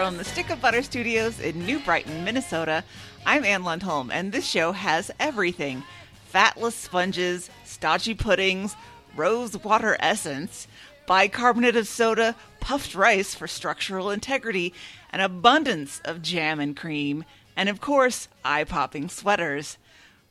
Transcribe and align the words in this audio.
From 0.00 0.16
the 0.16 0.24
Stick 0.24 0.48
of 0.48 0.62
Butter 0.62 0.82
Studios 0.82 1.40
in 1.40 1.66
New 1.66 1.78
Brighton, 1.78 2.24
Minnesota, 2.24 2.84
I'm 3.26 3.44
Ann 3.44 3.64
Lundholm, 3.64 4.08
and 4.10 4.32
this 4.32 4.46
show 4.46 4.72
has 4.72 5.10
everything 5.20 5.82
fatless 6.24 6.74
sponges, 6.74 7.50
stodgy 7.66 8.14
puddings, 8.14 8.74
rose 9.14 9.62
water 9.62 9.98
essence, 10.00 10.66
bicarbonate 11.06 11.76
of 11.76 11.86
soda, 11.86 12.34
puffed 12.60 12.94
rice 12.94 13.34
for 13.34 13.46
structural 13.46 14.10
integrity, 14.10 14.72
an 15.10 15.20
abundance 15.20 16.00
of 16.06 16.22
jam 16.22 16.60
and 16.60 16.78
cream, 16.78 17.22
and 17.54 17.68
of 17.68 17.82
course, 17.82 18.28
eye 18.42 18.64
popping 18.64 19.10
sweaters. 19.10 19.76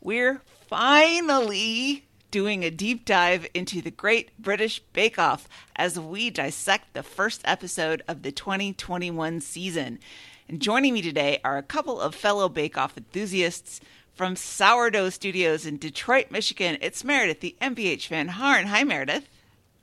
We're 0.02 0.41
finally 0.67 2.09
doing 2.31 2.63
a 2.63 2.71
deep 2.71 3.05
dive 3.05 3.47
into 3.53 3.81
the 3.81 3.91
Great 3.91 4.38
British 4.38 4.79
Bake 4.93 5.17
Off 5.17 5.47
as 5.75 5.99
we 5.99 6.29
dissect 6.29 6.93
the 6.93 7.03
first 7.03 7.41
episode 7.45 8.03
of 8.07 8.21
the 8.21 8.31
2021 8.31 9.41
season. 9.41 9.99
And 10.47 10.61
joining 10.61 10.93
me 10.93 11.02
today 11.02 11.39
are 11.43 11.57
a 11.57 11.63
couple 11.63 11.99
of 11.99 12.15
fellow 12.15 12.49
Bake 12.49 12.77
Off 12.77 12.97
enthusiasts 12.97 13.81
from 14.13 14.35
Sourdough 14.35 15.09
Studios 15.09 15.65
in 15.65 15.77
Detroit, 15.77 16.30
Michigan. 16.30 16.77
It's 16.81 17.03
Meredith, 17.03 17.39
the 17.39 17.55
MBH 17.61 18.08
Van 18.08 18.27
Harn. 18.27 18.67
Hi, 18.67 18.83
Meredith. 18.83 19.27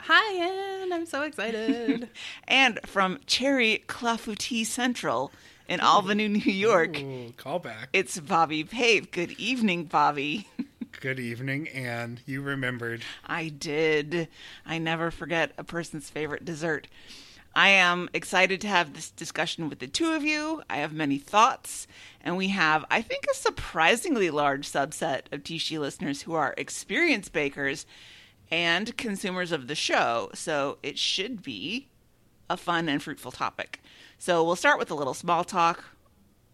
Hi, 0.01 0.83
Ann. 0.83 0.93
I'm 0.93 1.07
so 1.07 1.23
excited. 1.23 2.09
and 2.49 2.79
from 2.87 3.19
Cherry 3.27 3.83
Clafoutis 3.89 4.67
Central 4.67 5.33
in 5.69 5.81
Albany, 5.81 6.29
New 6.29 6.53
York. 6.53 6.99
Ooh, 7.01 7.33
call 7.37 7.59
back. 7.59 7.89
It's 7.93 8.21
Bobby 8.21 8.63
Pave. 8.63 9.11
Good 9.11 9.33
evening, 9.33 9.85
Bobby. 9.85 10.47
Good 11.01 11.21
evening, 11.21 11.69
and 11.69 12.21
you 12.27 12.41
remembered. 12.41 13.03
I 13.25 13.49
did. 13.49 14.29
I 14.65 14.79
never 14.79 15.11
forget 15.11 15.53
a 15.59 15.65
person's 15.65 16.09
favorite 16.09 16.45
dessert. 16.45 16.89
I 17.55 17.69
am 17.69 18.09
excited 18.15 18.61
to 18.63 18.69
have 18.69 18.95
this 18.95 19.11
discussion 19.11 19.69
with 19.69 19.79
the 19.79 19.87
two 19.87 20.13
of 20.13 20.25
you. 20.25 20.63
I 20.71 20.79
have 20.79 20.93
many 20.93 21.19
thoughts, 21.19 21.87
and 22.23 22.37
we 22.37 22.49
have, 22.49 22.85
I 22.91 23.03
think, 23.03 23.25
a 23.31 23.35
surprisingly 23.35 24.31
large 24.31 24.67
subset 24.69 25.33
of 25.33 25.43
Tishi 25.43 25.79
listeners 25.79 26.23
who 26.23 26.35
are 26.35 26.55
experienced 26.57 27.33
bakers 27.33 27.87
and 28.51 28.97
consumers 28.97 29.53
of 29.53 29.69
the 29.69 29.75
show, 29.75 30.31
so 30.35 30.79
it 30.83 30.99
should 30.99 31.43
be 31.43 31.89
a 32.49 32.57
fun 32.57 32.89
and 32.89 33.03
fruitful 33.03 33.33
topic. 33.33 33.83
So 34.19 34.43
we'll 34.43 34.57
start 34.57 34.79
with 34.79 34.91
a 34.91 34.95
little 34.95 35.15
small 35.15 35.45
talk 35.45 35.85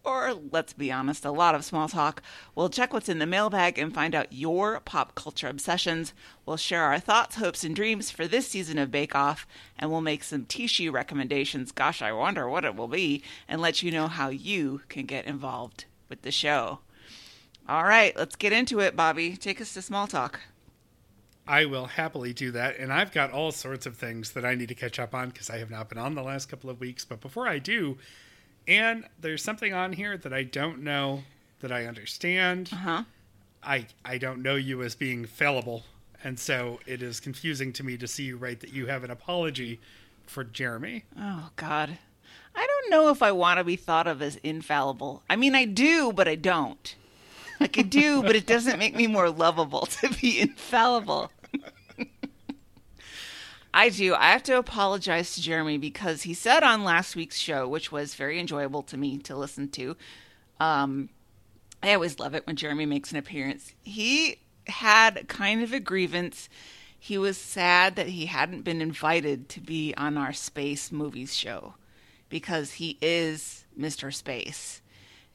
or 0.03 0.33
let's 0.51 0.73
be 0.73 0.91
honest, 0.91 1.25
a 1.25 1.31
lot 1.31 1.55
of 1.55 1.63
small 1.63 1.87
talk. 1.87 2.21
We'll 2.55 2.69
check 2.69 2.93
what's 2.93 3.09
in 3.09 3.19
the 3.19 3.25
mailbag 3.25 3.77
and 3.79 3.93
find 3.93 4.13
out 4.13 4.33
your 4.33 4.79
pop 4.81 5.15
culture 5.15 5.47
obsessions. 5.47 6.13
We'll 6.45 6.57
share 6.57 6.83
our 6.83 6.99
thoughts, 6.99 7.37
hopes, 7.37 7.63
and 7.63 7.75
dreams 7.75 8.11
for 8.11 8.27
this 8.27 8.47
season 8.47 8.77
of 8.77 8.91
Bake 8.91 9.15
Off, 9.15 9.47
and 9.79 9.89
we'll 9.89 10.01
make 10.01 10.23
some 10.23 10.45
Tishy 10.45 10.89
recommendations. 10.89 11.71
Gosh, 11.71 12.01
I 12.01 12.11
wonder 12.11 12.49
what 12.49 12.65
it 12.65 12.75
will 12.75 12.87
be, 12.87 13.23
and 13.47 13.61
let 13.61 13.81
you 13.81 13.91
know 13.91 14.07
how 14.07 14.29
you 14.29 14.81
can 14.89 15.05
get 15.05 15.25
involved 15.25 15.85
with 16.09 16.21
the 16.23 16.31
show. 16.31 16.79
All 17.67 17.85
right, 17.85 18.15
let's 18.17 18.35
get 18.35 18.51
into 18.51 18.81
it, 18.81 18.95
Bobby. 18.95 19.37
Take 19.37 19.61
us 19.61 19.73
to 19.73 19.81
small 19.81 20.07
talk. 20.07 20.41
I 21.47 21.65
will 21.65 21.85
happily 21.85 22.33
do 22.33 22.51
that, 22.51 22.77
and 22.77 22.91
I've 22.91 23.11
got 23.11 23.31
all 23.31 23.51
sorts 23.51 23.85
of 23.85 23.97
things 23.97 24.31
that 24.31 24.45
I 24.45 24.55
need 24.55 24.69
to 24.69 24.75
catch 24.75 24.97
up 24.99 25.13
on 25.13 25.29
because 25.29 25.49
I 25.49 25.57
have 25.57 25.69
not 25.69 25.89
been 25.89 25.97
on 25.97 26.15
the 26.15 26.23
last 26.23 26.47
couple 26.47 26.69
of 26.69 26.79
weeks. 26.79 27.03
But 27.03 27.19
before 27.19 27.47
I 27.47 27.59
do, 27.59 27.97
and 28.67 29.05
there's 29.19 29.43
something 29.43 29.73
on 29.73 29.93
here 29.93 30.17
that 30.17 30.33
I 30.33 30.43
don't 30.43 30.83
know 30.83 31.23
that 31.61 31.71
I 31.71 31.85
understand. 31.85 32.69
Uh-huh. 32.73 33.03
I 33.63 33.87
I 34.03 34.17
don't 34.17 34.41
know 34.41 34.55
you 34.55 34.81
as 34.83 34.95
being 34.95 35.25
fallible, 35.25 35.83
and 36.23 36.39
so 36.39 36.79
it 36.85 37.01
is 37.01 37.19
confusing 37.19 37.71
to 37.73 37.83
me 37.83 37.97
to 37.97 38.07
see 38.07 38.23
you 38.23 38.37
write 38.37 38.59
that 38.59 38.73
you 38.73 38.87
have 38.87 39.03
an 39.03 39.11
apology 39.11 39.79
for 40.25 40.43
Jeremy. 40.43 41.05
Oh 41.17 41.49
God, 41.55 41.97
I 42.55 42.67
don't 42.67 42.91
know 42.91 43.09
if 43.09 43.21
I 43.21 43.31
want 43.31 43.59
to 43.59 43.63
be 43.63 43.75
thought 43.75 44.07
of 44.07 44.21
as 44.21 44.35
infallible. 44.37 45.23
I 45.29 45.35
mean, 45.35 45.55
I 45.55 45.65
do, 45.65 46.11
but 46.13 46.27
I 46.27 46.35
don't. 46.35 46.95
Like 47.59 47.77
I 47.77 47.83
do, 47.83 48.23
but 48.23 48.35
it 48.35 48.45
doesn't 48.45 48.79
make 48.79 48.95
me 48.95 49.07
more 49.07 49.29
lovable 49.29 49.85
to 50.01 50.09
be 50.09 50.39
infallible. 50.39 51.31
I 53.73 53.89
do. 53.89 54.13
I 54.13 54.31
have 54.31 54.43
to 54.43 54.57
apologize 54.57 55.33
to 55.33 55.41
Jeremy 55.41 55.77
because 55.77 56.23
he 56.23 56.33
said 56.33 56.61
on 56.63 56.83
last 56.83 57.15
week's 57.15 57.39
show, 57.39 57.67
which 57.67 57.91
was 57.91 58.13
very 58.13 58.39
enjoyable 58.39 58.83
to 58.83 58.97
me 58.97 59.17
to 59.19 59.35
listen 59.35 59.67
to. 59.69 59.97
Um, 60.59 61.09
I 61.81 61.93
always 61.93 62.19
love 62.19 62.35
it 62.35 62.45
when 62.45 62.55
Jeremy 62.55 62.85
makes 62.85 63.11
an 63.11 63.17
appearance. 63.17 63.73
He 63.81 64.37
had 64.67 65.27
kind 65.27 65.63
of 65.63 65.73
a 65.73 65.79
grievance. 65.79 66.49
He 66.99 67.17
was 67.17 67.37
sad 67.37 67.95
that 67.95 68.07
he 68.07 68.27
hadn't 68.27 68.61
been 68.61 68.81
invited 68.81 69.49
to 69.49 69.59
be 69.59 69.93
on 69.97 70.17
our 70.17 70.33
space 70.33 70.91
movies 70.91 71.35
show 71.35 71.73
because 72.29 72.73
he 72.73 72.97
is 73.01 73.65
Mr. 73.77 74.13
Space. 74.13 74.81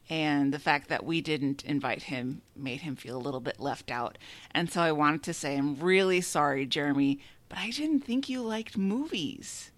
And 0.09 0.55
the 0.55 0.59
fact 0.59 0.89
that 0.89 1.05
we 1.05 1.21
didn't 1.21 1.65
invite 1.65 2.05
him 2.05 2.41
made 2.57 2.81
him 2.81 2.97
feel 2.97 3.17
a 3.17 3.21
little 3.21 3.41
bit 3.41 3.61
left 3.61 3.91
out. 3.91 4.17
And 4.53 4.71
so 4.73 4.81
I 4.81 4.93
wanted 4.93 5.23
to 5.25 5.35
say, 5.35 5.57
I'm 5.57 5.79
really 5.79 6.23
sorry, 6.23 6.65
Jeremy 6.65 7.21
but 7.49 7.59
I 7.59 7.71
didn't 7.71 8.01
think 8.01 8.29
you 8.29 8.43
liked 8.43 8.77
movies. 8.77 9.71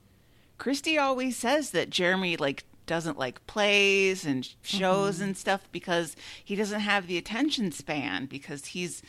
Christy 0.58 0.98
always 0.98 1.36
says 1.36 1.70
that 1.70 1.90
Jeremy 1.90 2.36
like 2.36 2.64
doesn't 2.86 3.18
like 3.18 3.46
plays 3.46 4.26
and 4.26 4.48
shows 4.62 5.16
mm-hmm. 5.16 5.24
and 5.24 5.36
stuff 5.36 5.68
because 5.70 6.16
he 6.44 6.56
doesn't 6.56 6.80
have 6.80 7.06
the 7.06 7.16
attention 7.16 7.70
span 7.70 8.26
because 8.26 8.66
he's 8.66 9.02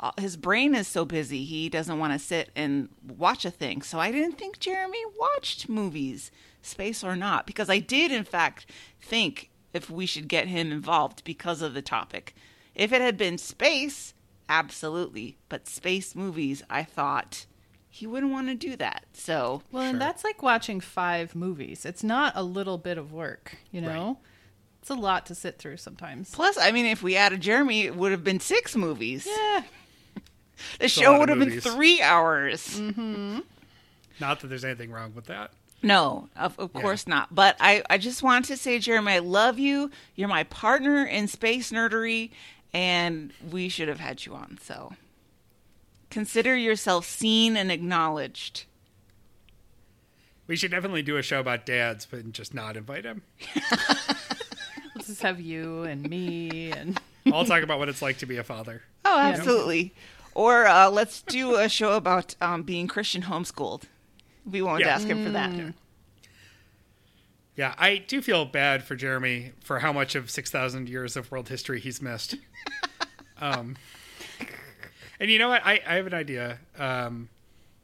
uh, 0.00 0.10
his 0.18 0.36
brain 0.36 0.74
is 0.74 0.88
so 0.88 1.04
busy 1.04 1.44
he 1.44 1.68
doesn't 1.68 1.98
want 1.98 2.12
to 2.12 2.18
sit 2.18 2.50
and 2.56 2.88
watch 3.06 3.44
a 3.44 3.50
thing. 3.50 3.82
So 3.82 3.98
I 3.98 4.10
didn't 4.10 4.38
think 4.38 4.58
Jeremy 4.58 5.02
watched 5.18 5.68
movies, 5.68 6.30
space 6.62 7.04
or 7.04 7.16
not, 7.16 7.46
because 7.46 7.70
I 7.70 7.78
did 7.78 8.10
in 8.10 8.24
fact 8.24 8.70
think 9.00 9.50
if 9.72 9.90
we 9.90 10.06
should 10.06 10.28
get 10.28 10.48
him 10.48 10.72
involved 10.72 11.22
because 11.24 11.62
of 11.62 11.74
the 11.74 11.82
topic. 11.82 12.34
If 12.74 12.92
it 12.92 13.00
had 13.00 13.16
been 13.16 13.38
space, 13.38 14.14
absolutely, 14.48 15.36
but 15.48 15.68
space 15.68 16.14
movies, 16.14 16.62
I 16.68 16.84
thought 16.84 17.46
he 17.96 18.06
wouldn't 18.06 18.30
want 18.30 18.48
to 18.48 18.54
do 18.54 18.76
that. 18.76 19.04
So 19.14 19.62
well, 19.72 19.82
sure. 19.82 19.90
and 19.90 20.00
that's 20.00 20.22
like 20.22 20.42
watching 20.42 20.80
five 20.80 21.34
movies. 21.34 21.86
It's 21.86 22.04
not 22.04 22.34
a 22.36 22.42
little 22.42 22.76
bit 22.76 22.98
of 22.98 23.10
work, 23.10 23.56
you 23.72 23.80
know. 23.80 24.06
Right. 24.06 24.16
It's 24.82 24.90
a 24.90 24.94
lot 24.94 25.24
to 25.26 25.34
sit 25.34 25.58
through 25.58 25.78
sometimes. 25.78 26.30
Plus, 26.30 26.58
I 26.58 26.72
mean, 26.72 26.84
if 26.84 27.02
we 27.02 27.16
added 27.16 27.40
Jeremy, 27.40 27.86
it 27.86 27.96
would 27.96 28.12
have 28.12 28.22
been 28.22 28.38
six 28.38 28.76
movies. 28.76 29.26
Yeah, 29.26 29.62
the 30.78 30.84
it's 30.84 30.92
show 30.92 31.18
would 31.18 31.30
have 31.30 31.38
movies. 31.38 31.64
been 31.64 31.72
three 31.72 32.02
hours. 32.02 32.78
Mm-hmm. 32.78 33.38
Not 34.20 34.40
that 34.40 34.48
there's 34.48 34.64
anything 34.64 34.90
wrong 34.90 35.14
with 35.14 35.26
that. 35.26 35.52
No, 35.82 36.28
of, 36.36 36.58
of 36.58 36.72
yeah. 36.74 36.80
course 36.82 37.06
not. 37.06 37.34
But 37.34 37.56
I, 37.60 37.82
I 37.88 37.96
just 37.96 38.22
want 38.22 38.44
to 38.46 38.58
say, 38.58 38.78
Jeremy, 38.78 39.12
I 39.12 39.18
love 39.20 39.58
you. 39.58 39.90
You're 40.14 40.28
my 40.28 40.44
partner 40.44 41.02
in 41.02 41.28
space 41.28 41.72
nerdery, 41.72 42.30
and 42.74 43.32
we 43.50 43.70
should 43.70 43.88
have 43.88 44.00
had 44.00 44.26
you 44.26 44.34
on. 44.34 44.58
So 44.62 44.92
Consider 46.16 46.56
yourself 46.56 47.04
seen 47.04 47.58
and 47.58 47.70
acknowledged. 47.70 48.64
We 50.46 50.56
should 50.56 50.70
definitely 50.70 51.02
do 51.02 51.18
a 51.18 51.22
show 51.22 51.40
about 51.40 51.66
dads, 51.66 52.06
but 52.06 52.32
just 52.32 52.54
not 52.54 52.74
invite 52.74 53.04
him. 53.04 53.20
Let's 54.94 55.08
just 55.08 55.20
have 55.20 55.38
you 55.38 55.82
and 55.82 56.08
me 56.08 56.72
and. 56.72 56.98
I'll 57.30 57.44
talk 57.44 57.62
about 57.62 57.78
what 57.78 57.90
it's 57.90 58.00
like 58.00 58.16
to 58.20 58.26
be 58.26 58.38
a 58.38 58.42
father. 58.42 58.80
Oh, 59.04 59.18
absolutely. 59.18 59.78
You 59.78 59.84
know? 59.84 59.90
Or 60.36 60.66
uh, 60.66 60.88
let's 60.88 61.20
do 61.20 61.56
a 61.56 61.68
show 61.68 61.92
about 61.92 62.34
um, 62.40 62.62
being 62.62 62.88
Christian 62.88 63.20
homeschooled. 63.20 63.82
We 64.50 64.62
won't 64.62 64.80
yeah. 64.80 64.94
ask 64.94 65.06
him 65.06 65.22
for 65.22 65.30
that. 65.32 65.52
Yeah. 65.52 65.70
yeah, 67.56 67.74
I 67.76 67.98
do 67.98 68.22
feel 68.22 68.46
bad 68.46 68.84
for 68.84 68.96
Jeremy 68.96 69.52
for 69.62 69.80
how 69.80 69.92
much 69.92 70.14
of 70.14 70.30
6,000 70.30 70.88
years 70.88 71.14
of 71.14 71.30
world 71.30 71.50
history 71.50 71.78
he's 71.78 72.00
missed. 72.00 72.36
um, 73.38 73.76
and 75.20 75.30
you 75.30 75.38
know 75.38 75.48
what? 75.48 75.62
I, 75.64 75.80
I 75.86 75.94
have 75.94 76.06
an 76.06 76.14
idea. 76.14 76.58
Um, 76.78 77.28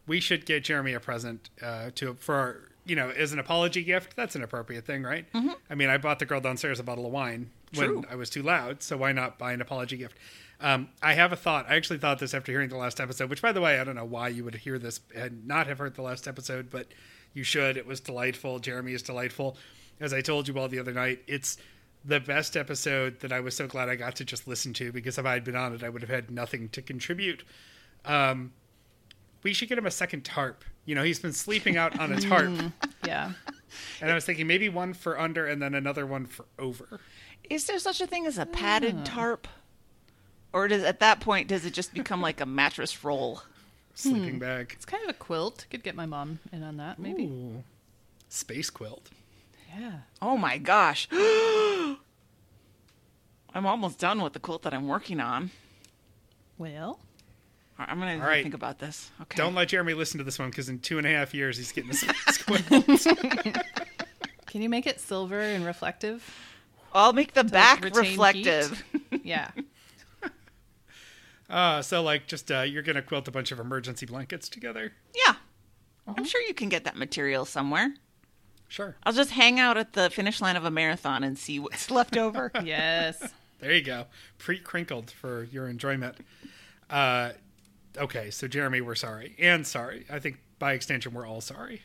we 0.06 0.20
should 0.20 0.46
get 0.46 0.64
Jeremy 0.64 0.94
a 0.94 1.00
present 1.00 1.50
uh, 1.62 1.90
to 1.96 2.14
for 2.14 2.34
our, 2.34 2.56
you 2.84 2.96
know 2.96 3.10
as 3.10 3.32
an 3.32 3.38
apology 3.38 3.82
gift. 3.82 4.16
That's 4.16 4.34
an 4.34 4.42
appropriate 4.42 4.84
thing, 4.84 5.02
right? 5.02 5.30
Mm-hmm. 5.32 5.50
I 5.70 5.74
mean, 5.74 5.88
I 5.88 5.98
bought 5.98 6.18
the 6.18 6.26
girl 6.26 6.40
downstairs 6.40 6.80
a 6.80 6.82
bottle 6.82 7.06
of 7.06 7.12
wine 7.12 7.50
True. 7.72 7.96
when 7.96 8.06
I 8.10 8.16
was 8.16 8.30
too 8.30 8.42
loud, 8.42 8.82
so 8.82 8.96
why 8.96 9.12
not 9.12 9.38
buy 9.38 9.52
an 9.52 9.60
apology 9.60 9.96
gift? 9.96 10.16
Um, 10.60 10.90
I 11.02 11.14
have 11.14 11.32
a 11.32 11.36
thought. 11.36 11.66
I 11.68 11.74
actually 11.74 11.98
thought 11.98 12.20
this 12.20 12.34
after 12.34 12.52
hearing 12.52 12.68
the 12.68 12.76
last 12.76 13.00
episode, 13.00 13.28
which, 13.28 13.42
by 13.42 13.50
the 13.50 13.60
way, 13.60 13.80
I 13.80 13.84
don't 13.84 13.96
know 13.96 14.04
why 14.04 14.28
you 14.28 14.44
would 14.44 14.54
hear 14.54 14.78
this 14.78 15.00
and 15.14 15.46
not 15.46 15.66
have 15.66 15.78
heard 15.78 15.96
the 15.96 16.02
last 16.02 16.28
episode, 16.28 16.70
but 16.70 16.86
you 17.34 17.42
should. 17.42 17.76
It 17.76 17.86
was 17.86 17.98
delightful. 17.98 18.60
Jeremy 18.60 18.92
is 18.92 19.02
delightful. 19.02 19.56
As 20.00 20.12
I 20.12 20.20
told 20.20 20.46
you 20.46 20.56
all 20.58 20.68
the 20.68 20.78
other 20.78 20.92
night, 20.92 21.22
it's 21.26 21.58
the 22.04 22.20
best 22.20 22.56
episode 22.56 23.20
that 23.20 23.32
I 23.32 23.40
was 23.40 23.56
so 23.56 23.66
glad 23.66 23.88
I 23.88 23.96
got 23.96 24.16
to 24.16 24.24
just 24.24 24.48
listen 24.48 24.72
to 24.74 24.92
because 24.92 25.18
if 25.18 25.26
I 25.26 25.34
had 25.34 25.44
been 25.44 25.56
on 25.56 25.74
it, 25.74 25.84
I 25.84 25.88
would 25.88 26.02
have 26.02 26.10
had 26.10 26.30
nothing 26.30 26.68
to 26.70 26.82
contribute. 26.82 27.44
Um, 28.04 28.52
we 29.42 29.52
should 29.52 29.68
get 29.68 29.78
him 29.78 29.86
a 29.86 29.90
second 29.90 30.24
tarp. 30.24 30.64
You 30.84 30.94
know, 30.94 31.02
he's 31.02 31.20
been 31.20 31.32
sleeping 31.32 31.76
out 31.76 31.98
on 31.98 32.12
a 32.12 32.20
tarp. 32.20 32.52
yeah. 33.06 33.32
And 34.00 34.10
I 34.10 34.14
was 34.14 34.24
thinking 34.24 34.46
maybe 34.46 34.68
one 34.68 34.94
for 34.94 35.18
under 35.18 35.46
and 35.46 35.62
then 35.62 35.74
another 35.74 36.06
one 36.06 36.26
for 36.26 36.46
over. 36.58 37.00
Is 37.48 37.66
there 37.66 37.78
such 37.78 38.00
a 38.00 38.06
thing 38.06 38.26
as 38.26 38.38
a 38.38 38.46
padded 38.46 38.96
yeah. 38.98 39.04
tarp? 39.04 39.48
Or 40.52 40.68
does 40.68 40.82
at 40.82 41.00
that 41.00 41.20
point 41.20 41.48
does 41.48 41.64
it 41.64 41.72
just 41.72 41.94
become 41.94 42.20
like 42.20 42.40
a 42.40 42.46
mattress 42.46 43.04
roll? 43.04 43.42
Sleeping 43.94 44.34
hmm. 44.34 44.38
bag. 44.38 44.72
It's 44.74 44.84
kind 44.84 45.02
of 45.04 45.10
a 45.10 45.14
quilt. 45.14 45.66
Could 45.70 45.82
get 45.82 45.94
my 45.94 46.06
mom 46.06 46.38
in 46.50 46.62
on 46.62 46.78
that, 46.78 46.98
maybe. 46.98 47.24
Ooh. 47.24 47.62
Space 48.28 48.70
quilt. 48.70 49.10
Yeah. 49.78 49.92
Oh 50.20 50.36
my 50.36 50.58
gosh. 50.58 51.08
I'm 53.54 53.66
almost 53.66 53.98
done 53.98 54.22
with 54.22 54.32
the 54.32 54.38
quilt 54.40 54.62
that 54.62 54.72
I'm 54.74 54.88
working 54.88 55.20
on. 55.20 55.50
Well, 56.58 56.98
All 57.78 57.78
right, 57.78 57.88
I'm 57.88 57.98
going 57.98 58.14
All 58.14 58.20
to 58.20 58.26
right. 58.26 58.42
think 58.42 58.54
about 58.54 58.78
this. 58.78 59.10
Okay. 59.22 59.36
Don't 59.36 59.54
let 59.54 59.68
Jeremy 59.68 59.94
listen 59.94 60.18
to 60.18 60.24
this 60.24 60.38
one 60.38 60.50
because 60.50 60.68
in 60.68 60.78
two 60.78 60.98
and 60.98 61.06
a 61.06 61.10
half 61.10 61.34
years 61.34 61.56
he's 61.56 61.72
getting 61.72 61.90
this 61.90 62.04
quilt. 62.44 62.64
can 64.46 64.62
you 64.62 64.68
make 64.68 64.86
it 64.86 65.00
silver 65.00 65.40
and 65.40 65.64
reflective? 65.66 66.24
I'll 66.94 67.12
make 67.12 67.32
the 67.34 67.44
back 67.44 67.82
retain 67.84 68.02
reflective. 68.02 68.84
Yeah. 69.24 69.50
uh, 71.50 71.80
so 71.82 72.02
like 72.02 72.26
just 72.26 72.50
uh, 72.50 72.62
you're 72.62 72.82
gonna 72.82 73.02
quilt 73.02 73.28
a 73.28 73.30
bunch 73.30 73.52
of 73.52 73.60
emergency 73.60 74.06
blankets 74.06 74.48
together. 74.48 74.92
yeah. 75.14 75.32
Uh-huh. 76.06 76.14
I'm 76.16 76.24
sure 76.24 76.40
you 76.42 76.54
can 76.54 76.68
get 76.68 76.82
that 76.84 76.96
material 76.96 77.44
somewhere. 77.44 77.94
Sure. 78.72 78.96
I'll 79.04 79.12
just 79.12 79.32
hang 79.32 79.60
out 79.60 79.76
at 79.76 79.92
the 79.92 80.08
finish 80.08 80.40
line 80.40 80.56
of 80.56 80.64
a 80.64 80.70
marathon 80.70 81.22
and 81.22 81.38
see 81.38 81.58
what's 81.58 81.90
left 81.90 82.16
over. 82.16 82.50
yes. 82.64 83.22
There 83.60 83.70
you 83.70 83.82
go. 83.82 84.06
Pre 84.38 84.58
crinkled 84.58 85.10
for 85.10 85.44
your 85.44 85.68
enjoyment. 85.68 86.16
Uh, 86.88 87.32
okay, 87.98 88.30
so 88.30 88.48
Jeremy, 88.48 88.80
we're 88.80 88.94
sorry. 88.94 89.36
And 89.38 89.66
sorry. 89.66 90.06
I 90.10 90.20
think 90.20 90.38
by 90.58 90.72
extension, 90.72 91.12
we're 91.12 91.26
all 91.28 91.42
sorry. 91.42 91.82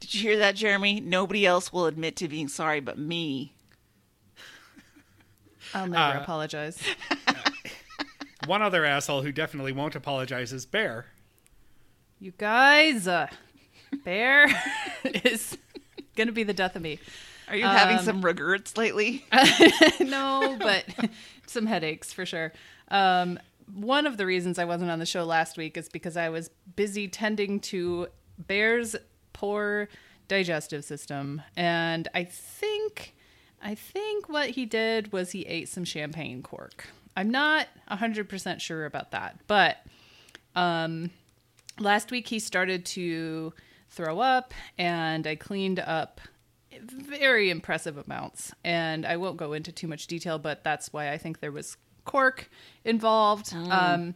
Did 0.00 0.14
you 0.14 0.20
hear 0.22 0.36
that, 0.38 0.56
Jeremy? 0.56 0.98
Nobody 0.98 1.46
else 1.46 1.72
will 1.72 1.86
admit 1.86 2.16
to 2.16 2.26
being 2.26 2.48
sorry 2.48 2.80
but 2.80 2.98
me. 2.98 3.54
I'll 5.74 5.86
never 5.86 6.18
Uh, 6.18 6.22
apologize. 6.22 6.82
One 8.46 8.62
other 8.62 8.84
asshole 8.84 9.22
who 9.22 9.30
definitely 9.30 9.70
won't 9.70 9.94
apologize 9.94 10.52
is 10.52 10.66
Bear. 10.66 11.06
You 12.18 12.32
guys, 12.36 13.06
uh, 13.06 13.28
Bear 14.04 14.48
is 15.04 15.56
going 16.16 16.26
to 16.28 16.32
be 16.32 16.42
the 16.42 16.54
death 16.54 16.74
of 16.76 16.82
me. 16.82 16.98
Are 17.48 17.56
you 17.56 17.64
having 17.64 17.98
Um, 17.98 18.04
some 18.04 18.22
regrets 18.24 18.76
lately? 18.76 19.24
no, 20.00 20.56
but 20.58 20.84
some 21.46 21.66
headaches 21.66 22.12
for 22.12 22.26
sure. 22.26 22.52
Um, 22.88 23.38
one 23.72 24.06
of 24.06 24.16
the 24.16 24.26
reasons 24.26 24.58
I 24.58 24.64
wasn't 24.64 24.90
on 24.90 24.98
the 24.98 25.06
show 25.06 25.24
last 25.24 25.56
week 25.56 25.76
is 25.76 25.88
because 25.88 26.16
I 26.16 26.28
was 26.28 26.50
busy 26.74 27.06
tending 27.08 27.60
to 27.60 28.08
Bear's 28.48 28.96
poor 29.32 29.88
digestive 30.28 30.84
system, 30.84 31.42
and 31.56 32.08
I 32.14 32.24
think, 32.24 33.14
I 33.62 33.74
think 33.76 34.28
what 34.28 34.50
he 34.50 34.66
did 34.66 35.12
was 35.12 35.30
he 35.32 35.42
ate 35.42 35.68
some 35.68 35.84
champagne 35.84 36.42
cork. 36.42 36.86
I'm 37.16 37.30
not 37.30 37.68
hundred 37.88 38.28
percent 38.28 38.60
sure 38.60 38.84
about 38.86 39.12
that, 39.12 39.38
but 39.46 39.78
um, 40.54 41.10
last 41.78 42.10
week 42.10 42.28
he 42.28 42.38
started 42.38 42.84
to 42.86 43.52
throw 43.96 44.20
up, 44.20 44.54
and 44.78 45.26
I 45.26 45.34
cleaned 45.34 45.80
up 45.80 46.20
very 46.80 47.50
impressive 47.50 47.96
amounts. 47.96 48.52
And 48.62 49.04
I 49.06 49.16
won't 49.16 49.38
go 49.38 49.54
into 49.54 49.72
too 49.72 49.88
much 49.88 50.06
detail, 50.06 50.38
but 50.38 50.62
that's 50.62 50.92
why 50.92 51.10
I 51.10 51.18
think 51.18 51.40
there 51.40 51.52
was 51.52 51.76
cork 52.04 52.48
involved. 52.84 53.52
Um, 53.54 54.14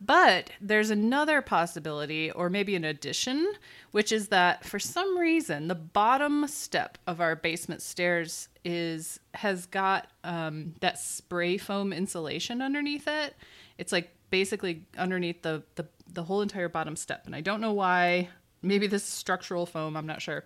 but 0.00 0.50
there's 0.60 0.90
another 0.90 1.42
possibility, 1.42 2.30
or 2.30 2.48
maybe 2.48 2.74
an 2.74 2.84
addition, 2.84 3.52
which 3.90 4.12
is 4.12 4.28
that 4.28 4.64
for 4.64 4.78
some 4.78 5.18
reason 5.18 5.68
the 5.68 5.74
bottom 5.74 6.46
step 6.48 6.98
of 7.06 7.20
our 7.20 7.36
basement 7.36 7.82
stairs 7.82 8.48
is 8.64 9.20
has 9.34 9.66
got 9.66 10.08
um, 10.24 10.74
that 10.80 10.98
spray 10.98 11.58
foam 11.58 11.92
insulation 11.92 12.62
underneath 12.62 13.06
it. 13.06 13.34
It's 13.78 13.92
like 13.92 14.10
basically 14.30 14.84
underneath 14.96 15.42
the, 15.42 15.62
the 15.74 15.86
the 16.12 16.24
whole 16.24 16.42
entire 16.42 16.68
bottom 16.68 16.96
step, 16.96 17.26
and 17.26 17.36
I 17.36 17.40
don't 17.40 17.60
know 17.60 17.72
why. 17.72 18.30
Maybe 18.62 18.86
this 18.86 19.02
is 19.02 19.08
structural 19.08 19.66
foam. 19.66 19.96
I'm 19.96 20.06
not 20.06 20.22
sure 20.22 20.44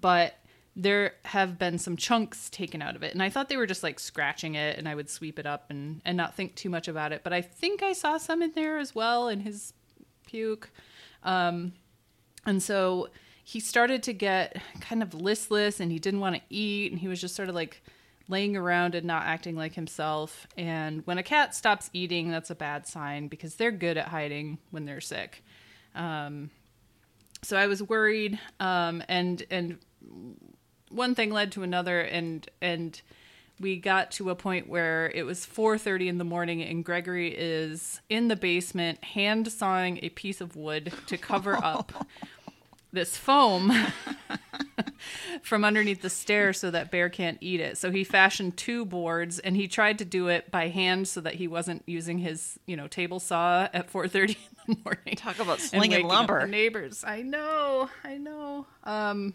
but 0.00 0.34
there 0.76 1.14
have 1.24 1.56
been 1.58 1.78
some 1.78 1.96
chunks 1.96 2.50
taken 2.50 2.82
out 2.82 2.96
of 2.96 3.02
it 3.04 3.12
and 3.12 3.22
i 3.22 3.30
thought 3.30 3.48
they 3.48 3.56
were 3.56 3.66
just 3.66 3.84
like 3.84 4.00
scratching 4.00 4.56
it 4.56 4.76
and 4.76 4.88
i 4.88 4.94
would 4.94 5.08
sweep 5.08 5.38
it 5.38 5.46
up 5.46 5.66
and 5.70 6.02
and 6.04 6.16
not 6.16 6.34
think 6.34 6.54
too 6.56 6.68
much 6.68 6.88
about 6.88 7.12
it 7.12 7.20
but 7.22 7.32
i 7.32 7.40
think 7.40 7.82
i 7.82 7.92
saw 7.92 8.18
some 8.18 8.42
in 8.42 8.50
there 8.52 8.78
as 8.78 8.94
well 8.94 9.28
in 9.28 9.40
his 9.40 9.72
puke 10.26 10.70
um 11.22 11.72
and 12.44 12.62
so 12.62 13.08
he 13.44 13.60
started 13.60 14.02
to 14.02 14.12
get 14.12 14.60
kind 14.80 15.02
of 15.02 15.14
listless 15.14 15.78
and 15.78 15.92
he 15.92 15.98
didn't 15.98 16.20
want 16.20 16.34
to 16.34 16.42
eat 16.50 16.90
and 16.90 17.00
he 17.00 17.06
was 17.06 17.20
just 17.20 17.36
sort 17.36 17.48
of 17.48 17.54
like 17.54 17.82
laying 18.26 18.56
around 18.56 18.94
and 18.94 19.06
not 19.06 19.22
acting 19.24 19.54
like 19.54 19.74
himself 19.74 20.46
and 20.56 21.06
when 21.06 21.18
a 21.18 21.22
cat 21.22 21.54
stops 21.54 21.88
eating 21.92 22.30
that's 22.30 22.50
a 22.50 22.54
bad 22.54 22.84
sign 22.84 23.28
because 23.28 23.54
they're 23.54 23.70
good 23.70 23.96
at 23.96 24.08
hiding 24.08 24.58
when 24.72 24.86
they're 24.86 25.00
sick 25.00 25.43
um 25.94 26.50
so 27.44 27.56
I 27.56 27.66
was 27.66 27.82
worried, 27.82 28.38
um, 28.58 29.02
and 29.08 29.44
and 29.50 29.78
one 30.88 31.14
thing 31.14 31.30
led 31.30 31.52
to 31.52 31.62
another, 31.62 32.00
and 32.00 32.48
and 32.60 33.00
we 33.60 33.76
got 33.76 34.10
to 34.12 34.30
a 34.30 34.34
point 34.34 34.68
where 34.68 35.10
it 35.14 35.24
was 35.24 35.46
4:30 35.46 36.08
in 36.08 36.18
the 36.18 36.24
morning, 36.24 36.62
and 36.62 36.84
Gregory 36.84 37.34
is 37.36 38.00
in 38.08 38.28
the 38.28 38.36
basement 38.36 39.04
hand 39.04 39.52
sawing 39.52 40.00
a 40.02 40.08
piece 40.08 40.40
of 40.40 40.56
wood 40.56 40.92
to 41.06 41.16
cover 41.16 41.56
up 41.62 42.06
this 42.94 43.16
foam 43.16 43.72
from 45.42 45.64
underneath 45.64 46.00
the 46.02 46.10
stairs 46.10 46.58
so 46.58 46.70
that 46.70 46.90
bear 46.90 47.08
can't 47.08 47.38
eat 47.40 47.60
it. 47.60 47.76
So 47.76 47.90
he 47.90 48.04
fashioned 48.04 48.56
two 48.56 48.84
boards 48.84 49.38
and 49.38 49.56
he 49.56 49.68
tried 49.68 49.98
to 49.98 50.04
do 50.04 50.28
it 50.28 50.50
by 50.50 50.68
hand 50.68 51.08
so 51.08 51.20
that 51.20 51.34
he 51.34 51.48
wasn't 51.48 51.82
using 51.86 52.18
his, 52.18 52.58
you 52.66 52.76
know, 52.76 52.88
table 52.88 53.20
saw 53.20 53.68
at 53.72 53.92
4:30 53.92 54.36
in 54.68 54.74
the 54.74 54.76
morning. 54.84 55.16
Talk 55.16 55.38
about 55.38 55.60
slinging 55.60 56.06
lumber. 56.06 56.46
neighbors. 56.46 57.04
I 57.06 57.22
know, 57.22 57.90
I 58.02 58.16
know. 58.16 58.66
Um, 58.84 59.34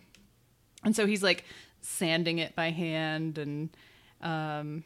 and 0.83 0.95
so 0.95 1.05
he's 1.05 1.21
like 1.21 1.43
sanding 1.81 2.39
it 2.39 2.55
by 2.55 2.71
hand, 2.71 3.37
and 3.37 3.69
um, 4.21 4.83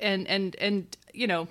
and 0.00 0.26
and 0.26 0.56
and 0.56 0.96
you 1.14 1.26
know 1.26 1.48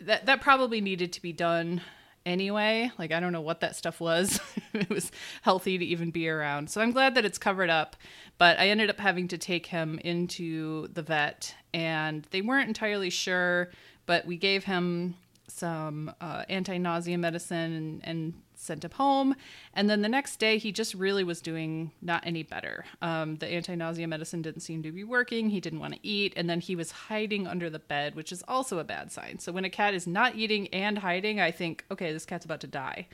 that 0.00 0.26
that 0.26 0.40
probably 0.40 0.80
needed 0.80 1.12
to 1.14 1.22
be 1.22 1.32
done 1.32 1.80
anyway. 2.26 2.90
Like 2.98 3.12
I 3.12 3.20
don't 3.20 3.32
know 3.32 3.40
what 3.40 3.60
that 3.60 3.76
stuff 3.76 4.00
was. 4.00 4.40
it 4.74 4.90
was 4.90 5.10
healthy 5.42 5.78
to 5.78 5.84
even 5.84 6.10
be 6.10 6.28
around. 6.28 6.68
So 6.68 6.82
I'm 6.82 6.92
glad 6.92 7.14
that 7.14 7.24
it's 7.24 7.38
covered 7.38 7.70
up. 7.70 7.96
But 8.36 8.58
I 8.58 8.68
ended 8.68 8.90
up 8.90 9.00
having 9.00 9.28
to 9.28 9.38
take 9.38 9.66
him 9.66 9.98
into 10.00 10.88
the 10.88 11.00
vet, 11.00 11.54
and 11.72 12.26
they 12.32 12.42
weren't 12.42 12.68
entirely 12.68 13.08
sure. 13.08 13.70
But 14.04 14.26
we 14.26 14.36
gave 14.36 14.64
him 14.64 15.14
some 15.48 16.12
uh, 16.20 16.44
anti-nausea 16.48 17.16
medicine 17.16 17.72
and, 17.72 18.00
and 18.04 18.34
sent 18.66 18.84
him 18.84 18.90
home. 18.92 19.34
And 19.72 19.88
then 19.88 20.02
the 20.02 20.08
next 20.08 20.36
day, 20.36 20.58
he 20.58 20.72
just 20.72 20.94
really 20.94 21.24
was 21.24 21.40
doing 21.40 21.92
not 22.02 22.26
any 22.26 22.42
better. 22.42 22.84
Um, 23.00 23.36
the 23.36 23.46
anti-nausea 23.46 24.06
medicine 24.06 24.42
didn't 24.42 24.60
seem 24.60 24.82
to 24.82 24.92
be 24.92 25.04
working. 25.04 25.50
He 25.50 25.60
didn't 25.60 25.80
want 25.80 25.94
to 25.94 26.00
eat, 26.02 26.32
and 26.36 26.50
then 26.50 26.60
he 26.60 26.76
was 26.76 26.90
hiding 26.90 27.46
under 27.46 27.70
the 27.70 27.78
bed, 27.78 28.14
which 28.14 28.32
is 28.32 28.42
also 28.46 28.78
a 28.78 28.84
bad 28.84 29.12
sign. 29.12 29.38
So 29.38 29.52
when 29.52 29.64
a 29.64 29.70
cat 29.70 29.94
is 29.94 30.06
not 30.06 30.36
eating 30.36 30.68
and 30.68 30.98
hiding, 30.98 31.40
I 31.40 31.50
think, 31.50 31.84
okay, 31.90 32.12
this 32.12 32.26
cat's 32.26 32.44
about 32.44 32.60
to 32.60 32.66
die. 32.66 33.08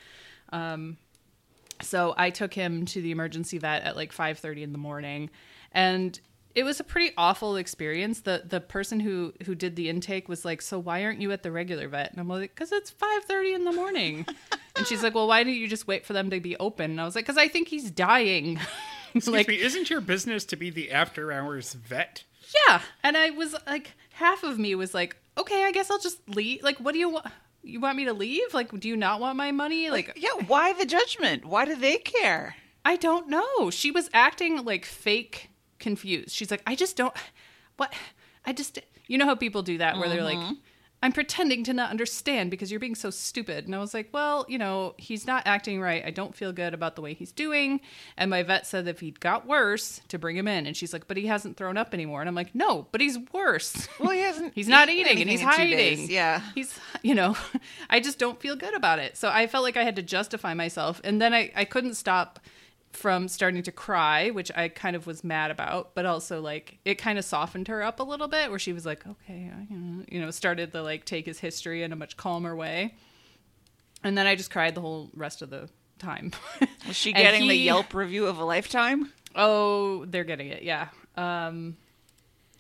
Um, 0.53 0.97
so 1.81 2.15
I 2.17 2.31
took 2.31 2.55
him 2.55 2.85
to 2.87 3.03
the 3.03 3.11
emergency 3.11 3.59
vet 3.59 3.83
at 3.83 3.97
like 3.97 4.13
5:30 4.13 4.63
in 4.63 4.73
the 4.73 4.79
morning, 4.79 5.31
and 5.73 6.19
it 6.55 6.65
was 6.65 6.81
a 6.81 6.85
pretty 6.85 7.15
awful 7.17 7.57
experience. 7.57 8.21
The 8.21 8.43
the 8.45 8.61
person 8.61 9.01
who 9.01 9.33
who 9.45 9.55
did 9.55 9.77
the 9.77 9.89
intake 9.89 10.29
was 10.29 10.45
like, 10.45 10.63
"So 10.63 10.79
why 10.79 11.05
aren't 11.05 11.21
you 11.21 11.33
at 11.33 11.43
the 11.43 11.53
regular 11.53 11.89
vet?" 11.89 12.11
And 12.11 12.21
I'm 12.21 12.29
like, 12.29 12.55
"Cuz 12.55 12.73
it's 12.73 12.91
5:30 12.91 13.55
in 13.55 13.65
the 13.65 13.73
morning." 13.73 14.27
and 14.77 14.87
she's 14.87 15.03
like, 15.03 15.15
"Well, 15.15 15.29
why 15.29 15.43
didn't 15.43 15.59
you 15.59 15.69
just 15.69 15.87
wait 15.87 16.05
for 16.05 16.13
them 16.13 16.31
to 16.31 16.41
be 16.41 16.57
open?" 16.59 16.93
And 16.93 17.01
I 17.01 17.05
was 17.05 17.15
like, 17.15 17.27
"Cuz 17.27 17.37
I 17.37 17.49
think 17.49 17.69
he's 17.69 17.91
dying." 17.91 18.59
Excuse 19.15 19.35
like, 19.35 19.49
me, 19.49 19.61
isn't 19.61 19.91
your 19.91 20.01
business 20.01 20.45
to 20.47 20.57
be 20.57 20.71
the 20.71 20.91
after 20.91 21.33
hours 21.33 21.75
vet? 21.75 22.25
yeah. 22.69 22.81
And 23.03 23.17
I 23.17 23.31
was 23.31 23.55
like, 23.67 23.93
half 24.13 24.43
of 24.43 24.59
me 24.59 24.75
was 24.75 24.95
like, 24.95 25.17
"Okay, 25.37 25.65
I 25.65 25.73
guess 25.73 25.91
I'll 25.91 25.99
just 25.99 26.27
leave. 26.29 26.63
Like, 26.63 26.79
what 26.79 26.93
do 26.93 26.99
you 26.99 27.11
want? 27.11 27.27
You 27.63 27.79
want 27.79 27.97
me 27.97 28.07
to 28.07 28.13
leave? 28.13 28.53
Like, 28.55 28.79
do 28.81 28.89
you 28.89 28.97
not 28.97 29.21
want 29.21 29.37
my 29.37 29.53
money? 29.53 29.89
Like, 29.91 30.13
Yeah, 30.17 30.35
why 30.47 30.73
the 30.73 30.85
judgment? 30.85 31.45
Why 31.45 31.65
do 31.65 31.77
they 31.77 31.99
care? 31.99 32.57
I 32.85 32.97
don't 32.97 33.29
know. 33.29 33.71
She 33.71 33.91
was 33.93 34.11
acting 34.13 34.65
like 34.65 34.85
fake 34.85 35.51
confused. 35.83 36.31
She's 36.31 36.51
like, 36.51 36.63
I 36.67 36.75
just 36.75 36.97
don't. 36.97 37.15
What? 37.77 37.93
I 38.47 38.55
just. 38.55 38.79
You 39.09 39.19
know 39.19 39.27
how 39.27 39.35
people 39.35 39.63
do 39.63 39.79
that 39.79 39.99
where 39.99 40.09
they're 40.09 40.23
like, 40.23 40.39
I'm 41.05 41.13
pretending 41.13 41.65
to 41.65 41.73
not 41.73 41.91
understand 41.91 42.53
because 42.53 42.71
you're 42.71 42.79
being 42.79 42.95
so 42.95 43.11
stupid. 43.11 43.67
And 43.67 43.75
I 43.75 43.79
was 43.79 43.93
like, 43.93 44.11
well, 44.13 44.47
you 44.49 44.57
know, 44.57 44.95
he's 44.99 45.27
not 45.27 45.43
acting 45.47 45.81
right. 45.81 46.05
I 46.05 46.13
don't 46.13 46.33
feel 46.35 46.53
good 46.53 46.75
about 46.75 46.95
the 46.95 47.03
way 47.03 47.13
he's 47.13 47.33
doing. 47.33 47.81
And 48.17 48.31
my 48.31 48.45
vet 48.45 48.69
said 48.69 48.87
if 48.87 49.01
he 49.01 49.11
got 49.11 49.45
worse, 49.45 50.01
to 50.09 50.19
bring 50.19 50.37
him 50.37 50.47
in. 50.47 50.65
And 50.65 50.77
she's 50.77 50.93
like, 50.93 51.09
but 51.09 51.17
he 51.17 51.27
hasn't 51.27 51.57
thrown 51.57 51.77
up 51.77 51.93
anymore. 51.93 52.21
And 52.21 52.29
I'm 52.29 52.37
like, 52.37 52.55
no, 52.55 52.87
but 52.93 53.01
he's 53.01 53.19
worse. 53.33 53.89
Well, 53.99 54.13
he 54.13 54.21
hasn't. 54.21 54.55
He's 54.63 54.69
not 54.69 54.89
eating 54.89 55.21
and 55.21 55.31
he's 55.31 55.41
hiding. 55.41 56.11
Yeah. 56.11 56.41
He's, 56.55 56.79
you 57.03 57.15
know, 57.15 57.37
I 57.91 57.99
just 57.99 58.19
don't 58.19 58.41
feel 58.41 58.55
good 58.55 58.75
about 58.75 58.99
it. 58.99 59.17
So 59.17 59.29
I 59.29 59.49
felt 59.49 59.65
like 59.65 59.77
I 59.77 59.83
had 59.83 59.97
to 59.97 60.03
justify 60.03 60.55
myself. 60.55 61.01
And 61.03 61.21
then 61.21 61.35
I, 61.35 61.51
I 61.57 61.65
couldn't 61.65 61.95
stop 61.95 62.39
from 62.93 63.29
starting 63.29 63.63
to 63.63 63.73
cry, 63.73 64.31
which 64.31 64.51
I 64.55 64.69
kind 64.69 64.95
of 64.97 65.07
was 65.07 65.25
mad 65.25 65.51
about, 65.51 65.95
but 65.95 66.07
also 66.07 66.41
like 66.41 66.79
it 66.85 66.97
kind 66.97 67.19
of 67.19 67.25
softened 67.25 67.69
her 67.69 67.83
up 67.83 68.01
a 68.01 68.03
little 68.03 68.29
bit 68.29 68.51
where 68.51 68.59
she 68.59 68.73
was 68.73 68.85
like, 68.85 69.07
okay, 69.07 69.51
I, 69.55 69.67
you 70.09 70.21
know, 70.21 70.31
started 70.31 70.73
to 70.73 70.83
like 70.83 71.05
take 71.05 71.27
his 71.27 71.41
history 71.41 71.83
in 71.83 71.93
a 71.93 71.97
much 71.97 72.17
calmer 72.17 72.55
way. 72.55 72.95
And 74.05 74.17
then 74.19 74.27
I 74.27 74.35
just 74.35 74.51
cried 74.51 74.75
the 74.75 74.81
whole 74.81 75.11
rest 75.15 75.43
of 75.43 75.51
the 75.51 75.69
time. 75.99 76.33
Was 76.87 76.97
she 76.97 77.13
getting 77.13 77.49
the 77.49 77.55
Yelp 77.55 77.95
review 77.95 78.27
of 78.27 78.39
a 78.39 78.45
lifetime? 78.45 79.13
Oh, 79.35 80.05
they're 80.07 80.25
getting 80.25 80.49
it. 80.49 80.63
Yeah. 80.63 80.89
Um, 81.17 81.77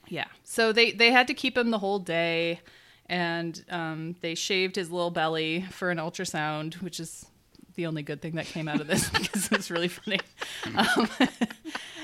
yeah. 0.09 0.29
So 0.45 0.73
they 0.73 0.93
they 0.93 1.11
had 1.11 1.27
to 1.29 1.35
keep 1.35 1.59
him 1.59 1.71
the 1.71 1.79
whole 1.79 1.99
day, 1.99 2.61
and 3.07 3.63
um, 3.69 4.17
they 4.21 4.35
shaved 4.35 4.77
his 4.77 4.91
little 4.91 5.11
belly 5.11 5.67
for 5.71 5.91
an 5.91 5.99
ultrasound, 5.99 6.81
which 6.83 7.01
is 7.01 7.27
the 7.75 7.87
only 7.87 8.03
good 8.03 8.21
thing 8.21 8.35
that 8.37 8.47
came 8.47 8.69
out 8.69 8.81
of 8.81 8.87
this 8.87 9.09
because 9.11 9.49
it's 9.53 9.71
really 9.71 9.89
funny. 9.89 10.21
Um, 10.77 11.09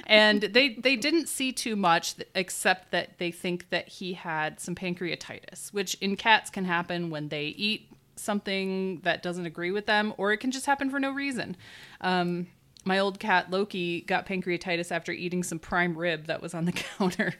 and 0.06 0.42
they 0.42 0.70
they 0.74 0.96
didn't 0.96 1.28
see 1.28 1.52
too 1.52 1.76
much 1.76 2.14
except 2.34 2.90
that 2.92 3.18
they 3.18 3.30
think 3.30 3.70
that 3.70 3.88
he 3.88 4.14
had 4.14 4.60
some 4.60 4.74
pancreatitis, 4.74 5.72
which 5.72 5.94
in 5.94 6.16
cats 6.16 6.50
can 6.50 6.64
happen 6.64 7.10
when 7.10 7.28
they 7.28 7.46
eat 7.46 7.90
something 8.16 9.00
that 9.04 9.22
doesn't 9.22 9.46
agree 9.46 9.70
with 9.70 9.86
them, 9.86 10.12
or 10.16 10.32
it 10.32 10.38
can 10.38 10.50
just 10.50 10.66
happen 10.66 10.90
for 10.90 10.98
no 10.98 11.10
reason. 11.10 11.56
Um, 12.00 12.48
my 12.84 12.98
old 12.98 13.18
cat 13.20 13.50
Loki 13.50 14.00
got 14.00 14.26
pancreatitis 14.26 14.90
after 14.90 15.12
eating 15.12 15.42
some 15.42 15.58
prime 15.58 15.96
rib 15.96 16.26
that 16.26 16.40
was 16.40 16.54
on 16.54 16.64
the 16.64 16.72
counter. 16.98 17.34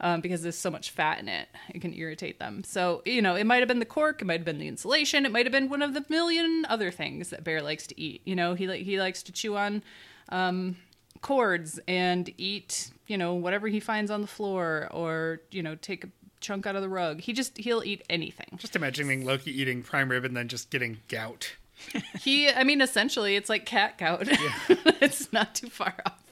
Um, 0.00 0.20
because 0.20 0.42
there's 0.42 0.56
so 0.56 0.70
much 0.70 0.90
fat 0.90 1.18
in 1.18 1.28
it, 1.28 1.48
it 1.70 1.80
can 1.80 1.92
irritate 1.92 2.38
them. 2.38 2.62
So, 2.62 3.02
you 3.04 3.20
know, 3.20 3.34
it 3.34 3.44
might 3.44 3.58
have 3.58 3.66
been 3.66 3.80
the 3.80 3.84
cork, 3.84 4.22
it 4.22 4.26
might 4.26 4.38
have 4.38 4.44
been 4.44 4.58
the 4.58 4.68
insulation, 4.68 5.26
it 5.26 5.32
might 5.32 5.44
have 5.44 5.52
been 5.52 5.68
one 5.68 5.82
of 5.82 5.92
the 5.92 6.04
million 6.08 6.64
other 6.68 6.92
things 6.92 7.30
that 7.30 7.42
Bear 7.42 7.62
likes 7.62 7.84
to 7.88 8.00
eat. 8.00 8.22
You 8.24 8.36
know, 8.36 8.54
he 8.54 8.66
he 8.84 9.00
likes 9.00 9.24
to 9.24 9.32
chew 9.32 9.56
on 9.56 9.82
um, 10.28 10.76
cords 11.20 11.80
and 11.88 12.32
eat, 12.38 12.92
you 13.08 13.18
know, 13.18 13.34
whatever 13.34 13.66
he 13.66 13.80
finds 13.80 14.12
on 14.12 14.20
the 14.20 14.28
floor, 14.28 14.88
or 14.92 15.40
you 15.50 15.64
know, 15.64 15.74
take 15.74 16.04
a 16.04 16.08
chunk 16.40 16.66
out 16.66 16.76
of 16.76 16.82
the 16.82 16.88
rug. 16.88 17.20
He 17.20 17.32
just 17.32 17.56
he'll 17.58 17.82
eat 17.84 18.02
anything. 18.08 18.56
Just 18.56 18.76
imagining 18.76 19.24
Loki 19.24 19.50
eating 19.50 19.82
prime 19.82 20.10
rib 20.10 20.24
and 20.24 20.36
then 20.36 20.48
just 20.48 20.70
getting 20.70 20.98
gout. 21.08 21.56
he, 22.20 22.48
I 22.48 22.64
mean, 22.64 22.80
essentially, 22.80 23.36
it's 23.36 23.48
like 23.48 23.66
cat 23.66 23.98
gout. 23.98 24.26
Yeah. 24.26 24.52
it's 25.00 25.32
not 25.32 25.54
too 25.54 25.68
far 25.68 25.94
off. 26.06 26.22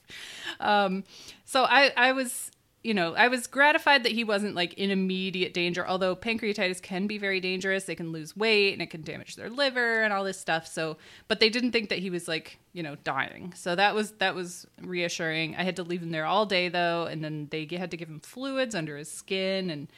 Um, 0.59 1.05
so 1.45 1.65
I, 1.65 1.93
I 1.97 2.13
was, 2.13 2.51
you 2.87 2.95
know, 2.95 3.17
I 3.17 3.27
was 3.27 3.49
gratified 3.49 4.05
that 4.05 4.13
he 4.13 4.23
wasn't 4.23 4.55
like 4.55 4.75
in 4.75 4.93
immediate 4.93 5.53
danger. 5.53 5.85
Although 5.85 6.15
pancreatitis 6.15 6.81
can 6.81 7.09
be 7.09 7.19
very 7.19 7.41
dangerous, 7.41 7.83
they 7.83 7.97
can 7.97 8.13
lose 8.13 8.37
weight 8.37 8.75
and 8.75 8.81
it 8.81 8.91
can 8.91 9.03
damage 9.03 9.35
their 9.35 9.51
liver 9.51 10.03
and 10.05 10.13
all 10.13 10.23
this 10.23 10.39
stuff. 10.39 10.69
So, 10.69 10.97
but 11.27 11.41
they 11.41 11.49
didn't 11.49 11.73
think 11.73 11.89
that 11.89 11.99
he 11.99 12.11
was 12.11 12.29
like, 12.29 12.61
you 12.73 12.85
know, 12.85 12.95
dying. 13.03 13.53
So 13.57 13.75
that 13.75 13.97
was 13.97 14.13
that 14.13 14.37
was 14.37 14.69
reassuring. 14.81 15.57
I 15.57 15.65
had 15.65 15.75
to 15.77 15.83
leave 15.83 16.01
him 16.01 16.13
there 16.13 16.27
all 16.27 16.47
day 16.47 16.69
though, 16.69 17.07
and 17.07 17.25
then 17.25 17.49
they 17.51 17.67
had 17.73 17.91
to 17.91 17.97
give 17.97 18.09
him 18.09 18.21
fluids 18.21 18.77
under 18.77 18.97
his 18.97 19.11
skin 19.11 19.69
and 19.69 19.89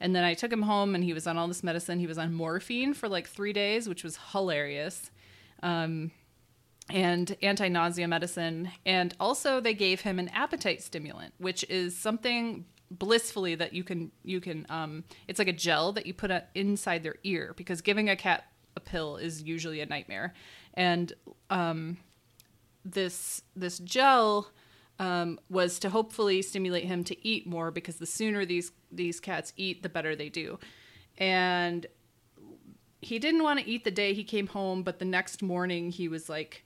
and 0.00 0.16
then 0.16 0.24
I 0.24 0.32
took 0.32 0.50
him 0.50 0.62
home 0.62 0.94
and 0.94 1.04
he 1.04 1.12
was 1.12 1.26
on 1.26 1.36
all 1.36 1.48
this 1.48 1.62
medicine. 1.62 1.98
He 1.98 2.06
was 2.06 2.16
on 2.16 2.32
morphine 2.32 2.94
for 2.94 3.10
like 3.10 3.28
three 3.28 3.52
days, 3.52 3.90
which 3.90 4.02
was 4.02 4.18
hilarious. 4.32 5.10
Um, 5.62 6.12
and 6.90 7.36
anti 7.42 7.68
nausea 7.68 8.08
medicine. 8.08 8.70
And 8.86 9.14
also, 9.20 9.60
they 9.60 9.74
gave 9.74 10.00
him 10.02 10.18
an 10.18 10.28
appetite 10.28 10.82
stimulant, 10.82 11.34
which 11.38 11.64
is 11.68 11.96
something 11.96 12.64
blissfully 12.90 13.54
that 13.54 13.74
you 13.74 13.84
can 13.84 14.10
you 14.24 14.40
can 14.40 14.64
um 14.70 15.04
it's 15.26 15.38
like 15.38 15.46
a 15.46 15.52
gel 15.52 15.92
that 15.92 16.06
you 16.06 16.14
put 16.14 16.32
inside 16.54 17.02
their 17.02 17.16
ear 17.22 17.52
because 17.54 17.82
giving 17.82 18.08
a 18.08 18.16
cat 18.16 18.44
a 18.76 18.80
pill 18.80 19.18
is 19.18 19.42
usually 19.42 19.82
a 19.82 19.84
nightmare 19.84 20.32
and 20.72 21.12
um 21.50 21.98
this 22.86 23.42
this 23.54 23.78
gel 23.80 24.48
um, 24.98 25.38
was 25.48 25.78
to 25.80 25.90
hopefully 25.90 26.42
stimulate 26.42 26.84
him 26.84 27.04
to 27.04 27.26
eat 27.26 27.46
more 27.46 27.70
because 27.70 27.96
the 27.96 28.06
sooner 28.06 28.44
these 28.44 28.72
these 28.90 29.20
cats 29.20 29.52
eat, 29.56 29.82
the 29.82 29.88
better 29.88 30.16
they 30.16 30.28
do. 30.28 30.58
And 31.18 31.86
he 33.00 33.18
didn't 33.18 33.42
want 33.42 33.60
to 33.60 33.68
eat 33.68 33.84
the 33.84 33.90
day 33.90 34.12
he 34.12 34.24
came 34.24 34.48
home, 34.48 34.82
but 34.82 34.98
the 34.98 35.04
next 35.04 35.42
morning 35.42 35.90
he 35.90 36.08
was 36.08 36.28
like 36.28 36.64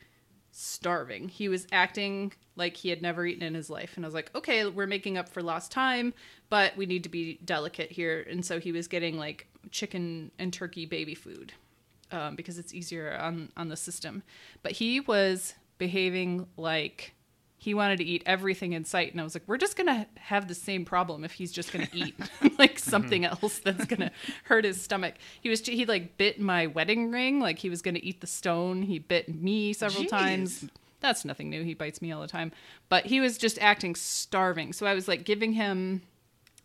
starving. 0.53 1.29
He 1.29 1.49
was 1.49 1.67
acting 1.73 2.33
like 2.55 2.77
he 2.77 2.91
had 2.91 3.03
never 3.03 3.27
eaten 3.27 3.43
in 3.43 3.55
his 3.55 3.71
life. 3.71 3.97
And 3.97 4.05
I 4.05 4.09
was 4.09 4.15
like, 4.15 4.31
okay, 4.35 4.67
we're 4.67 4.87
making 4.87 5.17
up 5.17 5.29
for 5.29 5.43
lost 5.43 5.73
time, 5.73 6.15
but 6.51 6.77
we 6.77 6.87
need 6.87 7.03
to 7.05 7.09
be 7.09 7.39
delicate 7.45 7.91
here. 7.91 8.25
And 8.29 8.45
so 8.45 8.61
he 8.61 8.71
was 8.71 8.87
getting 8.87 9.19
like 9.19 9.47
chicken 9.71 10.31
and 10.39 10.53
turkey 10.53 10.87
baby 10.87 11.15
food 11.15 11.55
um, 12.13 12.37
because 12.37 12.59
it's 12.59 12.75
easier 12.75 13.17
on, 13.19 13.51
on 13.57 13.69
the 13.69 13.77
system. 13.77 14.23
But 14.63 14.73
he 14.73 15.01
was 15.01 15.55
behaving 15.79 16.47
like 16.57 17.15
he 17.63 17.75
wanted 17.75 17.99
to 17.99 18.05
eat 18.05 18.25
everything 18.27 18.73
in 18.73 18.85
sight. 18.85 19.13
And 19.13 19.21
i 19.21 19.25
was 19.25 19.37
like 19.37 19.45
we're 19.47 19.57
just 19.57 19.77
gonna 19.77 20.09
have 20.17 20.49
the 20.49 20.55
same 20.55 20.85
problem 20.85 21.23
if 21.23 21.31
he's 21.31 21.53
just 21.53 21.73
gonna 21.73 21.87
eat 21.93 22.19
like 22.59 22.75
mm-hmm. 22.75 22.91
something 22.91 23.25
else 23.25 23.61
that's 23.61 23.85
gonna 23.85 24.11
hurt 24.43 24.65
his 24.65 24.83
stomach. 24.83 25.15
He 25.41 25.49
was 25.49 25.61
he 25.61 25.87
like 25.87 26.19
bit 26.19 26.41
my 26.41 26.67
wedding 26.67 27.13
ring. 27.13 27.39
Like 27.39 27.61
he 27.61 27.71
was 27.71 27.81
gonna 27.81 28.01
eat 28.03 28.21
the 28.21 28.27
stone. 28.27 28.83
He 28.83 28.99
bit 28.99 29.33
me 29.33 29.73
several 29.75 30.03
Jeez. 30.03 30.09
times. 30.09 30.65
That's 30.99 31.25
nothing 31.25 31.51
new. 31.51 31.63
He 31.63 31.75
bites 31.75 32.03
me 32.03 32.11
all 32.11 32.21
the 32.21 32.27
time. 32.27 32.51
But 32.89 33.07
he 33.07 33.21
was 33.21 33.39
just 33.39 33.61
acting 33.61 33.95
starving. 33.95 34.73
So 34.73 34.85
i 34.85 34.95
was 34.95 35.07
like 35.07 35.23
giving 35.23 35.53
him 35.53 36.03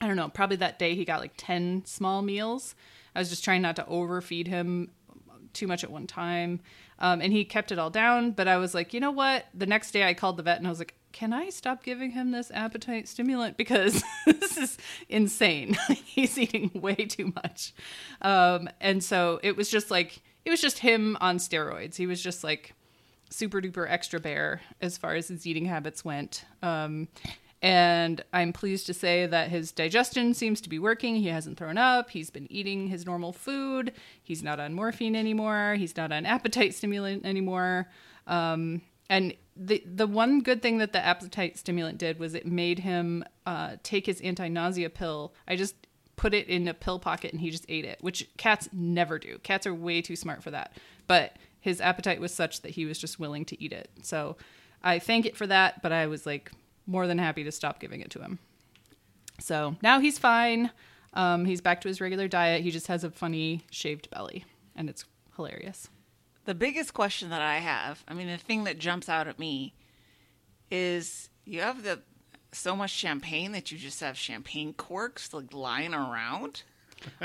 i 0.02 0.08
don't 0.08 0.16
know 0.16 0.30
probably 0.30 0.58
that 0.58 0.80
day 0.80 0.96
he 0.96 1.06
got 1.06 1.20
like 1.20 1.34
10 1.38 1.86
small 1.86 2.24
meals. 2.24 2.74
I 3.14 3.20
was 3.20 3.30
just 3.30 3.44
trying 3.44 3.62
not 3.62 3.76
to 3.76 3.86
overfeed 3.86 4.48
him 4.48 4.90
too 5.54 5.68
much 5.68 5.84
at 5.84 5.92
one 5.92 6.08
time 6.08 6.60
um, 7.00 7.22
and 7.22 7.32
he 7.32 7.46
kept 7.46 7.72
it 7.72 7.80
all 7.80 7.90
down. 7.90 8.32
But 8.32 8.48
I 8.48 8.58
was 8.58 8.74
like, 8.74 8.94
you 8.94 9.00
know 9.00 9.12
what? 9.12 9.46
The 9.54 9.66
next 9.66 9.92
day 9.92 10.04
I 10.04 10.14
called 10.14 10.38
the 10.38 10.44
vet 10.44 10.58
and 10.58 10.68
I 10.68 10.70
was 10.70 10.80
like, 10.80 10.96
can 11.12 11.34
I 11.34 11.50
stop 11.50 11.84
giving 11.84 12.12
him 12.12 12.32
this 12.32 12.52
appetite 12.52 13.08
stimulant? 13.08 13.58
Because 13.58 14.04
this 14.26 14.58
is 14.58 14.78
insane. 15.10 15.78
He's 16.06 16.38
eating 16.38 16.72
way 16.74 16.96
too 16.96 17.34
much. 17.36 17.74
Um, 18.22 18.70
and 18.80 19.04
so 19.04 19.40
it 19.44 19.56
was 19.56 19.70
just 19.70 19.90
like, 19.90 20.22
it 20.46 20.50
was 20.50 20.62
just 20.62 20.80
him 20.80 21.18
on 21.20 21.38
steroids. 21.38 21.96
He 21.96 22.08
was 22.08 22.22
just 22.22 22.44
like 22.44 22.74
super 23.30 23.62
duper 23.62 23.90
extra 23.90 24.20
bear 24.20 24.62
as 24.82 24.98
far 24.98 25.16
as 25.16 25.28
his 25.28 25.46
eating 25.46 25.66
habits 25.66 26.06
went. 26.06 26.46
Um, 26.62 27.08
and 27.62 28.24
I'm 28.32 28.54
pleased 28.54 28.86
to 28.86 28.94
say 28.94 29.26
that 29.26 29.50
his 29.50 29.72
digestion 29.72 30.34
seems 30.34 30.62
to 30.62 30.70
be 30.70 30.78
working. 30.78 31.16
He 31.16 31.28
hasn't 31.28 31.58
thrown 31.58 31.78
up. 31.78 32.12
He's 32.12 32.30
been 32.30 32.52
eating 32.52 32.88
his 32.88 33.06
normal 33.06 33.34
food. 33.34 33.94
He's 34.22 34.44
not 34.44 34.60
on 34.60 34.74
morphine 34.74 35.16
anymore. 35.16 35.76
He's 35.78 35.98
not 35.98 36.12
on 36.12 36.26
appetite 36.26 36.76
stimulant 36.76 37.26
anymore. 37.26 37.90
Um, 38.28 38.82
and 39.10 39.34
the 39.56 39.84
the 39.86 40.06
one 40.06 40.42
good 40.42 40.62
thing 40.62 40.78
that 40.78 40.94
the 40.94 41.04
appetite 41.04 41.58
stimulant 41.58 41.98
did 41.98 42.20
was 42.20 42.36
it 42.36 42.46
made 42.46 42.80
him 42.80 43.24
uh, 43.46 43.78
take 43.82 44.06
his 44.06 44.22
anti 44.22 44.48
nausea 44.50 44.90
pill. 44.90 45.34
I 45.48 45.56
just 45.56 45.76
put 46.16 46.34
it 46.34 46.48
in 46.48 46.68
a 46.68 46.74
pill 46.74 47.00
pocket 47.00 47.32
and 47.32 47.42
he 47.42 47.50
just 47.50 47.66
ate 47.70 47.86
it, 47.86 47.98
which 48.02 48.28
cats 48.38 48.70
never 48.74 49.18
do. 49.18 49.40
Cats 49.40 49.66
are 49.66 49.74
way 49.74 50.02
too 50.02 50.16
smart 50.16 50.44
for 50.44 50.52
that. 50.52 50.76
But 51.08 51.38
his 51.60 51.82
appetite 51.82 52.20
was 52.20 52.34
such 52.34 52.62
that 52.62 52.72
he 52.72 52.86
was 52.86 53.00
just 53.00 53.20
willing 53.20 53.46
to 53.46 53.64
eat 53.64 53.72
it. 53.72 53.90
So 54.04 54.36
I 54.84 55.00
thank 55.00 55.26
it 55.26 55.36
for 55.38 55.48
that. 55.48 55.82
But 55.82 55.92
I 55.92 56.08
was 56.08 56.26
like, 56.26 56.52
more 56.88 57.06
than 57.06 57.18
happy 57.20 57.44
to 57.44 57.52
stop 57.52 57.80
giving 57.80 58.02
it 58.02 58.10
to 58.12 58.20
him. 58.20 58.40
So 59.40 59.76
now 59.84 60.00
he's 60.00 60.18
fine. 60.18 60.72
Um, 61.14 61.46
he's 61.46 61.62
back 61.62 61.82
to 61.82 61.88
his 61.88 62.02
regular 62.02 62.28
diet. 62.28 62.64
He 62.64 62.72
just 62.72 62.88
has 62.88 63.04
a 63.04 63.12
funny 63.12 63.64
shaved 63.70 64.10
belly, 64.10 64.46
and 64.76 64.90
it's 64.90 65.06
hilarious. 65.36 65.90
The 66.46 66.56
biggest 66.56 66.94
question 66.94 67.30
that 67.30 67.42
I 67.42 67.58
have, 67.58 68.04
I 68.08 68.14
mean, 68.14 68.28
the 68.28 68.38
thing 68.38 68.64
that 68.64 68.80
jumps 68.80 69.10
out 69.10 69.28
at 69.28 69.38
me 69.38 69.74
is 70.72 71.30
you 71.46 71.62
have 71.62 71.84
the 71.84 72.00
so 72.52 72.76
much 72.76 72.92
champagne 72.92 73.52
that 73.52 73.72
you 73.72 73.78
just 73.78 74.00
have 74.00 74.18
champagne 74.18 74.74
corks 74.74 75.34
like 75.34 75.54
lying 75.54 75.94
around. 75.94 76.64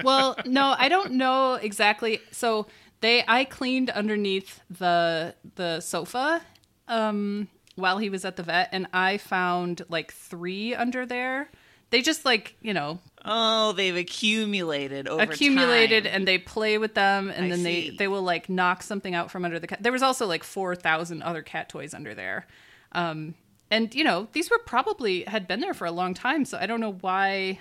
Well, 0.04 0.36
no, 0.44 0.74
I 0.76 0.90
don't 0.90 1.12
know 1.12 1.54
exactly. 1.54 2.20
So 2.30 2.66
they, 3.00 3.24
I 3.26 3.44
cleaned 3.44 3.88
underneath 3.88 4.60
the 4.68 5.34
the 5.54 5.80
sofa 5.80 6.42
um, 6.88 7.48
while 7.74 7.98
he 7.98 8.10
was 8.10 8.24
at 8.24 8.36
the 8.36 8.42
vet, 8.42 8.68
and 8.72 8.86
I 8.92 9.18
found 9.18 9.82
like 9.88 10.12
three 10.12 10.74
under 10.74 11.06
there. 11.06 11.50
They 11.90 12.00
just 12.00 12.24
like 12.24 12.56
you 12.60 12.72
know. 12.72 13.00
Oh, 13.24 13.72
they've 13.72 13.96
accumulated 13.96 15.06
over 15.08 15.22
accumulated, 15.22 16.04
time. 16.04 16.12
and 16.14 16.28
they 16.28 16.38
play 16.38 16.78
with 16.78 16.94
them, 16.94 17.30
and 17.30 17.46
I 17.46 17.48
then 17.50 17.58
see. 17.58 17.90
they 17.90 17.96
they 17.96 18.08
will 18.08 18.22
like 18.22 18.48
knock 18.48 18.82
something 18.82 19.14
out 19.14 19.30
from 19.30 19.44
under 19.44 19.58
the 19.58 19.66
cat. 19.66 19.82
There 19.82 19.92
was 19.92 20.02
also 20.02 20.26
like 20.26 20.42
four 20.42 20.74
thousand 20.74 21.22
other 21.22 21.42
cat 21.42 21.68
toys 21.68 21.92
under 21.94 22.14
there, 22.14 22.46
um, 22.92 23.34
and 23.70 23.94
you 23.94 24.04
know 24.04 24.28
these 24.32 24.50
were 24.50 24.58
probably 24.58 25.24
had 25.24 25.46
been 25.46 25.60
there 25.60 25.74
for 25.74 25.86
a 25.86 25.92
long 25.92 26.14
time. 26.14 26.44
So 26.44 26.58
I 26.58 26.66
don't 26.66 26.80
know 26.80 26.92
why. 26.92 27.58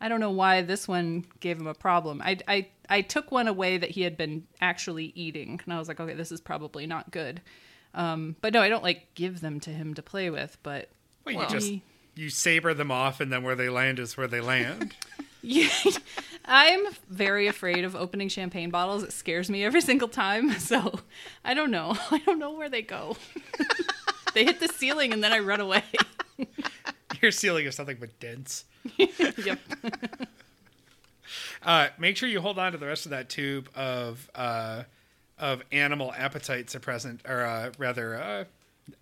I 0.00 0.08
don't 0.08 0.20
know 0.20 0.32
why 0.32 0.60
this 0.60 0.86
one 0.86 1.24
gave 1.40 1.58
him 1.58 1.66
a 1.66 1.72
problem. 1.72 2.20
I, 2.22 2.36
I 2.46 2.68
I 2.90 3.00
took 3.00 3.32
one 3.32 3.48
away 3.48 3.78
that 3.78 3.90
he 3.90 4.02
had 4.02 4.18
been 4.18 4.46
actually 4.60 5.12
eating, 5.14 5.60
and 5.64 5.72
I 5.72 5.78
was 5.78 5.88
like, 5.88 6.00
okay, 6.00 6.12
this 6.14 6.30
is 6.30 6.40
probably 6.40 6.86
not 6.86 7.10
good. 7.10 7.40
Um, 7.94 8.36
but 8.40 8.52
no, 8.52 8.60
I 8.60 8.68
don't 8.68 8.82
like 8.82 9.14
give 9.14 9.40
them 9.40 9.60
to 9.60 9.70
him 9.70 9.94
to 9.94 10.02
play 10.02 10.30
with. 10.30 10.58
But 10.62 10.88
well, 11.24 11.34
you 11.34 11.48
just 11.48 11.72
you 12.14 12.28
saber 12.28 12.74
them 12.74 12.90
off, 12.90 13.20
and 13.20 13.32
then 13.32 13.42
where 13.42 13.54
they 13.54 13.68
land 13.68 13.98
is 13.98 14.16
where 14.16 14.26
they 14.26 14.40
land. 14.40 14.94
yeah, 15.42 15.68
I'm 16.44 16.80
very 17.08 17.46
afraid 17.46 17.84
of 17.84 17.94
opening 17.94 18.28
champagne 18.28 18.70
bottles. 18.70 19.02
It 19.02 19.12
scares 19.12 19.48
me 19.48 19.64
every 19.64 19.80
single 19.80 20.08
time. 20.08 20.52
So 20.58 21.00
I 21.44 21.54
don't 21.54 21.70
know. 21.70 21.96
I 22.10 22.18
don't 22.24 22.38
know 22.38 22.52
where 22.52 22.68
they 22.68 22.82
go. 22.82 23.16
they 24.34 24.44
hit 24.44 24.60
the 24.60 24.68
ceiling, 24.68 25.12
and 25.12 25.22
then 25.22 25.32
I 25.32 25.38
run 25.40 25.60
away. 25.60 25.82
Your 27.20 27.30
ceiling 27.30 27.66
is 27.66 27.78
nothing 27.78 27.98
but 28.00 28.18
dents. 28.18 28.64
yep. 28.96 29.58
Uh, 31.62 31.88
make 31.98 32.16
sure 32.16 32.28
you 32.28 32.40
hold 32.40 32.58
on 32.58 32.72
to 32.72 32.78
the 32.78 32.86
rest 32.86 33.06
of 33.06 33.10
that 33.10 33.28
tube 33.28 33.68
of 33.74 34.30
uh, 34.34 34.82
of 35.38 35.62
animal 35.72 36.12
appetite 36.16 36.66
suppressant, 36.66 37.20
or 37.28 37.44
uh, 37.44 37.72
rather, 37.78 38.14
uh, 38.16 38.44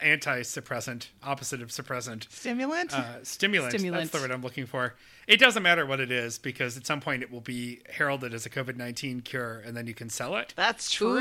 anti-suppressant, 0.01 1.09
opposite 1.23 1.61
of 1.63 1.69
suppressant, 1.71 2.31
Stimulant? 2.31 2.93
uh, 2.93 3.23
stimulant. 3.25 3.73
Stimulant. 3.73 4.03
That's 4.05 4.11
the 4.13 4.21
word 4.27 4.31
I'm 4.33 4.43
looking 4.43 4.67
for. 4.67 4.95
It 5.27 5.39
doesn't 5.39 5.63
matter 5.63 5.87
what 5.87 6.01
it 6.01 6.11
is 6.11 6.39
because 6.39 6.77
at 6.77 6.87
some 6.87 7.01
point 7.01 7.23
it 7.23 7.31
will 7.31 7.41
be 7.41 7.81
heralded 7.91 8.35
as 8.35 8.47
a 8.47 8.51
COVID 8.51 8.77
nineteen 8.77 9.21
cure, 9.21 9.63
and 9.65 9.77
then 9.77 9.87
you 9.87 9.95
can 9.95 10.09
sell 10.11 10.37
it. 10.37 10.53
That's 10.57 10.91
true. 10.91 11.19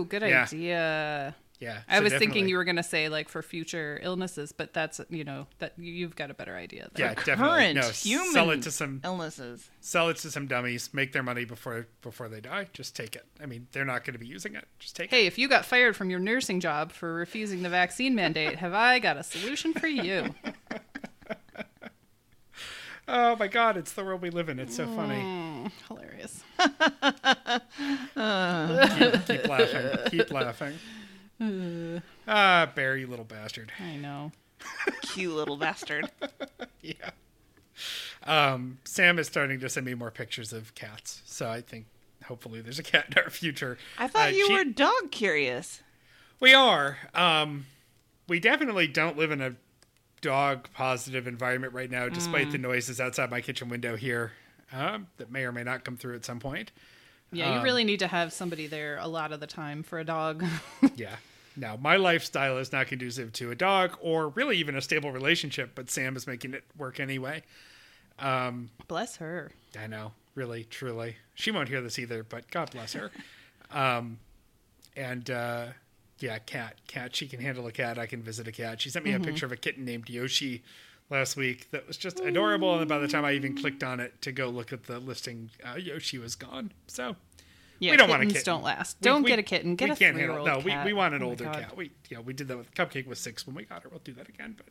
Ooh, 0.00 0.04
good 0.04 0.22
Yeah. 0.22 0.42
idea. 0.44 1.34
Yeah, 1.62 1.82
I 1.88 1.98
so 1.98 2.02
was 2.02 2.12
thinking 2.14 2.48
you 2.48 2.56
were 2.56 2.64
going 2.64 2.76
to 2.76 2.82
say 2.82 3.08
like 3.08 3.28
for 3.28 3.40
future 3.40 4.00
illnesses, 4.02 4.50
but 4.50 4.74
that's 4.74 5.00
you 5.10 5.22
know 5.22 5.46
that 5.60 5.74
you've 5.78 6.16
got 6.16 6.28
a 6.28 6.34
better 6.34 6.56
idea. 6.56 6.88
There. 6.92 7.06
Yeah, 7.06 7.14
definitely. 7.14 7.46
Current 7.46 7.74
No, 7.76 7.88
human 7.90 8.32
sell 8.32 8.50
it 8.50 8.62
to 8.62 8.72
some 8.72 9.00
illnesses. 9.04 9.70
sell 9.80 10.08
it 10.08 10.16
to 10.18 10.30
some 10.32 10.48
dummies, 10.48 10.92
make 10.92 11.12
their 11.12 11.22
money 11.22 11.44
before 11.44 11.86
before 12.00 12.28
they 12.28 12.40
die. 12.40 12.66
Just 12.72 12.96
take 12.96 13.14
it. 13.14 13.26
I 13.40 13.46
mean, 13.46 13.68
they're 13.70 13.84
not 13.84 14.04
going 14.04 14.14
to 14.14 14.18
be 14.18 14.26
using 14.26 14.56
it. 14.56 14.66
Just 14.80 14.96
take 14.96 15.12
it. 15.12 15.16
Hey, 15.16 15.26
if 15.26 15.38
you 15.38 15.48
got 15.48 15.64
fired 15.64 15.94
from 15.94 16.10
your 16.10 16.18
nursing 16.18 16.58
job 16.58 16.90
for 16.90 17.14
refusing 17.14 17.62
the 17.62 17.70
vaccine 17.70 18.16
mandate, 18.16 18.56
have 18.56 18.74
I 18.74 18.98
got 18.98 19.16
a 19.16 19.22
solution 19.22 19.72
for 19.72 19.86
you? 19.86 20.34
Oh 23.08 23.34
my 23.36 23.48
God, 23.48 23.76
it's 23.76 23.92
the 23.92 24.04
world 24.04 24.22
we 24.22 24.30
live 24.30 24.48
in. 24.48 24.60
It's 24.60 24.76
so 24.76 24.86
funny. 24.86 25.16
Mm, 25.16 25.72
hilarious. 25.88 26.44
keep, 29.26 29.26
keep 29.26 29.48
laughing. 29.48 29.98
Keep 30.10 30.30
laughing. 30.30 30.74
Ah, 32.28 32.70
Bear, 32.74 32.96
you 32.96 33.06
little 33.06 33.24
bastard. 33.24 33.72
I 33.80 33.96
know. 33.96 34.32
Cute 35.02 35.34
little 35.34 35.56
bastard. 35.56 36.10
Yeah. 36.80 37.10
Um, 38.24 38.78
Sam 38.84 39.18
is 39.20 39.28
starting 39.28 39.60
to 39.60 39.68
send 39.68 39.86
me 39.86 39.94
more 39.94 40.10
pictures 40.10 40.52
of 40.52 40.74
cats, 40.74 41.22
so 41.24 41.48
I 41.48 41.60
think 41.60 41.86
hopefully 42.24 42.60
there's 42.60 42.78
a 42.80 42.82
cat 42.82 43.06
in 43.10 43.22
our 43.22 43.30
future. 43.30 43.78
I 43.98 44.08
thought 44.08 44.28
Uh, 44.28 44.32
you 44.32 44.46
she- 44.48 44.52
were 44.52 44.64
dog 44.64 45.10
curious. 45.12 45.80
We 46.40 46.54
are. 46.54 46.98
Um, 47.14 47.66
we 48.28 48.40
definitely 48.40 48.88
don't 48.88 49.16
live 49.16 49.30
in 49.30 49.40
a 49.40 49.54
dog 50.20 50.68
positive 50.74 51.26
environment 51.28 51.72
right 51.72 51.90
now, 51.90 52.08
despite 52.08 52.48
Mm. 52.48 52.52
the 52.52 52.58
noises 52.58 53.00
outside 53.00 53.30
my 53.30 53.40
kitchen 53.40 53.68
window 53.68 53.94
here 53.96 54.32
um, 54.72 55.06
that 55.18 55.30
may 55.30 55.44
or 55.44 55.52
may 55.52 55.62
not 55.62 55.84
come 55.84 55.96
through 55.96 56.16
at 56.16 56.24
some 56.24 56.40
point. 56.40 56.72
Yeah, 57.32 57.50
Um, 57.50 57.58
you 57.58 57.62
really 57.62 57.84
need 57.84 58.00
to 58.00 58.08
have 58.08 58.32
somebody 58.32 58.66
there 58.66 58.98
a 58.98 59.06
lot 59.08 59.32
of 59.32 59.38
the 59.40 59.46
time 59.46 59.82
for 59.84 59.98
a 60.00 60.04
dog. 60.04 60.44
Yeah. 60.96 61.16
Now, 61.56 61.76
my 61.76 61.96
lifestyle 61.96 62.58
is 62.58 62.72
not 62.72 62.86
conducive 62.86 63.32
to 63.34 63.50
a 63.50 63.54
dog 63.54 63.96
or 64.00 64.28
really 64.28 64.56
even 64.56 64.74
a 64.76 64.80
stable 64.80 65.12
relationship, 65.12 65.72
but 65.74 65.90
Sam 65.90 66.16
is 66.16 66.26
making 66.26 66.54
it 66.54 66.64
work 66.76 66.98
anyway. 67.00 67.42
Bless 68.88 69.16
her. 69.16 69.52
I 69.78 69.86
know, 69.86 70.12
really, 70.34 70.64
truly. 70.64 71.16
She 71.34 71.50
won't 71.50 71.68
hear 71.68 71.80
this 71.80 71.98
either, 71.98 72.22
but 72.22 72.50
God 72.50 72.70
bless 72.70 72.92
her. 72.94 73.10
um, 73.70 74.18
and 74.96 75.30
uh, 75.30 75.66
yeah, 76.18 76.38
cat, 76.38 76.76
cat. 76.86 77.16
She 77.16 77.26
can 77.26 77.40
handle 77.40 77.66
a 77.66 77.72
cat. 77.72 77.98
I 77.98 78.06
can 78.06 78.22
visit 78.22 78.46
a 78.48 78.52
cat. 78.52 78.80
She 78.80 78.90
sent 78.90 79.04
me 79.04 79.12
a 79.12 79.20
picture 79.20 79.46
of 79.46 79.52
a 79.52 79.56
kitten 79.56 79.84
named 79.84 80.08
Yoshi 80.08 80.62
last 81.10 81.36
week 81.36 81.70
that 81.70 81.86
was 81.86 81.96
just 81.96 82.20
adorable. 82.20 82.78
And 82.78 82.88
by 82.88 82.98
the 82.98 83.08
time 83.08 83.24
I 83.24 83.32
even 83.32 83.56
clicked 83.56 83.82
on 83.82 84.00
it 84.00 84.20
to 84.22 84.32
go 84.32 84.48
look 84.48 84.72
at 84.72 84.84
the 84.84 84.98
listing, 84.98 85.50
uh, 85.64 85.76
Yoshi 85.76 86.18
was 86.18 86.34
gone. 86.34 86.72
So 86.86 87.16
Yeah, 87.82 87.90
we 87.92 87.96
don't 87.96 88.08
want 88.08 88.22
a 88.22 88.26
kittens 88.26 88.42
kitten. 88.44 88.54
don't 88.54 88.62
last. 88.62 88.96
We- 89.00 89.04
Don't 89.04 89.22
we- 89.22 89.28
get 89.30 89.38
a 89.38 89.42
kitten. 89.42 89.74
Get 89.76 89.88
we 89.88 89.92
a 89.92 89.96
can't 89.96 90.16
handle. 90.16 90.36
three-year-old 90.36 90.46
No, 90.60 90.64
we, 90.64 90.70
cat. 90.70 90.86
we 90.86 90.92
want 90.92 91.14
an 91.14 91.22
Oh 91.22 91.26
older 91.30 91.44
cat. 91.44 91.76
We 91.76 91.90
yeah, 92.10 92.20
we 92.20 92.32
did 92.32 92.48
that 92.48 92.56
with 92.56 92.72
Cupcake 92.74 93.06
was 93.06 93.18
six 93.18 93.46
when 93.46 93.56
we 93.56 93.64
got 93.64 93.82
her. 93.82 93.88
We'll 93.88 94.00
do 94.04 94.12
that 94.14 94.28
again. 94.28 94.56
But 94.56 94.66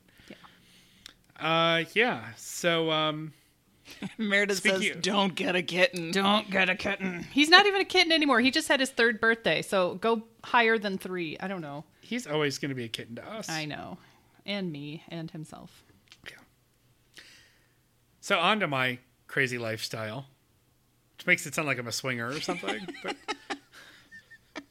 yeah, 1.42 1.46
uh, 1.46 1.84
yeah. 1.94 2.28
So 2.38 2.90
um, 2.92 3.34
Meredith 4.18 4.58
Speaking 4.58 4.82
says, 4.82 4.96
of- 4.98 5.02
"Don't 5.02 5.36
get 5.36 5.56
a 5.56 5.62
kitten." 5.62 6.12
Don't 6.12 6.50
get 6.50 6.70
a 6.70 6.76
kitten. 6.76 7.26
He's 7.32 7.50
not 7.50 7.66
even 7.66 7.82
a 7.82 7.86
kitten 7.86 8.12
anymore. 8.12 8.40
He 8.40 8.50
just 8.52 8.68
had 8.68 8.80
his 8.80 8.90
third 8.92 9.20
birthday, 9.20 9.62
so 9.62 9.96
go 9.96 10.24
higher 10.44 10.78
than 10.78 10.98
three. 10.98 11.38
I 11.40 11.48
don't 11.48 11.62
know. 11.62 11.84
he's 12.02 12.28
always 12.28 12.58
going 12.60 12.70
to 12.70 12.76
be 12.76 12.86
a 12.86 12.90
kitten 12.90 13.16
to 13.16 13.26
us. 13.30 13.50
I 13.50 13.66
know, 13.66 13.98
and 14.46 14.72
me 14.72 15.04
and 15.10 15.30
himself. 15.32 15.84
Yeah. 16.30 16.36
So 18.22 18.40
on 18.40 18.60
to 18.62 18.68
my 18.68 19.00
crazy 19.28 19.58
lifestyle, 19.58 20.28
which 21.22 21.28
makes 21.28 21.46
it 21.46 21.54
sound 21.54 21.68
like 21.68 21.78
I'm 21.78 21.88
a 21.88 21.92
swinger 21.92 22.30
or 22.30 22.42
something. 22.42 22.80
but 23.04 23.16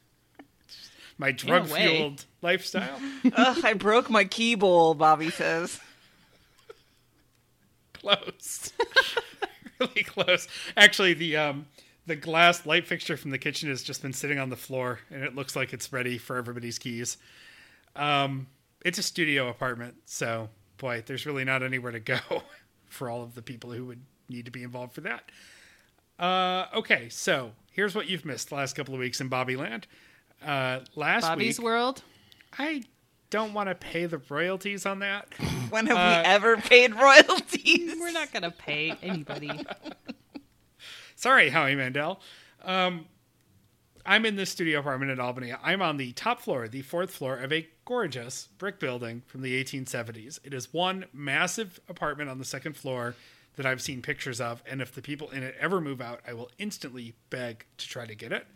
my 1.17 1.31
drug 1.31 1.67
fueled 1.67 2.25
lifestyle. 2.41 2.99
Ugh, 3.23 3.57
I 3.63 3.71
broke 3.73 4.09
my 4.09 4.25
key 4.25 4.55
bowl. 4.55 4.93
Bobby 4.93 5.29
says. 5.29 5.79
close. 7.93 8.73
really 9.79 10.03
close. 10.03 10.49
Actually, 10.75 11.13
the 11.13 11.37
um, 11.37 11.67
the 12.05 12.17
glass 12.17 12.65
light 12.65 12.85
fixture 12.85 13.15
from 13.15 13.31
the 13.31 13.37
kitchen 13.37 13.69
has 13.69 13.81
just 13.81 14.01
been 14.01 14.11
sitting 14.11 14.37
on 14.37 14.49
the 14.49 14.57
floor, 14.57 14.99
and 15.09 15.23
it 15.23 15.33
looks 15.33 15.55
like 15.55 15.71
it's 15.71 15.93
ready 15.93 16.17
for 16.17 16.35
everybody's 16.35 16.77
keys. 16.77 17.15
Um, 17.95 18.47
it's 18.83 18.97
a 18.97 19.03
studio 19.03 19.47
apartment, 19.47 19.95
so 20.03 20.49
boy, 20.77 21.01
there's 21.05 21.25
really 21.25 21.45
not 21.45 21.63
anywhere 21.63 21.93
to 21.93 22.01
go 22.01 22.19
for 22.89 23.09
all 23.09 23.23
of 23.23 23.35
the 23.35 23.41
people 23.41 23.71
who 23.71 23.85
would 23.85 24.01
need 24.27 24.43
to 24.43 24.51
be 24.51 24.63
involved 24.63 24.91
for 24.91 25.01
that. 25.01 25.31
Uh, 26.19 26.65
okay, 26.75 27.09
so 27.09 27.51
here's 27.71 27.95
what 27.95 28.07
you've 28.09 28.25
missed 28.25 28.49
the 28.49 28.55
last 28.55 28.75
couple 28.75 28.93
of 28.93 28.99
weeks 28.99 29.21
in 29.21 29.29
Bobbyland. 29.29 29.83
Uh, 30.45 30.79
last 30.95 31.23
Bobby's 31.23 31.57
week, 31.59 31.65
World. 31.65 32.03
I 32.57 32.83
don't 33.29 33.53
want 33.53 33.69
to 33.69 33.75
pay 33.75 34.05
the 34.05 34.21
royalties 34.29 34.85
on 34.85 34.99
that. 34.99 35.27
When 35.71 35.87
have 35.87 35.95
Uh, 35.95 36.21
we 36.25 36.29
ever 36.29 36.57
paid 36.57 36.93
royalties? 36.95 37.95
We're 37.97 38.11
not 38.11 38.33
gonna 38.33 38.51
pay 38.51 38.93
anybody. 39.01 39.49
Sorry, 41.15 41.47
Howie 41.49 41.75
Mandel. 41.75 42.19
Um, 42.65 43.05
I'm 44.05 44.25
in 44.25 44.35
this 44.35 44.49
studio 44.49 44.79
apartment 44.79 45.11
in 45.11 45.19
Albany. 45.21 45.53
I'm 45.63 45.81
on 45.81 45.95
the 45.95 46.11
top 46.11 46.41
floor, 46.41 46.67
the 46.67 46.81
fourth 46.81 47.11
floor 47.11 47.37
of 47.37 47.53
a 47.53 47.69
gorgeous 47.85 48.49
brick 48.57 48.79
building 48.81 49.21
from 49.27 49.43
the 49.43 49.63
1870s. 49.63 50.39
It 50.43 50.53
is 50.53 50.73
one 50.73 51.05
massive 51.13 51.79
apartment 51.87 52.29
on 52.29 52.37
the 52.37 52.43
second 52.45 52.75
floor 52.75 53.15
that 53.55 53.65
I've 53.65 53.81
seen 53.81 54.01
pictures 54.01 54.39
of, 54.39 54.63
and 54.69 54.81
if 54.81 54.93
the 54.93 55.01
people 55.01 55.29
in 55.29 55.43
it 55.43 55.55
ever 55.59 55.81
move 55.81 56.01
out, 56.01 56.21
I 56.27 56.33
will 56.33 56.49
instantly 56.57 57.15
beg 57.29 57.65
to 57.77 57.87
try 57.87 58.05
to 58.05 58.15
get 58.15 58.31
it. 58.31 58.47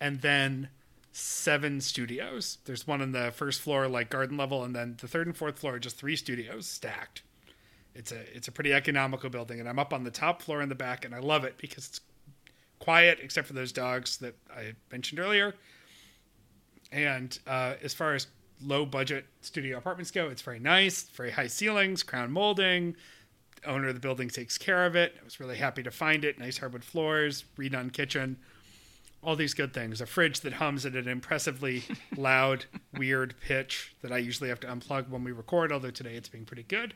And 0.00 0.20
then 0.20 0.68
seven 1.12 1.80
studios. 1.80 2.58
There's 2.64 2.86
one 2.86 3.02
on 3.02 3.12
the 3.12 3.30
first 3.32 3.60
floor, 3.60 3.86
like 3.88 4.10
garden 4.10 4.36
level, 4.36 4.64
and 4.64 4.74
then 4.74 4.96
the 5.00 5.08
third 5.08 5.26
and 5.26 5.36
fourth 5.36 5.58
floor 5.58 5.74
are 5.74 5.78
just 5.78 5.96
three 5.96 6.16
studios 6.16 6.66
stacked. 6.66 7.22
It's 7.94 8.10
a 8.10 8.20
it's 8.34 8.48
a 8.48 8.52
pretty 8.52 8.72
economical 8.72 9.28
building, 9.28 9.60
and 9.60 9.68
I'm 9.68 9.78
up 9.78 9.92
on 9.92 10.04
the 10.04 10.10
top 10.10 10.42
floor 10.42 10.62
in 10.62 10.68
the 10.68 10.74
back, 10.74 11.04
and 11.04 11.14
I 11.14 11.18
love 11.18 11.44
it 11.44 11.58
because 11.58 11.88
it's 11.88 12.00
quiet 12.78 13.18
except 13.22 13.46
for 13.46 13.52
those 13.52 13.70
dogs 13.70 14.16
that 14.18 14.34
I 14.50 14.72
mentioned 14.90 15.20
earlier. 15.20 15.54
And 16.90 17.38
uh, 17.46 17.74
as 17.82 17.94
far 17.94 18.14
as 18.14 18.26
low 18.60 18.86
budget 18.86 19.26
studio 19.40 19.78
apartments 19.78 20.10
go, 20.10 20.28
it's 20.28 20.42
very 20.42 20.58
nice, 20.58 21.02
very 21.02 21.30
high 21.30 21.46
ceilings, 21.46 22.02
crown 22.02 22.32
molding. 22.32 22.96
Owner 23.66 23.88
of 23.88 23.94
the 23.94 24.00
building 24.00 24.28
takes 24.28 24.58
care 24.58 24.84
of 24.86 24.96
it. 24.96 25.14
I 25.20 25.24
was 25.24 25.40
really 25.40 25.56
happy 25.56 25.82
to 25.82 25.90
find 25.90 26.24
it. 26.24 26.38
Nice 26.38 26.58
hardwood 26.58 26.84
floors, 26.84 27.44
redone 27.56 27.92
kitchen, 27.92 28.38
all 29.22 29.36
these 29.36 29.54
good 29.54 29.72
things. 29.72 30.00
A 30.00 30.06
fridge 30.06 30.40
that 30.40 30.54
hums 30.54 30.84
at 30.84 30.94
an 30.94 31.08
impressively 31.08 31.84
loud, 32.16 32.66
weird 32.96 33.34
pitch 33.40 33.94
that 34.02 34.12
I 34.12 34.18
usually 34.18 34.48
have 34.48 34.60
to 34.60 34.66
unplug 34.66 35.08
when 35.08 35.24
we 35.24 35.32
record, 35.32 35.72
although 35.72 35.90
today 35.90 36.14
it's 36.14 36.28
being 36.28 36.44
pretty 36.44 36.64
good. 36.64 36.94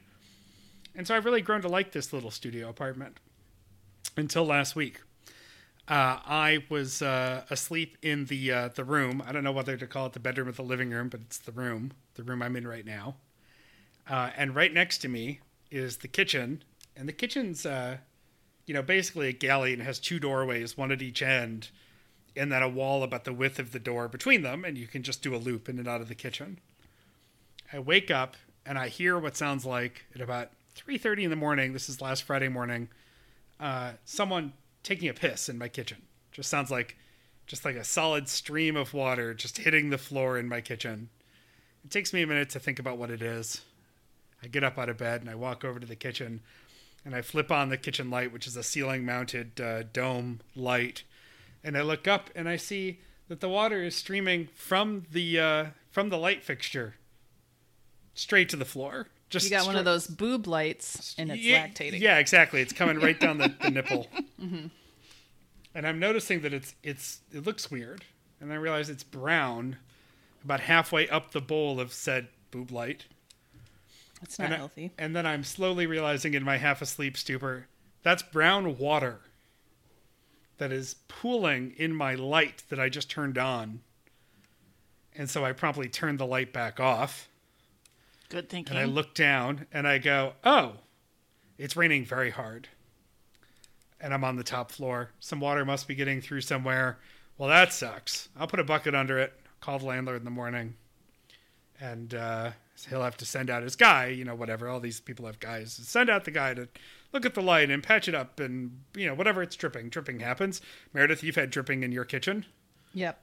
And 0.94 1.06
so 1.06 1.14
I've 1.14 1.24
really 1.24 1.42
grown 1.42 1.62
to 1.62 1.68
like 1.68 1.92
this 1.92 2.12
little 2.12 2.30
studio 2.30 2.68
apartment 2.68 3.18
until 4.16 4.44
last 4.44 4.74
week. 4.74 5.00
Uh, 5.88 6.18
I 6.26 6.64
was 6.68 7.00
uh, 7.00 7.44
asleep 7.48 7.96
in 8.02 8.24
the 8.24 8.50
uh, 8.50 8.68
the 8.74 8.82
room. 8.82 9.22
I 9.24 9.30
don't 9.30 9.44
know 9.44 9.52
whether 9.52 9.76
to 9.76 9.86
call 9.86 10.06
it 10.06 10.14
the 10.14 10.20
bedroom 10.20 10.48
or 10.48 10.52
the 10.52 10.62
living 10.62 10.90
room, 10.90 11.08
but 11.08 11.20
it's 11.20 11.38
the 11.38 11.52
room, 11.52 11.92
the 12.14 12.24
room 12.24 12.42
I'm 12.42 12.56
in 12.56 12.66
right 12.66 12.84
now. 12.84 13.16
Uh, 14.08 14.30
and 14.36 14.54
right 14.54 14.72
next 14.72 14.98
to 14.98 15.08
me 15.08 15.40
is 15.70 15.98
the 15.98 16.08
kitchen, 16.08 16.62
and 16.96 17.08
the 17.08 17.12
kitchen's, 17.12 17.66
uh, 17.66 17.98
you 18.66 18.74
know, 18.74 18.82
basically 18.82 19.28
a 19.28 19.32
galley 19.32 19.72
and 19.72 19.82
has 19.82 19.98
two 19.98 20.18
doorways, 20.18 20.76
one 20.76 20.92
at 20.92 21.02
each 21.02 21.22
end, 21.22 21.70
and 22.36 22.52
then 22.52 22.62
a 22.62 22.68
wall 22.68 23.02
about 23.02 23.24
the 23.24 23.32
width 23.32 23.58
of 23.58 23.72
the 23.72 23.78
door 23.78 24.08
between 24.08 24.42
them, 24.42 24.64
and 24.64 24.76
you 24.76 24.86
can 24.86 25.02
just 25.02 25.22
do 25.22 25.34
a 25.34 25.38
loop 25.38 25.68
in 25.68 25.78
and 25.78 25.88
out 25.88 26.00
of 26.00 26.08
the 26.08 26.14
kitchen. 26.14 26.58
I 27.72 27.78
wake 27.78 28.10
up 28.10 28.36
and 28.64 28.78
I 28.78 28.88
hear 28.88 29.18
what 29.18 29.36
sounds 29.36 29.64
like 29.64 30.04
at 30.14 30.20
about 30.20 30.50
3:30 30.74 31.24
in 31.24 31.30
the 31.30 31.36
morning. 31.36 31.72
This 31.72 31.88
is 31.88 32.00
last 32.00 32.24
Friday 32.24 32.48
morning. 32.48 32.88
Uh, 33.58 33.92
someone 34.04 34.52
taking 34.82 35.08
a 35.08 35.14
piss 35.14 35.48
in 35.48 35.58
my 35.58 35.68
kitchen. 35.68 36.02
Just 36.32 36.50
sounds 36.50 36.70
like 36.70 36.96
just 37.46 37.64
like 37.64 37.76
a 37.76 37.84
solid 37.84 38.28
stream 38.28 38.76
of 38.76 38.92
water 38.92 39.32
just 39.32 39.58
hitting 39.58 39.90
the 39.90 39.98
floor 39.98 40.36
in 40.36 40.48
my 40.48 40.60
kitchen. 40.60 41.08
It 41.84 41.90
takes 41.90 42.12
me 42.12 42.22
a 42.22 42.26
minute 42.26 42.50
to 42.50 42.60
think 42.60 42.78
about 42.78 42.98
what 42.98 43.10
it 43.10 43.22
is. 43.22 43.62
I 44.42 44.48
get 44.48 44.64
up 44.64 44.78
out 44.78 44.88
of 44.88 44.98
bed 44.98 45.20
and 45.20 45.30
I 45.30 45.34
walk 45.34 45.64
over 45.64 45.80
to 45.80 45.86
the 45.86 45.96
kitchen 45.96 46.40
and 47.04 47.14
I 47.14 47.22
flip 47.22 47.50
on 47.50 47.68
the 47.68 47.76
kitchen 47.76 48.10
light, 48.10 48.32
which 48.32 48.46
is 48.46 48.56
a 48.56 48.62
ceiling 48.62 49.04
mounted 49.04 49.60
uh, 49.60 49.84
dome 49.84 50.40
light. 50.54 51.04
And 51.62 51.76
I 51.76 51.82
look 51.82 52.08
up 52.08 52.30
and 52.34 52.48
I 52.48 52.56
see 52.56 53.00
that 53.28 53.40
the 53.40 53.48
water 53.48 53.82
is 53.82 53.94
streaming 53.94 54.48
from 54.54 55.04
the 55.10 55.40
uh, 55.40 55.64
from 55.90 56.10
the 56.10 56.18
light 56.18 56.42
fixture 56.42 56.94
straight 58.14 58.48
to 58.50 58.56
the 58.56 58.64
floor. 58.64 59.08
Just 59.28 59.46
You 59.46 59.50
got 59.50 59.66
one 59.66 59.76
of 59.76 59.84
those 59.84 60.06
boob 60.06 60.46
lights, 60.46 61.14
and 61.18 61.30
it's 61.30 61.42
yeah, 61.42 61.66
lactating. 61.66 62.00
Yeah, 62.00 62.18
exactly. 62.18 62.60
It's 62.60 62.72
coming 62.72 63.00
right 63.00 63.18
down 63.18 63.38
the, 63.38 63.52
the 63.60 63.70
nipple. 63.72 64.06
Mm-hmm. 64.40 64.66
And 65.74 65.86
I'm 65.86 65.98
noticing 65.98 66.42
that 66.42 66.54
it's 66.54 66.74
it's 66.82 67.20
it 67.32 67.44
looks 67.44 67.70
weird, 67.70 68.04
and 68.40 68.52
I 68.52 68.56
realize 68.56 68.88
it's 68.88 69.02
brown, 69.02 69.76
about 70.44 70.60
halfway 70.60 71.08
up 71.08 71.32
the 71.32 71.40
bowl 71.40 71.80
of 71.80 71.92
said 71.92 72.28
boob 72.50 72.70
light. 72.70 73.06
That's 74.20 74.38
not 74.38 74.46
and 74.46 74.54
I- 74.54 74.58
healthy. 74.58 74.92
and 74.98 75.14
then 75.14 75.26
I'm 75.26 75.44
slowly 75.44 75.86
realizing 75.86 76.34
in 76.34 76.42
my 76.42 76.56
half 76.56 76.80
asleep 76.82 77.16
stupor 77.16 77.66
that's 78.02 78.22
brown 78.22 78.78
water 78.78 79.20
that 80.58 80.70
is 80.70 80.94
pooling 81.08 81.74
in 81.76 81.92
my 81.92 82.14
light 82.14 82.62
that 82.68 82.78
I 82.78 82.88
just 82.88 83.10
turned 83.10 83.36
on. 83.36 83.80
And 85.14 85.28
so 85.28 85.44
I 85.44 85.52
promptly 85.52 85.88
turned 85.88 86.20
the 86.20 86.26
light 86.26 86.52
back 86.52 86.78
off. 86.78 87.28
Good 88.28 88.48
thinking. 88.48 88.76
And 88.76 88.78
I 88.80 88.84
look 88.84 89.14
down 89.14 89.66
and 89.72 89.88
I 89.88 89.98
go, 89.98 90.34
oh, 90.44 90.74
it's 91.58 91.76
raining 91.76 92.04
very 92.04 92.30
hard. 92.30 92.68
And 94.00 94.14
I'm 94.14 94.24
on 94.24 94.36
the 94.36 94.44
top 94.44 94.70
floor. 94.70 95.10
Some 95.18 95.40
water 95.40 95.64
must 95.64 95.88
be 95.88 95.94
getting 95.94 96.20
through 96.20 96.42
somewhere. 96.42 96.98
Well, 97.38 97.48
that 97.48 97.72
sucks. 97.72 98.28
I'll 98.38 98.46
put 98.46 98.60
a 98.60 98.64
bucket 98.64 98.94
under 98.94 99.18
it, 99.18 99.32
call 99.60 99.78
the 99.78 99.86
landlord 99.86 100.18
in 100.18 100.24
the 100.24 100.30
morning, 100.30 100.74
and 101.80 102.14
uh, 102.14 102.50
he'll 102.84 103.02
have 103.02 103.16
to 103.16 103.26
send 103.26 103.48
out 103.50 103.62
his 103.62 103.76
guy, 103.76 104.08
you 104.08 104.24
know, 104.24 104.34
whatever. 104.34 104.68
All 104.68 104.80
these 104.80 105.00
people 105.00 105.26
have 105.26 105.40
guys. 105.40 105.72
Send 105.72 106.10
out 106.10 106.24
the 106.24 106.30
guy 106.30 106.54
to 106.54 106.68
look 107.12 107.24
at 107.24 107.34
the 107.34 107.42
light 107.42 107.70
and 107.70 107.82
patch 107.82 108.08
it 108.08 108.14
up 108.14 108.38
and, 108.38 108.80
you 108.94 109.06
know, 109.06 109.14
whatever 109.14 109.42
it's 109.42 109.56
dripping. 109.56 109.88
Dripping 109.88 110.20
happens. 110.20 110.60
Meredith, 110.92 111.22
you've 111.22 111.36
had 111.36 111.50
dripping 111.50 111.82
in 111.82 111.92
your 111.92 112.04
kitchen. 112.04 112.44
Yep. 112.92 113.20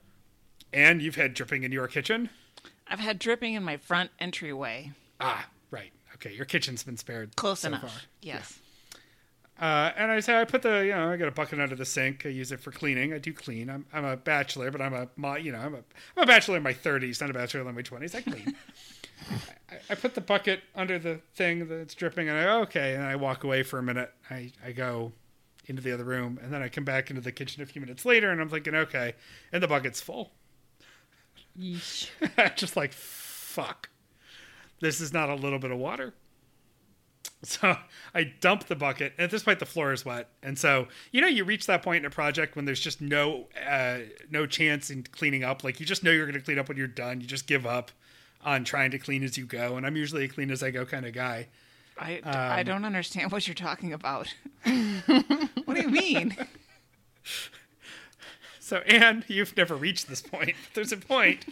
And 0.72 1.02
you've 1.02 1.16
had 1.16 1.34
dripping 1.34 1.64
in 1.64 1.72
your 1.72 1.88
kitchen. 1.88 2.30
I've 2.88 3.00
had 3.00 3.20
dripping 3.20 3.54
in 3.54 3.64
my 3.64 3.78
front 3.78 4.10
entryway. 4.20 4.92
Ah, 5.20 5.48
right. 5.72 5.92
Okay, 6.16 6.34
your 6.34 6.46
kitchen's 6.46 6.84
been 6.84 6.98
spared. 6.98 7.36
Close 7.36 7.60
so 7.62 7.70
enough. 7.70 7.82
far. 7.82 7.92
Yes. 8.22 8.60
Uh, 9.60 9.92
and 9.96 10.12
I 10.12 10.20
say 10.20 10.40
I 10.40 10.46
put 10.46 10.64
the 10.64 10.86
you 10.86 10.92
know 10.92 11.12
I 11.12 11.18
got 11.18 11.28
a 11.28 11.32
bucket 11.32 11.60
under 11.60 11.76
the 11.76 11.86
sink. 11.86 12.26
I 12.26 12.30
use 12.30 12.52
it 12.52 12.60
for 12.60 12.72
cleaning. 12.72 13.14
I 13.14 13.20
do 13.20 13.34
clean. 13.34 13.70
I'm 13.70 13.86
I'm 13.94 14.06
a 14.06 14.18
bachelor, 14.18 14.72
but 14.72 14.82
I'm 14.82 14.94
a 14.94 15.40
you 15.40 15.52
know 15.52 15.60
I'm 15.60 15.76
a 15.76 15.84
I'm 16.18 16.24
a 16.24 16.26
bachelor 16.26 16.58
in 16.58 16.64
my 16.64 16.74
30s, 16.74 17.22
not 17.22 17.30
a 17.30 17.34
bachelor 17.34 17.68
in 17.68 17.76
my 17.76 17.82
20s. 17.82 18.16
I 18.16 18.22
clean. 18.22 18.56
I, 19.70 19.76
I 19.92 19.96
put 19.96 20.16
the 20.16 20.22
bucket 20.22 20.62
under 20.76 21.00
the 21.00 21.20
thing 21.36 21.68
that's 21.68 21.94
dripping, 21.96 22.30
and 22.30 22.38
I 22.38 22.44
go, 22.44 22.62
okay, 22.62 22.96
and 22.96 23.04
I 23.04 23.16
walk 23.16 23.44
away 23.44 23.64
for 23.64 23.80
a 23.80 23.84
minute. 23.84 24.12
I 24.30 24.52
I 24.66 24.72
go 24.72 25.14
into 25.68 25.82
the 25.82 25.94
other 25.94 26.04
room, 26.04 26.40
and 26.42 26.52
then 26.52 26.62
I 26.62 26.68
come 26.68 26.84
back 26.84 27.10
into 27.10 27.22
the 27.22 27.32
kitchen 27.32 27.64
a 27.64 27.66
few 27.66 27.80
minutes 27.80 28.06
later, 28.06 28.32
and 28.32 28.42
I'm 28.42 28.50
thinking, 28.50 28.76
okay, 28.76 29.14
and 29.52 29.62
the 29.62 29.68
bucket's 29.68 30.02
full. 30.02 30.32
Yeesh. 31.58 32.10
just 32.56 32.76
like 32.76 32.92
fuck 32.92 33.90
this 34.80 35.00
is 35.00 35.14
not 35.14 35.30
a 35.30 35.36
little 35.36 35.60
bit 35.60 35.72
of 35.72 35.78
water 35.78 36.14
so 37.48 37.76
i 38.14 38.24
dump 38.24 38.66
the 38.68 38.76
bucket 38.76 39.14
and 39.18 39.26
at 39.26 39.32
this 39.32 39.44
point 39.44 39.60
the 39.60 39.66
floor 39.66 39.92
is 39.92 40.06
wet 40.06 40.30
and 40.42 40.58
so 40.58 40.88
you 41.12 41.20
know 41.20 41.28
you 41.28 41.44
reach 41.44 41.66
that 41.66 41.84
point 41.84 41.98
in 41.98 42.06
a 42.06 42.10
project 42.10 42.56
when 42.56 42.66
there's 42.66 42.80
just 42.80 43.02
no 43.02 43.48
uh, 43.68 43.98
no 44.32 44.46
chance 44.46 44.90
in 44.90 45.04
cleaning 45.04 45.44
up 45.44 45.64
like 45.64 45.80
you 45.80 45.86
just 45.86 46.04
know 46.04 46.12
you're 46.12 46.26
going 46.26 46.40
to 46.40 46.42
clean 46.42 46.58
up 46.58 46.68
when 46.70 46.78
you're 46.78 46.88
done 46.88 47.20
you 47.20 47.28
just 47.28 47.46
give 47.46 47.66
up 47.66 47.92
on 48.46 48.64
trying 48.64 48.92
to 48.92 48.98
clean 48.98 49.24
as 49.24 49.38
you 49.38 49.46
go 49.46 49.76
and 49.76 49.86
i'm 49.86 49.96
usually 49.98 50.24
a 50.24 50.28
clean 50.28 50.50
as 50.50 50.64
i 50.64 50.72
go 50.72 50.86
kind 50.86 51.06
of 51.06 51.14
guy 51.14 51.48
I, 52.00 52.16
Um, 52.24 52.34
I 52.34 52.64
don't 52.64 52.86
understand 52.86 53.32
what 53.32 53.48
you're 53.48 53.54
talking 53.54 53.94
about. 53.94 54.34
what 54.64 55.76
do 55.76 55.82
you 55.82 55.90
mean? 55.90 56.36
So, 58.60 58.78
and 58.88 59.26
you've 59.28 59.56
never 59.58 59.76
reached 59.76 60.08
this 60.08 60.22
point. 60.22 60.56
There's 60.74 60.94
a 60.94 60.98
point 60.98 61.46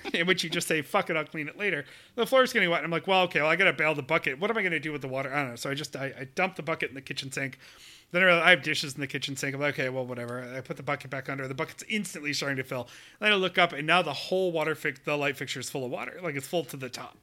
in 0.14 0.26
which 0.26 0.44
you 0.44 0.50
just 0.50 0.68
say, 0.68 0.82
fuck 0.82 1.10
it, 1.10 1.16
I'll 1.16 1.24
clean 1.24 1.48
it 1.48 1.58
later. 1.58 1.84
The 2.14 2.26
floor's 2.26 2.52
getting 2.52 2.70
wet. 2.70 2.78
And 2.78 2.86
I'm 2.86 2.90
like, 2.90 3.06
well, 3.06 3.22
okay, 3.22 3.40
well, 3.40 3.50
I 3.50 3.56
got 3.56 3.64
to 3.64 3.72
bail 3.72 3.94
the 3.94 4.02
bucket. 4.02 4.38
What 4.38 4.50
am 4.50 4.56
I 4.56 4.62
going 4.62 4.72
to 4.72 4.80
do 4.80 4.92
with 4.92 5.02
the 5.02 5.08
water? 5.08 5.32
I 5.32 5.40
don't 5.40 5.50
know. 5.50 5.56
So 5.56 5.70
I 5.70 5.74
just, 5.74 5.96
I, 5.96 6.12
I 6.18 6.24
dump 6.34 6.56
the 6.56 6.62
bucket 6.62 6.88
in 6.88 6.94
the 6.94 7.00
kitchen 7.00 7.30
sink. 7.32 7.58
Then 8.12 8.22
I, 8.22 8.24
realize 8.24 8.44
I 8.44 8.50
have 8.50 8.62
dishes 8.62 8.94
in 8.94 9.00
the 9.00 9.06
kitchen 9.06 9.36
sink. 9.36 9.54
I'm 9.54 9.60
like, 9.60 9.74
okay, 9.74 9.88
well, 9.88 10.04
whatever. 10.04 10.42
I 10.56 10.60
put 10.60 10.76
the 10.76 10.82
bucket 10.82 11.10
back 11.10 11.28
under. 11.28 11.46
The 11.46 11.54
bucket's 11.54 11.84
instantly 11.88 12.32
starting 12.32 12.56
to 12.56 12.64
fill. 12.64 12.88
Then 13.20 13.32
I 13.32 13.36
look 13.36 13.56
up, 13.56 13.72
and 13.72 13.86
now 13.86 14.02
the 14.02 14.12
whole 14.12 14.50
water, 14.50 14.74
fi- 14.74 14.94
the 15.04 15.16
light 15.16 15.36
fixture 15.36 15.60
is 15.60 15.70
full 15.70 15.84
of 15.84 15.90
water. 15.90 16.18
Like 16.22 16.34
it's 16.34 16.48
full 16.48 16.64
to 16.64 16.76
the 16.76 16.88
top. 16.88 17.16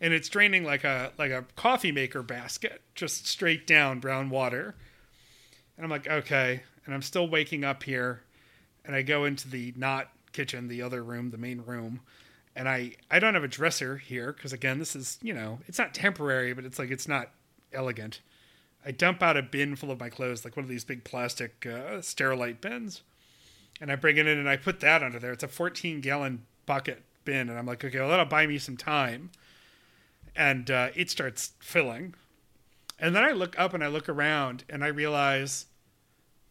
And 0.00 0.12
it's 0.12 0.28
draining 0.28 0.64
like 0.64 0.82
a 0.82 1.12
like 1.16 1.30
a 1.30 1.44
coffee 1.54 1.92
maker 1.92 2.22
basket, 2.22 2.82
just 2.94 3.26
straight 3.26 3.66
down 3.66 4.00
brown 4.00 4.28
water. 4.28 4.74
And 5.76 5.84
I'm 5.84 5.90
like, 5.90 6.08
okay. 6.08 6.62
And 6.84 6.94
I'm 6.94 7.02
still 7.02 7.28
waking 7.28 7.64
up 7.64 7.84
here 7.84 8.22
and 8.84 8.94
I 8.94 9.02
go 9.02 9.24
into 9.24 9.48
the 9.48 9.72
not 9.76 10.08
kitchen, 10.32 10.68
the 10.68 10.82
other 10.82 11.02
room, 11.02 11.30
the 11.30 11.38
main 11.38 11.62
room, 11.62 12.00
and 12.54 12.68
I 12.68 12.92
I 13.10 13.18
don't 13.18 13.34
have 13.34 13.44
a 13.44 13.48
dresser 13.48 13.96
here 13.96 14.32
because 14.32 14.52
again, 14.52 14.78
this 14.78 14.96
is 14.96 15.18
you 15.22 15.32
know 15.32 15.60
it's 15.66 15.78
not 15.78 15.94
temporary, 15.94 16.52
but 16.52 16.64
it's 16.64 16.78
like 16.78 16.90
it's 16.90 17.08
not 17.08 17.30
elegant. 17.72 18.20
I 18.84 18.92
dump 18.92 19.22
out 19.22 19.36
a 19.36 19.42
bin 19.42 19.76
full 19.76 19.90
of 19.90 20.00
my 20.00 20.08
clothes, 20.08 20.44
like 20.44 20.56
one 20.56 20.64
of 20.64 20.70
these 20.70 20.84
big 20.84 21.04
plastic 21.04 21.66
uh, 21.66 22.00
sterilite 22.00 22.60
bins, 22.60 23.02
and 23.80 23.92
I 23.92 23.96
bring 23.96 24.16
it 24.16 24.26
in 24.26 24.38
and 24.38 24.48
I 24.48 24.56
put 24.56 24.80
that 24.80 25.02
under 25.02 25.18
there. 25.18 25.32
It's 25.32 25.42
a 25.42 25.48
14 25.48 26.00
gallon 26.00 26.46
bucket 26.66 27.02
bin, 27.24 27.50
and 27.50 27.58
I'm 27.58 27.66
like, 27.66 27.84
okay, 27.84 27.98
well 28.00 28.08
that'll 28.08 28.24
buy 28.24 28.46
me 28.46 28.58
some 28.58 28.76
time, 28.76 29.30
and 30.34 30.70
uh, 30.70 30.88
it 30.94 31.10
starts 31.10 31.52
filling, 31.60 32.14
and 32.98 33.14
then 33.14 33.24
I 33.24 33.32
look 33.32 33.58
up 33.58 33.74
and 33.74 33.82
I 33.82 33.88
look 33.88 34.08
around 34.08 34.64
and 34.68 34.84
I 34.84 34.88
realize 34.88 35.66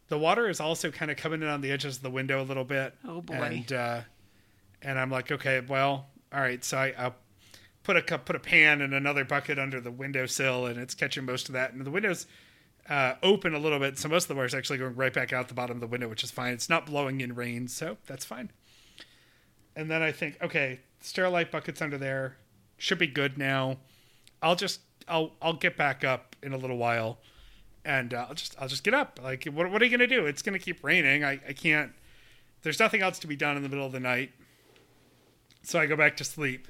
the 0.09 0.17
water 0.17 0.49
is 0.49 0.59
also 0.59 0.91
kind 0.91 1.09
of 1.09 1.17
coming 1.17 1.41
in 1.41 1.47
on 1.47 1.61
the 1.61 1.71
edges 1.71 1.97
of 1.97 2.03
the 2.03 2.09
window 2.09 2.41
a 2.41 2.43
little 2.43 2.65
bit. 2.65 2.95
Oh, 3.07 3.21
boy. 3.21 3.35
And 3.35 3.71
uh, 3.73 4.01
and 4.81 4.99
I'm 4.99 5.09
like, 5.09 5.31
okay, 5.31 5.61
well, 5.61 6.07
all 6.33 6.41
right. 6.41 6.63
So 6.63 6.77
I 6.77 6.93
I'll 6.97 7.15
put 7.83 7.95
a 7.95 8.01
cup, 8.01 8.25
put 8.25 8.35
a 8.35 8.39
pan 8.39 8.81
and 8.81 8.93
another 8.93 9.23
bucket 9.23 9.57
under 9.57 9.79
the 9.79 9.91
windowsill, 9.91 10.65
and 10.65 10.79
it's 10.79 10.93
catching 10.93 11.25
most 11.25 11.47
of 11.47 11.53
that. 11.53 11.73
And 11.73 11.85
the 11.85 11.91
windows 11.91 12.25
uh, 12.89 13.15
open 13.23 13.53
a 13.53 13.59
little 13.59 13.79
bit, 13.79 13.97
so 13.97 14.09
most 14.09 14.23
of 14.23 14.27
the 14.29 14.35
water 14.35 14.47
is 14.47 14.55
actually 14.55 14.79
going 14.79 14.95
right 14.95 15.13
back 15.13 15.31
out 15.31 15.47
the 15.47 15.53
bottom 15.53 15.77
of 15.77 15.81
the 15.81 15.87
window, 15.87 16.07
which 16.07 16.23
is 16.23 16.31
fine. 16.31 16.53
It's 16.53 16.69
not 16.69 16.87
blowing 16.87 17.21
in 17.21 17.35
rain, 17.35 17.67
so 17.67 17.97
that's 18.07 18.25
fine. 18.25 18.51
And 19.75 19.89
then 19.89 20.01
I 20.01 20.11
think, 20.11 20.37
okay, 20.41 20.79
sterilite 21.01 21.51
buckets 21.51 21.81
under 21.81 21.97
there 21.97 22.35
should 22.77 22.97
be 22.97 23.07
good 23.07 23.37
now. 23.37 23.77
I'll 24.41 24.55
just 24.55 24.81
I'll 25.07 25.31
I'll 25.41 25.53
get 25.53 25.77
back 25.77 26.03
up 26.03 26.35
in 26.41 26.53
a 26.53 26.57
little 26.57 26.77
while 26.77 27.19
and 27.89 28.13
uh, 28.13 28.27
I'll 28.29 28.35
just 28.35 28.55
I'll 28.61 28.67
just 28.67 28.83
get 28.83 28.93
up. 28.93 29.19
Like, 29.21 29.45
what 29.45 29.71
what 29.71 29.81
are 29.81 29.85
you 29.85 29.91
gonna 29.91 30.05
do? 30.05 30.27
It's 30.27 30.43
gonna 30.43 30.59
keep 30.59 30.83
raining. 30.83 31.23
I 31.23 31.39
I 31.47 31.53
can't. 31.53 31.91
There's 32.61 32.79
nothing 32.79 33.01
else 33.01 33.17
to 33.19 33.27
be 33.27 33.35
done 33.35 33.57
in 33.57 33.63
the 33.63 33.69
middle 33.69 33.85
of 33.85 33.91
the 33.91 33.99
night. 33.99 34.31
So 35.63 35.79
I 35.79 35.87
go 35.87 35.95
back 35.95 36.15
to 36.17 36.23
sleep, 36.23 36.67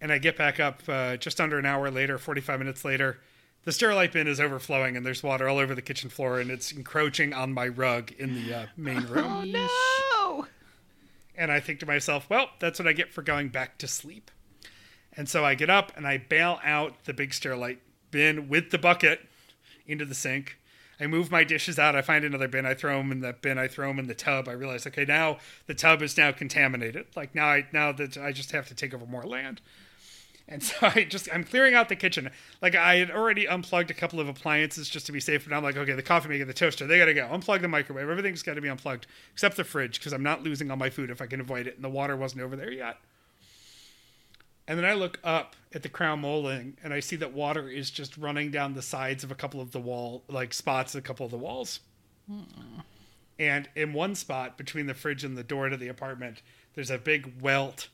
and 0.00 0.12
I 0.12 0.18
get 0.18 0.36
back 0.36 0.60
up 0.60 0.82
uh, 0.88 1.16
just 1.16 1.40
under 1.40 1.58
an 1.58 1.66
hour 1.66 1.90
later, 1.90 2.16
45 2.16 2.58
minutes 2.60 2.84
later. 2.84 3.18
The 3.64 3.72
sterilite 3.72 4.12
bin 4.12 4.28
is 4.28 4.40
overflowing, 4.40 4.96
and 4.96 5.04
there's 5.04 5.22
water 5.22 5.48
all 5.48 5.58
over 5.58 5.74
the 5.74 5.82
kitchen 5.82 6.10
floor, 6.10 6.38
and 6.38 6.50
it's 6.50 6.70
encroaching 6.70 7.32
on 7.32 7.52
my 7.52 7.66
rug 7.66 8.12
in 8.12 8.34
the 8.34 8.54
uh, 8.54 8.66
main 8.76 9.06
room. 9.08 9.24
Oh 9.26 9.44
no! 9.44 10.46
And 11.34 11.50
I 11.50 11.58
think 11.58 11.80
to 11.80 11.86
myself, 11.86 12.30
well, 12.30 12.50
that's 12.60 12.78
what 12.78 12.86
I 12.86 12.92
get 12.92 13.12
for 13.12 13.22
going 13.22 13.48
back 13.48 13.78
to 13.78 13.88
sleep. 13.88 14.30
And 15.16 15.28
so 15.28 15.44
I 15.44 15.56
get 15.56 15.70
up 15.70 15.92
and 15.96 16.06
I 16.06 16.18
bail 16.18 16.60
out 16.64 17.04
the 17.04 17.12
big 17.12 17.30
sterilite 17.30 17.78
bin 18.10 18.48
with 18.48 18.70
the 18.70 18.78
bucket 18.78 19.20
into 19.86 20.04
the 20.04 20.14
sink. 20.14 20.58
I 21.00 21.06
move 21.06 21.30
my 21.30 21.44
dishes 21.44 21.78
out. 21.78 21.96
I 21.96 22.02
find 22.02 22.24
another 22.24 22.48
bin. 22.48 22.66
I 22.66 22.74
throw 22.74 22.98
them 22.98 23.10
in 23.10 23.20
the 23.20 23.32
bin. 23.32 23.58
I 23.58 23.66
throw 23.68 23.88
them 23.88 23.98
in 23.98 24.06
the 24.06 24.14
tub. 24.14 24.48
I 24.48 24.52
realize, 24.52 24.86
okay, 24.86 25.04
now 25.04 25.38
the 25.66 25.74
tub 25.74 26.02
is 26.02 26.16
now 26.16 26.30
contaminated. 26.32 27.06
Like 27.16 27.34
now, 27.34 27.46
I 27.46 27.66
now 27.72 27.92
that 27.92 28.16
I 28.16 28.32
just 28.32 28.52
have 28.52 28.68
to 28.68 28.74
take 28.74 28.94
over 28.94 29.06
more 29.06 29.24
land. 29.24 29.60
And 30.46 30.62
so 30.62 30.74
I 30.82 31.04
just 31.04 31.28
I'm 31.32 31.44
clearing 31.44 31.74
out 31.74 31.88
the 31.88 31.96
kitchen. 31.96 32.30
Like 32.62 32.74
I 32.74 32.96
had 32.96 33.10
already 33.10 33.48
unplugged 33.48 33.90
a 33.90 33.94
couple 33.94 34.20
of 34.20 34.28
appliances 34.28 34.88
just 34.88 35.06
to 35.06 35.12
be 35.12 35.20
safe. 35.20 35.48
But 35.48 35.56
I'm 35.56 35.62
like, 35.62 35.76
okay, 35.76 35.94
the 35.94 36.02
coffee 36.02 36.28
maker, 36.28 36.44
the 36.44 36.54
toaster, 36.54 36.86
they 36.86 36.98
gotta 36.98 37.14
go. 37.14 37.26
Unplug 37.26 37.60
the 37.60 37.68
microwave. 37.68 38.08
Everything's 38.08 38.42
got 38.42 38.54
to 38.54 38.60
be 38.60 38.68
unplugged 38.68 39.06
except 39.32 39.56
the 39.56 39.64
fridge 39.64 39.98
because 39.98 40.12
I'm 40.12 40.22
not 40.22 40.42
losing 40.42 40.70
all 40.70 40.76
my 40.76 40.90
food 40.90 41.10
if 41.10 41.20
I 41.20 41.26
can 41.26 41.40
avoid 41.40 41.66
it. 41.66 41.74
And 41.74 41.84
the 41.84 41.88
water 41.88 42.16
wasn't 42.16 42.42
over 42.42 42.56
there 42.56 42.72
yet. 42.72 42.98
And 44.66 44.78
then 44.78 44.86
I 44.86 44.94
look 44.94 45.18
up 45.22 45.56
at 45.74 45.82
the 45.82 45.88
crown 45.88 46.20
molding 46.20 46.78
and 46.82 46.94
I 46.94 47.00
see 47.00 47.16
that 47.16 47.32
water 47.32 47.68
is 47.68 47.90
just 47.90 48.16
running 48.16 48.50
down 48.50 48.74
the 48.74 48.82
sides 48.82 49.22
of 49.22 49.30
a 49.30 49.34
couple 49.34 49.60
of 49.60 49.72
the 49.72 49.80
wall, 49.80 50.24
like 50.28 50.54
spots, 50.54 50.94
a 50.94 51.02
couple 51.02 51.26
of 51.26 51.32
the 51.32 51.38
walls. 51.38 51.80
Hmm. 52.28 52.80
And 53.38 53.68
in 53.74 53.92
one 53.92 54.14
spot 54.14 54.56
between 54.56 54.86
the 54.86 54.94
fridge 54.94 55.24
and 55.24 55.36
the 55.36 55.42
door 55.42 55.68
to 55.68 55.76
the 55.76 55.88
apartment, 55.88 56.40
there's 56.74 56.90
a 56.90 56.98
big 56.98 57.42
welt 57.42 57.88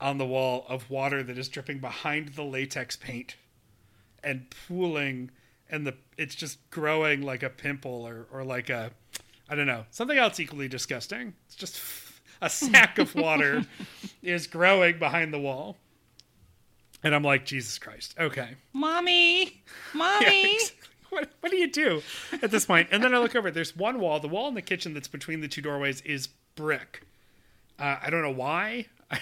on 0.00 0.18
the 0.18 0.26
wall 0.26 0.64
of 0.68 0.88
water 0.88 1.22
that 1.22 1.36
is 1.36 1.48
dripping 1.48 1.78
behind 1.78 2.30
the 2.30 2.42
latex 2.42 2.96
paint 2.96 3.36
and 4.22 4.46
pooling 4.66 5.30
and 5.68 5.86
the 5.86 5.94
it's 6.16 6.34
just 6.34 6.58
growing 6.70 7.22
like 7.22 7.42
a 7.42 7.50
pimple 7.50 8.06
or, 8.06 8.26
or 8.32 8.44
like 8.44 8.70
a 8.70 8.90
I 9.48 9.54
don't 9.54 9.66
know, 9.66 9.84
something 9.90 10.16
else 10.16 10.40
equally 10.40 10.68
disgusting. 10.68 11.34
It's 11.46 11.54
just 11.54 11.80
a 12.40 12.48
sack 12.48 12.98
of 12.98 13.14
water 13.14 13.64
is 14.22 14.46
growing 14.46 14.98
behind 14.98 15.34
the 15.34 15.38
wall. 15.38 15.76
And 17.04 17.14
I'm 17.14 17.22
like, 17.22 17.44
Jesus 17.44 17.78
Christ. 17.78 18.14
Okay. 18.18 18.56
Mommy, 18.72 19.62
mommy. 19.94 20.24
Yeah, 20.24 20.54
exactly. 20.54 20.88
What, 21.10 21.30
what 21.40 21.52
do 21.52 21.58
you 21.58 21.70
do 21.70 22.02
at 22.42 22.50
this 22.50 22.64
point? 22.64 22.88
And 22.90 23.04
then 23.04 23.14
I 23.14 23.18
look 23.18 23.36
over. 23.36 23.50
There's 23.50 23.76
one 23.76 24.00
wall. 24.00 24.18
The 24.18 24.26
wall 24.26 24.48
in 24.48 24.54
the 24.54 24.62
kitchen 24.62 24.94
that's 24.94 25.06
between 25.06 25.40
the 25.40 25.46
two 25.46 25.62
doorways 25.62 26.00
is 26.00 26.28
brick. 26.56 27.02
Uh, 27.78 27.98
I 28.02 28.10
don't 28.10 28.22
know 28.22 28.32
why. 28.32 28.86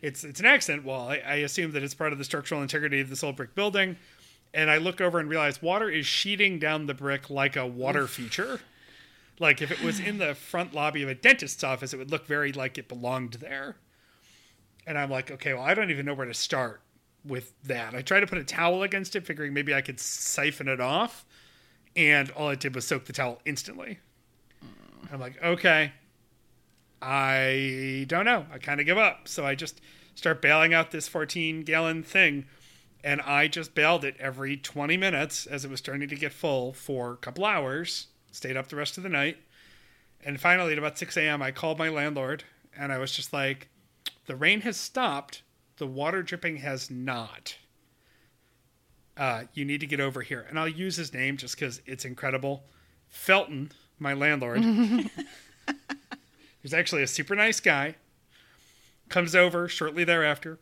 it's 0.00 0.24
it's 0.24 0.40
an 0.40 0.46
accent 0.46 0.84
wall. 0.84 1.10
I, 1.10 1.16
I 1.18 1.34
assume 1.36 1.72
that 1.72 1.82
it's 1.82 1.92
part 1.92 2.12
of 2.12 2.18
the 2.18 2.24
structural 2.24 2.62
integrity 2.62 3.00
of 3.00 3.10
this 3.10 3.22
old 3.22 3.36
brick 3.36 3.54
building. 3.54 3.96
And 4.54 4.70
I 4.70 4.78
look 4.78 5.02
over 5.02 5.18
and 5.18 5.28
realize 5.28 5.60
water 5.60 5.90
is 5.90 6.06
sheeting 6.06 6.58
down 6.58 6.86
the 6.86 6.94
brick 6.94 7.28
like 7.28 7.56
a 7.56 7.66
water 7.66 8.06
feature. 8.06 8.60
Like 9.38 9.60
if 9.60 9.70
it 9.70 9.82
was 9.82 10.00
in 10.00 10.18
the 10.18 10.34
front 10.34 10.72
lobby 10.72 11.02
of 11.02 11.10
a 11.10 11.14
dentist's 11.14 11.62
office, 11.62 11.92
it 11.92 11.98
would 11.98 12.10
look 12.10 12.26
very 12.26 12.52
like 12.52 12.78
it 12.78 12.88
belonged 12.88 13.34
there. 13.34 13.76
And 14.86 14.96
I'm 14.96 15.10
like, 15.10 15.30
okay, 15.30 15.52
well, 15.52 15.62
I 15.62 15.74
don't 15.74 15.90
even 15.90 16.06
know 16.06 16.14
where 16.14 16.26
to 16.26 16.32
start 16.32 16.80
with 17.28 17.52
that. 17.64 17.94
I 17.94 18.02
tried 18.02 18.20
to 18.20 18.26
put 18.26 18.38
a 18.38 18.44
towel 18.44 18.82
against 18.82 19.14
it, 19.14 19.26
figuring 19.26 19.52
maybe 19.52 19.74
I 19.74 19.80
could 19.80 20.00
siphon 20.00 20.68
it 20.68 20.80
off. 20.80 21.24
And 21.94 22.30
all 22.32 22.50
it 22.50 22.60
did 22.60 22.74
was 22.74 22.86
soak 22.86 23.04
the 23.04 23.12
towel 23.12 23.40
instantly. 23.44 23.98
I'm 25.12 25.20
like, 25.20 25.42
okay, 25.42 25.92
I 27.00 28.04
don't 28.08 28.24
know. 28.24 28.46
I 28.52 28.58
kind 28.58 28.80
of 28.80 28.86
give 28.86 28.98
up. 28.98 29.28
So 29.28 29.46
I 29.46 29.54
just 29.54 29.80
start 30.14 30.42
bailing 30.42 30.74
out 30.74 30.90
this 30.90 31.08
14 31.08 31.62
gallon 31.62 32.02
thing. 32.02 32.46
And 33.04 33.20
I 33.22 33.46
just 33.46 33.74
bailed 33.74 34.04
it 34.04 34.16
every 34.18 34.56
20 34.56 34.96
minutes 34.96 35.46
as 35.46 35.64
it 35.64 35.70
was 35.70 35.78
starting 35.78 36.08
to 36.08 36.16
get 36.16 36.32
full 36.32 36.72
for 36.72 37.12
a 37.12 37.16
couple 37.16 37.44
hours. 37.44 38.08
Stayed 38.32 38.56
up 38.56 38.68
the 38.68 38.76
rest 38.76 38.96
of 38.96 39.02
the 39.02 39.08
night. 39.08 39.38
And 40.24 40.40
finally, 40.40 40.72
at 40.72 40.78
about 40.78 40.98
6 40.98 41.16
a.m., 41.16 41.40
I 41.40 41.52
called 41.52 41.78
my 41.78 41.88
landlord 41.88 42.44
and 42.76 42.92
I 42.92 42.98
was 42.98 43.12
just 43.12 43.32
like, 43.32 43.68
the 44.26 44.36
rain 44.36 44.60
has 44.62 44.76
stopped. 44.76 45.42
The 45.78 45.86
water 45.86 46.22
dripping 46.22 46.58
has 46.58 46.90
not. 46.90 47.56
Uh, 49.16 49.44
you 49.54 49.64
need 49.64 49.80
to 49.80 49.86
get 49.86 50.00
over 50.00 50.22
here. 50.22 50.46
And 50.48 50.58
I'll 50.58 50.68
use 50.68 50.96
his 50.96 51.12
name 51.12 51.36
just 51.36 51.56
because 51.56 51.80
it's 51.86 52.04
incredible. 52.04 52.64
Felton, 53.08 53.72
my 53.98 54.12
landlord, 54.12 54.62
who's 56.62 56.74
actually 56.74 57.02
a 57.02 57.08
super 57.08 57.34
nice 57.34 57.60
guy, 57.60 57.96
comes 59.08 59.34
over 59.34 59.68
shortly 59.68 60.04
thereafter 60.04 60.58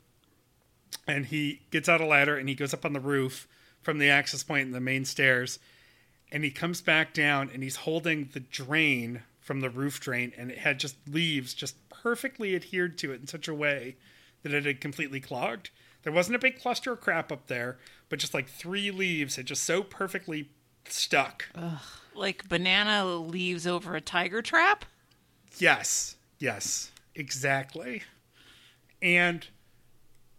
and 1.07 1.27
he 1.27 1.63
gets 1.71 1.89
out 1.89 2.01
a 2.01 2.07
ladder 2.07 2.37
and 2.37 2.49
he 2.49 2.55
goes 2.55 2.73
up 2.73 2.85
on 2.85 2.93
the 2.93 3.01
roof 3.01 3.49
from 3.83 3.99
the 3.99 4.09
access 4.09 4.43
point 4.43 4.67
in 4.67 4.73
the 4.73 4.81
main 4.81 5.05
stairs 5.05 5.59
and 6.31 6.45
he 6.45 6.51
comes 6.51 6.81
back 6.81 7.13
down 7.13 7.51
and 7.53 7.63
he's 7.63 7.77
holding 7.77 8.29
the 8.33 8.41
drain 8.41 9.23
from 9.41 9.61
the 9.61 9.71
roof 9.71 10.01
drain 10.01 10.33
and 10.37 10.51
it 10.51 10.59
had 10.59 10.79
just 10.79 10.97
leaves 11.09 11.55
just 11.55 11.77
perfectly 11.89 12.55
adhered 12.55 12.99
to 12.99 13.13
it 13.13 13.21
in 13.21 13.27
such 13.27 13.49
a 13.49 13.55
way 13.55 13.97
that 14.47 14.55
it 14.55 14.65
had 14.65 14.81
completely 14.81 15.19
clogged. 15.19 15.71
There 16.05 16.13
wasn't 16.13 16.37
a 16.37 16.39
big 16.39 16.61
cluster 16.61 16.93
of 16.93 17.01
crap 17.01 17.33
up 17.33 17.49
there, 17.49 17.79
but 18.09 18.21
just 18.21 18.33
like 18.33 18.49
three 18.49 18.93
leaves 18.93 19.35
had 19.35 19.47
just 19.47 19.65
so 19.65 19.83
perfectly 19.83 20.51
stuck. 20.89 21.47
Ugh. 21.57 21.81
Like 22.15 22.49
banana 22.49 23.05
leaves 23.05 23.67
over 23.67 23.97
a 23.97 24.01
tiger 24.01 24.41
trap? 24.41 24.85
Yes, 25.59 26.15
yes, 26.39 26.93
exactly. 27.17 28.05
And 29.03 29.49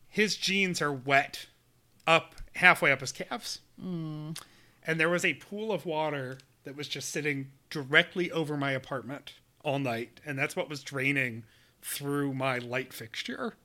his 0.07 0.37
jeans 0.37 0.81
are 0.81 0.93
wet 0.93 1.47
up 2.07 2.35
halfway 2.55 2.93
up 2.93 3.01
his 3.01 3.11
calves. 3.11 3.59
Mm. 3.83 4.39
And 4.85 4.99
there 4.99 5.09
was 5.09 5.25
a 5.25 5.33
pool 5.33 5.73
of 5.73 5.85
water 5.85 6.37
that 6.63 6.77
was 6.77 6.87
just 6.87 7.09
sitting 7.09 7.51
directly 7.69 8.31
over 8.31 8.55
my 8.55 8.71
apartment 8.71 9.33
all 9.65 9.79
night. 9.79 10.21
And 10.25 10.39
that's 10.39 10.55
what 10.55 10.69
was 10.69 10.81
draining 10.81 11.43
through 11.81 12.33
my 12.33 12.57
light 12.57 12.93
fixture 12.93 13.55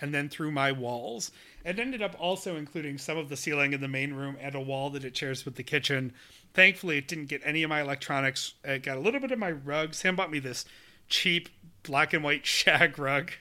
and 0.00 0.14
then 0.14 0.28
through 0.28 0.50
my 0.50 0.72
walls. 0.72 1.30
It 1.64 1.78
ended 1.78 2.02
up 2.02 2.16
also 2.18 2.56
including 2.56 2.98
some 2.98 3.18
of 3.18 3.28
the 3.28 3.36
ceiling 3.36 3.72
in 3.72 3.80
the 3.80 3.88
main 3.88 4.14
room 4.14 4.36
and 4.40 4.54
a 4.54 4.60
wall 4.60 4.90
that 4.90 5.04
it 5.04 5.16
shares 5.16 5.44
with 5.44 5.56
the 5.56 5.62
kitchen. 5.62 6.12
Thankfully, 6.54 6.98
it 6.98 7.08
didn't 7.08 7.26
get 7.26 7.42
any 7.44 7.62
of 7.62 7.70
my 7.70 7.80
electronics. 7.80 8.54
It 8.64 8.82
got 8.82 8.96
a 8.96 9.00
little 9.00 9.20
bit 9.20 9.32
of 9.32 9.38
my 9.38 9.50
rugs. 9.50 9.98
Sam 9.98 10.16
bought 10.16 10.30
me 10.30 10.38
this 10.38 10.64
cheap 11.08 11.48
black 11.82 12.12
and 12.12 12.24
white 12.24 12.46
shag 12.46 12.98
rug 12.98 13.32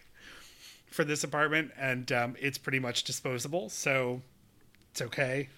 for 0.89 1.03
this 1.03 1.23
apartment, 1.23 1.71
and 1.77 2.11
um, 2.11 2.35
it's 2.39 2.57
pretty 2.57 2.79
much 2.79 3.03
disposable, 3.03 3.69
so 3.69 4.21
it's 4.91 5.01
okay. 5.01 5.49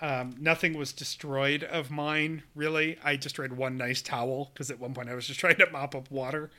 Um, 0.00 0.34
nothing 0.40 0.76
was 0.76 0.92
destroyed 0.92 1.62
of 1.62 1.90
mine, 1.90 2.42
really. 2.54 2.98
I 3.04 3.16
destroyed 3.16 3.52
one 3.52 3.76
nice 3.76 4.02
towel 4.02 4.50
because 4.52 4.70
at 4.70 4.80
one 4.80 4.92
point 4.92 5.08
I 5.08 5.14
was 5.14 5.26
just 5.26 5.40
trying 5.40 5.56
to 5.56 5.70
mop 5.70 5.94
up 5.94 6.10
water. 6.10 6.50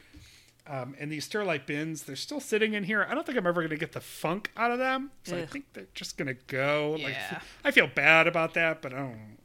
Um, 0.67 0.95
and 0.99 1.12
these 1.12 1.28
Sterilite 1.30 1.67
bins, 1.67 2.04
they're 2.04 2.15
still 2.15 2.39
sitting 2.39 2.73
in 2.73 2.84
here. 2.86 3.06
I 3.08 3.13
don't 3.13 3.23
think 3.25 3.38
I'm 3.38 3.45
ever 3.45 3.62
going 3.62 3.69
to 3.69 3.78
get 3.78 3.91
the 3.91 3.99
funk 4.01 4.51
out 4.58 4.71
of 4.71 4.80
them. 4.80 5.12
So 5.23 5.38
I 5.38 5.45
think 5.45 5.65
they're 5.73 5.86
just 5.93 6.17
going 6.17 6.28
to 6.28 6.38
go. 6.47 6.97
Like, 6.99 7.13
Yeah. 7.13 7.39
I 7.63 7.69
feel 7.71 7.88
bad 7.88 8.25
about 8.28 8.56
that, 8.56 8.82
but 8.82 8.91
I 8.93 8.97
don't. 8.97 9.38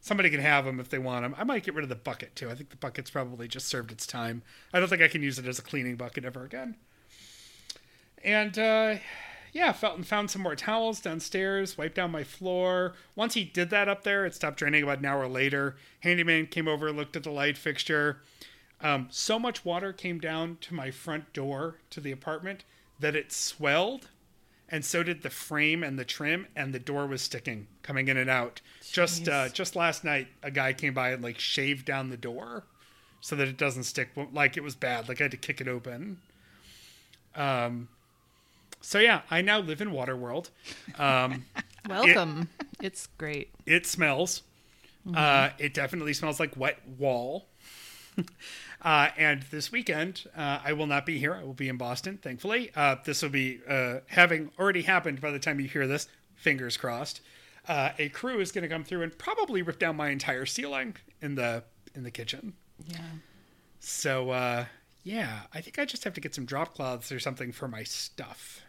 Somebody 0.00 0.30
can 0.30 0.40
have 0.40 0.64
them 0.64 0.80
if 0.80 0.88
they 0.88 0.98
want 0.98 1.24
them. 1.24 1.34
I 1.36 1.44
might 1.44 1.64
get 1.64 1.74
rid 1.74 1.82
of 1.82 1.90
the 1.90 1.96
bucket 1.96 2.34
too. 2.34 2.48
I 2.48 2.54
think 2.54 2.70
the 2.70 2.76
bucket's 2.76 3.10
probably 3.10 3.46
just 3.46 3.66
served 3.66 3.92
its 3.92 4.06
time. 4.06 4.42
I 4.72 4.78
don't 4.80 4.88
think 4.88 5.02
I 5.02 5.08
can 5.08 5.22
use 5.22 5.38
it 5.38 5.46
as 5.46 5.58
a 5.58 5.62
cleaning 5.62 5.96
bucket 5.96 6.24
ever 6.24 6.44
again. 6.44 6.76
And 8.24 8.58
uh, 8.58 8.96
yeah, 9.52 9.72
Felton 9.72 10.04
found 10.04 10.30
some 10.30 10.42
more 10.42 10.56
towels 10.56 11.00
downstairs, 11.00 11.76
wiped 11.76 11.96
down 11.96 12.10
my 12.10 12.24
floor. 12.24 12.94
Once 13.16 13.34
he 13.34 13.44
did 13.44 13.70
that 13.70 13.88
up 13.88 14.04
there, 14.04 14.24
it 14.24 14.34
stopped 14.34 14.58
draining 14.58 14.82
about 14.82 14.98
an 15.00 15.04
hour 15.06 15.28
later. 15.28 15.76
Handyman 16.00 16.46
came 16.46 16.68
over, 16.68 16.90
looked 16.92 17.16
at 17.16 17.24
the 17.24 17.30
light 17.30 17.58
fixture. 17.58 18.22
Um, 18.80 19.08
so 19.10 19.38
much 19.38 19.64
water 19.64 19.92
came 19.92 20.18
down 20.20 20.58
to 20.62 20.74
my 20.74 20.90
front 20.90 21.32
door 21.32 21.78
to 21.90 22.00
the 22.00 22.12
apartment 22.12 22.64
that 23.00 23.16
it 23.16 23.32
swelled, 23.32 24.08
and 24.68 24.84
so 24.84 25.02
did 25.02 25.22
the 25.22 25.30
frame 25.30 25.82
and 25.82 25.98
the 25.98 26.04
trim, 26.04 26.46
and 26.54 26.72
the 26.72 26.78
door 26.78 27.06
was 27.06 27.20
sticking, 27.22 27.66
coming 27.82 28.08
in 28.08 28.16
and 28.16 28.30
out. 28.30 28.60
Just 28.90 29.28
uh, 29.28 29.48
just 29.48 29.74
last 29.74 30.04
night, 30.04 30.28
a 30.42 30.50
guy 30.50 30.72
came 30.72 30.94
by 30.94 31.10
and 31.10 31.22
like 31.22 31.38
shaved 31.38 31.86
down 31.86 32.10
the 32.10 32.16
door 32.16 32.64
so 33.20 33.34
that 33.36 33.48
it 33.48 33.56
doesn't 33.56 33.84
stick. 33.84 34.10
Like 34.32 34.56
it 34.56 34.62
was 34.62 34.74
bad. 34.76 35.08
Like 35.08 35.20
I 35.20 35.24
had 35.24 35.30
to 35.32 35.36
kick 35.36 35.60
it 35.60 35.68
open. 35.68 36.18
Um. 37.34 37.88
So 38.80 39.00
yeah, 39.00 39.22
I 39.28 39.42
now 39.42 39.58
live 39.58 39.80
in 39.80 39.90
Waterworld. 39.90 40.50
Um, 40.98 41.44
Welcome. 41.88 42.48
it's 42.80 43.08
great. 43.18 43.50
it 43.66 43.86
smells. 43.86 44.42
Uh, 45.14 45.50
it 45.58 45.72
definitely 45.72 46.12
smells 46.12 46.38
like 46.38 46.54
wet 46.56 46.78
wall. 46.98 47.46
uh, 48.82 49.08
and 49.16 49.42
this 49.50 49.72
weekend, 49.72 50.24
uh, 50.36 50.60
I 50.64 50.72
will 50.72 50.86
not 50.86 51.06
be 51.06 51.18
here. 51.18 51.34
I 51.34 51.44
will 51.44 51.54
be 51.54 51.68
in 51.68 51.76
Boston, 51.76 52.18
thankfully. 52.18 52.70
Uh, 52.74 52.96
this 53.04 53.22
will 53.22 53.30
be 53.30 53.60
uh, 53.68 54.00
having 54.06 54.50
already 54.58 54.82
happened 54.82 55.20
by 55.20 55.30
the 55.30 55.38
time 55.38 55.60
you 55.60 55.68
hear 55.68 55.86
this. 55.86 56.08
Fingers 56.34 56.76
crossed. 56.76 57.20
Uh, 57.66 57.90
a 57.98 58.08
crew 58.08 58.40
is 58.40 58.52
going 58.52 58.62
to 58.62 58.68
come 58.68 58.84
through 58.84 59.02
and 59.02 59.16
probably 59.18 59.62
rip 59.62 59.78
down 59.78 59.96
my 59.96 60.08
entire 60.08 60.46
ceiling 60.46 60.96
in 61.20 61.34
the 61.34 61.62
in 61.94 62.02
the 62.02 62.10
kitchen. 62.10 62.54
Yeah. 62.86 62.98
So 63.80 64.30
uh, 64.30 64.64
yeah, 65.04 65.40
I 65.52 65.60
think 65.60 65.78
I 65.78 65.84
just 65.84 66.04
have 66.04 66.14
to 66.14 66.20
get 66.20 66.34
some 66.34 66.44
drop 66.44 66.74
cloths 66.74 67.12
or 67.12 67.20
something 67.20 67.52
for 67.52 67.68
my 67.68 67.82
stuff. 67.82 68.62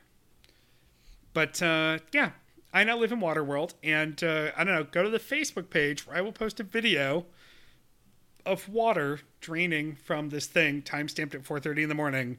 But 1.34 1.62
uh, 1.62 2.00
yeah, 2.12 2.32
I 2.74 2.84
now 2.84 2.98
live 2.98 3.12
in 3.12 3.20
Waterworld, 3.20 3.74
and 3.84 4.22
uh, 4.24 4.52
I 4.58 4.64
don't 4.64 4.76
know. 4.76 4.84
Go 4.84 5.04
to 5.04 5.10
the 5.10 5.20
Facebook 5.20 5.70
page 5.70 6.06
where 6.06 6.18
I 6.18 6.22
will 6.22 6.32
post 6.32 6.60
a 6.60 6.64
video 6.64 7.26
of 8.50 8.68
water 8.70 9.20
draining 9.42 9.96
from 9.96 10.30
this 10.30 10.46
thing, 10.48 10.82
time 10.82 11.08
stamped 11.08 11.36
at 11.36 11.44
4:30 11.44 11.84
in 11.84 11.90
the 11.90 11.96
morning, 11.96 12.38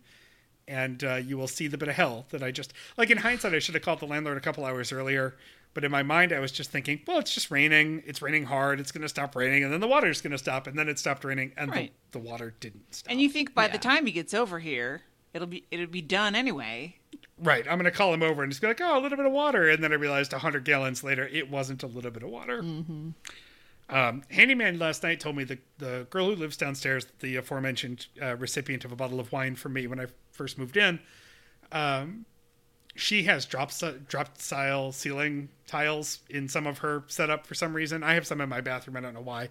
and 0.68 1.02
uh, 1.04 1.14
you 1.16 1.38
will 1.38 1.48
see 1.48 1.66
the 1.68 1.78
bit 1.78 1.88
of 1.88 1.94
hell 1.94 2.26
that 2.30 2.42
I 2.42 2.50
just 2.50 2.72
like. 2.96 3.10
In 3.10 3.18
hindsight, 3.18 3.54
I 3.54 3.58
should 3.58 3.74
have 3.74 3.82
called 3.84 4.00
the 4.00 4.06
landlord 4.06 4.36
a 4.36 4.40
couple 4.40 4.64
hours 4.64 4.92
earlier. 4.92 5.36
But 5.72 5.84
in 5.84 5.92
my 5.92 6.02
mind, 6.02 6.32
I 6.32 6.40
was 6.40 6.50
just 6.50 6.72
thinking, 6.72 7.00
well, 7.06 7.20
it's 7.20 7.32
just 7.32 7.48
raining. 7.48 8.02
It's 8.04 8.20
raining 8.20 8.42
hard. 8.46 8.80
It's 8.80 8.90
going 8.90 9.02
to 9.02 9.08
stop 9.08 9.36
raining, 9.36 9.62
and 9.62 9.72
then 9.72 9.78
the 9.78 9.86
water's 9.86 10.20
going 10.20 10.32
to 10.32 10.38
stop, 10.38 10.66
and 10.66 10.76
then 10.76 10.88
it 10.88 10.98
stopped 10.98 11.22
raining, 11.24 11.52
and 11.56 11.70
Right. 11.70 11.92
the, 12.10 12.18
the 12.18 12.24
water 12.24 12.54
didn't 12.58 12.92
stop. 12.92 13.08
And 13.12 13.20
you 13.20 13.28
think 13.28 13.54
by 13.54 13.66
Yeah. 13.66 13.72
the 13.72 13.78
time 13.78 14.04
he 14.04 14.10
gets 14.10 14.34
over 14.34 14.58
here, 14.58 15.02
it'll 15.32 15.46
be 15.46 15.64
it'll 15.70 15.86
be 15.86 16.02
done 16.02 16.34
anyway. 16.34 16.96
Right. 17.38 17.64
I'm 17.68 17.78
going 17.78 17.84
to 17.84 17.96
call 17.96 18.12
him 18.12 18.22
over 18.22 18.42
and 18.42 18.50
just 18.50 18.60
be 18.60 18.66
like, 18.66 18.80
oh, 18.80 18.98
a 18.98 19.00
little 19.00 19.16
bit 19.16 19.26
of 19.26 19.32
water. 19.32 19.68
And 19.68 19.82
then 19.82 19.92
I 19.92 19.94
realized 19.94 20.32
100 20.32 20.64
gallons 20.64 21.04
later, 21.04 21.26
it 21.28 21.48
wasn't 21.48 21.84
a 21.84 21.86
little 21.86 22.10
bit 22.10 22.24
of 22.24 22.30
water. 22.30 22.62
Um, 23.90 24.22
Handyman 24.30 24.78
last 24.78 25.02
night 25.02 25.18
told 25.20 25.36
me 25.36 25.44
the, 25.44 25.58
the 25.78 26.06
girl 26.10 26.26
who 26.30 26.36
lives 26.36 26.56
downstairs, 26.56 27.06
the 27.20 27.36
aforementioned 27.36 28.06
uh, 28.22 28.36
recipient 28.36 28.84
of 28.84 28.92
a 28.92 28.96
bottle 28.96 29.18
of 29.20 29.32
wine 29.32 29.56
for 29.56 29.68
me 29.68 29.86
when 29.86 29.98
I 30.00 30.06
first 30.30 30.56
moved 30.58 30.76
in, 30.76 31.00
um, 31.72 32.24
she 32.94 33.24
has 33.24 33.46
drop, 33.46 33.72
drop 34.08 34.38
style 34.38 34.92
ceiling 34.92 35.48
tiles 35.66 36.20
in 36.28 36.48
some 36.48 36.66
of 36.66 36.78
her 36.78 37.04
setup 37.08 37.46
for 37.46 37.54
some 37.54 37.74
reason. 37.74 38.02
I 38.02 38.14
have 38.14 38.26
some 38.26 38.40
in 38.40 38.48
my 38.48 38.60
bathroom. 38.60 38.96
I 38.96 39.00
don't 39.00 39.14
know 39.14 39.20
why. 39.20 39.48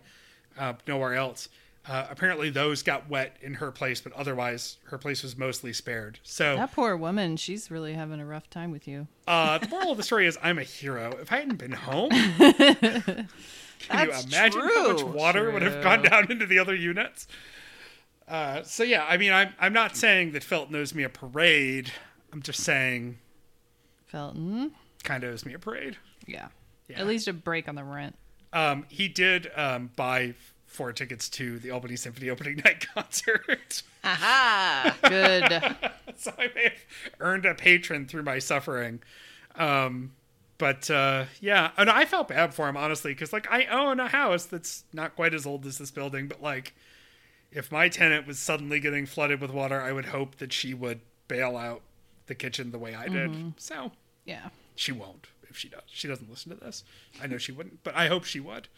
Uh, 0.57 0.73
nowhere 0.87 1.15
else. 1.15 1.49
Uh, 1.87 2.05
apparently, 2.09 2.49
those 2.49 2.83
got 2.83 3.09
wet 3.09 3.37
in 3.41 3.53
her 3.55 3.71
place, 3.71 4.01
but 4.01 4.11
otherwise, 4.13 4.77
her 4.83 4.97
place 4.97 5.23
was 5.23 5.37
mostly 5.37 5.71
spared. 5.73 6.19
So 6.23 6.57
That 6.57 6.73
poor 6.73 6.95
woman, 6.97 7.37
she's 7.37 7.71
really 7.71 7.93
having 7.93 8.19
a 8.19 8.25
rough 8.25 8.49
time 8.49 8.71
with 8.71 8.87
you. 8.87 9.07
uh, 9.27 9.57
the 9.57 9.67
moral 9.69 9.91
of 9.91 9.97
the 9.97 10.03
story 10.03 10.27
is 10.27 10.37
I'm 10.43 10.59
a 10.59 10.63
hero. 10.63 11.11
If 11.21 11.31
I 11.31 11.37
hadn't 11.37 11.55
been 11.57 11.71
home, 11.71 12.09
can 13.79 14.07
That's 14.07 14.25
you 14.25 14.37
imagine 14.37 14.61
how 14.61 14.87
much 14.91 15.01
true. 15.01 15.11
water 15.11 15.51
would 15.51 15.61
have 15.61 15.81
gone 15.83 16.03
down 16.03 16.31
into 16.31 16.45
the 16.45 16.59
other 16.59 16.75
units? 16.75 17.27
Uh, 18.27 18.61
so 18.63 18.83
yeah, 18.83 19.05
I 19.07 19.17
mean, 19.17 19.31
I'm 19.31 19.53
I'm 19.59 19.73
not 19.73 19.95
saying 19.97 20.33
that 20.33 20.43
Felt 20.43 20.73
owes 20.73 20.93
me 20.93 21.03
a 21.03 21.09
parade. 21.09 21.91
I'm 22.31 22.41
just 22.43 22.61
saying, 22.61 23.17
Felton. 24.05 24.71
kind 25.03 25.23
of 25.23 25.33
owes 25.33 25.45
me 25.45 25.53
a 25.53 25.59
parade. 25.59 25.97
Yeah. 26.27 26.49
Yeah. 26.87 26.99
At 26.99 27.07
least 27.07 27.27
a 27.27 27.33
break 27.33 27.67
on 27.67 27.75
the 27.75 27.83
rent. 27.83 28.15
Um, 28.53 28.85
he 28.89 29.07
did 29.07 29.51
um, 29.55 29.91
buy 29.95 30.33
four 30.65 30.91
tickets 30.93 31.29
to 31.29 31.59
the 31.59 31.71
Albany 31.71 31.95
Symphony 31.95 32.29
opening 32.29 32.57
night 32.65 32.87
concert, 32.93 33.83
Aha! 34.03 34.95
Good. 35.03 35.87
so 36.17 36.33
I 36.37 36.49
may 36.55 36.63
have 36.63 36.73
earned 37.19 37.45
a 37.45 37.53
patron 37.55 38.05
through 38.07 38.23
my 38.23 38.39
suffering. 38.39 39.01
Um, 39.55 40.11
but 40.59 40.91
uh, 40.91 41.25
yeah, 41.41 41.71
and 41.77 41.89
I 41.89 42.05
felt 42.05 42.27
bad 42.27 42.53
for 42.53 42.69
him 42.69 42.77
honestly 42.77 43.11
because 43.13 43.33
like 43.33 43.51
I 43.51 43.65
own 43.65 43.99
a 43.99 44.07
house 44.07 44.45
that's 44.45 44.83
not 44.93 45.15
quite 45.15 45.33
as 45.33 45.47
old 45.47 45.65
as 45.65 45.79
this 45.79 45.89
building, 45.89 46.27
but 46.27 46.43
like 46.43 46.75
if 47.51 47.71
my 47.71 47.89
tenant 47.89 48.27
was 48.27 48.37
suddenly 48.37 48.79
getting 48.79 49.07
flooded 49.07 49.41
with 49.41 49.49
water, 49.49 49.81
I 49.81 49.91
would 49.91 50.05
hope 50.05 50.35
that 50.35 50.53
she 50.53 50.75
would 50.75 50.99
bail 51.27 51.57
out 51.57 51.81
the 52.27 52.35
kitchen 52.35 52.71
the 52.71 52.77
way 52.77 52.93
I 52.93 53.07
did. 53.07 53.31
Mm-hmm. 53.31 53.49
So 53.57 53.91
Yeah. 54.25 54.49
she 54.75 54.91
won't 54.91 55.27
if 55.49 55.57
she 55.57 55.67
does. 55.67 55.81
She 55.87 56.07
doesn't 56.07 56.29
listen 56.29 56.51
to 56.55 56.63
this. 56.63 56.83
I 57.19 57.25
know 57.25 57.39
she 57.39 57.51
wouldn't, 57.51 57.83
but 57.83 57.95
I 57.95 58.07
hope 58.07 58.23
she 58.25 58.39
would. 58.39 58.67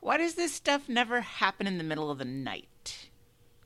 Why 0.00 0.16
does 0.16 0.34
this 0.34 0.54
stuff 0.54 0.88
never 0.88 1.20
happen 1.20 1.66
in 1.66 1.76
the 1.76 1.84
middle 1.84 2.10
of 2.10 2.18
the 2.18 2.24
night? 2.24 3.08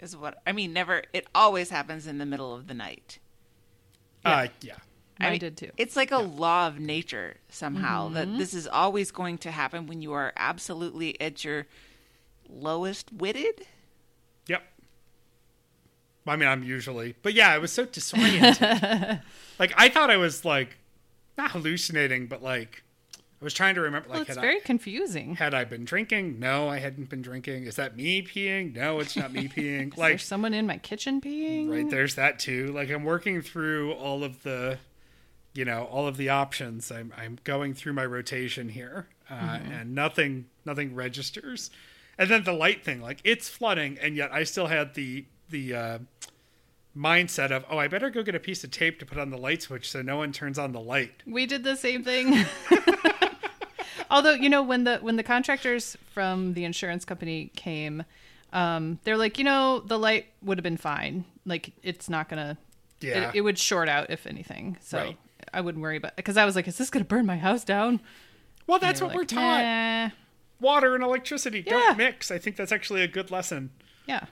Is 0.00 0.16
what 0.16 0.38
I 0.46 0.50
mean. 0.52 0.72
Never. 0.72 1.04
It 1.12 1.28
always 1.34 1.70
happens 1.70 2.08
in 2.08 2.18
the 2.18 2.26
middle 2.26 2.52
of 2.54 2.66
the 2.66 2.74
night. 2.74 3.20
Uh, 4.24 4.48
yeah. 4.60 4.78
I 5.22 5.28
I 5.28 5.30
mean, 5.32 5.40
did 5.40 5.56
too. 5.56 5.70
It's 5.76 5.96
like 5.96 6.10
a 6.10 6.18
law 6.18 6.66
of 6.66 6.78
nature 6.78 7.36
somehow 7.48 8.06
mm-hmm. 8.06 8.14
that 8.14 8.38
this 8.38 8.54
is 8.54 8.66
always 8.66 9.10
going 9.10 9.38
to 9.38 9.50
happen 9.50 9.86
when 9.86 10.02
you 10.02 10.12
are 10.12 10.32
absolutely 10.36 11.20
at 11.20 11.44
your 11.44 11.66
lowest 12.48 13.12
witted. 13.12 13.66
Yep. 14.48 14.62
I 16.26 16.36
mean, 16.36 16.48
I'm 16.48 16.62
usually, 16.62 17.16
but 17.22 17.34
yeah, 17.34 17.50
I 17.50 17.58
was 17.58 17.72
so 17.72 17.84
disoriented. 17.84 18.60
like 19.58 19.72
I 19.76 19.88
thought 19.88 20.10
I 20.10 20.16
was 20.16 20.44
like 20.44 20.76
not 21.36 21.50
hallucinating, 21.50 22.26
but 22.26 22.42
like 22.42 22.82
I 23.14 23.44
was 23.44 23.54
trying 23.54 23.74
to 23.74 23.80
remember. 23.80 24.08
Like 24.08 24.14
Well, 24.14 24.22
it's 24.22 24.34
had 24.36 24.40
very 24.40 24.58
I 24.58 24.60
confusing. 24.60 25.34
had 25.34 25.52
I 25.52 25.64
been 25.64 25.84
drinking? 25.84 26.38
No, 26.38 26.68
I 26.68 26.78
hadn't 26.78 27.08
been 27.08 27.22
drinking. 27.22 27.64
Is 27.64 27.74
that 27.74 27.96
me 27.96 28.22
peeing? 28.22 28.72
No, 28.76 29.00
it's 29.00 29.16
not 29.16 29.32
me 29.32 29.48
peeing. 29.48 29.88
Is 29.92 29.98
like 29.98 30.12
there 30.12 30.18
someone 30.18 30.54
in 30.54 30.64
my 30.64 30.78
kitchen 30.78 31.20
peeing? 31.20 31.68
right 31.68 31.90
there's 31.90 32.14
that 32.14 32.38
too. 32.38 32.68
Like 32.72 32.88
I'm 32.88 33.02
working 33.02 33.42
through 33.42 33.94
all 33.94 34.22
of 34.22 34.44
the, 34.44 34.78
you 35.54 35.64
know, 35.64 35.84
all 35.84 36.06
of 36.06 36.16
the 36.16 36.28
options. 36.28 36.90
I'm 36.90 37.12
I'm 37.16 37.38
going 37.44 37.74
through 37.74 37.92
my 37.94 38.06
rotation 38.06 38.68
here, 38.70 39.06
uh, 39.30 39.34
Mm-hmm. 39.34 39.72
and 39.72 39.94
nothing 39.94 40.46
nothing 40.64 40.94
registers. 40.94 41.70
And 42.18 42.30
then 42.30 42.44
the 42.44 42.52
light 42.52 42.84
thing, 42.84 43.00
like 43.00 43.20
it's 43.24 43.48
flooding, 43.48 43.98
and 44.00 44.16
yet 44.16 44.32
I 44.32 44.44
still 44.44 44.66
had 44.66 44.94
the 44.94 45.24
the 45.48 45.74
uh, 45.74 45.98
mindset 46.96 47.50
of, 47.50 47.64
oh, 47.70 47.78
I 47.78 47.88
better 47.88 48.10
go 48.10 48.22
get 48.22 48.34
a 48.34 48.40
piece 48.40 48.64
of 48.64 48.70
tape 48.70 48.98
to 49.00 49.06
put 49.06 49.18
on 49.18 49.30
the 49.30 49.36
light 49.38 49.62
switch 49.62 49.90
so 49.90 50.02
no 50.02 50.16
one 50.18 50.32
turns 50.32 50.58
on 50.58 50.72
the 50.72 50.80
light. 50.80 51.22
We 51.26 51.46
did 51.46 51.64
the 51.64 51.76
same 51.76 52.02
thing. 52.04 52.44
Although 54.10 54.32
you 54.34 54.50
know 54.50 54.62
when 54.62 54.84
the 54.84 54.98
when 54.98 55.16
the 55.16 55.22
contractors 55.22 55.96
from 56.12 56.52
the 56.54 56.64
insurance 56.64 57.04
company 57.04 57.50
came, 57.56 58.04
um, 58.52 58.98
they're 59.04 59.16
like, 59.16 59.38
you 59.38 59.44
know, 59.44 59.80
the 59.80 59.98
light 59.98 60.26
would 60.42 60.58
have 60.58 60.62
been 60.62 60.76
fine. 60.76 61.24
Like 61.46 61.72
it's 61.82 62.08
not 62.10 62.28
gonna. 62.28 62.58
Yeah. 63.00 63.30
It, 63.30 63.36
it 63.36 63.40
would 63.40 63.58
short 63.58 63.88
out 63.88 64.10
if 64.10 64.26
anything. 64.26 64.76
So 64.80 64.98
Right. 64.98 65.18
I 65.52 65.60
wouldn't 65.60 65.82
worry 65.82 65.96
about 65.96 66.16
because 66.16 66.36
I 66.36 66.44
was 66.44 66.56
like, 66.56 66.66
is 66.68 66.78
this 66.78 66.90
gonna 66.90 67.04
burn 67.04 67.26
my 67.26 67.36
house 67.36 67.64
down? 67.64 68.00
Well, 68.66 68.78
that's 68.78 69.00
what 69.00 69.14
we're 69.14 69.24
taught. 69.24 69.62
"Nah." 69.62 70.10
Water 70.60 70.94
and 70.94 71.02
electricity 71.02 71.62
Yeah. 71.66 71.72
don't 71.72 71.98
mix. 71.98 72.30
I 72.30 72.38
think 72.38 72.56
that's 72.56 72.70
actually 72.72 73.02
a 73.02 73.08
good 73.08 73.30
lesson. 73.30 73.70
Yeah. 74.06 74.26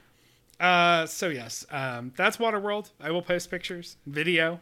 Uh, 0.60 1.06
so 1.06 1.28
yes, 1.28 1.66
um, 1.70 2.12
that's 2.16 2.36
Waterworld. 2.36 2.90
I 3.00 3.10
will 3.10 3.22
post 3.22 3.50
pictures, 3.50 3.96
video, 4.06 4.60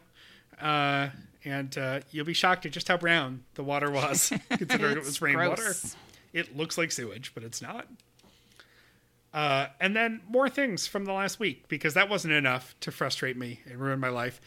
uh, 0.59 1.09
and 1.45 1.77
uh, 1.77 1.99
you'll 2.11 2.25
be 2.25 2.33
shocked 2.33 2.65
at 2.65 2.71
just 2.71 2.87
how 2.87 2.97
brown 2.97 3.43
the 3.55 3.63
water 3.63 3.91
was, 3.91 4.31
considering 4.49 4.97
it 4.97 5.03
was 5.03 5.21
rainwater. 5.21 5.61
gross. 5.61 5.95
It 6.33 6.55
looks 6.57 6.77
like 6.77 6.91
sewage, 6.91 7.33
but 7.35 7.43
it's 7.43 7.61
not. 7.61 7.87
Uh, 9.33 9.67
and 9.79 9.95
then 9.95 10.21
more 10.27 10.49
things 10.49 10.87
from 10.87 11.05
the 11.05 11.13
last 11.13 11.39
week 11.39 11.67
because 11.67 11.93
that 11.93 12.09
wasn't 12.09 12.33
enough 12.33 12.75
to 12.79 12.91
frustrate 12.91 13.37
me 13.37 13.59
and 13.69 13.79
ruin 13.79 13.99
my 13.99 14.09
life. 14.09 14.41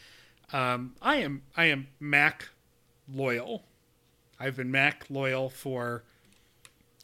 Um, 0.53 0.93
I 1.01 1.17
am 1.17 1.41
I 1.57 1.65
am 1.65 1.87
Mac 1.99 2.49
loyal. 3.11 3.63
I've 4.39 4.55
been 4.55 4.71
Mac 4.71 5.05
loyal 5.09 5.49
for 5.49 6.03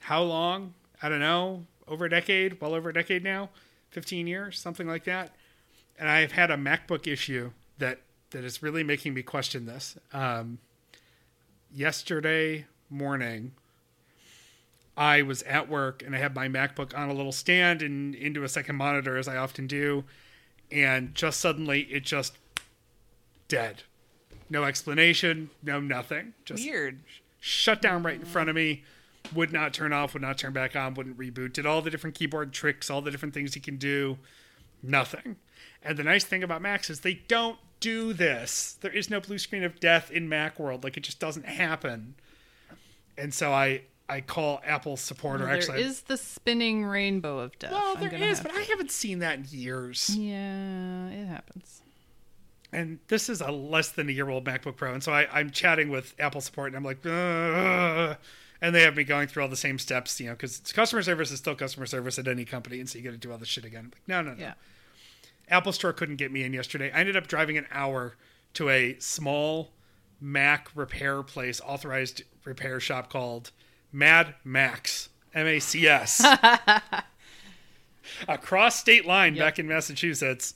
how 0.02 0.22
long? 0.22 0.76
I 1.02 1.10
don't 1.10 1.20
know, 1.20 1.66
over 1.88 2.06
a 2.06 2.10
decade, 2.10 2.62
well 2.62 2.74
over 2.74 2.90
a 2.90 2.94
decade 2.94 3.24
now, 3.24 3.50
15 3.92 4.28
years, 4.28 4.60
something 4.60 4.88
like 4.88 5.06
that. 5.06 5.36
And 5.98 6.10
I've 6.10 6.34
had 6.34 6.52
a 6.52 6.58
MacBook 6.58 7.08
issue 7.08 7.52
that 7.80 8.02
that 8.32 8.44
is 8.44 8.62
really 8.62 8.84
making 8.84 9.14
me 9.14 9.24
question 9.24 9.66
this. 9.66 9.98
Um, 10.14 10.60
yesterday 11.74 12.66
morning, 12.90 13.54
I 14.96 15.22
was 15.22 15.42
at 15.44 15.70
work 15.70 16.04
and 16.06 16.16
I 16.16 16.20
had 16.20 16.36
my 16.36 16.48
MacBook 16.48 16.96
on 16.96 17.10
a 17.10 17.14
little 17.14 17.32
stand 17.32 17.82
and 17.82 18.14
into 18.14 18.44
a 18.44 18.50
second 18.50 18.76
monitor 18.76 19.18
as 19.18 19.28
I 19.28 19.38
often 19.38 19.66
do, 19.66 20.04
and 20.72 21.16
just 21.16 21.40
suddenly 21.40 21.82
it 21.84 22.04
just 22.04 22.38
dead. 23.50 23.84
No 24.50 24.64
explanation, 24.64 25.50
no 25.62 25.80
nothing. 25.82 26.34
Just 26.46 26.66
Weird. 26.66 27.02
shut 27.42 27.82
down 27.82 28.02
right 28.04 28.16
in 28.20 28.26
front 28.26 28.50
of 28.50 28.56
me 28.56 28.84
would 29.36 29.52
not 29.52 29.74
turn 29.74 29.92
off 29.94 30.14
would 30.14 30.22
not 30.24 30.38
turn 30.38 30.54
back 30.54 30.76
on 30.76 30.94
wouldn't 30.96 31.18
reboot 31.18 31.54
did 31.54 31.66
all 31.66 31.82
the 31.82 31.90
different 31.92 32.16
keyboard 32.16 32.52
tricks 32.54 32.90
all 32.90 33.02
the 33.02 33.12
different 33.12 33.34
things 33.34 33.54
you 33.56 33.62
can 33.62 33.76
do 33.78 34.18
nothing 34.82 35.36
and 35.84 35.98
the 35.98 36.04
nice 36.04 36.24
thing 36.24 36.42
about 36.42 36.62
macs 36.62 36.90
is 36.90 37.02
they 37.02 37.16
don't 37.28 37.60
do 37.80 38.12
this 38.14 38.78
there 38.82 38.92
is 38.92 39.10
no 39.10 39.20
blue 39.20 39.38
screen 39.38 39.64
of 39.64 39.80
death 39.80 40.10
in 40.10 40.28
mac 40.28 40.58
world 40.58 40.84
like 40.84 40.98
it 40.98 41.02
just 41.02 41.20
doesn't 41.20 41.46
happen 41.46 42.16
and 43.18 43.34
so 43.34 43.52
i 43.52 43.82
i 44.08 44.20
call 44.22 44.62
apple 44.66 44.98
support 44.98 45.42
Well, 45.42 45.50
or 45.50 45.52
actually 45.52 45.78
there 45.80 45.86
is 45.88 46.02
the 46.04 46.18
spinning 46.18 46.86
rainbow 46.86 47.40
of 47.40 47.60
death. 47.60 47.72
well 47.72 47.96
there 47.98 48.10
gonna 48.10 48.36
but 48.42 48.54
i 48.54 48.62
haven't 48.62 48.90
seen 48.92 49.20
that 49.20 49.38
in 49.38 49.46
years 49.50 50.10
Yeah, 50.18 51.08
it 51.10 51.26
happens. 51.28 51.82
And 52.72 53.00
this 53.08 53.30
is 53.30 53.42
a 53.42 53.52
less 53.52 53.90
than 53.90 54.10
a 54.10 54.12
year 54.12 54.30
old 54.30 54.46
MacBook 54.46 54.76
Pro, 54.76 54.94
and 54.94 55.04
so 55.04 55.12
I, 55.12 55.28
I'm 55.32 55.50
chatting 55.52 55.90
with 55.90 56.14
Apple 56.20 56.42
support, 56.42 56.68
and 56.68 56.78
I'm 56.78 56.84
like, 56.84 57.06
"Ugh," 57.06 58.18
and 58.62 58.76
they 58.76 58.82
have 58.84 58.96
me 58.96 59.04
going 59.04 59.28
through 59.28 59.44
all 59.44 59.50
the 59.50 59.56
same 59.56 59.80
steps, 59.80 60.20
you 60.20 60.28
know, 60.28 60.34
because 60.34 60.60
customer 60.74 61.02
service 61.02 61.32
is 61.32 61.40
still 61.40 61.56
customer 61.56 61.86
service 61.86 62.20
at 62.20 62.28
any 62.28 62.46
company, 62.46 62.80
and 62.80 62.90
so 62.90 62.98
you 62.98 63.04
got 63.04 63.12
to 63.12 63.18
do 63.18 63.32
all 63.32 63.38
this 63.38 63.48
shit 63.50 63.66
again. 63.66 63.86
I'm 63.86 63.92
like, 63.92 64.08
no, 64.08 64.22
no, 64.22 64.34
no. 64.36 64.42
Yeah. 64.42 64.54
Apple 65.50 65.74
Store 65.74 65.94
couldn't 65.94 66.18
get 66.18 66.32
me 66.32 66.44
in 66.44 66.54
yesterday. 66.54 66.92
I 66.94 67.00
ended 67.00 67.18
up 67.18 67.28
driving 67.28 67.58
an 67.58 67.66
hour 67.72 68.16
to 68.54 68.70
a 68.70 68.98
small 69.00 69.72
Mac 70.22 70.70
repair 70.76 71.24
place, 71.24 71.60
authorized 71.66 72.24
repair 72.44 72.80
shop 72.80 73.10
called 73.12 73.52
Mad 73.92 74.36
Max, 74.44 75.10
M 75.34 75.48
A 75.48 75.60
C 75.60 75.88
S, 75.88 76.24
across 78.28 78.80
state 78.80 79.06
line 79.06 79.36
Yep. 79.36 79.46
back 79.46 79.60
in 79.60 79.68
Massachusetts 79.68 80.54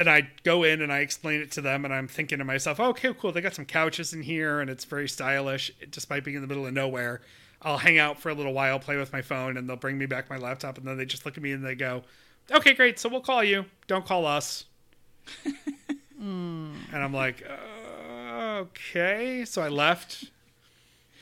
and 0.00 0.08
I 0.08 0.30
go 0.44 0.62
in 0.62 0.80
and 0.80 0.90
I 0.90 1.00
explain 1.00 1.42
it 1.42 1.52
to 1.52 1.60
them, 1.60 1.84
and 1.84 1.92
I'm 1.92 2.08
thinking 2.08 2.38
to 2.38 2.44
myself, 2.44 2.80
okay, 2.80 3.12
cool, 3.12 3.32
they 3.32 3.42
got 3.42 3.54
some 3.54 3.66
couches 3.66 4.14
in 4.14 4.22
here, 4.22 4.60
and 4.60 4.70
it's 4.70 4.86
very 4.86 5.06
stylish, 5.06 5.70
despite 5.90 6.24
being 6.24 6.36
in 6.36 6.40
the 6.40 6.48
middle 6.48 6.66
of 6.66 6.72
nowhere. 6.72 7.20
I'll 7.60 7.76
hang 7.76 7.98
out 7.98 8.18
for 8.18 8.30
a 8.30 8.34
little 8.34 8.54
while, 8.54 8.78
play 8.78 8.96
with 8.96 9.12
my 9.12 9.20
phone, 9.20 9.58
and 9.58 9.68
they'll 9.68 9.76
bring 9.76 9.98
me 9.98 10.06
back 10.06 10.30
my 10.30 10.38
laptop, 10.38 10.78
and 10.78 10.86
then 10.86 10.96
they 10.96 11.04
just 11.04 11.26
look 11.26 11.36
at 11.36 11.42
me 11.42 11.52
and 11.52 11.62
they 11.62 11.74
go, 11.74 12.02
okay, 12.50 12.72
great, 12.72 12.98
so 12.98 13.10
we'll 13.10 13.20
call 13.20 13.44
you. 13.44 13.66
Don't 13.88 14.06
call 14.06 14.24
us. 14.24 14.64
And 16.20 16.76
I'm 16.92 17.12
like, 17.12 17.46
uh, 17.48 18.60
okay. 18.60 19.44
So 19.44 19.60
I 19.60 19.68
left, 19.68 20.30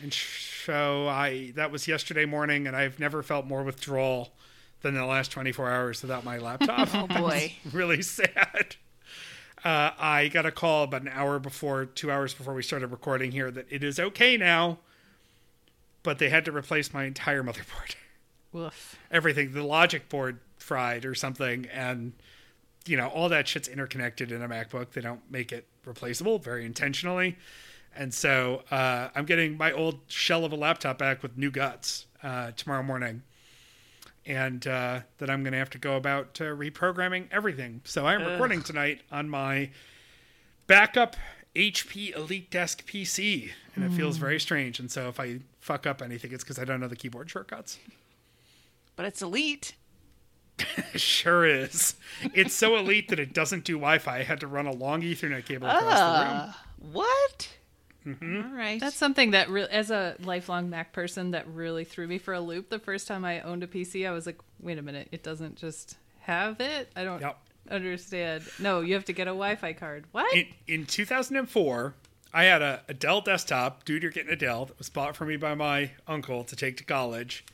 and 0.01 0.13
so 0.13 1.09
I 1.09 1.53
that 1.57 1.71
was 1.71 1.87
yesterday 1.87 2.25
morning, 2.25 2.67
and 2.67 2.77
I've 2.77 2.99
never 2.99 3.23
felt 3.23 3.47
more 3.47 3.63
withdrawal 3.63 4.33
than 4.83 4.95
the 4.95 5.05
last 5.05 5.31
24 5.31 5.71
hours 5.71 6.03
without 6.03 6.25
my 6.25 6.39
laptop. 6.39 6.89
Oh 6.95 7.07
boy. 7.21 7.53
really 7.73 8.03
sad. 8.03 8.77
Uh, 9.65 9.91
I 9.99 10.29
got 10.29 10.47
a 10.47 10.53
call 10.53 10.85
about 10.85 11.03
an 11.03 11.09
hour 11.09 11.39
before, 11.39 11.85
two 11.85 12.11
hours 12.13 12.33
before 12.33 12.55
we 12.55 12.63
started 12.63 12.89
recording 12.89 13.33
here, 13.33 13.51
that 13.51 13.67
it 13.71 13.83
is 13.83 13.99
okay 13.99 14.37
now, 14.37 14.79
but 16.05 16.19
they 16.19 16.29
had 16.29 16.45
to 16.45 16.53
replace 16.53 16.95
my 16.95 17.05
entire 17.05 17.43
motherboard. 17.45 17.97
Woof. 18.53 18.97
Everything, 19.11 19.53
the 19.53 19.65
logic 19.65 20.09
board 20.09 20.39
fried 20.59 21.05
or 21.05 21.15
something, 21.15 21.67
and 21.73 22.13
you 22.87 22.97
know 22.97 23.09
all 23.09 23.29
that 23.29 23.47
shit's 23.49 23.69
interconnected 23.69 24.31
in 24.33 24.43
a 24.43 24.49
MacBook. 24.49 24.93
They 24.93 25.01
don't 25.01 25.21
make 25.31 25.53
it 25.53 25.67
replaceable 25.85 26.39
very 26.39 26.65
intentionally, 26.65 27.37
and 27.95 28.15
so 28.15 28.63
uh, 28.71 29.09
I'm 29.15 29.25
getting 29.27 29.57
my 29.59 29.73
old 29.73 29.99
shell 30.07 30.45
of 30.45 30.53
a 30.53 30.57
laptop 30.57 30.99
back 30.99 31.23
with 31.23 31.37
new 31.37 31.51
guts 31.51 32.07
uh, 32.23 32.53
tomorrow 32.57 32.83
morning 32.83 33.23
and 34.29 34.67
uh, 34.67 35.01
that 35.17 35.31
I'm 35.31 35.43
going 35.43 35.53
to 35.53 35.59
have 35.59 35.71
to 35.71 35.79
go 35.79 35.97
about 35.97 36.39
uh, 36.41 36.45
reprogramming 36.45 37.27
everything. 37.33 37.81
So 37.85 38.07
I'm 38.07 38.23
recording 38.23 38.63
tonight 38.63 39.01
on 39.11 39.29
my 39.29 39.71
backup 40.67 41.17
HP 41.57 42.15
Elite 42.15 42.51
Desk 42.51 42.87
PC, 42.87 43.51
and 43.75 43.85
it 43.85 43.91
feels 43.97 44.19
very 44.19 44.39
strange. 44.39 44.79
And 44.79 44.91
so 44.91 45.09
if 45.09 45.19
I 45.19 45.41
fuck 45.61 45.87
up 45.87 46.03
anything, 46.03 46.31
it's 46.33 46.45
because 46.45 46.59
I 46.59 46.65
don't 46.65 46.79
know 46.79 46.89
the 46.89 46.95
keyboard 46.95 47.31
shortcuts. 47.31 47.79
But 48.95 49.07
it's 49.07 49.23
elite. 49.23 49.75
Sure 50.97 51.47
is. 51.47 51.95
It's 52.35 52.53
so 52.53 52.77
elite 52.77 53.09
that 53.09 53.21
it 53.21 53.33
doesn't 53.33 53.65
do 53.65 53.75
Wi-Fi. 53.75 54.19
I 54.19 54.23
had 54.25 54.41
to 54.41 54.47
run 54.49 54.67
a 54.67 54.73
long 54.73 55.03
Ethernet 55.03 55.47
cable 55.47 55.69
across 55.69 55.99
the 55.99 56.29
room. 56.31 56.41
Uh, 56.41 56.53
what? 58.05 58.17
All 58.23 58.53
right. 58.53 58.81
That's 58.81 58.97
something 58.97 59.33
that, 59.33 59.49
re- 59.51 59.67
as 59.71 59.91
a 59.91 60.17
lifelong 60.21 60.71
Mac 60.71 60.93
person, 60.93 61.33
that 61.33 61.47
really 61.49 61.85
threw 61.85 62.07
me 62.07 62.19
for 62.19 62.35
a 62.35 62.41
loop. 62.41 62.71
The 62.71 62.79
first 62.79 63.07
time 63.09 63.25
I 63.25 63.41
owned 63.41 63.63
a 63.63 63.67
PC, 63.67 64.07
I 64.09 64.13
was 64.13 64.27
like, 64.27 64.39
"Wait 64.61 64.79
a 64.79 64.83
minute, 64.83 65.09
it 65.13 65.23
doesn't 65.23 65.57
just 65.57 65.97
have 66.21 66.61
it. 66.61 66.91
I 66.97 67.05
don't 67.05 67.21
Yep. 67.21 67.39
understand. 67.71 68.45
No, 68.59 68.81
you 68.81 68.95
have 68.95 69.05
to 69.07 69.13
get 69.13 69.27
a 69.27 69.31
Wi-Fi 69.31 69.73
card. 69.75 70.05
What? 70.13 70.33
In, 70.35 70.47
in 70.67 70.87
2004, 70.87 71.95
I 72.33 72.45
had 72.45 72.63
a, 72.63 72.83
a 72.89 72.95
Dell 72.95 73.21
desktop. 73.21 73.85
Dude, 73.85 74.03
you're 74.03 74.13
getting 74.13 74.33
a 74.33 74.37
Dell 74.37 74.67
that 74.67 74.79
was 74.79 74.89
bought 74.91 75.17
for 75.17 75.25
me 75.25 75.37
by 75.37 75.55
my 75.55 75.91
uncle 76.07 76.45
to 76.45 76.57
take 76.57 76.77
to 76.79 76.85
college 76.85 77.45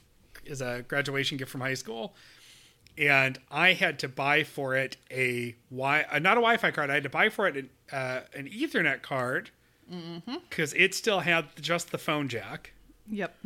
as 0.50 0.60
a 0.60 0.84
graduation 0.86 1.38
gift 1.38 1.50
from 1.50 1.60
high 1.62 1.74
school. 1.74 2.14
and 2.98 3.38
I 3.50 3.72
had 3.72 3.98
to 4.00 4.08
buy 4.08 4.44
for 4.44 4.76
it 4.76 4.96
a 5.10 5.56
wi 5.70 6.04
uh, 6.10 6.18
not 6.18 6.32
a 6.36 6.40
Wi-Fi 6.40 6.70
card. 6.70 6.90
I 6.90 6.94
had 6.94 7.02
to 7.04 7.08
buy 7.08 7.28
for 7.28 7.46
it 7.48 7.56
an, 7.56 7.70
uh, 7.92 8.20
an 8.34 8.46
Ethernet 8.48 9.02
card 9.02 9.50
because 10.48 10.72
it 10.74 10.94
still 10.94 11.20
had 11.20 11.46
just 11.60 11.90
the 11.92 11.98
phone 11.98 12.28
jack. 12.28 12.72
Yep. 13.10 13.36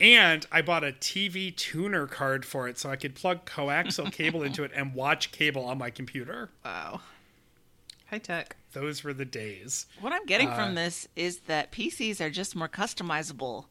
And 0.00 0.44
I 0.50 0.62
bought 0.62 0.82
a 0.82 0.90
TV 0.90 1.54
tuner 1.54 2.08
card 2.08 2.44
for 2.44 2.66
it 2.68 2.76
so 2.76 2.90
I 2.90 2.96
could 2.96 3.14
plug 3.14 3.44
coaxial 3.46 4.10
cable 4.12 4.42
into 4.42 4.64
it 4.64 4.72
and 4.74 4.94
watch 4.94 5.30
cable 5.30 5.64
on 5.64 5.78
my 5.78 5.90
computer. 5.90 6.50
Wow. 6.64 7.02
High 8.10 8.18
tech. 8.18 8.56
Those 8.72 9.04
were 9.04 9.12
the 9.12 9.24
days. 9.24 9.86
What 10.00 10.12
I'm 10.12 10.26
getting 10.26 10.48
Uh, 10.48 10.56
from 10.56 10.74
this 10.74 11.06
is 11.14 11.40
that 11.42 11.70
PCs 11.70 12.20
are 12.20 12.30
just 12.30 12.56
more 12.56 12.68
customizable 12.68 13.66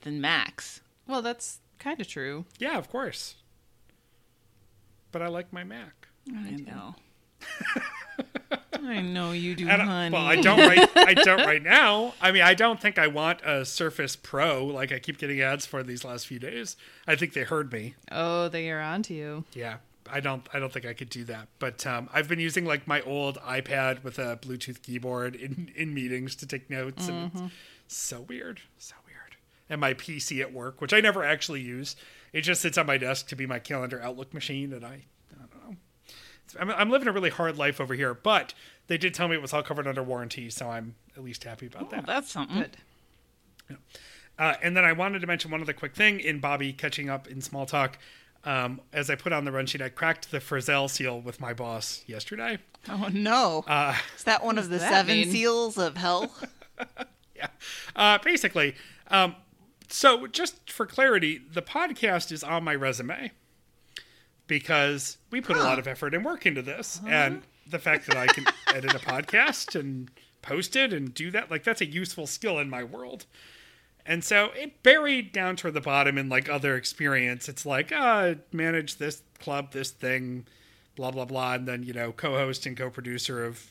than 0.00 0.20
Macs. 0.20 0.80
Well, 1.06 1.22
that's 1.22 1.60
kind 1.78 2.00
of 2.00 2.08
true. 2.08 2.46
Yeah, 2.58 2.78
of 2.78 2.90
course. 2.90 3.36
But 5.12 5.22
I 5.22 5.28
like 5.28 5.52
my 5.52 5.62
Mac. 5.62 6.08
I 6.34 6.50
know. 6.50 6.96
I 8.84 9.00
know 9.00 9.32
you 9.32 9.54
do, 9.54 9.68
And 9.68 9.82
honey. 9.82 10.12
well, 10.12 10.24
I 10.24 10.36
don't 10.36 10.58
right. 10.58 10.88
I 10.96 11.14
don't 11.24 11.46
right 11.46 11.62
now. 11.62 12.14
I 12.20 12.32
mean, 12.32 12.42
I 12.42 12.54
don't 12.54 12.80
think 12.80 12.98
I 12.98 13.06
want 13.06 13.40
a 13.44 13.64
Surface 13.64 14.16
Pro 14.16 14.64
like 14.66 14.92
I 14.92 14.98
keep 14.98 15.18
getting 15.18 15.40
ads 15.40 15.66
for 15.66 15.82
these 15.82 16.04
last 16.04 16.26
few 16.26 16.38
days. 16.38 16.76
I 17.06 17.16
think 17.16 17.32
they 17.32 17.42
heard 17.44 17.72
me. 17.72 17.94
Oh, 18.10 18.48
they 18.48 18.70
are 18.70 18.80
onto 18.80 19.14
you. 19.14 19.44
Yeah, 19.52 19.76
I 20.10 20.20
don't. 20.20 20.46
I 20.52 20.58
don't 20.58 20.72
think 20.72 20.86
I 20.86 20.92
could 20.94 21.10
do 21.10 21.24
that. 21.24 21.48
But 21.58 21.86
um, 21.86 22.08
I've 22.12 22.28
been 22.28 22.40
using 22.40 22.64
like 22.64 22.86
my 22.86 23.00
old 23.02 23.38
iPad 23.38 24.02
with 24.04 24.18
a 24.18 24.36
Bluetooth 24.36 24.82
keyboard 24.82 25.34
in 25.34 25.70
in 25.76 25.92
meetings 25.94 26.34
to 26.36 26.46
take 26.46 26.68
notes, 26.70 27.08
and 27.08 27.50
it's 27.84 27.96
so 27.96 28.20
weird, 28.22 28.60
so 28.78 28.94
weird. 29.06 29.36
And 29.68 29.80
my 29.80 29.94
PC 29.94 30.40
at 30.40 30.52
work, 30.52 30.80
which 30.80 30.92
I 30.92 31.00
never 31.00 31.24
actually 31.24 31.60
use, 31.60 31.96
it 32.32 32.42
just 32.42 32.60
sits 32.62 32.78
on 32.78 32.86
my 32.86 32.98
desk 32.98 33.26
to 33.28 33.36
be 33.36 33.46
my 33.46 33.58
calendar 33.58 34.00
Outlook 34.00 34.32
machine, 34.32 34.72
and 34.72 34.84
I, 34.84 35.06
I 35.34 35.38
don't 35.38 35.54
know. 35.70 35.76
It's- 36.06 36.14
I'm, 36.58 36.70
I'm 36.70 36.90
living 36.90 37.08
a 37.08 37.12
really 37.12 37.30
hard 37.30 37.56
life 37.58 37.80
over 37.80 37.94
here, 37.94 38.14
but 38.14 38.54
they 38.86 38.98
did 38.98 39.14
tell 39.14 39.28
me 39.28 39.34
it 39.36 39.42
was 39.42 39.52
all 39.52 39.62
covered 39.62 39.86
under 39.86 40.02
warranty, 40.02 40.48
so 40.50 40.68
I'm 40.70 40.94
at 41.16 41.24
least 41.24 41.44
happy 41.44 41.66
about 41.66 41.84
Oh, 41.84 41.88
that. 41.90 42.06
that's 42.06 42.30
something. 42.30 42.58
Good. 43.68 43.78
Uh, 44.38 44.54
and 44.62 44.76
then 44.76 44.84
I 44.84 44.92
wanted 44.92 45.20
to 45.20 45.26
mention 45.26 45.50
one 45.50 45.62
other 45.62 45.72
quick 45.72 45.94
thing 45.94 46.20
in 46.20 46.40
Bobby 46.40 46.72
catching 46.72 47.08
up 47.08 47.26
in 47.26 47.40
small 47.40 47.64
talk. 47.66 47.98
Um, 48.44 48.80
as 48.92 49.10
I 49.10 49.14
put 49.16 49.32
on 49.32 49.44
the 49.44 49.50
run 49.50 49.66
sheet, 49.66 49.82
I 49.82 49.88
cracked 49.88 50.30
the 50.30 50.38
Frizzell 50.38 50.88
seal 50.88 51.20
with 51.20 51.40
my 51.40 51.52
boss 51.52 52.04
yesterday. 52.06 52.58
Oh 52.88 53.08
no! 53.12 53.64
Uh, 53.66 53.96
is 54.16 54.22
that 54.24 54.44
one 54.44 54.56
of 54.58 54.68
the 54.68 54.78
seven 54.78 55.16
mean? 55.16 55.30
seals 55.30 55.76
of 55.78 55.96
hell? 55.96 56.30
yeah. 57.34 57.48
Uh, 57.96 58.18
basically, 58.22 58.76
um, 59.08 59.34
so 59.88 60.26
just 60.28 60.70
for 60.70 60.86
clarity, 60.86 61.40
the 61.52 61.62
podcast 61.62 62.30
is 62.30 62.44
on 62.44 62.62
my 62.62 62.74
resume 62.74 63.32
because 64.46 65.18
we 65.30 65.40
put 65.40 65.56
a 65.56 65.62
lot 65.62 65.78
of 65.78 65.86
effort 65.88 66.14
and 66.14 66.24
work 66.24 66.46
into 66.46 66.62
this. 66.62 67.00
And 67.06 67.42
the 67.68 67.78
fact 67.78 68.06
that 68.06 68.16
I 68.16 68.26
can 68.26 68.44
edit 68.74 68.94
a 68.94 68.98
podcast 68.98 69.78
and 69.78 70.10
post 70.42 70.76
it 70.76 70.92
and 70.92 71.12
do 71.12 71.30
that, 71.32 71.50
like, 71.50 71.64
that's 71.64 71.80
a 71.80 71.86
useful 71.86 72.26
skill 72.26 72.58
in 72.58 72.70
my 72.70 72.84
world. 72.84 73.26
And 74.04 74.22
so 74.22 74.50
it 74.54 74.82
buried 74.84 75.32
down 75.32 75.56
toward 75.56 75.74
the 75.74 75.80
bottom 75.80 76.16
in 76.16 76.28
like 76.28 76.48
other 76.48 76.76
experience. 76.76 77.48
It's 77.48 77.66
like, 77.66 77.90
uh, 77.90 78.36
manage 78.52 78.98
this 78.98 79.22
club, 79.40 79.72
this 79.72 79.90
thing, 79.90 80.46
blah, 80.94 81.10
blah, 81.10 81.24
blah. 81.24 81.54
And 81.54 81.66
then, 81.66 81.82
you 81.82 81.92
know, 81.92 82.12
co 82.12 82.32
host 82.34 82.66
and 82.66 82.76
co 82.76 82.88
producer 82.88 83.44
of, 83.44 83.68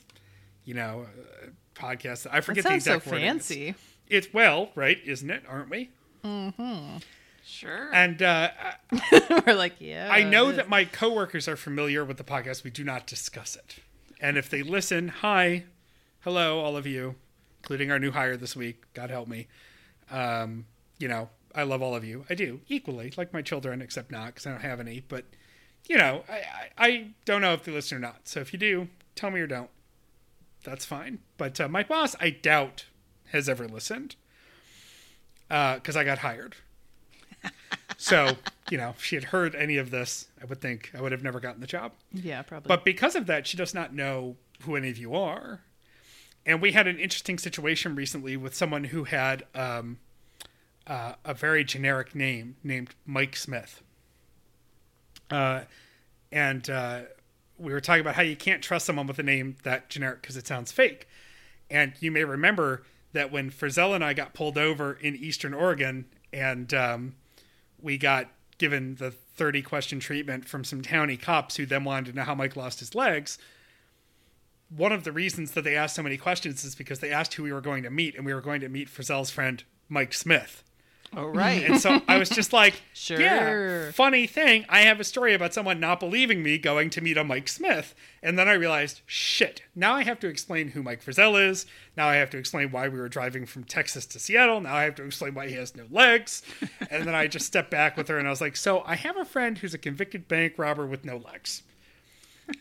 you 0.66 0.74
know, 0.74 1.06
uh, 1.42 1.46
podcasts. 1.74 2.26
I 2.30 2.42
forget 2.42 2.64
the 2.64 2.70
sounds 2.70 2.84
so 2.84 2.94
exact 2.96 3.06
word. 3.06 3.22
it 3.22 3.26
fancy. 3.26 3.74
It's 4.08 4.32
well, 4.34 4.70
right? 4.74 4.98
Isn't 5.04 5.30
it? 5.30 5.42
Aren't 5.48 5.70
we? 5.70 5.90
Sure. 7.48 7.94
And 7.94 8.20
uh, 8.22 8.50
We're 9.46 9.54
like, 9.54 9.74
yeah. 9.78 10.08
I 10.10 10.24
know 10.24 10.50
that 10.50 10.68
my 10.68 10.84
coworkers 10.84 11.46
are 11.46 11.56
familiar 11.56 12.04
with 12.04 12.16
the 12.16 12.24
podcast. 12.24 12.64
We 12.64 12.70
do 12.70 12.82
not 12.82 13.06
discuss 13.06 13.54
it. 13.54 13.76
And 14.20 14.36
if 14.36 14.50
they 14.50 14.64
listen, 14.64 15.08
hi, 15.08 15.64
hello, 16.20 16.58
all 16.58 16.76
of 16.76 16.86
you, 16.86 17.14
including 17.60 17.92
our 17.92 18.00
new 18.00 18.10
hire 18.10 18.36
this 18.36 18.56
week. 18.56 18.82
God 18.94 19.10
help 19.10 19.28
me. 19.28 19.46
Um, 20.10 20.66
you 20.98 21.06
know, 21.06 21.30
I 21.54 21.62
love 21.62 21.82
all 21.82 21.94
of 21.94 22.04
you. 22.04 22.24
I 22.28 22.34
do 22.34 22.60
equally, 22.68 23.12
like 23.16 23.32
my 23.32 23.42
children, 23.42 23.80
except 23.80 24.10
not 24.10 24.26
because 24.26 24.46
I 24.46 24.50
don't 24.50 24.62
have 24.62 24.80
any. 24.80 25.04
But 25.06 25.24
you 25.88 25.98
know, 25.98 26.24
I, 26.28 26.34
I, 26.34 26.86
I 26.86 27.10
don't 27.26 27.42
know 27.42 27.52
if 27.52 27.62
they 27.62 27.70
listen 27.70 27.98
or 27.98 28.00
not. 28.00 28.22
So 28.24 28.40
if 28.40 28.52
you 28.52 28.58
do, 28.58 28.88
tell 29.14 29.30
me 29.30 29.40
or 29.40 29.46
don't. 29.46 29.70
That's 30.64 30.84
fine. 30.84 31.20
But 31.38 31.60
uh, 31.60 31.68
my 31.68 31.84
boss, 31.84 32.16
I 32.20 32.30
doubt, 32.30 32.86
has 33.26 33.48
ever 33.48 33.68
listened 33.68 34.16
because 35.48 35.94
I 35.94 36.02
got 36.02 36.18
hired. 36.18 36.56
So, 37.96 38.36
you 38.70 38.78
know, 38.78 38.90
if 38.90 39.02
she 39.02 39.16
had 39.16 39.24
heard 39.24 39.54
any 39.54 39.76
of 39.78 39.90
this, 39.90 40.28
I 40.40 40.44
would 40.44 40.60
think 40.60 40.90
I 40.94 41.00
would 41.00 41.12
have 41.12 41.22
never 41.22 41.40
gotten 41.40 41.60
the 41.60 41.66
job. 41.66 41.92
Yeah, 42.12 42.42
probably. 42.42 42.68
But 42.68 42.84
because 42.84 43.14
of 43.14 43.26
that, 43.26 43.46
she 43.46 43.56
does 43.56 43.74
not 43.74 43.94
know 43.94 44.36
who 44.62 44.76
any 44.76 44.90
of 44.90 44.98
you 44.98 45.14
are. 45.14 45.60
And 46.44 46.62
we 46.62 46.72
had 46.72 46.86
an 46.86 46.98
interesting 46.98 47.38
situation 47.38 47.94
recently 47.94 48.36
with 48.36 48.54
someone 48.54 48.84
who 48.84 49.04
had 49.04 49.44
um, 49.54 49.98
uh, 50.86 51.14
a 51.24 51.34
very 51.34 51.64
generic 51.64 52.14
name 52.14 52.56
named 52.62 52.94
Mike 53.04 53.34
Smith. 53.34 53.82
Uh, 55.30 55.62
and 56.30 56.70
uh, 56.70 57.02
we 57.58 57.72
were 57.72 57.80
talking 57.80 58.00
about 58.00 58.14
how 58.14 58.22
you 58.22 58.36
can't 58.36 58.62
trust 58.62 58.86
someone 58.86 59.06
with 59.06 59.18
a 59.18 59.24
name 59.24 59.56
that 59.64 59.88
generic 59.88 60.22
because 60.22 60.36
it 60.36 60.46
sounds 60.46 60.70
fake. 60.70 61.08
And 61.70 61.94
you 61.98 62.12
may 62.12 62.22
remember 62.22 62.84
that 63.12 63.32
when 63.32 63.50
Frizzell 63.50 63.94
and 63.94 64.04
I 64.04 64.12
got 64.12 64.34
pulled 64.34 64.58
over 64.58 64.92
in 64.92 65.16
Eastern 65.16 65.54
Oregon 65.54 66.04
and 66.32 66.72
um, 66.74 67.14
we 67.80 67.98
got 67.98 68.28
given 68.58 68.96
the 68.96 69.10
30 69.10 69.62
question 69.62 70.00
treatment 70.00 70.48
from 70.48 70.64
some 70.64 70.82
towny 70.82 71.16
cops 71.16 71.56
who 71.56 71.66
then 71.66 71.84
wanted 71.84 72.10
to 72.10 72.16
know 72.16 72.24
how 72.24 72.34
Mike 72.34 72.56
lost 72.56 72.80
his 72.80 72.94
legs. 72.94 73.38
One 74.74 74.92
of 74.92 75.04
the 75.04 75.12
reasons 75.12 75.52
that 75.52 75.62
they 75.62 75.76
asked 75.76 75.94
so 75.94 76.02
many 76.02 76.16
questions 76.16 76.64
is 76.64 76.74
because 76.74 77.00
they 77.00 77.12
asked 77.12 77.34
who 77.34 77.42
we 77.42 77.52
were 77.52 77.60
going 77.60 77.82
to 77.84 77.90
meet, 77.90 78.16
and 78.16 78.24
we 78.24 78.34
were 78.34 78.40
going 78.40 78.60
to 78.62 78.68
meet 78.68 78.88
Frizzell's 78.88 79.30
friend, 79.30 79.62
Mike 79.88 80.12
Smith. 80.12 80.64
Oh 81.14 81.26
right. 81.26 81.62
And 81.62 81.80
so 81.80 82.00
I 82.08 82.18
was 82.18 82.28
just 82.28 82.52
like, 82.52 82.82
Sure. 82.92 83.20
yeah, 83.20 83.90
funny 83.92 84.26
thing. 84.26 84.64
I 84.68 84.80
have 84.80 84.98
a 84.98 85.04
story 85.04 85.34
about 85.34 85.54
someone 85.54 85.78
not 85.78 86.00
believing 86.00 86.42
me 86.42 86.58
going 86.58 86.90
to 86.90 87.00
meet 87.00 87.16
a 87.16 87.24
Mike 87.24 87.48
Smith. 87.48 87.94
And 88.22 88.38
then 88.38 88.48
I 88.48 88.54
realized, 88.54 89.02
shit, 89.06 89.62
now 89.74 89.94
I 89.94 90.02
have 90.02 90.18
to 90.20 90.28
explain 90.28 90.68
who 90.68 90.82
Mike 90.82 91.04
Frizzell 91.04 91.40
is. 91.40 91.66
Now 91.96 92.08
I 92.08 92.16
have 92.16 92.30
to 92.30 92.38
explain 92.38 92.70
why 92.70 92.88
we 92.88 92.98
were 92.98 93.08
driving 93.08 93.46
from 93.46 93.64
Texas 93.64 94.06
to 94.06 94.18
Seattle. 94.18 94.60
Now 94.60 94.74
I 94.74 94.82
have 94.84 94.94
to 94.96 95.04
explain 95.04 95.34
why 95.34 95.48
he 95.48 95.54
has 95.54 95.76
no 95.76 95.84
legs. 95.90 96.42
and 96.90 97.04
then 97.06 97.14
I 97.14 97.26
just 97.26 97.46
stepped 97.46 97.70
back 97.70 97.96
with 97.96 98.08
her 98.08 98.18
and 98.18 98.26
I 98.26 98.30
was 98.30 98.40
like, 98.40 98.56
so 98.56 98.82
I 98.84 98.96
have 98.96 99.16
a 99.16 99.24
friend 99.24 99.58
who's 99.58 99.74
a 99.74 99.78
convicted 99.78 100.26
bank 100.26 100.54
robber 100.56 100.86
with 100.86 101.04
no 101.04 101.18
legs. 101.18 101.62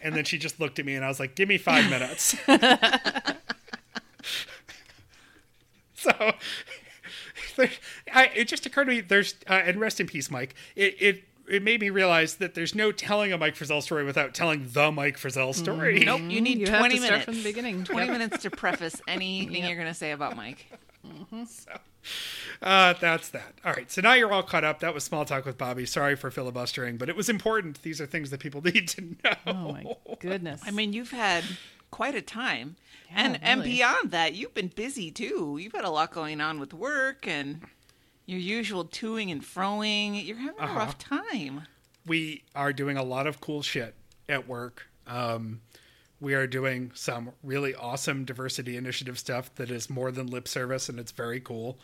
And 0.01 0.15
then 0.15 0.25
she 0.25 0.37
just 0.37 0.59
looked 0.59 0.79
at 0.79 0.85
me 0.85 0.95
and 0.95 1.05
I 1.05 1.07
was 1.07 1.19
like, 1.19 1.35
give 1.35 1.47
me 1.47 1.57
five 1.57 1.89
minutes. 1.89 2.35
so 5.95 6.33
there, 7.55 7.69
I, 8.13 8.31
it 8.35 8.47
just 8.47 8.65
occurred 8.65 8.85
to 8.85 8.91
me 8.91 9.01
there's 9.01 9.35
uh, 9.49 9.53
and 9.53 9.79
rest 9.79 9.99
in 9.99 10.07
peace 10.07 10.29
mike. 10.31 10.55
It, 10.75 10.95
it 10.99 11.23
it 11.47 11.63
made 11.63 11.79
me 11.79 11.89
realize 11.91 12.35
that 12.35 12.55
there's 12.55 12.73
no 12.73 12.91
telling 12.91 13.31
a 13.31 13.37
mike 13.37 13.55
frizzell 13.55 13.81
story 13.81 14.03
without 14.03 14.33
telling 14.33 14.67
the 14.71 14.91
mike 14.91 15.17
frizzell 15.17 15.53
story. 15.53 15.99
Nope. 15.99 16.21
You 16.21 16.41
need 16.41 16.59
you 16.59 16.67
have 16.67 16.79
twenty 16.79 16.95
to 16.95 17.01
start 17.01 17.11
minutes. 17.11 17.25
from 17.25 17.35
the 17.35 17.43
beginning. 17.43 17.83
Twenty 17.85 18.11
minutes 18.11 18.43
to 18.43 18.49
preface 18.49 19.01
anything 19.07 19.63
you're 19.63 19.75
going 19.75 19.87
to 19.87 19.93
say 19.93 20.11
about 20.11 20.35
Mike. 20.35 20.65
uh, 22.61 22.93
that's 22.93 23.29
that. 23.29 23.53
All 23.63 23.73
right 23.73 23.91
so 23.91 24.01
now 24.01 24.13
you're 24.13 24.31
all 24.31 24.43
caught 24.43 24.63
up. 24.63 24.79
That 24.79 24.93
was 24.93 25.03
small 25.03 25.25
talk 25.25 25.45
with 25.45 25.57
bobby. 25.57 25.85
Sorry 25.85 26.15
for 26.15 26.31
filibustering 26.31 26.97
but 26.97 27.09
it 27.09 27.15
was 27.15 27.29
important. 27.29 27.81
These 27.83 28.01
are 28.01 28.05
things 28.05 28.31
that 28.31 28.39
people 28.39 28.61
need 28.63 28.87
to 28.89 29.01
know. 29.01 29.33
Oh 29.45 29.71
my 29.71 29.95
goodness. 30.19 30.61
I 30.65 30.71
mean, 30.71 30.93
you've 30.93 31.11
had 31.11 31.43
quite 31.91 32.15
a 32.15 32.21
time, 32.21 32.75
and 33.15 33.39
and 33.41 33.61
really. 33.61 33.73
beyond 33.73 34.11
that, 34.11 34.33
you've 34.35 34.53
been 34.53 34.67
busy 34.67 35.09
too. 35.11 35.57
You've 35.61 35.73
had 35.73 35.85
a 35.85 35.89
lot 35.89 36.11
going 36.11 36.41
on 36.41 36.59
with 36.59 36.73
work 36.73 37.27
and 37.27 37.61
your 38.25 38.39
usual 38.39 38.85
toing 38.85 39.31
and 39.31 39.41
froing. 39.41 40.25
You're 40.25 40.37
having 40.37 40.59
a 40.59 40.63
Uh-huh. 40.63 40.79
rough 40.79 40.97
time. 40.97 41.63
we 42.05 42.43
are 42.55 42.71
doing 42.73 42.97
a 42.97 43.03
lot 43.03 43.25
of 43.27 43.41
cool 43.41 43.61
shit 43.63 43.95
at 44.29 44.47
work. 44.47 44.87
Um, 45.07 45.61
we 46.19 46.33
are 46.33 46.47
doing 46.47 46.91
some 46.93 47.31
really 47.43 47.73
awesome 47.75 48.25
diversity 48.25 48.77
initiative 48.77 49.17
stuff 49.19 49.53
that 49.55 49.69
is 49.71 49.89
more 49.89 50.11
than 50.11 50.27
lip 50.27 50.47
service, 50.47 50.87
and 50.89 50.99
it's 50.99 51.11
very 51.11 51.39
cool. 51.39 51.77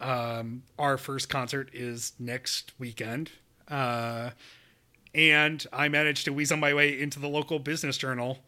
Um, 0.00 0.62
our 0.78 0.96
first 0.96 1.28
concert 1.28 1.68
is 1.72 2.12
next 2.18 2.72
weekend. 2.78 3.30
Uh, 3.68 4.30
and 5.14 5.66
I 5.72 5.88
managed 5.88 6.24
to 6.24 6.32
weasel 6.32 6.56
my 6.56 6.72
way 6.72 6.98
into 7.00 7.18
the 7.18 7.28
local 7.28 7.58
business 7.58 7.96
journal 7.98 8.38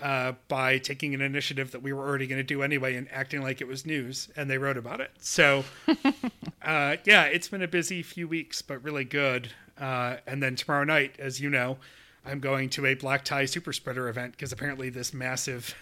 uh, 0.00 0.32
by 0.48 0.78
taking 0.78 1.14
an 1.14 1.20
initiative 1.20 1.70
that 1.72 1.82
we 1.82 1.92
were 1.92 2.06
already 2.06 2.26
going 2.26 2.38
to 2.38 2.44
do 2.44 2.62
anyway 2.62 2.96
and 2.96 3.08
acting 3.10 3.42
like 3.42 3.60
it 3.60 3.66
was 3.66 3.86
news, 3.86 4.28
and 4.36 4.50
they 4.50 4.58
wrote 4.58 4.76
about 4.76 5.00
it. 5.00 5.10
So, 5.18 5.64
uh, 6.62 6.96
yeah, 7.04 7.24
it's 7.24 7.48
been 7.48 7.62
a 7.62 7.68
busy 7.68 8.02
few 8.02 8.28
weeks, 8.28 8.60
but 8.62 8.82
really 8.82 9.04
good. 9.04 9.48
Uh, 9.78 10.16
and 10.26 10.42
then 10.42 10.56
tomorrow 10.56 10.84
night, 10.84 11.16
as 11.18 11.40
you 11.40 11.48
know, 11.50 11.78
I'm 12.24 12.40
going 12.40 12.68
to 12.70 12.86
a 12.86 12.94
black 12.94 13.24
tie 13.24 13.44
super 13.46 13.72
spreader 13.72 14.08
event 14.08 14.32
because 14.32 14.52
apparently 14.52 14.88
this 14.90 15.14
massive 15.14 15.74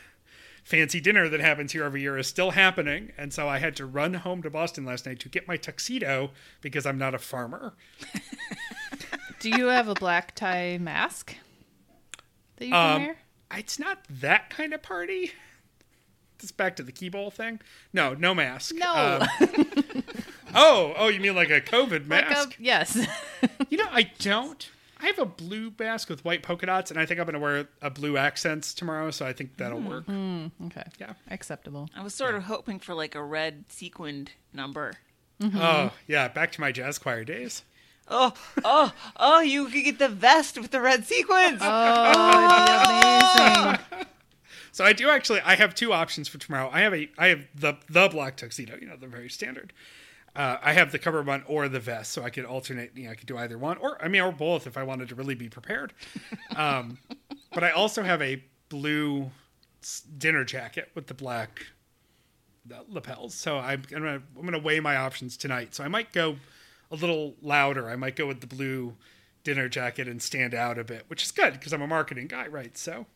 fancy 0.63 1.01
dinner 1.01 1.29
that 1.29 1.41
happens 1.41 1.73
here 1.73 1.85
every 1.85 2.01
year 2.03 2.17
is 2.19 2.27
still 2.27 2.53
happening. 2.53 3.13
And 3.19 3.33
so 3.33 3.49
I 3.49 3.59
had 3.59 3.77
to 3.77 3.87
run 3.87 4.15
home 4.15 4.43
to 4.43 4.51
Boston 4.51 4.85
last 4.85 5.07
night 5.07 5.21
to 5.21 5.29
get 5.29 5.47
my 5.49 5.57
tuxedo 5.57 6.31
because 6.61 6.87
I'm 6.87 6.99
not 6.99 7.15
a 7.15 7.19
farmer. 7.19 7.75
Do 9.41 9.51
you 9.51 9.67
have 9.67 9.89
a 9.89 9.95
black 9.95 10.35
tie 10.35 10.79
mask 10.81 11.37
that 12.57 12.65
you 12.65 12.71
can 12.73 12.95
Um, 12.97 13.03
wear? 13.03 13.17
It's 13.53 13.79
not 13.79 13.99
that 14.09 14.51
kind 14.51 14.73
of 14.75 14.83
party. 14.83 15.33
Just 16.39 16.57
back 16.57 16.77
to 16.77 16.83
the 16.83 16.93
key 16.93 17.09
bowl 17.09 17.31
thing. 17.31 17.61
No, 17.93 18.15
no 18.15 18.35
mask. 18.35 18.75
No. 18.75 19.21
Um, 19.21 19.29
oh, 20.55 20.93
oh, 20.97 21.09
you 21.09 21.21
mean 21.21 21.35
like 21.35 21.51
a 21.51 21.61
COVID 21.61 22.09
Like 22.09 22.27
a- 22.27 22.31
mask? 22.31 22.57
yes. 22.59 23.07
You 23.71 23.79
know, 23.79 23.89
I 23.91 24.11
don't. 24.19 24.69
I 25.01 25.07
have 25.07 25.19
a 25.19 25.27
blue 25.27 25.73
mask 25.79 26.09
with 26.09 26.25
white 26.25 26.43
polka 26.43 26.67
dots, 26.67 26.91
and 26.91 26.99
I 27.01 27.05
think 27.07 27.19
I'm 27.21 27.27
going 27.27 27.35
to 27.35 27.41
wear 27.41 27.67
a 27.83 27.91
blue 27.91 28.17
accents 28.17 28.73
tomorrow, 28.73 29.11
so 29.11 29.27
I 29.27 29.33
think 29.33 29.57
that'll 29.57 29.81
Hmm. 29.81 29.89
work. 29.89 30.05
okay. 30.67 30.85
Yeah. 30.99 31.15
Acceptable. 31.31 31.89
I 31.97 32.03
was 32.03 32.15
sort 32.15 32.35
of 32.37 32.45
hoping 32.45 32.79
for 32.79 32.95
like 32.95 33.15
a 33.15 33.23
red 33.23 33.65
sequined 33.69 34.31
number. 34.53 34.95
Oh, 35.43 35.93
yeah. 36.07 36.29
Back 36.29 36.53
to 36.53 36.61
my 36.61 36.73
jazz 36.73 36.99
choir 36.99 37.25
days. 37.25 37.63
Oh, 38.09 38.35
oh, 38.65 38.93
oh! 39.17 39.41
You 39.41 39.67
could 39.67 39.85
get 39.85 39.99
the 39.99 40.09
vest 40.09 40.59
with 40.59 40.71
the 40.71 40.81
red 40.81 41.05
sequins. 41.05 41.61
Oh, 41.63 42.85
amazing. 42.87 44.07
So 44.73 44.85
I 44.85 44.93
do 44.93 45.09
actually. 45.09 45.41
I 45.41 45.55
have 45.55 45.75
two 45.75 45.93
options 45.93 46.29
for 46.29 46.39
tomorrow. 46.39 46.69
I 46.73 46.81
have 46.81 46.93
a. 46.93 47.09
I 47.17 47.29
have 47.29 47.47
the 47.55 47.75
the 47.89 48.09
black 48.09 48.37
tuxedo. 48.37 48.77
You 48.81 48.89
know, 48.89 48.97
the 48.97 49.07
very 49.07 49.31
standard. 49.31 49.73
Uh, 50.37 50.57
I 50.61 50.73
have 50.73 50.91
the 50.91 50.99
cover 50.99 51.23
one 51.23 51.45
or 51.47 51.69
the 51.69 51.79
vest, 51.79 52.13
so 52.13 52.25
I 52.25 52.31
could 52.31 52.45
alternate. 52.45 52.91
You 52.97 53.05
know, 53.05 53.13
I 53.13 53.15
could 53.15 53.29
do 53.29 53.39
either 53.39 53.57
one, 53.57 53.79
or 53.79 54.03
I 54.05 54.09
mean, 54.09 54.21
or 54.21 54.33
both 54.33 54.67
if 54.67 54.77
I 54.77 54.83
wanted 54.83 55.09
to 55.11 55.15
really 55.15 55.37
be 55.37 55.49
prepared. 55.49 55.93
Um, 56.57 56.99
but 57.53 57.65
I 57.65 57.71
also 57.71 58.03
have 58.03 58.21
a 58.21 58.43
blue 58.69 59.31
dinner 60.19 60.45
jacket 60.45 60.91
with 60.95 61.07
the 61.07 61.15
black 61.15 61.67
the 62.67 62.85
lapels. 62.89 63.35
So 63.35 63.59
I'm 63.59 63.83
gonna 63.89 64.23
I'm 64.37 64.45
gonna 64.45 64.59
weigh 64.59 64.81
my 64.81 64.97
options 64.97 65.37
tonight. 65.37 65.75
So 65.75 65.85
I 65.85 65.89
might 65.89 66.13
go 66.13 66.37
a 66.95 67.01
little 67.01 67.35
louder. 67.43 67.89
I 67.91 67.97
might 67.97 68.17
go 68.17 68.27
with 68.27 68.41
the 68.41 68.47
blue 68.47 68.95
dinner 69.43 69.69
jacket 69.69 70.09
and 70.09 70.23
stand 70.23 70.55
out 70.55 70.79
a 70.79 70.85
bit, 70.85 71.05
which 71.09 71.23
is 71.23 71.31
good 71.31 71.53
because 71.55 71.73
I'm 71.73 71.83
a 71.83 71.87
marketing 71.87 72.29
guy, 72.29 72.47
right? 72.47 72.77
So 72.79 73.07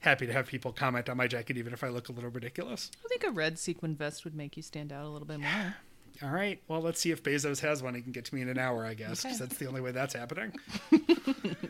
happy 0.00 0.26
to 0.26 0.32
have 0.32 0.46
people 0.46 0.72
comment 0.72 1.08
on 1.08 1.16
my 1.16 1.26
jacket, 1.26 1.56
even 1.56 1.72
if 1.72 1.82
I 1.82 1.88
look 1.88 2.08
a 2.08 2.12
little 2.12 2.30
ridiculous. 2.30 2.90
I 3.04 3.08
think 3.08 3.24
a 3.24 3.30
red 3.30 3.58
sequin 3.58 3.94
vest 3.96 4.24
would 4.24 4.34
make 4.34 4.56
you 4.56 4.62
stand 4.62 4.92
out 4.92 5.04
a 5.04 5.08
little 5.08 5.26
bit 5.26 5.40
more. 5.40 5.76
All 6.22 6.30
right. 6.30 6.60
Well, 6.68 6.80
let's 6.80 7.00
see 7.00 7.10
if 7.10 7.22
Bezos 7.22 7.60
has 7.60 7.82
one. 7.82 7.94
He 7.94 8.00
can 8.02 8.12
get 8.12 8.24
to 8.26 8.34
me 8.34 8.40
in 8.42 8.48
an 8.48 8.58
hour, 8.58 8.84
I 8.86 8.94
guess, 8.94 9.22
because 9.22 9.36
Okay. 9.40 9.46
that's 9.46 9.58
the 9.58 9.66
only 9.66 9.80
way 9.80 9.92
that's 9.92 10.14
happening. 10.14 10.52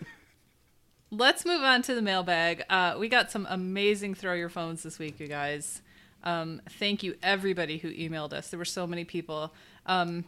Let's 1.11 1.45
move 1.47 1.63
on 1.63 1.83
to 1.83 1.95
the 1.95 2.03
mailbag. 2.03 2.65
Uh, 2.69 2.97
we 2.99 3.09
got 3.09 3.31
some 3.31 3.47
amazing 3.49 4.15
throw 4.15 4.35
your 4.35 4.49
phones 4.49 4.83
this 4.83 4.99
week, 4.99 5.21
you 5.21 5.29
guys. 5.29 5.81
Um, 6.25 6.61
thank 6.81 7.05
you, 7.05 7.15
everybody 7.23 7.79
who 7.79 7.93
emailed 7.93 8.33
us. 8.33 8.49
There 8.49 8.59
were 8.59 8.65
so 8.65 8.87
many 8.89 9.05
people. 9.05 9.55
Um, 9.87 10.25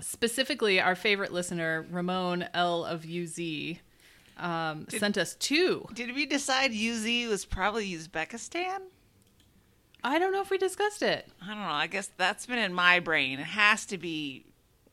specifically, 0.00 0.80
our 0.80 0.94
favorite 0.94 1.32
listener, 1.32 1.86
Ramon 1.90 2.46
L 2.54 2.84
of 2.84 3.04
UZ, 3.04 3.78
um, 4.36 4.86
sent 4.88 5.18
us 5.18 5.34
two. 5.34 5.86
Did 5.94 6.14
we 6.14 6.26
decide 6.26 6.72
UZ 6.72 7.28
was 7.28 7.44
probably 7.44 7.90
Uzbekistan? 7.92 8.80
I 10.02 10.18
don't 10.18 10.32
know 10.32 10.40
if 10.40 10.50
we 10.50 10.58
discussed 10.58 11.02
it. 11.02 11.28
I 11.42 11.48
don't 11.48 11.58
know. 11.58 11.68
I 11.68 11.86
guess 11.86 12.10
that's 12.16 12.46
been 12.46 12.58
in 12.58 12.72
my 12.72 13.00
brain. 13.00 13.38
It 13.38 13.44
has 13.44 13.84
to 13.86 13.98
be. 13.98 14.46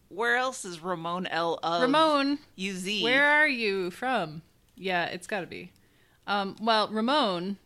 Where 0.09 0.37
else 0.37 0.63
is 0.63 0.81
Ramon 0.81 1.27
L 1.27 1.59
of 1.61 1.81
Ramon, 1.81 2.39
UZ? 2.55 3.03
where 3.03 3.25
are 3.25 3.47
you 3.47 3.91
from? 3.91 4.41
Yeah, 4.75 5.05
it's 5.05 5.27
got 5.27 5.41
to 5.41 5.47
be. 5.47 5.71
Um, 6.25 6.55
well, 6.61 6.87
Ramon 6.87 7.57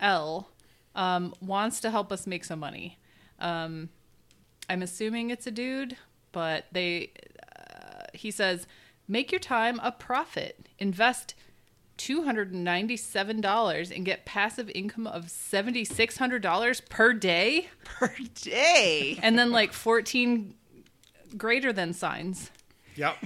L 0.00 0.48
um, 0.96 1.34
wants 1.40 1.80
to 1.80 1.90
help 1.90 2.10
us 2.10 2.26
make 2.26 2.44
some 2.44 2.58
money. 2.58 2.98
Um, 3.38 3.90
I'm 4.68 4.82
assuming 4.82 5.30
it's 5.30 5.46
a 5.46 5.50
dude, 5.52 5.96
but 6.32 6.66
they. 6.72 7.12
Uh, 7.58 8.04
he 8.14 8.30
says, 8.30 8.66
make 9.06 9.30
your 9.32 9.38
time 9.40 9.80
a 9.82 9.92
profit. 9.92 10.68
Invest. 10.78 11.34
$297 11.98 13.94
and 13.94 14.04
get 14.04 14.24
passive 14.24 14.70
income 14.70 15.06
of 15.06 15.26
$7600 15.26 16.88
per 16.88 17.12
day 17.12 17.68
per 17.84 18.14
day? 18.34 19.18
and 19.20 19.36
then 19.38 19.50
like 19.50 19.72
14 19.72 20.54
greater 21.36 21.72
than 21.72 21.92
signs 21.92 22.52
Yep. 22.94 23.16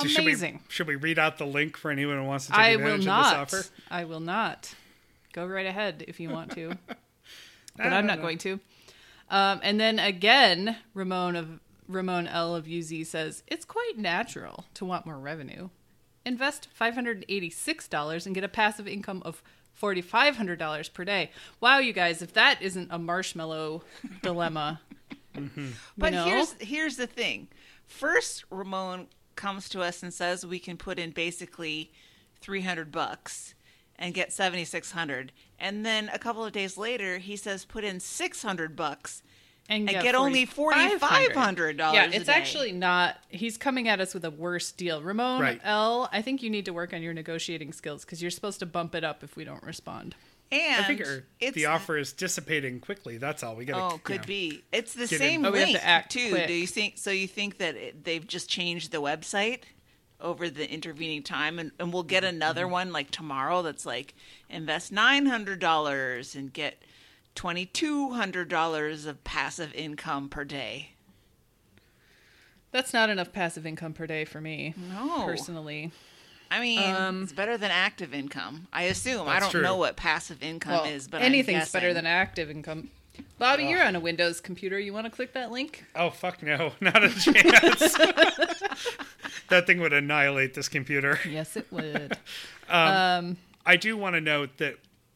So 0.00 0.06
should 0.08 0.18
we- 0.26 0.32
Amazing. 0.32 0.60
Should 0.68 0.86
we, 0.86 0.96
read 0.96 1.18
out 1.18 1.38
the 1.38 1.46
link 1.46 1.76
for 1.78 1.90
anyone 1.90 2.16
who 2.18 2.24
wants 2.24 2.46
to 2.46 2.52
take 2.52 2.60
I 2.60 2.68
advantage 2.68 3.06
will 3.06 3.12
of 3.12 3.24
this 3.24 3.32
not. 3.32 3.36
offer? 3.36 3.62
I 3.90 4.04
will 4.04 4.20
not. 4.20 4.74
Go 5.32 5.46
right 5.46 5.66
ahead 5.66 6.04
if 6.08 6.20
you 6.20 6.28
want 6.30 6.52
to, 6.52 6.76
but 6.86 6.98
No, 7.78 7.84
I'm 7.84 7.90
no, 7.90 8.00
not 8.12 8.16
no. 8.18 8.22
going 8.22 8.38
to. 8.38 8.60
Um, 9.28 9.60
and 9.62 9.80
then 9.80 9.98
again, 9.98 10.76
Ramon 10.94 11.36
of 11.36 11.60
Ramon 11.88 12.26
L 12.28 12.54
of 12.54 12.68
UZ 12.68 13.08
says 13.08 13.42
it's 13.46 13.64
quite 13.64 13.96
natural 13.96 14.64
to 14.74 14.84
want 14.84 15.06
more 15.06 15.18
revenue. 15.18 15.68
Invest 16.24 16.68
five 16.72 16.94
hundred 16.94 17.24
eighty-six 17.28 17.88
dollars 17.88 18.26
and 18.26 18.34
get 18.34 18.44
a 18.44 18.48
passive 18.48 18.86
income 18.88 19.22
of 19.24 19.42
forty-five 19.74 20.36
hundred 20.36 20.58
dollars 20.58 20.88
per 20.88 21.04
day. 21.04 21.30
Wow, 21.60 21.78
you 21.78 21.92
guys! 21.92 22.22
If 22.22 22.32
that 22.34 22.60
isn't 22.62 22.88
a 22.90 22.98
marshmallow 22.98 23.82
dilemma, 24.22 24.80
But 25.96 26.12
know? 26.12 26.24
here's 26.24 26.52
here's 26.60 26.96
the 26.96 27.06
thing. 27.06 27.48
First, 27.86 28.44
Ramon 28.50 29.06
comes 29.36 29.68
to 29.68 29.82
us 29.82 30.02
and 30.02 30.12
says 30.14 30.46
we 30.46 30.58
can 30.58 30.76
put 30.76 30.98
in 30.98 31.10
basically 31.10 31.92
three 32.40 32.62
hundred 32.62 32.90
bucks 32.90 33.54
and 33.98 34.14
get 34.14 34.32
seventy 34.32 34.64
six 34.64 34.92
hundred, 34.92 35.32
and 35.58 35.84
then 35.84 36.08
a 36.12 36.18
couple 36.18 36.44
of 36.44 36.52
days 36.52 36.76
later 36.76 37.18
he 37.18 37.36
says 37.36 37.64
put 37.64 37.84
in 37.84 38.00
six 38.00 38.42
hundred 38.42 38.76
bucks. 38.76 39.22
and, 39.68 39.90
And 39.90 40.00
get 40.02 40.14
only 40.14 40.46
$4,500 40.46 41.78
Yeah, 41.94 42.04
a 42.04 42.10
it's 42.10 42.26
day. 42.26 42.32
actually 42.32 42.72
not. 42.72 43.16
He's 43.28 43.56
coming 43.58 43.88
at 43.88 44.00
us 44.00 44.14
with 44.14 44.24
a 44.24 44.30
worse 44.30 44.70
deal. 44.72 45.02
Ramon 45.02 45.40
Right. 45.40 45.60
L, 45.64 46.08
I 46.12 46.22
think 46.22 46.42
you 46.42 46.50
need 46.50 46.66
to 46.66 46.72
work 46.72 46.92
on 46.92 47.02
your 47.02 47.12
negotiating 47.14 47.72
skills 47.72 48.04
because 48.04 48.22
you're 48.22 48.30
supposed 48.30 48.60
to 48.60 48.66
bump 48.66 48.94
it 48.94 49.02
up 49.04 49.24
if 49.24 49.36
we 49.36 49.44
don't 49.44 49.62
respond. 49.64 50.14
And 50.52 50.84
I 50.84 50.86
figure 50.86 51.24
it's 51.40 51.56
the 51.56 51.66
offer 51.66 51.98
is 51.98 52.12
dissipating 52.12 52.78
quickly. 52.78 53.18
That's 53.18 53.42
all. 53.42 53.56
We 53.56 53.64
got 53.64 53.76
to. 53.90 53.94
Oh, 53.96 53.98
could 53.98 54.24
be. 54.26 54.62
It's 54.72 54.94
the 54.94 55.08
Get 55.08 55.12
in. 55.14 55.18
same 55.18 55.44
Oh, 55.44 55.50
we 55.50 55.58
have 55.58 55.70
to 55.70 55.84
act 55.84 56.12
too. 56.12 56.28
quick. 56.30 56.46
Do 56.46 56.52
you 56.52 56.68
think? 56.68 56.98
So 56.98 57.10
you 57.10 57.26
think 57.26 57.58
that 57.58 57.74
it, 57.74 58.04
they've 58.04 58.24
just 58.24 58.48
changed 58.48 58.92
the 58.92 58.98
website 59.02 59.62
over 60.20 60.48
the 60.48 60.70
intervening 60.72 61.22
time, 61.22 61.58
and, 61.58 61.72
and 61.78 61.92
we'll 61.92 62.02
get 62.02 62.22
Mm-hmm. 62.22 62.36
another 62.36 62.66
one 62.68 62.92
like 62.92 63.10
tomorrow 63.10 63.62
that's 63.62 63.84
like 63.86 64.14
invest 64.48 64.90
nine 64.92 65.26
hundred 65.26 65.58
dollars 65.58 66.34
and 66.34 66.52
get 66.52 66.82
twenty 67.34 67.66
two 67.66 68.10
hundred 68.10 68.48
dollars 68.48 69.04
of 69.06 69.22
passive 69.24 69.74
income 69.74 70.28
per 70.28 70.44
day. 70.44 70.90
That's 72.72 72.92
not 72.92 73.10
enough 73.10 73.32
passive 73.32 73.64
income 73.66 73.92
per 73.94 74.06
day 74.06 74.24
for 74.24 74.40
me, 74.40 74.74
No, 74.90 75.22
personally. 75.24 75.92
I 76.50 76.60
mean 76.60 76.78
Um, 76.94 77.22
it's 77.22 77.32
better 77.32 77.56
than 77.58 77.70
active 77.70 78.12
income. 78.14 78.68
I 78.72 78.84
assume. 78.84 79.28
I 79.28 79.40
don't 79.40 79.50
true. 79.50 79.62
know 79.62 79.76
what 79.76 79.96
passive 79.96 80.42
income 80.42 80.86
is, 80.86 81.08
but 81.08 81.18
I'm 81.18 81.26
anything's 81.26 81.70
better 81.72 81.92
than 81.94 82.06
active 82.06 82.50
income. 82.50 82.90
Bobby, 83.38 83.64
you're 83.64 83.82
on 83.82 83.96
a 83.96 84.00
Windows 84.00 84.40
computer. 84.42 84.78
You 84.78 84.92
want 84.92 85.06
to 85.06 85.10
click 85.10 85.32
that 85.32 85.50
link? 85.50 85.84
Oh 85.94 86.10
fuck 86.10 86.42
no, 86.42 86.72
not 86.80 87.02
a 87.02 87.08
chance. 87.10 87.96
that 89.48 89.66
thing 89.66 89.80
would 89.80 89.92
annihilate 89.92 90.54
this 90.54 90.68
computer. 90.68 91.18
Yes, 91.28 91.56
it 91.56 91.66
would. 91.70 92.16
Um, 92.68 92.88
um, 92.96 93.36
I 93.64 93.76
do 93.76 93.96
want 93.96 94.14
to 94.16 94.20
note 94.20 94.56
that 94.58 94.74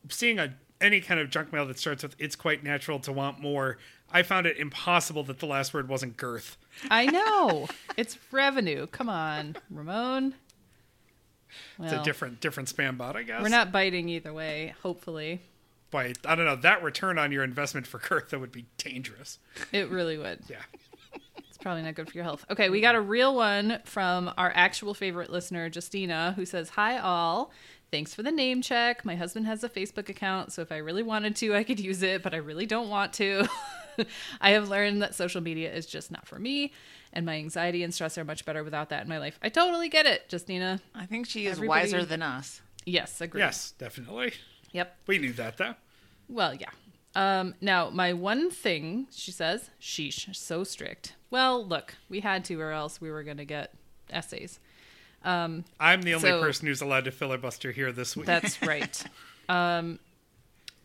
seeing 0.09 0.39
a 0.39 0.55
any 0.81 1.01
kind 1.01 1.19
of 1.19 1.31
junk 1.31 1.53
mail 1.53 1.67
that 1.67 1.81
starts 1.81 2.05
with 2.05 2.15
"It's 2.17 2.37
quite 2.37 2.63
natural 2.63 3.01
to 3.01 3.13
want 3.13 3.41
more," 3.41 3.79
I 4.13 4.23
found 4.23 4.47
it 4.47 4.57
impossible 4.57 5.25
that 5.25 5.41
the 5.41 5.47
last 5.47 5.75
word 5.75 5.89
wasn't 5.89 6.17
girth. 6.17 6.57
I 6.89 7.07
know. 7.11 7.67
It's 7.97 8.19
revenue. 8.31 8.87
Come 8.87 9.09
on, 9.09 9.57
Ramon. 9.69 10.35
It's 11.81 11.93
a 11.93 12.03
different 12.05 12.41
different 12.41 12.69
spam 12.69 12.97
bot, 12.97 13.17
I 13.17 13.25
guess. 13.25 13.43
we're 13.43 13.49
not 13.49 13.73
biting 13.73 14.09
either 14.09 14.33
way, 14.33 14.75
hopefully. 14.83 15.41
Boy, 15.91 16.13
I 16.25 16.37
don't 16.37 16.45
know. 16.47 16.55
That 16.55 16.85
return 16.85 17.19
on 17.19 17.33
your 17.33 17.43
investment 17.43 17.85
for 17.89 17.99
girth 17.99 18.31
that 18.31 18.39
would 18.39 18.53
be 18.53 18.67
dangerous. 18.79 19.41
It 19.73 19.91
really 19.91 20.17
would. 20.19 20.39
Yeah. 20.49 20.59
It's 21.61 21.65
probably 21.65 21.83
not 21.83 21.95
good 21.95 22.09
for 22.09 22.15
your 22.15 22.25
health. 22.25 22.47
Okay, 22.51 22.71
we 22.71 22.81
got 22.81 22.95
a 22.95 23.01
real 23.03 23.35
one 23.37 23.81
from 23.85 24.33
our 24.39 24.51
actual 24.55 24.95
favorite 24.95 25.29
listener, 25.29 25.69
Justina, 25.71 26.33
who 26.35 26.47
says, 26.47 26.71
Hi, 26.71 26.97
all. 26.97 27.51
Thanks 27.91 28.15
for 28.15 28.23
the 28.23 28.31
name 28.33 28.63
check. 28.63 29.05
My 29.05 29.15
husband 29.15 29.45
has 29.45 29.63
a 29.63 29.69
Facebook 29.69 30.09
account, 30.09 30.53
so 30.53 30.63
if 30.63 30.73
I 30.73 30.79
really 30.79 31.03
wanted 31.03 31.37
to, 31.37 31.55
I 31.55 31.63
could 31.65 31.79
use 31.79 32.03
it, 32.03 32.23
but 32.23 32.33
I 32.33 32.39
really 32.39 32.65
don't 32.65 32.89
want 32.89 33.13
to. 33.15 33.47
I 34.41 34.53
have 34.53 34.71
learned 34.71 35.03
that 35.03 35.15
social 35.15 35.43
media 35.43 35.71
is 35.71 35.85
just 35.85 36.11
not 36.11 36.27
for 36.27 36.39
me, 36.39 36.73
and 37.13 37.27
my 37.27 37.35
anxiety 37.35 37.83
and 37.83 37.93
stress 37.93 38.17
are 38.17 38.25
much 38.25 38.47
better 38.47 38.65
without 38.65 38.89
that 38.89 39.03
in 39.03 39.09
my 39.11 39.19
life. 39.19 39.39
I 39.43 39.51
totally 39.51 39.91
get 39.91 40.07
it, 40.07 40.25
Justina. 40.33 40.81
I 40.95 41.05
think 41.05 41.27
she 41.27 41.45
is 41.45 41.59
Everybody- 41.59 41.69
wiser 41.93 42.07
than 42.07 42.23
us. 42.23 42.63
Yes, 42.87 43.21
agree. 43.21 43.43
Yes, 43.43 43.73
definitely. 43.73 44.33
Yep. 44.73 44.97
We 45.07 45.19
knew 45.19 45.35
that 45.35 45.59
though. 45.59 45.75
Well, 46.27 46.55
yeah. 46.55 46.71
Um, 47.15 47.55
now, 47.61 47.91
my 47.91 48.13
one 48.13 48.51
thing, 48.51 49.09
she 49.11 49.33
says, 49.33 49.71
sheesh, 49.81 50.35
so 50.35 50.63
strict. 50.65 51.15
Well, 51.31 51.65
look, 51.67 51.95
we 52.09 52.21
had 52.21 52.45
to, 52.47 52.61
or 52.61 52.71
else 52.73 53.01
we 53.01 53.11
were 53.11 53.23
going 53.25 53.37
to 53.39 53.45
get 53.45 53.73
essays. 54.11 54.61
Um, 55.25 55.65
I'm 55.79 56.03
the 56.03 56.15
only 56.15 56.29
So- 56.31 56.41
person 56.41 56.67
who's 56.69 56.81
allowed 56.81 57.05
to 57.07 57.11
filibuster 57.11 57.73
here 57.73 57.93
this 57.93 58.17
week. 58.17 58.27
That's 58.27 58.63
right. 58.67 59.03
um, 59.49 59.99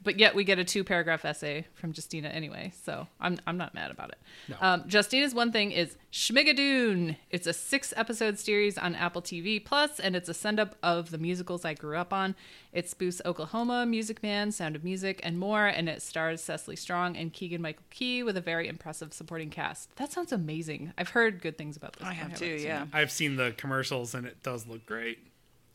but 0.05 0.19
yet 0.19 0.35
we 0.35 0.45
get 0.45 0.59
a 0.59 0.63
two 0.63 0.83
paragraph 0.85 1.25
essay 1.25 1.65
from 1.73 1.91
Justina 1.93 2.29
anyway, 2.29 2.71
so 2.83 3.07
I'm 3.19 3.37
I'm 3.45 3.57
not 3.57 3.73
mad 3.73 3.91
about 3.91 4.09
it. 4.09 4.19
No. 4.47 4.55
Um, 4.61 4.83
Justina's 4.87 5.33
one 5.33 5.51
thing 5.51 5.71
is 5.71 5.97
Schmigadoon. 6.13 7.17
It's 7.29 7.47
a 7.47 7.53
six 7.53 7.93
episode 7.97 8.39
series 8.39 8.77
on 8.77 8.95
Apple 8.95 9.21
TV 9.21 9.63
Plus, 9.63 9.99
and 9.99 10.15
it's 10.15 10.29
a 10.29 10.33
send 10.33 10.59
up 10.59 10.75
of 10.81 11.11
the 11.11 11.17
musicals 11.17 11.65
I 11.65 11.73
grew 11.73 11.97
up 11.97 12.13
on. 12.13 12.35
It 12.71 12.85
spoofs 12.85 13.19
Oklahoma, 13.25 13.85
Music 13.85 14.21
Man, 14.21 14.51
Sound 14.51 14.75
of 14.75 14.83
Music, 14.83 15.19
and 15.23 15.39
more, 15.39 15.65
and 15.65 15.89
it 15.89 16.01
stars 16.01 16.41
Cecily 16.41 16.75
Strong 16.75 17.17
and 17.17 17.33
Keegan 17.33 17.61
Michael 17.61 17.85
Key 17.89 18.21
with 18.21 18.37
a 18.37 18.41
very 18.41 18.67
impressive 18.67 19.13
supporting 19.13 19.49
cast. 19.49 19.95
That 19.95 20.11
sounds 20.11 20.31
amazing. 20.31 20.93
I've 20.97 21.09
heard 21.09 21.41
good 21.41 21.57
things 21.57 21.75
about 21.75 21.93
this. 21.93 22.07
I 22.07 22.13
have 22.13 22.37
too, 22.37 22.45
yeah. 22.45 22.85
I've 22.93 23.11
seen 23.11 23.37
the 23.37 23.53
commercials 23.57 24.13
and 24.13 24.27
it 24.27 24.43
does 24.43 24.67
look 24.67 24.85
great. 24.85 25.19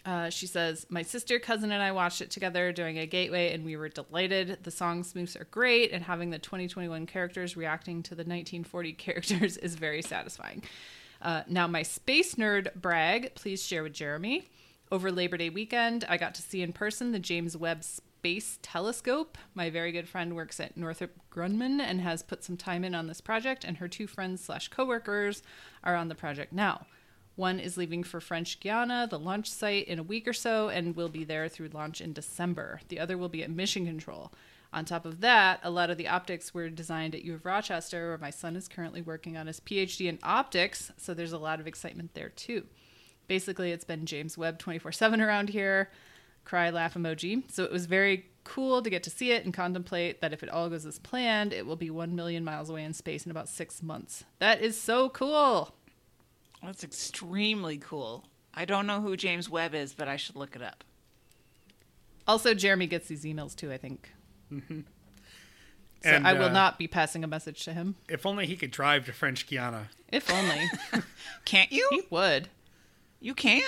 Uh, 0.04 0.30
she 0.30 0.46
says, 0.46 0.86
My 0.88 1.02
sister, 1.02 1.38
cousin, 1.38 1.72
and 1.72 1.82
I 1.82 1.92
watched 1.92 2.20
it 2.20 2.30
together 2.30 2.72
during 2.72 2.98
a 2.98 3.06
gateway, 3.06 3.52
and 3.52 3.64
we 3.64 3.76
were 3.76 3.88
delighted. 3.88 4.58
The 4.62 4.70
song 4.70 5.04
are 5.16 5.44
great, 5.50 5.92
and 5.92 6.02
having 6.02 6.30
the 6.30 6.38
2021 6.38 7.06
characters 7.06 7.56
reacting 7.56 8.02
to 8.04 8.10
the 8.10 8.22
1940 8.22 8.92
characters 8.94 9.56
is 9.58 9.74
very 9.74 10.02
satisfying. 10.02 10.62
Uh, 11.20 11.42
now, 11.48 11.66
my 11.66 11.82
space 11.82 12.36
nerd 12.36 12.74
brag, 12.74 13.34
please 13.34 13.62
share 13.62 13.82
with 13.82 13.92
Jeremy. 13.92 14.48
Over 14.90 15.12
Labor 15.12 15.36
Day 15.36 15.50
weekend, 15.50 16.04
I 16.08 16.16
got 16.16 16.34
to 16.34 16.42
see 16.42 16.62
in 16.62 16.72
person 16.72 17.12
the 17.12 17.18
James 17.18 17.56
Webb 17.56 17.84
Space 17.84 18.58
Telescope. 18.62 19.38
My 19.54 19.70
very 19.70 19.92
good 19.92 20.08
friend 20.08 20.34
works 20.34 20.58
at 20.58 20.76
Northrop 20.76 21.12
Grumman 21.30 21.80
and 21.80 22.00
has 22.00 22.22
put 22.22 22.42
some 22.42 22.56
time 22.56 22.84
in 22.84 22.94
on 22.94 23.06
this 23.06 23.20
project, 23.20 23.64
and 23.64 23.76
her 23.76 23.86
two 23.86 24.06
friends 24.06 24.42
slash 24.42 24.68
coworkers 24.68 25.42
are 25.84 25.94
on 25.94 26.08
the 26.08 26.14
project 26.14 26.52
now. 26.52 26.86
One 27.36 27.58
is 27.58 27.76
leaving 27.76 28.02
for 28.02 28.20
French 28.20 28.60
Guiana, 28.60 29.06
the 29.08 29.18
launch 29.18 29.50
site, 29.50 29.88
in 29.88 29.98
a 29.98 30.02
week 30.02 30.28
or 30.28 30.32
so, 30.32 30.68
and 30.68 30.96
will 30.96 31.08
be 31.08 31.24
there 31.24 31.48
through 31.48 31.68
launch 31.68 32.00
in 32.00 32.12
December. 32.12 32.80
The 32.88 33.00
other 33.00 33.16
will 33.16 33.28
be 33.28 33.42
at 33.42 33.50
Mission 33.50 33.86
Control. 33.86 34.32
On 34.72 34.84
top 34.84 35.04
of 35.04 35.20
that, 35.20 35.58
a 35.62 35.70
lot 35.70 35.90
of 35.90 35.96
the 35.96 36.08
optics 36.08 36.54
were 36.54 36.68
designed 36.68 37.14
at 37.14 37.24
U 37.24 37.34
of 37.34 37.44
Rochester, 37.44 38.08
where 38.08 38.18
my 38.18 38.30
son 38.30 38.54
is 38.54 38.68
currently 38.68 39.02
working 39.02 39.36
on 39.36 39.48
his 39.48 39.58
PhD 39.58 40.06
in 40.06 40.18
optics, 40.22 40.92
so 40.96 41.12
there's 41.12 41.32
a 41.32 41.38
lot 41.38 41.58
of 41.58 41.66
excitement 41.66 42.14
there 42.14 42.28
too. 42.28 42.66
Basically, 43.26 43.72
it's 43.72 43.84
been 43.84 44.06
James 44.06 44.38
Webb 44.38 44.58
24 44.58 44.92
7 44.92 45.20
around 45.20 45.48
here, 45.48 45.90
cry 46.44 46.70
laugh 46.70 46.94
emoji. 46.94 47.42
So 47.50 47.64
it 47.64 47.72
was 47.72 47.86
very 47.86 48.26
cool 48.44 48.82
to 48.82 48.90
get 48.90 49.02
to 49.04 49.10
see 49.10 49.32
it 49.32 49.44
and 49.44 49.52
contemplate 49.52 50.20
that 50.20 50.32
if 50.32 50.42
it 50.42 50.48
all 50.48 50.68
goes 50.68 50.86
as 50.86 50.98
planned, 50.98 51.52
it 51.52 51.66
will 51.66 51.76
be 51.76 51.90
1 51.90 52.14
million 52.14 52.44
miles 52.44 52.70
away 52.70 52.84
in 52.84 52.92
space 52.92 53.24
in 53.24 53.30
about 53.30 53.48
six 53.48 53.82
months. 53.82 54.24
That 54.38 54.60
is 54.60 54.80
so 54.80 55.08
cool. 55.08 55.74
That's 56.62 56.84
extremely 56.84 57.78
cool. 57.78 58.24
I 58.54 58.64
don't 58.64 58.86
know 58.86 59.00
who 59.00 59.16
James 59.16 59.48
Webb 59.48 59.74
is, 59.74 59.94
but 59.94 60.08
I 60.08 60.16
should 60.16 60.36
look 60.36 60.56
it 60.56 60.62
up. 60.62 60.84
Also, 62.26 62.54
Jeremy 62.54 62.86
gets 62.86 63.08
these 63.08 63.24
emails 63.24 63.56
too, 63.56 63.72
I 63.72 63.76
think. 63.78 64.10
So 64.50 64.84
And, 66.04 66.26
I 66.26 66.32
will 66.32 66.44
uh, 66.46 66.52
not 66.52 66.78
be 66.78 66.86
passing 66.88 67.24
a 67.24 67.26
message 67.26 67.64
to 67.64 67.72
him. 67.72 67.96
If 68.08 68.24
only 68.26 68.46
he 68.46 68.56
could 68.56 68.70
drive 68.70 69.04
to 69.06 69.12
French 69.12 69.46
Guiana. 69.46 69.88
If 70.08 70.30
only. 70.30 70.70
Can't 71.44 71.70
you? 71.72 71.86
he 71.90 72.02
would. 72.10 72.48
You 73.20 73.34
can. 73.34 73.62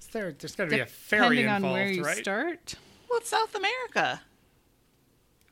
Is 0.00 0.06
there, 0.08 0.32
there's 0.38 0.54
got 0.54 0.64
to 0.64 0.70
be 0.70 0.80
a 0.80 0.86
ferry 0.86 1.36
Depending 1.36 1.44
involved, 1.46 1.64
on 1.64 1.72
where 1.72 1.88
you 1.88 2.04
right? 2.04 2.16
start. 2.18 2.74
Well, 3.08 3.18
it's 3.18 3.30
South 3.30 3.54
America. 3.54 4.22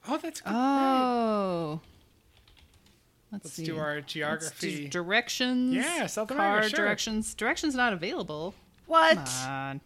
Oh, 0.09 0.19
that's 0.19 0.41
good. 0.41 0.53
Oh. 0.55 1.81
Let's, 3.33 3.45
Let's 3.47 3.55
see. 3.57 3.65
do 3.65 3.79
our 3.79 3.95
Let's 3.97 4.13
do 4.13 4.21
geography. 4.21 4.89
directions. 4.89 5.75
Yeah, 5.75 6.07
South 6.07 6.29
car 6.29 6.37
America, 6.39 6.69
sure. 6.69 6.85
directions. 6.85 7.35
Directions 7.35 7.75
not 7.75 7.95
available. 7.95 8.55
What? 8.87 9.15
Come 9.17 9.51
on. 9.51 9.81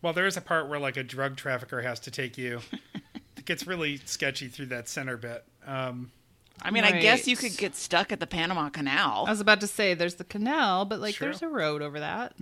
Well, 0.00 0.12
there 0.12 0.26
is 0.26 0.36
a 0.36 0.40
part 0.40 0.68
where 0.68 0.78
like 0.78 0.96
a 0.96 1.02
drug 1.02 1.36
trafficker 1.36 1.82
has 1.82 1.98
to 2.00 2.10
take 2.12 2.38
you. 2.38 2.60
it 3.36 3.44
gets 3.44 3.66
really 3.66 3.98
sketchy 4.04 4.46
through 4.46 4.66
that 4.66 4.88
center 4.88 5.16
bit. 5.16 5.44
Um, 5.66 6.12
I 6.60 6.70
mean, 6.70 6.84
I 6.84 7.00
guess 7.00 7.26
you 7.26 7.36
could 7.36 7.56
get 7.56 7.74
stuck 7.74 8.12
at 8.12 8.20
the 8.20 8.26
Panama 8.26 8.68
Canal. 8.68 9.24
I 9.26 9.30
was 9.30 9.40
about 9.40 9.60
to 9.62 9.66
say 9.66 9.94
there's 9.94 10.14
the 10.14 10.24
canal, 10.24 10.84
but 10.84 11.00
like 11.00 11.16
True. 11.16 11.26
there's 11.26 11.42
a 11.42 11.48
road 11.48 11.82
over 11.82 11.98
that. 11.98 12.34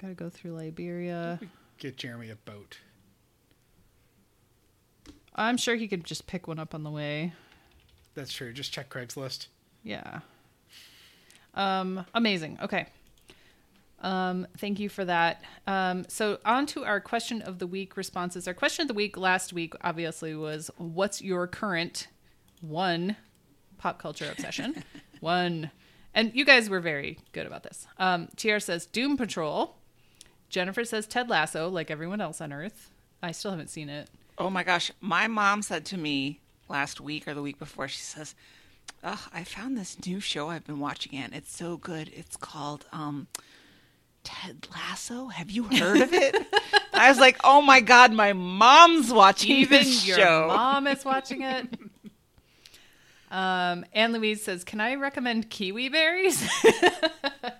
Gotta 0.00 0.14
go 0.14 0.30
through 0.30 0.52
Liberia. 0.52 1.40
get 1.78 1.96
Jeremy 1.98 2.30
a 2.30 2.36
boat. 2.36 2.78
I'm 5.34 5.56
sure 5.56 5.74
he 5.74 5.88
could 5.88 6.04
just 6.04 6.26
pick 6.26 6.46
one 6.46 6.58
up 6.58 6.74
on 6.74 6.82
the 6.82 6.90
way. 6.90 7.32
That's 8.14 8.32
true. 8.32 8.52
Just 8.52 8.72
check 8.72 8.88
Craigslist. 8.88 9.48
Yeah. 9.82 10.20
Um, 11.54 12.04
amazing. 12.14 12.58
Okay. 12.62 12.86
Um, 14.00 14.46
thank 14.58 14.78
you 14.78 14.88
for 14.88 15.04
that. 15.04 15.42
Um, 15.66 16.04
so 16.08 16.38
on 16.44 16.66
to 16.66 16.84
our 16.84 17.00
question 17.00 17.42
of 17.42 17.58
the 17.58 17.66
week 17.66 17.96
responses. 17.96 18.46
Our 18.46 18.54
question 18.54 18.82
of 18.82 18.88
the 18.88 18.94
week 18.94 19.16
last 19.16 19.52
week 19.52 19.74
obviously 19.82 20.34
was 20.34 20.70
what's 20.76 21.22
your 21.22 21.46
current 21.46 22.08
one 22.60 23.16
pop 23.78 23.98
culture 23.98 24.28
obsession? 24.30 24.84
one. 25.20 25.70
And 26.14 26.32
you 26.34 26.44
guys 26.44 26.68
were 26.68 26.80
very 26.80 27.18
good 27.32 27.46
about 27.46 27.62
this. 27.62 27.86
Um, 27.98 28.28
TR 28.36 28.58
says 28.58 28.86
Doom 28.86 29.16
Patrol. 29.16 29.74
Jennifer 30.48 30.84
says 30.84 31.06
Ted 31.06 31.28
Lasso, 31.28 31.68
like 31.68 31.90
everyone 31.90 32.20
else 32.20 32.40
on 32.40 32.52
Earth. 32.52 32.90
I 33.22 33.32
still 33.32 33.50
haven't 33.50 33.70
seen 33.70 33.88
it. 33.88 34.08
Oh 34.38 34.50
my 34.50 34.62
gosh. 34.64 34.90
My 35.00 35.28
mom 35.28 35.62
said 35.62 35.84
to 35.86 35.96
me 35.96 36.40
last 36.68 37.00
week 37.00 37.28
or 37.28 37.34
the 37.34 37.42
week 37.42 37.58
before, 37.58 37.88
she 37.88 38.00
says, 38.00 38.34
Ugh, 39.02 39.18
I 39.32 39.44
found 39.44 39.76
this 39.76 39.96
new 40.06 40.20
show 40.20 40.50
I've 40.50 40.66
been 40.66 40.80
watching 40.80 41.16
and 41.18 41.34
it's 41.34 41.54
so 41.54 41.76
good. 41.76 42.10
It's 42.14 42.36
called 42.36 42.86
um 42.92 43.28
Ted 44.24 44.66
Lasso. 44.72 45.28
Have 45.28 45.50
you 45.50 45.64
heard 45.64 46.00
of 46.00 46.12
it? 46.12 46.36
I 46.92 47.08
was 47.08 47.18
like, 47.18 47.38
Oh 47.44 47.60
my 47.62 47.80
god, 47.80 48.12
my 48.12 48.32
mom's 48.32 49.12
watching 49.12 49.52
Even 49.52 49.78
this 49.80 50.06
your 50.06 50.16
show. 50.16 50.46
mom 50.48 50.86
is 50.86 51.04
watching 51.04 51.42
it. 51.42 51.68
Um, 53.30 53.84
Anne 53.92 54.12
Louise 54.12 54.44
says, 54.44 54.62
"Can 54.62 54.80
I 54.80 54.94
recommend 54.94 55.50
kiwi 55.50 55.88
berries?" 55.88 56.48
I 56.64 57.52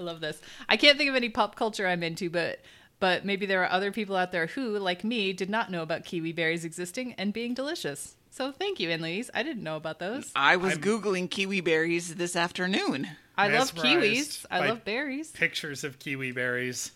love 0.00 0.20
this. 0.20 0.40
I 0.68 0.76
can't 0.76 0.96
think 0.96 1.10
of 1.10 1.16
any 1.16 1.30
pop 1.30 1.56
culture 1.56 1.84
I'm 1.84 2.04
into, 2.04 2.30
but 2.30 2.60
but 3.00 3.24
maybe 3.24 3.46
there 3.46 3.62
are 3.62 3.70
other 3.70 3.92
people 3.92 4.16
out 4.16 4.32
there 4.32 4.46
who, 4.46 4.78
like 4.78 5.04
me, 5.04 5.32
did 5.32 5.50
not 5.50 5.70
know 5.70 5.82
about 5.82 6.04
kiwi 6.04 6.32
berries 6.32 6.64
existing 6.64 7.14
and 7.14 7.32
being 7.32 7.54
delicious. 7.54 8.16
So 8.30 8.52
thank 8.52 8.80
you, 8.80 8.90
Anne 8.90 9.00
Louise. 9.02 9.30
I 9.34 9.42
didn't 9.42 9.62
know 9.62 9.76
about 9.76 9.98
those. 9.98 10.30
I 10.36 10.56
was 10.56 10.74
I'm- 10.74 10.82
googling 10.82 11.30
kiwi 11.30 11.60
berries 11.60 12.16
this 12.16 12.36
afternoon. 12.36 13.08
I 13.38 13.48
love 13.48 13.74
kiwis. 13.74 14.46
I 14.50 14.66
love 14.66 14.84
berries. 14.84 15.30
Pictures 15.32 15.84
of 15.84 15.98
kiwi 15.98 16.32
berries. 16.32 16.92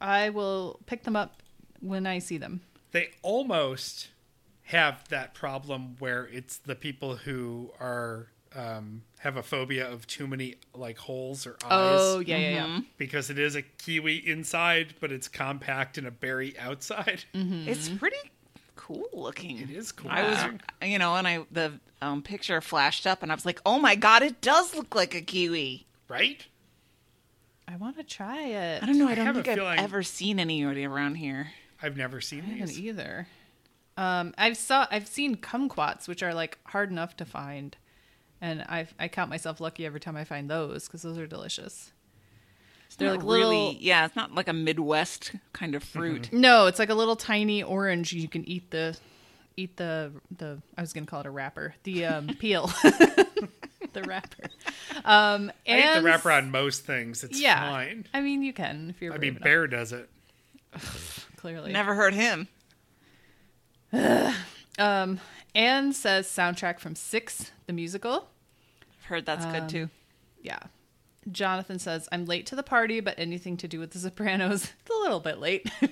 I 0.00 0.30
will 0.30 0.80
pick 0.86 1.04
them 1.04 1.16
up 1.16 1.42
when 1.80 2.06
I 2.06 2.18
see 2.18 2.36
them. 2.36 2.60
They 2.90 3.10
almost 3.22 4.08
have 4.64 5.08
that 5.08 5.32
problem 5.32 5.96
where 5.98 6.24
it's 6.26 6.58
the 6.58 6.74
people 6.74 7.16
who 7.16 7.70
are 7.80 8.28
um, 8.56 9.02
have 9.20 9.36
a 9.36 9.42
phobia 9.42 9.88
of 9.90 10.06
too 10.06 10.26
many 10.26 10.56
like 10.74 10.98
holes 10.98 11.46
or 11.46 11.52
eyes. 11.64 11.98
Oh 12.00 12.18
yeah, 12.20 12.36
yeah, 12.36 12.50
yeah. 12.66 12.80
because 12.98 13.30
it 13.30 13.38
is 13.38 13.54
a 13.56 13.62
kiwi 13.62 14.16
inside, 14.28 14.94
but 15.00 15.10
it's 15.12 15.28
compact 15.28 15.98
and 15.98 16.06
a 16.06 16.10
berry 16.10 16.58
outside. 16.58 17.24
It's 17.34 17.88
pretty 17.88 18.16
cool 18.76 19.06
looking. 19.12 19.58
It 19.58 19.70
is 19.70 19.92
cool. 19.92 20.10
I 20.10 20.22
was, 20.28 20.88
you 20.90 20.98
know, 20.98 21.14
and 21.16 21.26
I 21.28 21.44
the 21.50 21.72
um, 22.00 22.22
picture 22.22 22.60
flashed 22.60 23.06
up, 23.06 23.22
and 23.22 23.30
I 23.30 23.34
was 23.34 23.46
like, 23.46 23.60
"Oh 23.64 23.78
my 23.78 23.94
god, 23.94 24.22
it 24.22 24.40
does 24.40 24.74
look 24.74 24.94
like 24.94 25.14
a 25.14 25.20
kiwi." 25.20 25.86
right. 26.08 26.44
I 27.68 27.76
want 27.76 27.96
to 27.96 28.02
try 28.02 28.42
it. 28.42 28.82
I 28.82 28.86
don't 28.86 28.98
know. 28.98 29.08
I 29.08 29.12
I 29.12 29.14
don't 29.14 29.26
have 29.26 29.36
a 29.36 29.42
think 29.42 29.48
I've 29.56 29.64
feeling- 29.64 29.78
ever 29.78 30.02
seen 30.02 30.38
anybody 30.40 30.84
around 30.84 31.14
here. 31.14 31.52
I've 31.80 31.96
never 31.96 32.20
seen 32.20 32.44
I 32.46 32.58
these. 32.66 32.78
either. 32.78 33.28
Um, 33.96 34.34
I've 34.36 34.56
saw 34.56 34.86
I've 34.90 35.06
seen 35.08 35.36
kumquats, 35.36 36.06
which 36.08 36.22
are 36.22 36.34
like 36.34 36.58
hard 36.66 36.90
enough 36.90 37.16
to 37.18 37.24
find, 37.24 37.76
and 38.42 38.60
I 38.62 38.86
I 38.98 39.08
count 39.08 39.30
myself 39.30 39.60
lucky 39.60 39.86
every 39.86 40.00
time 40.00 40.16
I 40.16 40.24
find 40.24 40.50
those 40.50 40.86
because 40.86 41.00
those 41.00 41.16
are 41.16 41.26
delicious. 41.26 41.92
They're 42.98 43.08
Not 43.08 43.18
like 43.18 43.24
little. 43.24 43.50
really, 43.50 43.78
yeah. 43.80 44.04
It's 44.04 44.16
not 44.16 44.34
like 44.34 44.48
a 44.48 44.52
Midwest 44.52 45.32
kind 45.54 45.74
of 45.74 45.82
fruit. 45.82 46.30
No, 46.30 46.66
it's 46.66 46.78
like 46.78 46.90
a 46.90 46.94
little 46.94 47.16
tiny 47.16 47.62
orange. 47.62 48.12
You 48.12 48.28
can 48.28 48.46
eat 48.46 48.70
the 48.70 48.98
eat 49.56 49.78
the 49.78 50.12
the. 50.36 50.60
I 50.76 50.82
was 50.82 50.92
gonna 50.92 51.06
call 51.06 51.20
it 51.20 51.26
a 51.26 51.30
wrapper. 51.30 51.74
The 51.84 52.04
um, 52.04 52.26
peel. 52.38 52.66
the 53.92 54.02
wrapper. 54.06 54.44
Um, 55.06 55.50
I 55.66 55.70
eat 55.70 55.80
and 55.80 56.04
the 56.04 56.08
wrapper 56.08 56.32
on 56.32 56.50
most 56.50 56.84
things. 56.84 57.24
It's 57.24 57.40
yeah. 57.40 57.70
fine. 57.70 58.06
I 58.12 58.20
mean, 58.20 58.42
you 58.42 58.52
can 58.52 58.90
if 58.90 59.00
you're. 59.00 59.14
I 59.14 59.18
mean, 59.18 59.30
enough, 59.30 59.42
Bear 59.42 59.66
does 59.66 59.92
it. 59.92 60.10
clearly. 61.36 61.72
Never 61.72 61.94
heard 61.94 62.14
him. 62.14 62.48
Um, 64.78 65.20
Anne 65.54 65.92
says 65.92 66.26
soundtrack 66.26 66.78
from 66.78 66.94
Six, 66.94 67.52
the 67.66 67.74
musical. 67.74 68.28
I've 69.02 69.06
heard 69.06 69.26
that's 69.26 69.44
good 69.46 69.68
too. 69.68 69.90
Yeah. 70.42 70.58
Jonathan 71.30 71.78
says, 71.78 72.08
I'm 72.10 72.24
late 72.24 72.46
to 72.46 72.56
the 72.56 72.62
party, 72.62 73.00
but 73.00 73.18
anything 73.18 73.56
to 73.58 73.68
do 73.68 73.78
with 73.78 73.90
The 73.92 73.98
Sopranos, 73.98 74.64
it's 74.80 74.90
a 74.90 75.00
little 75.02 75.20
bit 75.20 75.38
late. 75.38 75.70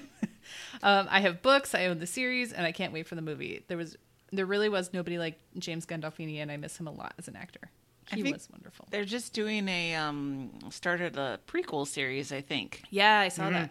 um, 0.82 1.06
I 1.10 1.20
have 1.20 1.42
books, 1.42 1.74
I 1.74 1.86
own 1.86 1.98
the 1.98 2.06
series, 2.06 2.52
and 2.52 2.66
I 2.66 2.72
can't 2.72 2.92
wait 2.92 3.06
for 3.06 3.14
the 3.14 3.22
movie. 3.22 3.64
There 3.68 3.76
was, 3.76 3.96
there 4.32 4.46
really 4.46 4.68
was 4.68 4.92
nobody 4.92 5.18
like 5.18 5.38
James 5.58 5.86
Gandolfini, 5.86 6.38
and 6.38 6.50
I 6.50 6.56
miss 6.56 6.76
him 6.78 6.86
a 6.88 6.92
lot 6.92 7.14
as 7.18 7.28
an 7.28 7.36
actor. 7.36 7.70
I 8.12 8.16
He 8.16 8.22
think- 8.22 8.34
was 8.36 8.48
wonderful. 8.50 8.88
They're 8.90 9.04
just 9.04 9.32
doing 9.32 9.68
a 9.68 9.94
um 9.94 10.50
started 10.70 11.16
a 11.16 11.38
prequel 11.46 11.86
series, 11.86 12.32
I 12.32 12.40
think. 12.40 12.82
Yeah, 12.90 13.20
I 13.20 13.28
saw 13.28 13.44
Mm-hmm. 13.44 13.52
that. 13.54 13.70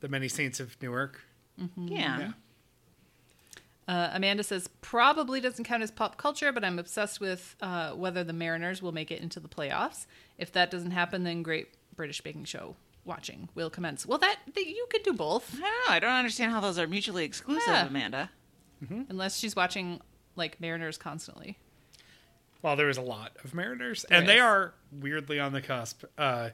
The 0.00 0.08
Many 0.08 0.26
Saints 0.28 0.58
of 0.58 0.76
Newark. 0.82 1.20
Yeah. 1.76 2.18
Yeah. 2.18 2.32
Uh, 3.88 4.10
Amanda 4.12 4.42
says 4.44 4.68
probably 4.80 5.40
doesn't 5.40 5.64
count 5.64 5.82
as 5.82 5.90
pop 5.90 6.16
culture, 6.16 6.52
but 6.52 6.64
I'm 6.64 6.78
obsessed 6.78 7.20
with 7.20 7.56
uh, 7.60 7.90
whether 7.92 8.22
the 8.22 8.32
Mariners 8.32 8.80
will 8.80 8.92
make 8.92 9.10
it 9.10 9.20
into 9.20 9.40
the 9.40 9.48
playoffs. 9.48 10.06
If 10.38 10.52
that 10.52 10.70
doesn't 10.70 10.92
happen, 10.92 11.24
then 11.24 11.42
Great 11.42 11.68
British 11.96 12.20
Baking 12.20 12.44
Show 12.44 12.76
watching 13.04 13.48
will 13.56 13.70
commence. 13.70 14.06
Well, 14.06 14.18
that, 14.18 14.36
that 14.54 14.66
you 14.66 14.86
could 14.88 15.02
do 15.02 15.12
both, 15.12 15.52
I 15.54 15.58
don't 15.58 15.70
know. 15.88 15.94
I 15.94 15.98
don't 15.98 16.10
understand 16.12 16.52
how 16.52 16.60
those 16.60 16.78
are 16.78 16.86
mutually 16.86 17.24
exclusive, 17.24 17.64
Yeah. 17.66 17.86
Amanda. 17.86 18.30
unless 19.08 19.38
she's 19.38 19.56
watching 19.56 20.00
like 20.36 20.60
Mariners 20.60 20.96
constantly. 20.98 21.58
Well, 22.62 22.76
there 22.76 22.88
is 22.88 22.96
a 22.98 23.02
lot 23.02 23.32
of 23.42 23.52
Mariners, 23.54 24.04
There 24.08 24.18
and 24.20 24.28
they 24.28 24.38
are 24.38 24.74
weirdly 24.92 25.40
on 25.40 25.52
the 25.52 25.60
cusp, 25.60 26.04
uh, 26.16 26.50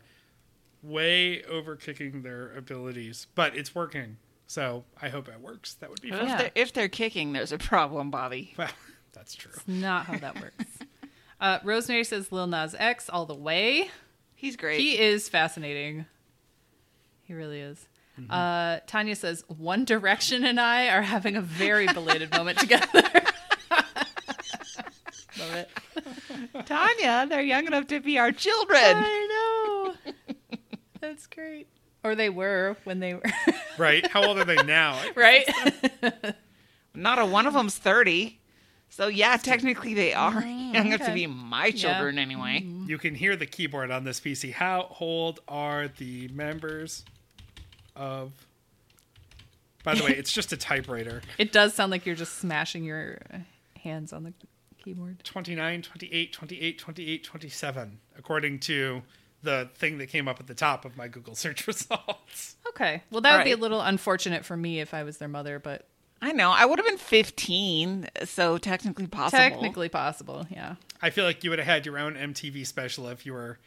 way 0.82 1.42
over 1.44 1.76
kicking 1.76 2.22
their 2.22 2.56
abilities, 2.56 3.26
but 3.34 3.54
it's 3.56 3.74
working. 3.74 4.16
So 4.48 4.84
I 5.00 5.10
hope 5.10 5.28
it 5.28 5.40
works. 5.40 5.74
That 5.74 5.90
would 5.90 6.00
be 6.00 6.10
But 6.10 6.20
fun. 6.20 6.28
Yeah. 6.28 6.32
If, 6.34 6.40
they're, 6.40 6.50
if 6.54 6.72
they're 6.72 6.88
kicking, 6.88 7.32
there's 7.34 7.52
a 7.52 7.58
problem, 7.58 8.10
Bobby. 8.10 8.54
Well, 8.58 8.68
that's 9.12 9.34
true. 9.34 9.52
Not 9.66 10.06
how 10.06 10.16
that 10.18 10.40
works. 10.40 10.64
uh, 11.40 11.58
Rosemary 11.64 12.04
says 12.04 12.30
Lil 12.32 12.46
Nas 12.46 12.74
X 12.78 13.08
all 13.10 13.26
the 13.26 13.34
way. 13.34 13.90
He's 14.34 14.56
great. 14.56 14.80
He 14.80 14.98
is 14.98 15.28
fascinating. 15.28 16.06
He 17.22 17.34
really 17.34 17.60
is. 17.60 17.88
Uh, 18.30 18.78
Tanya 18.86 19.14
says 19.16 19.44
One 19.48 19.84
Direction 19.84 20.44
and 20.44 20.58
I 20.60 20.88
are 20.88 21.02
having 21.02 21.36
a 21.36 21.40
very 21.40 21.86
belated 21.86 22.32
moment 22.32 22.58
together. 22.60 23.02
Love 25.38 25.54
it. 25.54 25.70
Tanya, 26.66 27.26
they're 27.28 27.42
young 27.42 27.66
enough 27.66 27.86
to 27.88 28.00
be 28.00 28.18
our 28.18 28.32
children. 28.32 28.80
I 28.82 29.94
know. 30.06 30.34
That's 31.00 31.26
great. 31.26 31.68
Or 32.02 32.14
they 32.14 32.28
were 32.30 32.76
when 32.84 32.98
they 33.00 33.14
were 33.14 33.22
Right? 33.78 34.06
How 34.06 34.24
old 34.26 34.38
are 34.38 34.44
they 34.44 34.56
now? 34.56 35.00
right. 35.14 35.48
Not 36.94 37.18
a 37.18 37.26
one 37.26 37.46
of 37.46 37.54
them's 37.54 37.76
30. 37.76 38.38
So, 38.90 39.08
yeah, 39.08 39.36
technically 39.36 39.94
they 39.94 40.14
are 40.14 40.42
oh, 40.44 40.48
young 40.72 40.86
enough 40.86 41.06
to 41.06 41.12
be 41.12 41.26
my 41.26 41.70
children 41.70 42.18
anyway. 42.18 42.66
You 42.86 42.98
can 42.98 43.14
hear 43.14 43.36
the 43.36 43.46
keyboard 43.46 43.90
on 43.90 44.04
this 44.04 44.18
PC. 44.18 44.52
How 44.52 44.96
old 44.98 45.40
are 45.46 45.88
the 45.88 46.28
members 46.28 47.04
of? 47.94 48.32
By 49.84 49.94
the 49.94 50.04
way, 50.04 50.10
it's 50.10 50.32
just 50.32 50.52
a 50.52 50.56
typewriter. 50.56 51.22
It 51.38 51.52
does 51.52 51.72
sound 51.74 51.92
like 51.92 52.04
you're 52.04 52.16
just 52.16 52.38
smashing 52.38 52.84
your 52.84 53.20
hands 53.82 54.12
on 54.12 54.24
the 54.24 54.32
keyboard. 54.82 55.22
29, 55.24 55.82
28, 55.82 56.32
28, 56.32 56.78
28, 56.78 57.24
27, 57.24 57.98
according 58.18 58.58
to 58.60 59.02
the 59.42 59.68
thing 59.74 59.98
that 59.98 60.08
came 60.08 60.26
up 60.28 60.40
at 60.40 60.46
the 60.46 60.54
top 60.54 60.84
of 60.84 60.96
my 60.96 61.08
Google 61.08 61.34
search 61.36 61.66
results. 61.66 62.56
Okay. 62.68 63.02
Well, 63.10 63.20
that 63.22 63.36
would 63.36 63.44
be 63.44 63.52
a 63.52 63.56
little 63.56 63.80
unfortunate 63.80 64.44
for 64.44 64.56
me 64.56 64.80
if 64.80 64.94
I 64.94 65.02
was 65.02 65.18
their 65.18 65.28
mother, 65.28 65.58
but 65.58 65.86
I 66.20 66.32
know. 66.32 66.50
I 66.50 66.64
would 66.64 66.78
have 66.78 66.86
been 66.86 66.98
15, 66.98 68.08
so 68.24 68.58
technically 68.58 69.06
possible. 69.06 69.38
technically 69.38 69.88
possible. 69.88 70.46
Yeah. 70.50 70.74
I 71.00 71.10
feel 71.10 71.24
like 71.24 71.44
you 71.44 71.50
would 71.50 71.58
have 71.60 71.66
had 71.68 71.86
your 71.86 71.98
own 71.98 72.14
MTV 72.14 72.66
special 72.66 73.08
if 73.08 73.24
you 73.24 73.32
were 73.32 73.58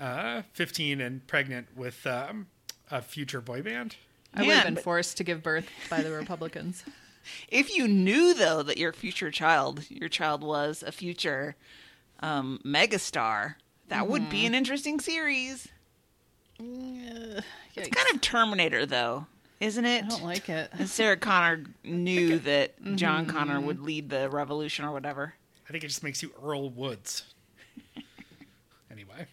uh, 0.00 0.42
15 0.54 1.00
and 1.00 1.26
pregnant 1.26 1.68
with 1.76 2.04
um, 2.06 2.48
a 2.90 3.00
future 3.00 3.40
boy 3.40 3.62
band. 3.62 3.96
I 4.34 4.42
would 4.42 4.54
have 4.54 4.64
been 4.64 4.74
but- 4.74 4.84
forced 4.84 5.16
to 5.18 5.24
give 5.24 5.42
birth 5.42 5.68
by 5.88 6.02
the 6.02 6.10
Republicans. 6.12 6.84
If 7.48 7.76
you 7.76 7.86
knew, 7.86 8.32
though, 8.32 8.62
that 8.62 8.78
your 8.78 8.94
future 8.94 9.30
child, 9.30 9.84
your 9.90 10.08
child 10.08 10.42
was 10.42 10.82
a 10.82 10.90
future 10.90 11.56
um, 12.20 12.58
megastar, 12.64 13.56
that 13.88 14.08
would 14.08 14.30
be 14.30 14.38
mm-hmm. 14.38 14.46
an 14.46 14.54
interesting 14.54 15.00
series. 15.00 15.68
It's 16.60 17.88
kind 17.88 18.14
of 18.14 18.20
Terminator, 18.20 18.86
though, 18.86 19.26
isn't 19.60 19.84
it? 19.84 20.04
I 20.04 20.08
don't 20.08 20.24
like 20.24 20.48
it. 20.48 20.70
And 20.72 20.88
Sarah 20.88 21.16
Connor 21.16 21.64
knew 21.84 22.38
that 22.40 22.82
John 22.96 23.26
mm-hmm. 23.26 23.36
Connor 23.36 23.60
would 23.60 23.80
lead 23.80 24.10
the 24.10 24.28
revolution 24.28 24.84
or 24.84 24.92
whatever. 24.92 25.34
I 25.68 25.72
think 25.72 25.84
it 25.84 25.88
just 25.88 26.02
makes 26.02 26.22
you 26.22 26.32
Earl 26.42 26.70
Woods. 26.70 27.24
anyway, 28.90 29.26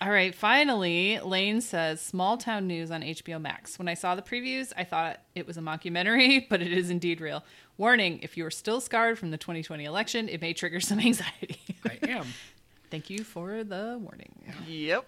All 0.00 0.10
right, 0.10 0.34
finally, 0.34 1.20
Lane 1.20 1.60
says 1.60 2.00
small 2.00 2.36
town 2.36 2.66
news 2.66 2.90
on 2.90 3.02
HBO 3.02 3.40
Max. 3.40 3.78
When 3.78 3.88
I 3.88 3.94
saw 3.94 4.14
the 4.14 4.22
previews, 4.22 4.72
I 4.76 4.84
thought 4.84 5.20
it 5.34 5.46
was 5.46 5.56
a 5.56 5.60
mockumentary, 5.60 6.46
but 6.50 6.60
it 6.60 6.72
is 6.72 6.90
indeed 6.90 7.20
real. 7.20 7.44
Warning, 7.78 8.18
if 8.22 8.36
you 8.36 8.44
are 8.44 8.50
still 8.50 8.80
scarred 8.80 9.18
from 9.18 9.30
the 9.30 9.38
2020 9.38 9.84
election, 9.84 10.28
it 10.28 10.40
may 10.40 10.52
trigger 10.52 10.80
some 10.80 10.98
anxiety. 11.00 11.60
I 11.84 11.98
am. 12.08 12.26
Thank 12.92 13.08
you 13.08 13.24
for 13.24 13.64
the 13.64 13.98
warning. 13.98 14.34
Yep. 14.68 15.06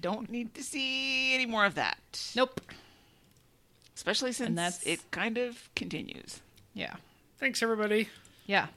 Don't 0.00 0.30
need 0.30 0.54
to 0.54 0.62
see 0.62 1.34
any 1.34 1.44
more 1.44 1.64
of 1.66 1.74
that. 1.74 1.98
Nope. 2.36 2.60
Especially 3.96 4.30
since 4.30 4.54
that's- 4.54 4.82
it 4.86 5.00
kind 5.10 5.36
of 5.36 5.68
continues. 5.74 6.38
Yeah. 6.74 6.94
Thanks, 7.40 7.60
everybody. 7.60 8.08
Yeah. 8.46 8.68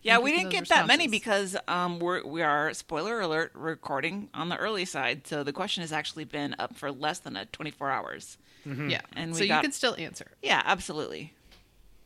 Yeah, 0.00 0.14
Thank 0.14 0.24
we 0.24 0.30
didn't 0.30 0.44
those 0.44 0.52
get 0.52 0.68
that 0.70 0.86
many 0.86 1.06
because 1.06 1.54
um, 1.68 1.98
we're 1.98 2.24
we 2.24 2.40
are 2.40 2.72
spoiler 2.72 3.20
alert 3.20 3.52
recording 3.54 4.30
on 4.32 4.48
the 4.48 4.56
early 4.56 4.86
side, 4.86 5.26
so 5.26 5.42
the 5.44 5.52
question 5.52 5.82
has 5.82 5.92
actually 5.92 6.24
been 6.24 6.56
up 6.58 6.74
for 6.74 6.90
less 6.90 7.18
than 7.18 7.36
a 7.36 7.44
24 7.44 7.90
hours. 7.90 8.38
Yeah. 8.64 9.02
And 9.14 9.32
we 9.32 9.36
so 9.38 9.44
you 9.44 9.60
can 9.60 9.72
still 9.72 9.94
answer. 9.98 10.28
Yeah, 10.42 10.62
absolutely. 10.64 11.34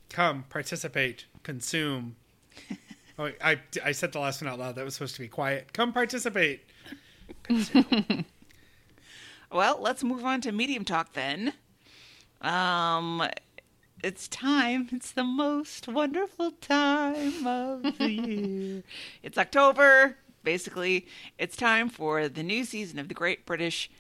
Come, 0.08 0.46
participate, 0.50 1.26
consume. 1.44 2.16
Oh, 3.18 3.30
I, 3.42 3.58
I 3.84 3.92
said 3.92 4.12
the 4.12 4.20
last 4.20 4.42
one 4.42 4.50
out 4.50 4.58
loud. 4.58 4.74
That 4.76 4.84
was 4.84 4.94
supposed 4.94 5.14
to 5.16 5.20
be 5.20 5.28
quiet. 5.28 5.72
Come, 5.72 5.92
participate. 5.92 6.62
Well, 9.50 9.78
let's 9.80 10.04
move 10.04 10.24
on 10.26 10.42
to 10.42 10.52
medium 10.52 10.84
talk 10.84 11.14
then. 11.14 11.54
Um, 12.42 13.26
it's 14.04 14.28
time. 14.28 14.88
It's 14.92 15.10
the 15.10 15.24
most 15.24 15.88
wonderful 15.88 16.50
time 16.60 17.46
of 17.46 17.82
the 17.96 18.10
year. 18.10 18.82
It's 19.22 19.38
October. 19.38 20.18
Basically, 20.44 21.06
it's 21.38 21.56
time 21.56 21.88
for 21.88 22.28
the 22.28 22.42
new 22.42 22.64
season 22.64 22.98
of 22.98 23.08
the 23.08 23.14
Great 23.14 23.46
British 23.46 23.90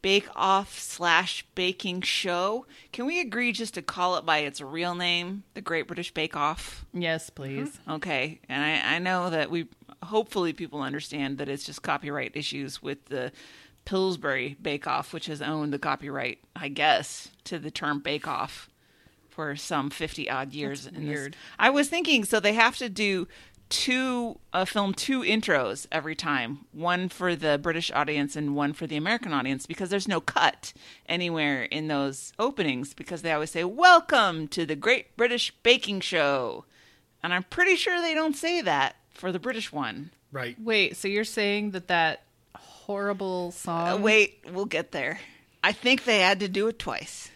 Bake 0.00 0.28
Off 0.36 0.78
slash 0.78 1.44
Baking 1.54 2.02
Show. 2.02 2.66
Can 2.92 3.06
we 3.06 3.20
agree 3.20 3.52
just 3.52 3.74
to 3.74 3.82
call 3.82 4.16
it 4.16 4.24
by 4.24 4.38
its 4.38 4.60
real 4.60 4.94
name, 4.94 5.42
the 5.54 5.60
Great 5.60 5.86
British 5.88 6.12
Bake 6.14 6.36
Off? 6.36 6.84
Yes, 6.94 7.30
please. 7.30 7.70
Mm-hmm. 7.78 7.90
Okay, 7.92 8.40
and 8.48 8.62
I, 8.62 8.96
I 8.96 8.98
know 8.98 9.30
that 9.30 9.50
we 9.50 9.66
hopefully 10.02 10.52
people 10.52 10.82
understand 10.82 11.38
that 11.38 11.48
it's 11.48 11.64
just 11.64 11.82
copyright 11.82 12.36
issues 12.36 12.80
with 12.82 13.06
the 13.06 13.32
Pillsbury 13.84 14.56
Bake 14.60 14.86
Off, 14.86 15.12
which 15.12 15.26
has 15.26 15.42
owned 15.42 15.72
the 15.72 15.78
copyright, 15.78 16.38
I 16.54 16.68
guess, 16.68 17.28
to 17.44 17.58
the 17.58 17.70
term 17.70 18.00
Bake 18.00 18.28
Off 18.28 18.68
for 19.30 19.56
some 19.56 19.88
fifty 19.90 20.28
odd 20.28 20.52
years. 20.52 20.84
That's 20.84 20.96
in 20.96 21.06
this- 21.06 21.16
weird. 21.16 21.36
I 21.58 21.70
was 21.70 21.88
thinking, 21.88 22.24
so 22.24 22.38
they 22.38 22.52
have 22.54 22.76
to 22.78 22.88
do 22.88 23.26
two 23.68 24.38
uh, 24.52 24.64
film 24.64 24.94
two 24.94 25.22
intros 25.22 25.86
every 25.92 26.14
time, 26.14 26.66
one 26.72 27.08
for 27.08 27.36
the 27.36 27.58
British 27.58 27.90
audience 27.92 28.36
and 28.36 28.54
one 28.56 28.72
for 28.72 28.86
the 28.86 28.96
American 28.96 29.32
audience, 29.32 29.66
because 29.66 29.90
there's 29.90 30.08
no 30.08 30.20
cut 30.20 30.72
anywhere 31.08 31.64
in 31.64 31.88
those 31.88 32.32
openings 32.38 32.94
because 32.94 33.22
they 33.22 33.32
always 33.32 33.50
say 33.50 33.64
"Welcome 33.64 34.48
to 34.48 34.66
the 34.66 34.76
Great 34.76 35.16
British 35.16 35.52
Baking 35.62 36.00
Show," 36.00 36.64
and 37.22 37.32
I'm 37.32 37.44
pretty 37.44 37.76
sure 37.76 38.00
they 38.00 38.14
don't 38.14 38.36
say 38.36 38.60
that 38.62 38.96
for 39.10 39.32
the 39.32 39.38
British 39.38 39.72
one. 39.72 40.10
Right. 40.30 40.56
Wait, 40.60 40.96
so 40.96 41.08
you're 41.08 41.24
saying 41.24 41.70
that 41.72 41.88
that 41.88 42.22
horrible 42.54 43.50
song? 43.52 43.88
Uh, 43.88 43.96
wait, 43.98 44.44
we'll 44.50 44.64
get 44.64 44.92
there. 44.92 45.20
I 45.62 45.72
think 45.72 46.04
they 46.04 46.20
had 46.20 46.40
to 46.40 46.48
do 46.48 46.68
it 46.68 46.78
twice. 46.78 47.30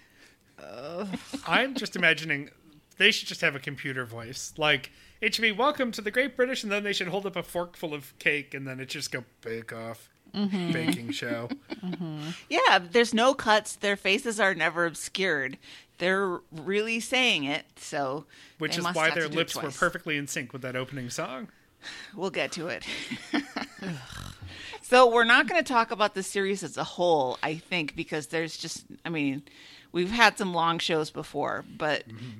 I'm 1.46 1.74
just 1.74 1.96
imagining 1.96 2.50
they 2.96 3.10
should 3.10 3.28
just 3.28 3.40
have 3.40 3.54
a 3.54 3.58
computer 3.58 4.04
voice. 4.04 4.54
Like 4.56 4.90
it 5.22 5.34
should 5.34 5.42
be 5.42 5.52
welcome 5.52 5.92
to 5.92 6.02
the 6.02 6.10
Great 6.10 6.36
British, 6.36 6.64
and 6.64 6.70
then 6.70 6.82
they 6.82 6.92
should 6.92 7.08
hold 7.08 7.24
up 7.24 7.36
a 7.36 7.44
fork 7.44 7.76
full 7.76 7.94
of 7.94 8.12
cake, 8.18 8.52
and 8.52 8.66
then 8.66 8.80
it 8.80 8.88
just 8.88 9.12
go 9.12 9.24
bake 9.40 9.72
off 9.72 10.10
mm-hmm. 10.34 10.72
baking 10.72 11.12
show. 11.12 11.48
Mm-hmm. 11.82 12.30
Yeah, 12.50 12.80
there's 12.90 13.14
no 13.14 13.32
cuts. 13.32 13.76
Their 13.76 13.96
faces 13.96 14.40
are 14.40 14.52
never 14.52 14.84
obscured. 14.84 15.58
They're 15.98 16.40
really 16.50 16.98
saying 16.98 17.44
it, 17.44 17.66
so 17.76 18.26
Which 18.58 18.76
is 18.76 18.84
why 18.84 19.10
their 19.10 19.22
to 19.22 19.28
do 19.28 19.34
it 19.34 19.36
lips 19.36 19.54
were 19.54 19.70
perfectly 19.70 20.16
in 20.16 20.26
sync 20.26 20.52
with 20.52 20.62
that 20.62 20.76
opening 20.76 21.08
song. 21.08 21.48
We'll 22.14 22.30
get 22.30 22.52
to 22.52 22.68
it. 22.68 22.86
so 24.82 25.10
we're 25.10 25.24
not 25.24 25.48
going 25.48 25.60
to 25.60 25.66
talk 25.66 25.90
about 25.90 26.14
the 26.14 26.22
series 26.22 26.62
as 26.62 26.76
a 26.76 26.84
whole, 26.84 27.38
I 27.42 27.56
think, 27.56 27.96
because 27.96 28.28
there's 28.28 28.56
just, 28.56 28.84
I 29.04 29.08
mean, 29.08 29.42
we've 29.90 30.12
had 30.12 30.38
some 30.38 30.54
long 30.54 30.78
shows 30.78 31.10
before, 31.10 31.64
but 31.76 32.08
mm-hmm. 32.08 32.38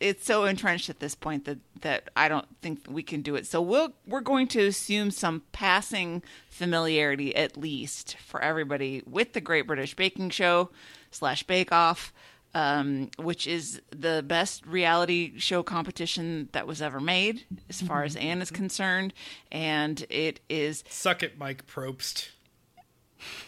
It's 0.00 0.24
so 0.24 0.44
entrenched 0.44 0.88
at 0.88 0.98
this 0.98 1.14
point 1.14 1.44
that 1.44 1.58
that 1.82 2.08
I 2.16 2.28
don't 2.28 2.46
think 2.62 2.80
we 2.88 3.02
can 3.02 3.22
do 3.22 3.36
it. 3.36 3.46
So 3.46 3.60
we'll 3.60 3.92
we're 4.06 4.20
going 4.20 4.48
to 4.48 4.66
assume 4.66 5.10
some 5.10 5.42
passing 5.52 6.22
familiarity 6.48 7.36
at 7.36 7.56
least 7.56 8.16
for 8.16 8.40
everybody 8.40 9.02
with 9.06 9.34
the 9.34 9.40
Great 9.40 9.66
British 9.66 9.94
Baking 9.94 10.30
Show 10.30 10.70
slash 11.10 11.42
Bake 11.44 11.70
Off. 11.70 12.12
Um, 12.52 13.12
which 13.16 13.46
is 13.46 13.80
the 13.96 14.24
best 14.26 14.66
reality 14.66 15.38
show 15.38 15.62
competition 15.62 16.48
that 16.50 16.66
was 16.66 16.82
ever 16.82 16.98
made, 16.98 17.44
as 17.68 17.80
far 17.80 18.02
as 18.02 18.16
Anne 18.16 18.42
is 18.42 18.50
concerned, 18.50 19.14
and 19.52 20.04
it 20.10 20.40
is 20.48 20.82
Suck 20.88 21.22
it, 21.22 21.38
Mike 21.38 21.68
Probst. 21.68 22.30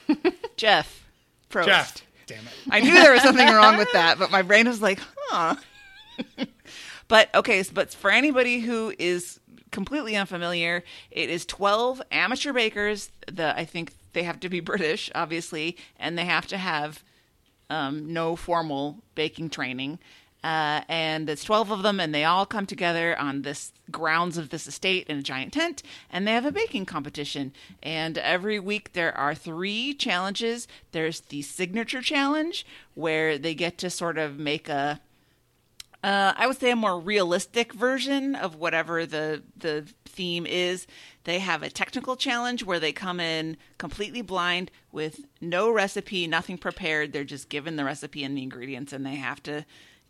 Jeff. 0.56 1.04
Prost. 1.50 1.64
Jeff. 1.64 2.06
Damn 2.28 2.46
it. 2.46 2.52
I 2.70 2.78
knew 2.78 2.92
there 2.92 3.12
was 3.12 3.22
something 3.22 3.48
wrong 3.48 3.76
with 3.76 3.90
that, 3.92 4.20
but 4.20 4.30
my 4.30 4.42
brain 4.42 4.68
was 4.68 4.80
like, 4.80 5.00
huh. 5.28 5.56
But 7.08 7.34
okay, 7.34 7.62
but 7.72 7.92
for 7.92 8.10
anybody 8.10 8.60
who 8.60 8.92
is 8.98 9.40
completely 9.70 10.16
unfamiliar, 10.16 10.84
it 11.10 11.30
is 11.30 11.44
12 11.46 12.02
amateur 12.12 12.52
bakers. 12.52 13.10
The 13.30 13.56
I 13.56 13.64
think 13.64 13.94
they 14.12 14.22
have 14.22 14.40
to 14.40 14.48
be 14.48 14.60
British, 14.60 15.10
obviously, 15.14 15.76
and 15.98 16.16
they 16.16 16.24
have 16.24 16.46
to 16.48 16.58
have 16.58 17.02
um, 17.70 18.12
no 18.12 18.36
formal 18.36 19.02
baking 19.14 19.50
training. 19.50 19.98
Uh, 20.44 20.82
and 20.88 21.30
it's 21.30 21.44
12 21.44 21.70
of 21.70 21.82
them, 21.82 22.00
and 22.00 22.12
they 22.12 22.24
all 22.24 22.44
come 22.44 22.66
together 22.66 23.16
on 23.16 23.42
this 23.42 23.72
grounds 23.92 24.36
of 24.36 24.48
this 24.48 24.66
estate 24.66 25.06
in 25.06 25.18
a 25.18 25.22
giant 25.22 25.52
tent, 25.52 25.84
and 26.10 26.26
they 26.26 26.32
have 26.32 26.44
a 26.44 26.50
baking 26.50 26.84
competition. 26.84 27.52
And 27.80 28.18
every 28.18 28.58
week 28.58 28.92
there 28.92 29.16
are 29.16 29.36
three 29.36 29.94
challenges. 29.94 30.66
There's 30.90 31.20
the 31.20 31.42
signature 31.42 32.02
challenge, 32.02 32.66
where 32.94 33.38
they 33.38 33.54
get 33.54 33.78
to 33.78 33.90
sort 33.90 34.18
of 34.18 34.36
make 34.36 34.68
a 34.68 35.00
uh, 36.02 36.32
I 36.36 36.46
would 36.46 36.58
say 36.58 36.70
a 36.70 36.76
more 36.76 36.98
realistic 36.98 37.72
version 37.72 38.34
of 38.34 38.56
whatever 38.56 39.06
the 39.06 39.42
the 39.56 39.86
theme 40.04 40.46
is. 40.46 40.86
They 41.24 41.38
have 41.38 41.62
a 41.62 41.70
technical 41.70 42.16
challenge 42.16 42.64
where 42.64 42.80
they 42.80 42.92
come 42.92 43.20
in 43.20 43.56
completely 43.78 44.22
blind 44.22 44.70
with 44.90 45.24
no 45.40 45.70
recipe, 45.70 46.26
nothing 46.26 46.58
prepared. 46.58 47.12
They're 47.12 47.24
just 47.24 47.48
given 47.48 47.76
the 47.76 47.84
recipe 47.84 48.24
and 48.24 48.36
the 48.36 48.42
ingredients, 48.42 48.92
and 48.92 49.06
they 49.06 49.14
have 49.16 49.42
to 49.44 49.64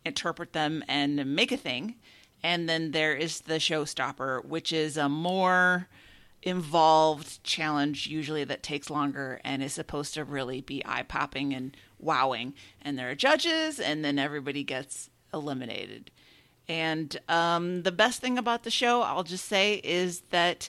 interpret 0.05 0.53
them 0.53 0.83
and 0.89 1.35
make 1.37 1.53
a 1.53 1.57
thing. 1.57 1.97
And 2.43 2.69
then 2.69 2.91
there 2.91 3.15
is 3.15 3.43
the 3.43 3.55
showstopper, 3.55 4.45
which 4.45 4.73
is 4.73 4.97
a 4.97 5.09
more 5.09 5.89
involved 6.43 7.45
challenge, 7.45 8.09
usually 8.09 8.43
that 8.45 8.63
takes 8.65 8.91
longer 8.91 9.41
and 9.45 9.63
is 9.63 9.73
supposed 9.73 10.15
to 10.15 10.25
really 10.25 10.61
be 10.61 10.83
eye 10.85 11.05
popping 11.05 11.55
and 11.55 11.77
wowing. 12.01 12.55
And 12.81 12.99
there 12.99 13.11
are 13.11 13.15
judges, 13.15 13.79
and 13.79 14.05
then 14.05 14.19
everybody 14.19 14.65
gets 14.65 15.09
eliminated. 15.33 16.11
And 16.69 17.19
um, 17.29 17.83
the 17.83 17.93
best 17.93 18.21
thing 18.21 18.39
about 18.39 18.63
the 18.63 18.71
show, 18.71 19.03
I'll 19.03 19.25
just 19.25 19.47
say, 19.47 19.81
is 19.85 20.21
that 20.31 20.69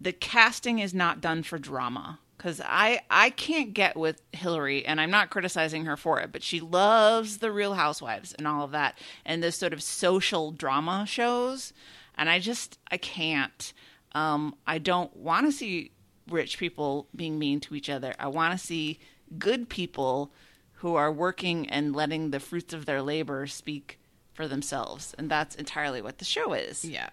the 0.00 0.12
casting 0.12 0.78
is 0.78 0.92
not 0.92 1.20
done 1.20 1.42
for 1.42 1.58
drama. 1.58 2.18
Because 2.36 2.60
I, 2.62 3.00
I 3.10 3.30
can't 3.30 3.72
get 3.72 3.96
with 3.96 4.20
Hillary, 4.32 4.84
and 4.84 5.00
I'm 5.00 5.10
not 5.10 5.30
criticizing 5.30 5.86
her 5.86 5.96
for 5.96 6.20
it, 6.20 6.32
but 6.32 6.42
she 6.42 6.60
loves 6.60 7.38
the 7.38 7.50
Real 7.50 7.72
Housewives 7.72 8.34
and 8.34 8.46
all 8.46 8.62
of 8.62 8.72
that, 8.72 8.98
and 9.24 9.42
this 9.42 9.56
sort 9.56 9.72
of 9.72 9.82
social 9.82 10.52
drama 10.52 11.06
shows, 11.08 11.72
and 12.14 12.28
I 12.28 12.38
just 12.38 12.78
I 12.90 12.98
can't. 12.98 13.72
Um, 14.12 14.54
I 14.66 14.76
don't 14.76 15.16
want 15.16 15.46
to 15.46 15.52
see 15.52 15.92
rich 16.28 16.58
people 16.58 17.08
being 17.16 17.38
mean 17.38 17.58
to 17.60 17.74
each 17.74 17.88
other. 17.88 18.14
I 18.18 18.28
want 18.28 18.52
to 18.52 18.64
see 18.64 18.98
good 19.38 19.70
people 19.70 20.30
who 20.76 20.94
are 20.94 21.12
working 21.12 21.68
and 21.68 21.94
letting 21.94 22.30
the 22.30 22.40
fruits 22.40 22.74
of 22.74 22.86
their 22.86 23.02
labor 23.02 23.46
speak 23.46 23.98
for 24.34 24.46
themselves, 24.46 25.14
and 25.18 25.30
that's 25.30 25.54
entirely 25.54 26.02
what 26.02 26.18
the 26.18 26.24
show 26.24 26.52
is. 26.52 26.84
Yeah. 26.84 27.08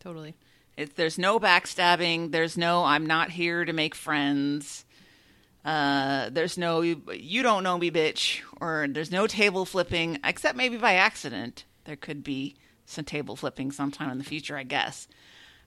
Totally. 0.00 0.34
It's, 0.76 0.92
there's 0.94 1.18
no 1.18 1.40
backstabbing. 1.40 2.32
There's 2.32 2.56
no 2.56 2.84
I'm 2.84 3.06
not 3.06 3.30
here 3.30 3.64
to 3.64 3.72
make 3.72 3.94
friends. 3.94 4.84
Uh, 5.64 6.28
there's 6.30 6.56
no 6.58 6.82
you, 6.82 7.02
you 7.12 7.42
don't 7.42 7.64
know 7.64 7.78
me, 7.78 7.90
bitch. 7.90 8.42
Or 8.60 8.86
there's 8.88 9.10
no 9.10 9.26
table 9.26 9.64
flipping, 9.64 10.18
except 10.22 10.56
maybe 10.56 10.76
by 10.76 10.94
accident. 10.94 11.64
There 11.84 11.96
could 11.96 12.22
be 12.22 12.56
some 12.84 13.04
table 13.04 13.36
flipping 13.36 13.72
sometime 13.72 14.10
in 14.10 14.18
the 14.18 14.24
future, 14.24 14.56
I 14.56 14.62
guess. 14.62 15.08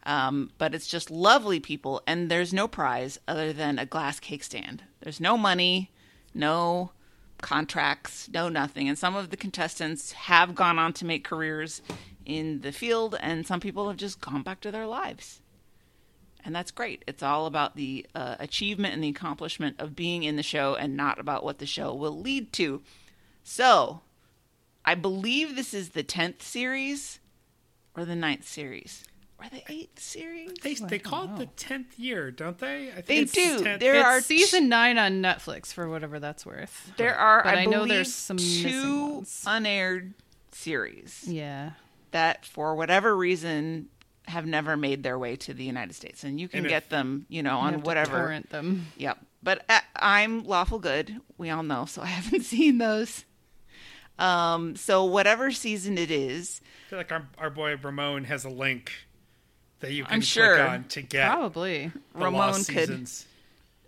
Um, 0.04 0.52
but 0.58 0.74
it's 0.74 0.88
just 0.88 1.12
lovely 1.12 1.60
people, 1.60 2.02
and 2.08 2.32
there's 2.32 2.54
no 2.54 2.68
prize 2.68 3.20
other 3.28 3.52
than 3.52 3.78
a 3.78 3.86
glass 3.86 4.20
cake 4.20 4.44
stand. 4.44 4.84
There's 5.02 5.20
no 5.20 5.38
money, 5.38 5.92
no 6.34 6.92
contracts, 7.42 8.30
no 8.32 8.50
nothing. 8.50 8.88
And 8.88 8.98
some 8.98 9.16
of 9.16 9.30
the 9.30 9.38
contestants 9.38 10.12
have 10.12 10.56
gone 10.56 10.80
on 10.80 10.94
to 10.94 11.06
make 11.06 11.24
careers 11.24 11.82
in 12.26 12.62
the 12.62 12.72
field, 12.72 13.16
and 13.20 13.46
some 13.46 13.60
people 13.60 13.88
have 13.88 13.98
just 13.98 14.22
gone 14.22 14.44
back 14.44 14.62
to 14.62 14.72
their 14.72 14.86
lives. 14.86 15.42
And 16.46 16.56
that's 16.56 16.72
great. 16.72 17.04
It's 17.08 17.24
all 17.24 17.46
about 17.46 17.76
the 17.76 18.06
uh, 18.16 18.36
achievement 18.40 18.94
and 18.94 19.04
the 19.04 19.10
accomplishment 19.10 19.80
of 19.80 19.96
being 19.96 20.24
in 20.24 20.36
the 20.36 20.44
show 20.44 20.76
and 20.76 20.96
not 20.96 21.20
about 21.20 21.44
what 21.44 21.58
the 21.58 21.66
show 21.66 21.94
will 21.94 22.18
lead 22.18 22.54
to. 22.54 22.82
So, 23.44 24.02
I 24.86 24.96
believe 24.96 25.56
this 25.56 25.74
is 25.74 25.90
the 25.90 26.04
10th 26.04 26.42
series 26.42 27.20
or 27.96 28.06
the 28.06 28.16
ninth 28.16 28.48
series 28.48 29.04
or 29.40 29.46
the 29.50 29.64
eighth 29.72 30.00
series. 30.00 30.52
They, 30.62 30.74
they 30.76 31.00
call 31.00 31.24
it 31.26 31.38
the 31.38 31.46
10th 31.66 31.98
year, 31.98 32.30
don't 32.32 32.58
they? 32.58 32.90
I 32.90 33.02
think 33.02 33.06
They 33.08 33.18
it's 33.20 33.32
do. 33.32 33.60
10th. 33.64 33.80
There 33.80 33.96
It's 33.96 34.06
are 34.06 34.22
season 34.22 34.68
nine 34.70 34.98
on 34.98 35.22
Netflix 35.22 35.74
for 35.74 35.88
whatever 35.90 36.20
that's 36.20 36.46
worth. 36.46 36.92
There 36.98 37.16
are, 37.16 37.44
But 37.44 37.58
I, 37.58 37.62
I 37.62 37.66
know 37.66 37.86
there's 37.86 38.14
some 38.14 38.36
missing 38.38 38.70
two 38.72 39.08
ones. 39.16 39.44
unaired 39.48 40.14
series 40.52 41.24
Yeah. 41.28 41.72
that, 42.12 42.46
for 42.46 42.76
whatever 42.76 43.16
reason, 43.16 43.88
have 44.28 44.46
never 44.46 44.76
made 44.78 45.04
their 45.04 45.18
way 45.18 45.36
to 45.38 45.54
the 45.54 45.64
United 45.64 45.94
States, 45.96 46.24
and 46.24 46.40
you 46.40 46.48
can 46.48 46.58
And 46.60 46.66
if- 46.66 46.70
get 46.70 46.90
them, 46.90 47.26
you 47.30 47.42
know, 47.42 47.52
You 47.58 47.64
on 47.66 47.74
have 47.74 47.82
to 47.84 47.86
whatever. 47.88 48.18
torrent 48.18 48.50
them. 48.50 48.88
Yep. 48.98 49.18
But 49.42 49.64
uh, 49.70 49.80
I'm 49.96 50.44
lawful 50.44 50.80
good. 50.80 51.16
We 51.38 51.50
all 51.50 51.64
know, 51.64 51.86
so 51.86 52.02
I 52.02 52.06
haven't 52.08 52.42
seen 52.44 52.78
those. 52.78 53.24
Um, 54.18 54.76
so 54.76 55.06
whatever 55.06 55.50
season 55.52 55.98
it 55.98 56.12
is, 56.12 56.60
I 56.88 56.90
feel 56.90 57.00
like 57.00 57.12
our, 57.14 57.28
our 57.38 57.50
boy 57.50 57.78
Ramon 57.78 58.26
has 58.26 58.44
a 58.44 58.50
link 58.50 58.92
that 59.80 59.92
you 59.92 60.04
can 60.04 60.14
I'm 60.16 60.20
click 60.20 60.28
sure. 60.30 60.68
on 60.68 60.84
to 60.86 61.02
get 61.02 61.30
Probably. 61.30 61.92
Ramon 62.14 62.64
could- 62.64 63.10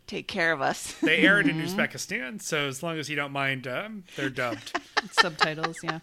take 0.07 0.27
care 0.27 0.51
of 0.51 0.61
us. 0.61 0.93
They 1.01 1.19
aired 1.19 1.47
in 1.47 1.57
Mm-hmm. 1.57 1.79
Uzbekistan, 1.79 2.41
so 2.41 2.67
as 2.67 2.83
long 2.83 2.97
as 2.99 3.09
you 3.09 3.15
don't 3.15 3.31
mind, 3.31 3.65
um, 3.67 4.03
they're 4.17 4.29
dubbed. 4.29 4.77
Subtitles, 5.11 5.77
yeah. 5.83 5.99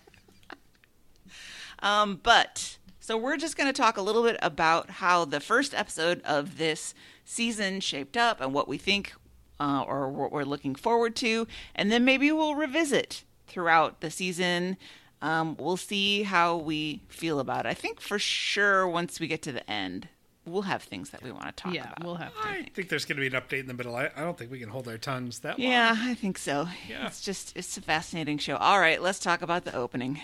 Um, 1.81 2.21
but 2.23 2.79
so 3.01 3.17
we're 3.17 3.37
just 3.37 3.57
going 3.57 3.67
to 3.73 3.73
talk 3.79 3.97
a 3.97 4.03
little 4.03 4.23
bit 4.23 4.37
about 4.43 4.91
how 4.91 5.25
the 5.25 5.41
first 5.41 5.75
episode 5.75 6.21
of 6.25 6.59
this 6.59 6.95
season 7.25 7.81
shaped 7.81 8.17
up 8.17 8.41
and 8.41 8.53
what 8.53 8.67
we 8.69 8.79
think 8.79 9.13
uh, 9.61 9.85
or 9.87 10.09
what 10.09 10.33
we're 10.33 10.45
looking 10.45 10.75
forward 10.75 11.15
to, 11.17 11.47
and 11.75 11.91
then 11.93 12.05
maybe 12.05 12.33
we'll 12.33 12.55
revisit 12.55 13.25
throughout 13.47 14.01
the 14.01 14.11
season. 14.11 14.77
Um, 15.21 15.57
we'll 15.59 15.77
see 15.77 16.23
how 16.23 16.57
we 16.57 17.03
feel 17.09 17.41
about 17.41 17.67
it. 17.67 17.69
I 17.71 17.75
think 17.75 18.01
for 18.01 18.19
sure 18.19 18.87
once 18.87 19.19
we 19.19 19.27
get 19.27 19.43
to 19.43 19.53
the 19.53 19.69
end, 19.69 20.09
we'll 20.47 20.63
have 20.63 20.83
things 20.83 21.11
that 21.11 21.23
we 21.23 21.33
want 21.33 21.45
to 21.47 21.53
talk 21.53 21.75
Yeah, 21.75 21.93
about. 21.93 22.05
we'll 22.05 22.15
have 22.17 22.33
to. 22.35 22.49
I 22.49 22.69
think 22.73 22.89
there's 22.89 23.05
going 23.05 23.17
to 23.21 23.29
be 23.29 23.35
an 23.37 23.41
update 23.43 23.61
in 23.61 23.67
the 23.67 23.75
middle. 23.75 23.97
I, 23.97 24.11
I 24.17 24.21
don't 24.21 24.39
think 24.39 24.51
we 24.51 24.61
can 24.61 24.69
hold 24.69 24.87
our 24.89 24.97
tongues 24.99 25.41
that 25.41 25.59
long. 25.59 25.69
Yeah, 25.69 25.95
I 25.99 26.15
think 26.15 26.39
so. 26.39 26.69
Yeah. 26.89 27.07
It's 27.07 27.21
just 27.21 27.57
it's 27.57 27.77
a 27.77 27.81
fascinating 27.83 28.39
show. 28.39 28.57
All 28.57 28.79
right, 28.79 29.03
let's 29.03 29.19
talk 29.19 29.43
about 29.43 29.65
the 29.65 29.75
opening. 29.75 30.21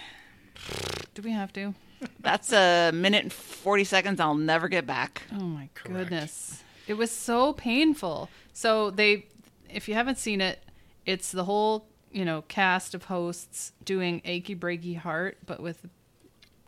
Do 1.15 1.23
we 1.23 1.33
have 1.33 1.53
to? 1.55 1.75
That's 2.21 2.53
a 2.53 2.91
minute 2.93 3.23
and 3.25 3.33
40 3.33 3.85
seconds 3.85 4.21
I'll 4.21 4.35
never 4.35 4.69
get 4.69 4.87
back. 4.87 5.23
Oh 5.33 5.41
my 5.45 5.69
Correct. 5.75 6.11
goodness. 6.11 6.63
It 6.87 6.95
was 6.95 7.11
so 7.11 7.53
painful. 7.55 8.29
So 8.53 8.91
they 8.91 9.27
if 9.71 9.89
you 9.89 9.95
haven't 9.95 10.19
seen 10.19 10.41
it, 10.41 10.61
it's 11.07 11.33
the 11.33 11.45
whole, 11.45 11.87
you 12.15 12.25
know, 12.25 12.43
cast 12.49 12.95
of 12.95 13.05
hosts 13.05 13.73
doing 13.85 14.23
achy 14.25 14.55
breaky 14.57 14.97
heart, 14.97 15.37
but 15.45 15.61
with 15.61 15.85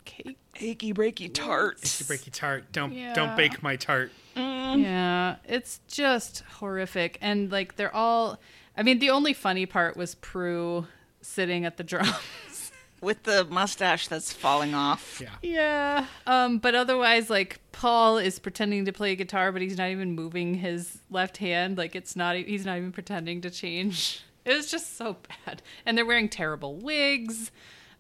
cake. 0.05 0.37
Achy 0.59 0.93
breaky 0.93 1.33
tart. 1.33 1.79
You 2.01 2.07
break 2.07 2.27
your 2.27 2.33
tart. 2.33 2.73
Don't 2.73 2.93
Yeah. 2.93 3.15
don't 3.15 3.37
bake 3.37 3.63
my 3.63 3.77
tart. 3.77 4.11
Yeah, 4.35 5.37
it's 5.45 5.81
just 5.89 6.41
horrific. 6.59 7.19
And 7.21 7.51
like 7.51 7.77
they're 7.77 7.95
all 7.95 8.39
I 8.77 8.83
mean, 8.83 8.99
the 8.99 9.11
only 9.11 9.33
funny 9.33 9.65
part 9.67 9.97
was 9.97 10.15
Prue 10.17 10.87
sitting 11.23 11.65
at 11.65 11.77
the 11.79 11.85
drums. 11.85 12.13
with 13.03 13.23
the 13.25 13.45
mustache 13.45 14.09
that's 14.09 14.33
falling 14.33 14.75
off. 14.75 15.21
Yeah. 15.23 15.29
Yeah. 15.43 16.07
Um, 16.27 16.59
but 16.59 16.75
otherwise, 16.75 17.29
like 17.31 17.61
Paul 17.73 18.17
is 18.19 18.39
pretending 18.39 18.87
to 18.87 18.93
play 18.93 19.15
guitar, 19.17 19.53
but 19.53 19.61
he's 19.63 19.77
not 19.79 19.91
even 19.91 20.13
moving 20.15 20.55
his 20.55 20.99
left 21.11 21.37
hand. 21.37 21.77
Like 21.79 21.95
it's 21.95 22.17
not. 22.17 22.37
e, 22.37 22.45
He's 22.45 22.65
not 22.67 22.79
even 22.79 22.93
pretending 22.93 23.41
to 23.43 23.51
change. 23.51 24.23
It 24.47 24.55
was 24.57 24.71
just 24.71 24.97
so 24.97 25.17
bad, 25.47 25.61
and 25.85 25.99
they're 25.99 26.07
wearing 26.07 26.29
terrible 26.31 26.77
wigs. 26.77 27.51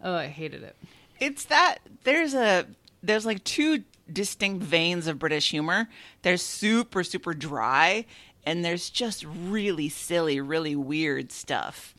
Oh, 0.02 0.14
I 0.14 0.28
hated 0.28 0.62
it. 0.62 0.76
It's 1.20 1.44
that 1.46 1.78
there's 2.04 2.32
a 2.34 2.66
there's 3.02 3.26
like 3.26 3.44
two 3.44 3.84
distinct 4.10 4.62
veins 4.64 5.06
of 5.06 5.18
British 5.18 5.50
humor. 5.50 5.88
There's 6.22 6.40
super 6.42 7.02
super 7.04 7.34
dry, 7.34 8.06
and 8.44 8.64
there's 8.64 8.88
just 8.88 9.24
really 9.24 9.88
silly, 9.88 10.40
really 10.40 10.76
weird 10.76 11.32
stuff. 11.32 11.94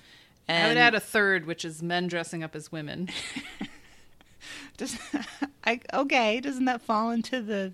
And 0.47 0.63
I 0.63 0.67
would 0.69 0.77
add 0.77 0.95
a 0.95 0.99
third, 1.01 1.45
which 1.45 1.65
is 1.65 1.83
men 1.83 2.07
dressing 2.07 2.41
up 2.41 2.55
as 2.55 2.71
women. 2.71 3.09
does, 4.77 4.97
I, 5.65 5.81
okay, 5.93 6.39
doesn't 6.39 6.63
that 6.65 6.81
fall 6.81 7.11
into 7.11 7.41
the 7.41 7.73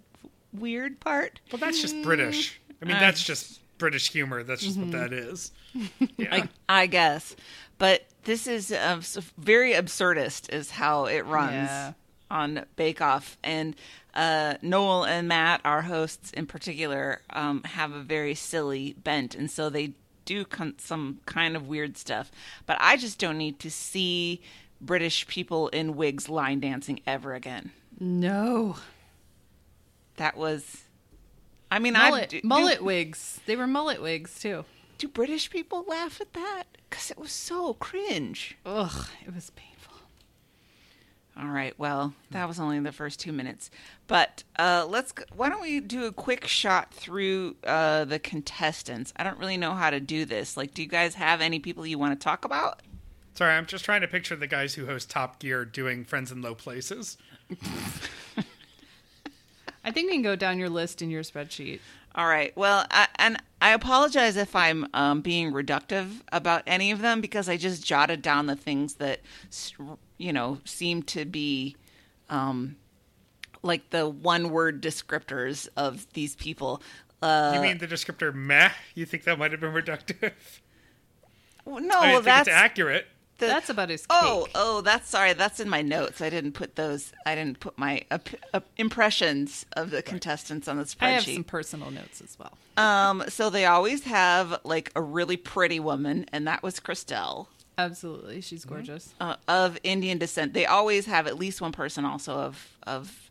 weird 0.51 0.99
part? 0.99 1.39
Well, 1.51 1.59
that's 1.59 1.79
just 1.79 2.01
British. 2.01 2.59
I 2.81 2.85
mean, 2.85 2.97
Uh, 2.97 2.99
that's 2.99 3.23
just 3.23 3.59
British 3.77 4.11
humor. 4.11 4.43
That's 4.43 4.61
just 4.61 4.77
what 4.77 4.91
that 4.91 5.13
is. 5.13 5.51
Yeah. 6.17 6.45
I, 6.69 6.81
I 6.83 6.85
guess. 6.85 7.35
But 7.79 8.03
this 8.25 8.45
is 8.45 8.71
um, 8.71 8.99
s- 8.99 9.17
very 9.37 9.73
absurdist, 9.73 10.53
is 10.53 10.69
how 10.69 11.05
it 11.05 11.25
runs 11.25 11.53
Yeah. 11.53 11.93
on 12.29 12.65
Bake 12.75 13.01
Off. 13.01 13.37
And 13.43 13.75
uh, 14.13 14.55
Noel 14.61 15.05
and 15.05 15.27
Matt, 15.27 15.61
our 15.65 15.81
hosts 15.81 16.31
in 16.31 16.45
particular, 16.45 17.21
um, 17.31 17.63
have 17.63 17.91
a 17.93 18.01
very 18.01 18.35
silly 18.35 18.93
bent. 19.03 19.33
And 19.33 19.49
so 19.49 19.69
they 19.71 19.93
do 20.25 20.45
con- 20.45 20.75
some 20.77 21.19
kind 21.25 21.55
of 21.55 21.67
weird 21.67 21.97
stuff, 21.97 22.31
but 22.67 22.77
I 22.79 22.95
just 22.95 23.17
don't 23.17 23.39
need 23.39 23.57
to 23.59 23.71
see 23.71 24.41
British 24.79 25.25
people 25.27 25.69
in 25.69 25.95
wigs 25.95 26.29
line 26.29 26.59
dancing 26.59 26.99
ever 27.07 27.33
again. 27.33 27.71
No. 27.99 28.75
That 30.17 30.37
was. 30.37 30.82
I 31.73 31.79
mean, 31.79 31.95
I 31.95 32.09
Mullet, 32.11 32.29
do, 32.29 32.41
mullet 32.43 32.77
do, 32.77 32.85
wigs. 32.85 33.39
They 33.47 33.55
were 33.55 33.65
mullet 33.65 33.99
wigs 33.99 34.39
too. 34.39 34.63
do 34.99 35.07
British 35.07 35.49
people 35.49 35.83
laugh 35.87 36.21
at 36.21 36.33
that? 36.33 36.65
Because 36.87 37.09
it 37.09 37.17
was 37.17 37.31
so 37.31 37.73
cringe. 37.73 38.55
Ugh, 38.63 39.07
it 39.25 39.33
was 39.33 39.49
painful. 39.49 39.95
All 41.35 41.47
right. 41.47 41.73
Well, 41.79 42.13
that 42.29 42.47
was 42.47 42.59
only 42.59 42.79
the 42.79 42.91
first 42.91 43.19
two 43.19 43.31
minutes, 43.31 43.71
but 44.05 44.43
uh, 44.59 44.85
let's. 44.87 45.15
Why 45.35 45.49
don't 45.49 45.63
we 45.63 45.79
do 45.79 46.05
a 46.05 46.11
quick 46.11 46.45
shot 46.45 46.93
through 46.93 47.55
uh, 47.65 48.05
the 48.05 48.19
contestants? 48.19 49.11
I 49.15 49.23
don't 49.23 49.39
really 49.39 49.57
know 49.57 49.73
how 49.73 49.89
to 49.89 49.99
do 49.99 50.25
this. 50.25 50.55
Like, 50.55 50.75
do 50.75 50.83
you 50.83 50.87
guys 50.87 51.15
have 51.15 51.41
any 51.41 51.57
people 51.57 51.87
you 51.87 51.97
want 51.97 52.19
to 52.19 52.23
talk 52.23 52.45
about? 52.45 52.81
Sorry, 53.33 53.51
I'm 53.55 53.65
just 53.65 53.83
trying 53.83 54.01
to 54.01 54.07
picture 54.07 54.35
the 54.35 54.45
guys 54.45 54.75
who 54.75 54.85
host 54.85 55.09
Top 55.09 55.39
Gear 55.39 55.65
doing 55.65 56.05
Friends 56.05 56.31
in 56.31 56.43
Low 56.43 56.53
Places. 56.53 57.17
I 59.83 59.91
think 59.91 60.07
we 60.07 60.13
can 60.13 60.21
go 60.21 60.35
down 60.35 60.59
your 60.59 60.69
list 60.69 61.01
in 61.01 61.09
your 61.09 61.23
spreadsheet. 61.23 61.79
All 62.15 62.27
right. 62.27 62.55
Well, 62.55 62.85
I, 62.91 63.07
and 63.15 63.37
I 63.61 63.71
apologize 63.73 64.37
if 64.37 64.55
I'm 64.55 64.87
um, 64.93 65.21
being 65.21 65.51
reductive 65.51 66.21
about 66.31 66.63
any 66.67 66.91
of 66.91 67.01
them 67.01 67.21
because 67.21 67.49
I 67.49 67.57
just 67.57 67.83
jotted 67.83 68.21
down 68.21 68.45
the 68.45 68.55
things 68.55 68.95
that 68.95 69.21
you 70.17 70.31
know 70.31 70.59
seem 70.63 71.03
to 71.03 71.25
be 71.25 71.75
um, 72.29 72.75
like 73.63 73.89
the 73.89 74.07
one-word 74.07 74.81
descriptors 74.81 75.67
of 75.75 76.05
these 76.13 76.35
people. 76.35 76.81
Uh, 77.21 77.53
You 77.55 77.61
mean 77.61 77.77
the 77.79 77.87
descriptor 77.87 78.33
meh? 78.33 78.69
You 78.95 79.05
think 79.05 79.23
that 79.23 79.39
might 79.39 79.51
have 79.51 79.61
been 79.61 79.73
reductive? 79.73 80.33
no, 81.65 81.73
I 81.75 81.77
mean, 81.79 81.91
I 81.93 82.11
think 82.11 82.25
that's 82.25 82.47
it's 82.47 82.55
accurate. 82.55 83.07
The- 83.43 83.53
That's 83.53 83.69
about 83.69 83.89
his 83.89 84.01
cake. 84.05 84.17
Oh, 84.21 84.47
oh, 84.55 84.81
that's 84.81 85.09
sorry. 85.09 85.33
That's 85.33 85.59
in 85.59 85.69
my 85.69 85.81
notes. 85.81 86.21
I 86.21 86.29
didn't 86.29 86.53
put 86.53 86.75
those. 86.75 87.11
I 87.25 87.35
didn't 87.35 87.59
put 87.59 87.77
my 87.77 88.01
op- 88.11 88.29
op- 88.53 88.65
impressions 88.77 89.65
of 89.73 89.91
the 89.91 90.01
contestants 90.01 90.67
on 90.67 90.77
the 90.77 90.83
spreadsheet. 90.83 91.01
I 91.03 91.09
have 91.11 91.23
some 91.23 91.43
personal 91.43 91.91
notes 91.91 92.21
as 92.21 92.37
well. 92.39 92.57
Um, 92.77 93.23
so 93.29 93.49
they 93.49 93.65
always 93.65 94.03
have 94.05 94.59
like 94.63 94.91
a 94.95 95.01
really 95.01 95.37
pretty 95.37 95.79
woman, 95.79 96.25
and 96.31 96.47
that 96.47 96.63
was 96.63 96.79
Crystelle 96.79 97.47
Absolutely, 97.77 98.41
she's 98.41 98.65
gorgeous. 98.65 99.13
uh, 99.19 99.35
of 99.47 99.79
Indian 99.83 100.17
descent. 100.19 100.53
They 100.53 100.65
always 100.65 101.05
have 101.07 101.25
at 101.27 101.37
least 101.37 101.59
one 101.61 101.71
person 101.71 102.05
also 102.05 102.33
of 102.33 102.69
of 102.85 103.29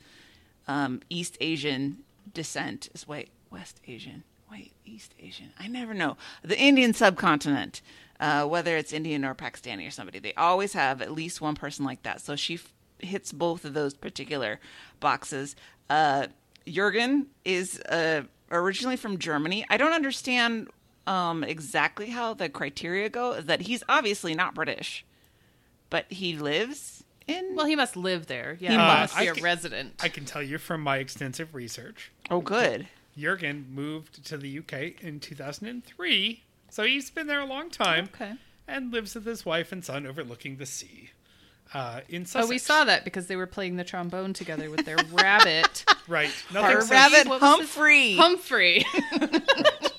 um, 0.69 1.01
East 1.11 1.37
Asian 1.41 1.99
descent. 2.35 2.89
Is 2.95 3.07
wait 3.07 3.31
West 3.51 3.81
Asian? 3.87 4.25
Wait 4.51 4.73
East 4.85 5.15
Asian? 5.21 5.51
I 5.59 5.67
never 5.69 5.95
know 5.95 6.17
the 6.43 6.59
Indian 6.59 6.93
subcontinent. 6.93 7.81
Uh, 8.23 8.47
whether 8.47 8.77
it's 8.77 8.93
Indian 8.93 9.25
or 9.25 9.35
Pakistani 9.35 9.85
or 9.87 9.91
somebody, 9.91 10.18
they 10.20 10.33
always 10.35 10.73
have 10.75 11.03
at 11.03 11.11
least 11.12 11.41
one 11.41 11.57
person 11.57 11.85
like 11.85 12.03
that. 12.05 12.20
So 12.20 12.37
she 12.37 12.55
f- 12.55 12.73
hits 13.01 13.33
both 13.33 13.64
of 13.64 13.75
those 13.75 13.95
particular 13.95 14.61
boxes. 15.01 15.57
Uh, 15.91 16.29
Jurgen 16.68 17.27
is 17.45 17.81
uh, 17.81 18.23
originally 18.53 18.95
from 18.97 19.18
Germany. 19.18 19.66
I 19.68 19.77
don't 19.77 19.93
understand 19.93 20.68
um, 21.09 21.43
exactly 21.43 22.11
how 22.11 22.33
the 22.35 22.49
criteria 22.49 23.09
go. 23.09 23.41
That 23.41 23.62
he's 23.62 23.83
obviously 23.89 24.35
not 24.37 24.55
British, 24.55 25.05
but 25.91 26.07
he 26.12 26.37
lives 26.37 27.03
in. 27.27 27.57
Well, 27.57 27.66
he 27.66 27.75
must 27.75 27.97
live 27.97 28.27
there. 28.29 28.57
Yeah, 28.61 28.68
He 28.70 28.75
he 28.75 28.79
must. 28.79 29.01
must 29.14 29.18
be 29.18 29.29
I 29.29 29.31
a 29.31 29.35
can- 29.35 29.43
resident. 29.43 29.95
I 30.01 30.09
can 30.09 30.25
tell 30.25 30.43
you 30.45 30.59
from 30.59 30.81
my 30.81 30.99
extensive 30.99 31.57
research, 31.57 32.12
oh, 32.31 32.41
good. 32.41 32.87
Jurgen 33.18 33.66
moved 33.75 34.25
to 34.27 34.37
the 34.39 34.59
UK 34.61 35.03
in 35.03 35.18
2003, 35.18 36.43
so 36.73 36.85
he's 36.85 37.11
been 37.11 37.27
there 37.27 37.41
a 37.41 37.47
long 37.47 37.70
time 37.70 38.09
okay. 38.14 38.33
and 38.66 38.93
lives 38.93 39.14
with 39.14 39.27
his 39.27 39.45
wife 39.45 39.73
and 39.73 39.85
son 39.85 40.07
overlooking 40.07 40.57
the 40.57 40.66
sea. 40.66 41.11
Uh, 41.75 42.01
in 42.09 42.27
Oh, 42.35 42.47
we 42.47 42.59
saw 42.59 42.85
that 42.85 43.05
because 43.05 43.27
they 43.29 43.37
were 43.37 43.47
playing 43.47 43.77
the 43.77 43.85
trombone 43.85 44.33
together 44.33 44.70
with 44.70 44.85
their 44.85 44.99
rabbit. 45.12 45.85
Right. 46.09 46.33
Our 46.53 46.62
Nothing 46.62 46.81
says- 46.81 46.91
rabbit 46.91 47.29
what 47.29 47.41
was 47.41 47.49
Humphrey. 47.49 48.16
Humphrey. 48.16 48.85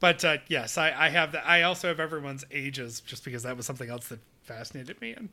But 0.00 0.24
uh, 0.24 0.38
yes, 0.48 0.78
I, 0.78 0.92
I 0.96 1.10
have 1.10 1.32
that. 1.32 1.46
I 1.46 1.62
also 1.62 1.88
have 1.88 2.00
everyone's 2.00 2.44
ages 2.50 3.00
just 3.00 3.22
because 3.22 3.42
that 3.42 3.56
was 3.56 3.66
something 3.66 3.90
else 3.90 4.08
that 4.08 4.18
fascinated 4.44 4.98
me. 5.00 5.12
And 5.12 5.28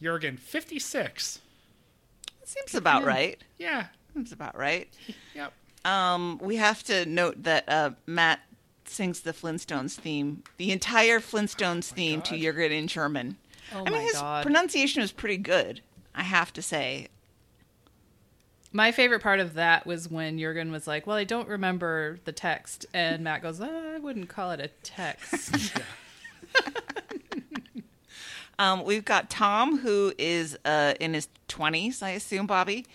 Jurgen, 0.00 0.36
56. 0.36 1.40
Seems 2.44 2.74
about 2.74 3.04
right. 3.04 3.42
Yeah. 3.56 3.86
Seems 4.12 4.30
about 4.30 4.56
right. 4.56 4.94
Yep. 5.34 5.54
Um, 5.86 6.38
we 6.42 6.56
have 6.56 6.82
to 6.84 7.06
note 7.06 7.42
that 7.44 7.64
uh, 7.66 7.90
Matt 8.06 8.40
sings 8.88 9.20
the 9.20 9.32
Flintstones 9.32 9.94
theme, 9.94 10.42
the 10.56 10.72
entire 10.72 11.20
Flintstones 11.20 11.90
theme 11.90 12.22
to 12.22 12.34
God. 12.36 12.42
Jurgen 12.42 12.72
in 12.72 12.86
German. 12.86 13.36
Oh 13.74 13.84
I 13.86 13.90
mean, 13.90 14.02
his 14.02 14.12
God. 14.12 14.44
pronunciation 14.44 15.02
was 15.02 15.12
pretty 15.12 15.38
good. 15.38 15.80
I 16.14 16.22
have 16.22 16.52
to 16.54 16.62
say. 16.62 17.08
My 18.72 18.90
favorite 18.90 19.22
part 19.22 19.40
of 19.40 19.54
that 19.54 19.86
was 19.86 20.10
when 20.10 20.38
Jurgen 20.38 20.72
was 20.72 20.86
like, 20.86 21.06
"Well, 21.06 21.16
I 21.16 21.24
don't 21.24 21.48
remember 21.48 22.18
the 22.24 22.32
text," 22.32 22.86
and 22.92 23.22
Matt 23.22 23.42
goes, 23.42 23.60
"I 23.60 23.98
wouldn't 23.98 24.28
call 24.28 24.50
it 24.50 24.60
a 24.60 24.68
text." 24.82 25.72
Um, 28.58 28.84
we've 28.84 29.04
got 29.04 29.30
Tom, 29.30 29.78
who 29.78 30.12
is 30.16 30.56
uh, 30.64 30.94
in 31.00 31.14
his 31.14 31.28
20s, 31.48 32.02
I 32.02 32.10
assume, 32.10 32.46
Bobby, 32.46 32.86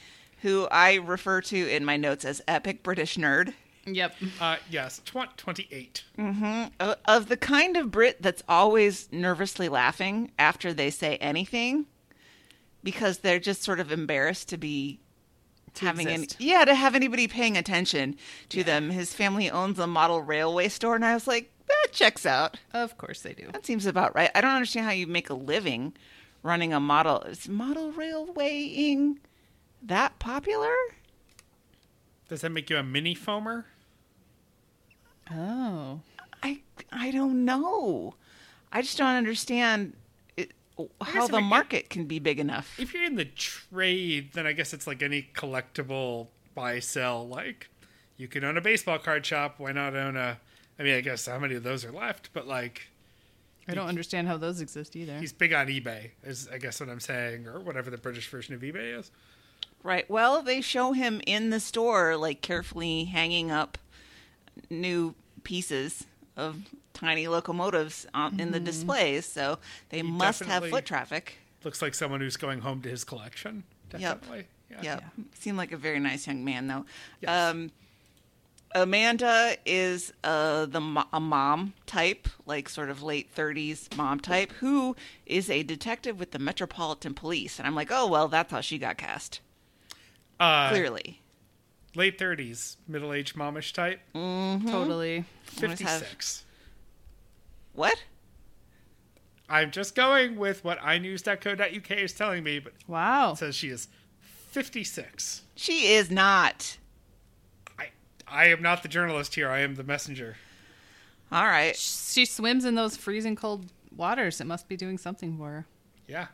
who 0.42 0.68
I 0.72 0.96
refer 0.96 1.42
to 1.42 1.70
in 1.70 1.84
my 1.84 1.98
notes 1.98 2.24
as 2.24 2.42
epic 2.48 2.82
British 2.82 3.18
nerd. 3.18 3.54
Yep. 3.96 4.16
Uh, 4.40 4.58
yes, 4.70 5.00
tw- 5.06 5.36
28. 5.38 6.04
Uh, 6.80 6.96
of 7.06 7.28
the 7.30 7.38
kind 7.38 7.78
of 7.78 7.92
Brit 7.92 8.22
that's 8.22 8.44
always 8.48 9.10
nervously 9.12 9.70
laughing 9.70 10.32
after 10.40 10.74
they 10.74 10.90
say 10.90 11.18
anything 11.18 11.86
because 12.84 13.20
they're 13.20 13.40
just 13.40 13.62
sort 13.64 13.80
of 13.80 13.92
embarrassed 13.92 14.50
to 14.50 14.58
be 14.58 15.00
To 15.76 15.86
having 15.86 16.08
any, 16.08 16.28
yeah 16.40 16.64
to 16.66 16.74
have 16.74 16.96
anybody 16.96 17.28
paying 17.28 17.58
attention 17.58 18.16
to 18.50 18.64
them 18.64 18.90
his 18.90 19.14
family 19.14 19.50
owns 19.50 19.78
a 19.80 19.86
model 19.88 20.22
railway 20.22 20.70
store 20.70 20.96
and 20.96 21.04
i 21.06 21.14
was 21.14 21.28
like 21.28 21.52
that 21.68 21.88
checks 21.92 22.26
out 22.26 22.58
Of 22.74 22.98
course 22.98 23.22
they 23.22 23.34
do. 23.34 23.50
that 23.52 23.66
seems 23.66 23.86
about 23.86 24.16
right 24.16 24.32
i 24.34 24.40
don't 24.42 24.52
understand 24.56 24.86
how 24.86 24.94
you 24.94 25.08
make 25.08 25.30
a 25.30 25.34
living 25.34 25.94
running 26.42 26.72
a 26.74 26.80
model 26.80 27.22
is 27.24 27.50
model 27.50 27.92
railwaying 27.92 29.18
that 29.84 30.18
popular 30.20 30.74
Does 32.30 32.42
that 32.42 32.50
make 32.52 32.70
you 32.70 32.78
a 32.78 32.84
mini 32.84 33.14
foamer? 33.16 33.66
Oh. 35.32 36.02
i 36.44 36.60
i 36.92 37.12
don't 37.12 37.46
know 37.46 38.16
i 38.72 38.82
just 38.82 38.98
don't 38.98 39.16
understand 39.16 39.94
it, 40.38 40.52
how 41.02 41.26
if 41.26 41.32
the 41.32 41.38
it- 41.38 41.42
market 41.42 41.90
can 41.90 42.06
be 42.06 42.20
big 42.20 42.40
enough 42.40 42.80
If 42.80 42.94
you're 42.94 43.04
in 43.04 43.16
the 43.16 43.26
trade, 43.26 44.32
then 44.34 44.48
I 44.48 44.54
guess 44.54 44.74
it's 44.74 44.88
like 44.88 45.02
any 45.04 45.28
collectible 45.34 46.28
buy 46.56 46.80
sell. 46.80 47.28
Like, 47.28 47.70
you 48.18 48.28
can 48.28 48.44
own 48.44 48.58
a 48.58 48.62
baseball 48.62 48.98
card 49.00 49.26
shop. 49.26 49.56
Why 49.60 49.72
not 49.72 49.96
own 49.96 50.16
a. 50.18 50.40
I 50.80 50.84
mean, 50.84 50.96
I 50.96 51.02
guess 51.02 51.26
how 51.26 51.38
many 51.40 51.56
of 51.56 51.64
those 51.64 51.84
are 51.86 51.92
left? 51.92 52.30
But, 52.34 52.48
like, 52.48 52.88
I 53.68 53.74
don't 53.74 53.88
understand 53.88 54.28
how 54.28 54.38
those 54.38 54.62
exist 54.62 54.96
either. 54.96 55.18
he's 55.20 55.34
big 55.34 55.52
on 55.54 55.68
eBay, 55.68 56.12
is 56.24 56.48
I 56.52 56.58
guess 56.58 56.80
what 56.80 56.90
I'm 56.90 57.00
saying, 57.02 57.48
or 57.48 57.60
whatever 57.60 57.90
the 57.90 57.98
British 57.98 58.30
version 58.30 58.56
of 58.56 58.62
eBay 58.62 58.98
is. 58.98 59.12
Right. 59.84 60.10
Well, 60.10 60.42
they 60.42 60.62
show 60.62 60.94
him 60.94 61.22
in 61.28 61.50
the 61.50 61.60
store, 61.60 62.16
like 62.18 62.42
carefully 62.42 63.06
hanging 63.06 63.52
up 63.52 63.78
new 64.70 65.16
pieces 65.44 66.06
of 66.38 66.58
tiny 66.94 67.28
locomotives 67.28 68.06
on, 68.14 68.40
in 68.40 68.52
the 68.52 68.60
displays. 68.60 69.26
So 69.26 69.60
they 69.90 70.02
must 70.02 70.42
have 70.44 70.68
foot 70.70 70.86
traffic. 70.86 71.38
Looks 71.64 71.82
like 71.82 71.94
someone 71.94 72.22
who's 72.22 72.38
going 72.38 72.62
home 72.62 72.82
to 72.84 72.90
his 72.90 73.04
collection. 73.04 73.64
Yep. 73.92 74.22
Definitely. 74.22 74.46
Yeah. 74.72 74.78
Yeah. 74.82 75.00
Seemed 75.34 75.58
like 75.58 75.72
a 75.72 75.78
very 75.78 76.00
nice 76.00 76.28
young 76.28 76.46
man, 76.46 76.68
though. 76.68 76.86
Yes. 77.22 77.52
Um, 77.52 77.72
Amanda 78.76 79.56
is 79.66 80.14
uh, 80.24 80.68
the 80.68 80.80
mo- 80.80 81.08
a 81.12 81.20
mom 81.20 81.74
type, 81.88 82.28
like 82.46 82.70
sort 82.70 82.90
of 82.90 83.02
late 83.02 83.34
30s 83.36 83.96
mom 83.98 84.20
type, 84.20 84.52
who 84.54 84.96
is 85.26 85.50
a 85.50 85.64
detective 85.64 86.20
with 86.20 86.32
the 86.32 86.40
Metropolitan 86.40 87.16
Police. 87.16 87.58
And 87.58 87.68
I'm 87.68 87.74
like, 87.74 87.90
oh, 87.92 88.08
well, 88.08 88.28
that's 88.28 88.52
how 88.52 88.62
she 88.62 88.78
got 88.78 88.98
cast. 88.98 89.42
Uh, 90.40 90.70
Clearly. 90.70 91.20
Late 91.96 92.18
30s, 92.20 92.78
middle 92.88 93.12
aged 93.14 93.36
momish 93.36 93.74
type. 93.74 94.00
Totally. 94.14 95.26
Always 95.62 95.80
have- 95.82 96.00
56. 96.02 96.44
What? 97.74 98.04
I'm 99.50 99.72
just 99.72 99.96
going 99.96 100.36
with 100.36 100.64
what 100.64 100.78
inews.co.uk 100.84 101.92
is 101.92 102.14
telling 102.14 102.44
me, 102.44 102.60
but 102.60 102.74
Wow. 102.88 103.32
it 103.32 103.38
says 103.38 103.56
she 103.56 103.70
is 103.70 103.88
56. 104.52 105.42
She 105.56 105.94
is 105.94 106.12
not. 106.12 106.78
I 107.78 107.90
I 108.28 108.46
am 108.48 108.62
not 108.62 108.84
the 108.84 108.90
journalist 108.90 109.34
here. 109.36 109.50
I 109.50 109.60
am 109.60 109.76
the 109.76 109.84
messenger. 109.84 110.38
All 111.32 111.46
right. 111.46 111.76
She 111.76 112.26
swims 112.26 112.66
in 112.66 112.76
those 112.76 112.96
freezing 112.98 113.36
cold 113.36 113.66
waters. 113.96 114.40
It 114.40 114.46
must 114.46 114.68
be 114.68 114.76
doing 114.78 114.98
something 115.00 115.38
for 115.38 115.50
her. 115.50 115.66
Yeah. 116.08 116.28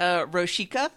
Uh, 0.00 0.24
Rochica 0.26 0.90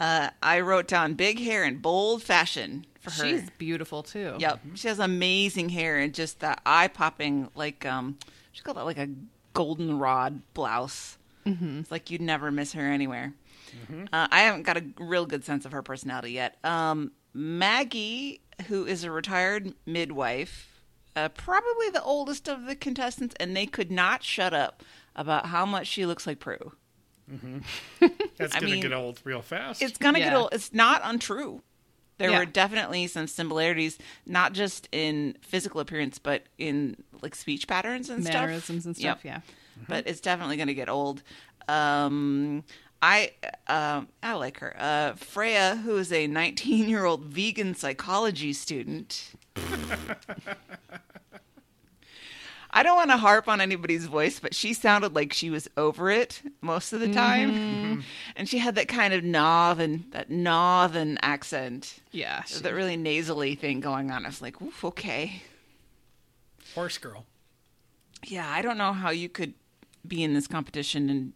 Uh, 0.00 0.30
I 0.42 0.60
wrote 0.60 0.88
down 0.88 1.14
big 1.14 1.38
hair 1.38 1.64
and 1.64 1.80
bold 1.82 2.22
fashion 2.22 2.86
for 3.02 3.10
her. 3.10 3.28
She's 3.28 3.50
beautiful 3.58 4.02
too. 4.02 4.36
Yep, 4.38 4.60
she 4.74 4.88
has 4.88 4.98
amazing 4.98 5.68
hair 5.68 5.98
and 5.98 6.14
just 6.14 6.40
that 6.40 6.62
eye 6.64 6.88
popping 6.88 7.50
like 7.54 7.84
um, 7.84 8.18
she 8.52 8.62
called 8.62 8.76
that 8.76 8.84
like 8.84 8.98
a 8.98 9.08
goldenrod 9.54 10.42
blouse. 10.54 11.18
Mm-hmm. 11.46 11.80
It's 11.80 11.90
like 11.90 12.10
you'd 12.10 12.20
never 12.20 12.50
miss 12.50 12.72
her 12.72 12.82
anywhere. 12.82 13.34
Uh, 13.90 14.28
I 14.30 14.40
haven't 14.40 14.64
got 14.64 14.76
a 14.76 14.84
real 14.98 15.24
good 15.24 15.44
sense 15.44 15.64
of 15.64 15.72
her 15.72 15.82
personality 15.82 16.32
yet. 16.32 16.56
Um, 16.62 17.12
Maggie, 17.32 18.40
who 18.68 18.84
is 18.84 19.02
a 19.02 19.10
retired 19.10 19.72
midwife, 19.86 20.82
uh, 21.16 21.30
probably 21.30 21.88
the 21.90 22.02
oldest 22.02 22.48
of 22.48 22.66
the 22.66 22.76
contestants, 22.76 23.34
and 23.40 23.56
they 23.56 23.66
could 23.66 23.90
not 23.90 24.22
shut 24.22 24.52
up 24.52 24.82
about 25.16 25.46
how 25.46 25.64
much 25.64 25.86
she 25.86 26.06
looks 26.06 26.26
like 26.26 26.38
Prue. 26.38 26.72
That's 28.36 28.54
gonna 28.54 28.66
mean, 28.66 28.82
get 28.82 28.92
old 28.92 29.20
real 29.24 29.40
fast. 29.40 29.80
It's 29.80 29.96
gonna 29.96 30.18
get 30.18 30.34
old. 30.34 30.50
It's 30.52 30.72
not 30.74 31.00
untrue. 31.04 31.62
There 32.22 32.30
Yeah. 32.30 32.38
were 32.38 32.46
definitely 32.46 33.08
some 33.08 33.26
similarities, 33.26 33.98
not 34.26 34.52
just 34.52 34.88
in 34.92 35.36
physical 35.42 35.80
appearance, 35.80 36.18
but 36.20 36.44
in 36.56 36.96
like 37.20 37.34
speech 37.34 37.66
patterns 37.66 38.08
and 38.08 38.22
stuff. 38.22 38.34
Mannerisms 38.34 38.86
and 38.86 38.96
stuff. 38.96 39.24
Yep. 39.24 39.44
Yeah. 39.44 39.84
But 39.88 40.06
it's 40.06 40.20
definitely 40.20 40.56
going 40.56 40.68
to 40.68 40.74
get 40.74 40.88
old. 40.88 41.22
Um, 41.66 42.62
I 43.02 43.32
um, 43.66 44.06
I 44.22 44.34
like 44.34 44.60
her. 44.60 44.76
Uh, 44.78 45.14
Freya, 45.14 45.80
who 45.84 45.96
is 45.96 46.12
a 46.12 46.28
19 46.28 46.88
year 46.88 47.04
old 47.04 47.24
vegan 47.24 47.74
psychology 47.74 48.52
student. 48.52 49.32
I 52.74 52.82
don't 52.82 52.96
want 52.96 53.10
to 53.10 53.18
harp 53.18 53.48
on 53.48 53.60
anybody's 53.60 54.06
voice, 54.06 54.40
but 54.40 54.54
she 54.54 54.72
sounded 54.72 55.14
like 55.14 55.32
she 55.32 55.50
was 55.50 55.68
over 55.76 56.10
it 56.10 56.40
most 56.62 56.92
of 56.94 57.00
the 57.00 57.12
time, 57.12 57.52
mm-hmm. 57.52 58.00
and 58.36 58.48
she 58.48 58.58
had 58.58 58.76
that 58.76 58.88
kind 58.88 59.12
of 59.12 59.22
northern 59.22 60.06
that 60.12 60.30
northern 60.30 61.18
accent, 61.22 62.00
Yeah. 62.12 62.42
she- 62.44 62.60
that 62.60 62.72
really 62.72 62.96
nasally 62.96 63.54
thing 63.56 63.80
going 63.80 64.10
on. 64.10 64.24
I 64.24 64.28
was 64.28 64.40
like, 64.40 64.60
Oof, 64.62 64.84
okay. 64.86 65.42
Horse 66.74 66.96
girl. 66.98 67.26
Yeah, 68.24 68.48
I 68.48 68.62
don't 68.62 68.78
know 68.78 68.92
how 68.92 69.10
you 69.10 69.28
could 69.28 69.52
be 70.06 70.22
in 70.22 70.32
this 70.32 70.46
competition 70.46 71.10
and 71.10 71.32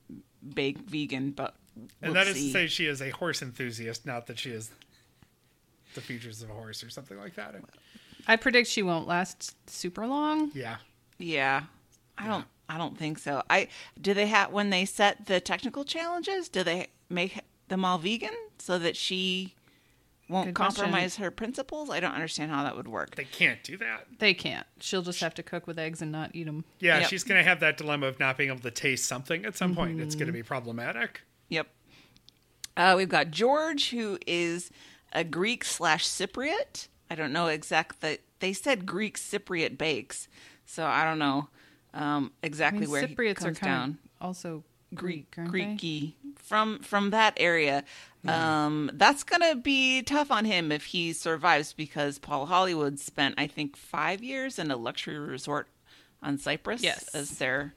bake 0.55 0.78
vegan, 0.78 1.32
but 1.32 1.55
we'll 1.76 1.87
And 2.01 2.16
that 2.16 2.26
is 2.28 2.37
see. 2.37 2.47
to 2.47 2.53
say, 2.53 2.66
she 2.68 2.87
is 2.87 3.03
a 3.03 3.11
horse 3.11 3.43
enthusiast, 3.43 4.07
not 4.07 4.26
that 4.28 4.39
she 4.39 4.51
is 4.51 4.70
the 5.95 6.01
features 6.01 6.43
of 6.43 6.51
a 6.51 6.53
horse 6.55 6.82
or 6.82 6.89
something 6.91 7.18
like 7.18 7.34
that. 7.34 7.55
I 8.26 8.37
predict 8.37 8.68
she 8.68 8.82
won't 8.82 9.07
last 9.07 9.55
super 9.68 10.07
long. 10.07 10.51
Yeah. 10.55 10.76
Yeah, 11.19 11.62
I 12.19 12.27
don't. 12.27 12.45
I 12.69 12.79
don't 12.79 12.99
think 12.99 13.19
so. 13.19 13.43
I 13.49 13.69
do 14.01 14.12
they 14.12 14.27
have 14.27 14.51
when 14.53 14.71
they 14.71 14.85
set 14.85 15.27
the 15.27 15.41
technical 15.41 15.85
challenges? 15.85 16.49
Do 16.49 16.64
they 16.64 16.89
make 17.09 17.41
them 17.69 17.85
all 17.85 17.99
vegan 17.99 18.35
so 18.59 18.77
that 18.81 18.97
she 18.97 19.55
won't 20.29 20.47
Good 20.49 20.55
question. 20.57 20.83
compromise 20.85 21.17
her 21.17 21.31
principles? 21.31 21.91
I 21.91 22.01
don't 22.01 22.14
understand 22.14 22.51
how 22.51 22.64
that 22.64 22.77
would 22.77 22.89
work. 22.89 23.14
They 23.14 23.25
can't 23.25 23.62
do 23.62 23.77
that. 23.77 24.07
They 24.19 24.35
can't. 24.35 24.67
She'll 24.81 25.03
just 25.03 25.21
have 25.21 25.35
to 25.35 25.45
cook 25.45 25.69
with 25.69 25.79
eggs 25.79 26.03
and 26.03 26.11
not 26.11 26.31
eat 26.35 26.47
them. 26.47 26.64
Yeah, 26.81 26.99
Yep. 27.01 27.09
she's 27.09 27.23
going 27.23 27.39
to 27.39 27.49
have 27.49 27.61
that 27.61 27.77
dilemma 27.77 28.09
of 28.09 28.19
not 28.19 28.37
being 28.37 28.51
able 28.51 28.59
to 28.61 28.71
taste 28.73 29.05
something 29.07 29.45
at 29.45 29.57
some 29.57 29.75
point. 29.77 30.01
It's 30.01 30.17
Mm-hmm. 30.17 30.19
going 30.19 30.27
to 30.27 30.33
be 30.33 30.43
problematic. 30.43 31.21
Yep. 31.51 31.69
Uh, 32.77 32.95
we've 32.97 33.09
got 33.09 33.31
George, 33.31 33.91
who 33.91 34.19
is 34.27 34.71
a 35.12 35.23
Greek 35.23 35.64
slash 35.64 36.05
Cypriot. 36.07 36.89
I 37.09 37.14
don't 37.14 37.33
know 37.33 37.47
exact 37.47 38.01
that 38.01 38.21
they 38.41 38.53
said 38.53 38.85
Greek 38.87 39.17
Cypriot 39.19 39.79
bakes, 39.79 40.27
so 40.67 40.85
I 40.85 41.05
don't 41.05 41.19
know 41.19 41.49
um, 41.95 42.33
I 42.43 42.47
exactly 42.47 42.81
mean, 42.83 42.91
where 42.91 43.07
he 43.07 43.14
Cypriots 43.14 43.39
are 43.41 43.45
comes 43.47 43.59
kind 43.59 43.73
down. 43.73 43.99
of 44.21 44.27
also 44.27 44.64
Greek, 44.95 45.35
aren't 45.39 45.53
they? 45.53 45.61
Greeky 45.61 46.12
from 46.37 46.81
from 46.81 47.11
that 47.11 47.35
area. 47.39 47.85
Um, 48.29 48.91
that's 48.95 49.23
gonna 49.23 49.55
be 49.55 50.03
tough 50.03 50.31
on 50.33 50.45
him 50.45 50.73
if 50.73 50.87
he 50.87 51.12
survives 51.12 51.73
because 51.73 52.19
Paul 52.19 52.47
Hollywood 52.47 52.99
spent 52.99 53.37
I 53.39 53.47
think 53.47 53.77
five 53.77 54.23
years 54.23 54.59
in 54.59 54.71
a 54.71 54.77
luxury 54.77 55.19
resort 55.19 55.69
on 56.23 56.37
Cyprus 56.39 56.83
Yes. 56.83 57.09
as 57.14 57.39
their 57.39 57.75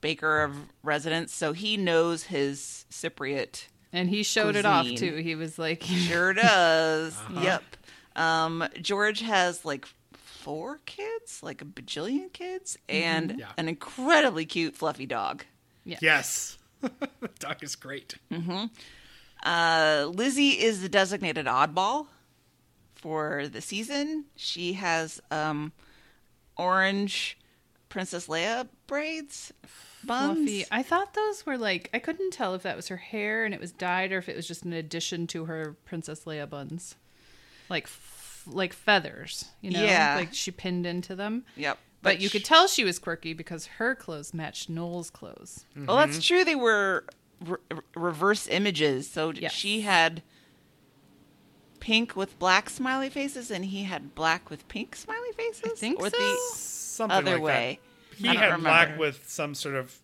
baker 0.00 0.42
of 0.42 0.54
residence, 0.82 1.32
so 1.32 1.52
he 1.52 1.76
knows 1.76 2.24
his 2.24 2.86
Cypriot 2.90 3.66
And 3.92 4.08
he 4.08 4.22
showed 4.22 4.56
it 4.56 4.64
off 4.66 4.86
too. 4.86 5.16
He 5.16 5.34
was 5.34 5.58
like, 5.58 5.82
Sure 5.84 6.32
does. 6.32 7.16
Yep. 7.40 7.62
Um, 8.14 8.64
George 8.80 9.20
has 9.22 9.64
like 9.64 9.86
four 10.42 10.80
kids, 10.86 11.42
like 11.42 11.62
a 11.62 11.64
bajillion 11.64 12.32
kids, 12.32 12.76
and 12.88 13.36
Yeah. 13.38 13.52
an 13.56 13.68
incredibly 13.68 14.44
cute 14.46 14.76
fluffy 14.76 15.06
dog. 15.06 15.44
Yes. 15.84 16.58
the 16.80 17.28
dog 17.38 17.62
is 17.62 17.76
great. 17.76 18.14
Uh, 19.44 20.10
Lizzie 20.14 20.50
is 20.60 20.82
the 20.82 20.88
designated 20.88 21.46
oddball 21.46 22.06
for 22.94 23.48
the 23.48 23.60
season. 23.60 24.26
She 24.36 24.74
has 24.74 25.20
um, 25.30 25.72
orange 26.56 27.38
Princess 27.88 28.26
Leia 28.28 28.68
braids, 28.86 29.52
buns. 30.04 30.38
fluffy. 30.38 30.64
I 30.70 30.82
thought 30.82 31.14
those 31.14 31.44
were 31.44 31.58
like 31.58 31.90
I 31.92 31.98
couldn't 31.98 32.32
tell 32.32 32.54
if 32.54 32.62
that 32.62 32.76
was 32.76 32.88
her 32.88 32.96
hair 32.96 33.44
and 33.44 33.52
it 33.52 33.60
was 33.60 33.72
dyed 33.72 34.12
or 34.12 34.18
if 34.18 34.28
it 34.28 34.36
was 34.36 34.46
just 34.46 34.64
an 34.64 34.72
addition 34.72 35.26
to 35.28 35.44
her 35.46 35.76
Princess 35.84 36.24
Leia 36.24 36.48
buns, 36.48 36.94
like 37.68 37.84
f- 37.84 38.11
like 38.46 38.72
feathers. 38.72 39.46
You 39.60 39.70
know, 39.72 39.82
Yeah. 39.82 40.16
like 40.16 40.32
she 40.34 40.50
pinned 40.50 40.86
into 40.86 41.14
them. 41.16 41.44
Yep. 41.56 41.78
But 42.02 42.20
you 42.20 42.28
sh- 42.28 42.32
could 42.32 42.44
tell 42.44 42.66
she 42.66 42.82
was 42.84 42.98
quirky 42.98 43.32
because 43.32 43.66
her 43.78 43.94
clothes 43.94 44.34
matched 44.34 44.68
Noel's 44.68 45.08
clothes. 45.10 45.66
Mm-hmm. 45.76 45.86
Well, 45.86 45.96
that's 45.98 46.24
true. 46.24 46.44
They 46.44 46.56
were 46.56 47.04
re- 47.44 47.58
reverse 47.94 48.48
images. 48.48 49.08
So 49.10 49.30
Yes. 49.32 49.52
she 49.52 49.82
had 49.82 50.22
pink 51.80 52.14
with 52.16 52.38
black 52.38 52.70
smiley 52.70 53.08
faces, 53.10 53.50
and 53.50 53.64
he 53.66 53.84
had 53.84 54.14
black 54.14 54.50
with 54.50 54.66
pink 54.68 54.94
smiley 54.96 55.32
faces. 55.36 55.78
think 55.78 56.00
or 56.00 56.10
so. 56.10 56.16
the 56.18 56.36
Something 56.54 57.18
other 57.18 57.32
like 57.34 57.42
way. 57.42 57.80
That. 58.10 58.16
He 58.18 58.28
I 58.28 58.32
don't 58.34 58.42
had 58.50 58.60
black 58.60 58.98
with 58.98 59.28
some 59.28 59.54
sort 59.54 59.74
of 59.74 59.96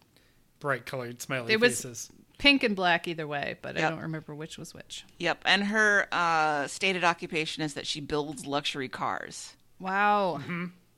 bright 0.61 0.87
colored 0.87 1.21
smiley 1.23 1.53
It 1.53 1.61
was 1.61 1.77
faces. 1.83 2.11
Pink 2.39 2.63
and 2.63 2.77
black 2.77 3.09
either 3.09 3.27
way, 3.27 3.57
but 3.63 3.77
I 3.77 3.91
don't 3.91 4.01
remember 4.01 4.35
which 4.35 4.59
was 4.59 4.73
which. 4.73 5.05
Yep. 5.19 5.43
And 5.45 5.65
her 5.65 6.07
uh, 6.13 6.67
stated 6.69 7.05
occupation 7.05 7.63
is 7.63 7.75
that 7.75 7.87
she 7.87 8.01
builds 8.01 8.47
luxury 8.47 8.89
cars. 8.89 9.55
Wow, 9.81 10.41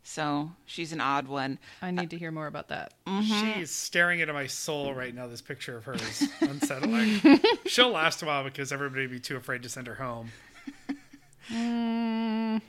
So 0.02 0.52
she's 0.66 0.92
an 0.92 1.00
odd 1.00 1.28
one. 1.28 1.58
I 1.82 1.90
need 1.90 2.10
to 2.10 2.18
hear 2.18 2.30
more 2.30 2.46
about 2.46 2.68
that. 2.68 2.94
She's 3.22 3.70
staring 3.70 4.20
into 4.20 4.32
my 4.32 4.46
soul 4.46 4.94
right 4.94 5.14
now. 5.14 5.26
This 5.26 5.42
picture 5.42 5.76
of 5.76 5.84
her 5.84 5.94
is 5.94 6.28
unsettling. 6.40 7.40
She'll 7.66 7.90
last 7.90 8.22
a 8.22 8.26
while 8.26 8.44
because 8.44 8.72
everybody 8.72 9.02
would 9.02 9.10
be 9.10 9.20
too 9.20 9.36
afraid 9.36 9.62
to 9.64 9.68
send 9.68 9.86
her 9.86 9.94
home. 9.96 10.30
Mm, 11.52 12.60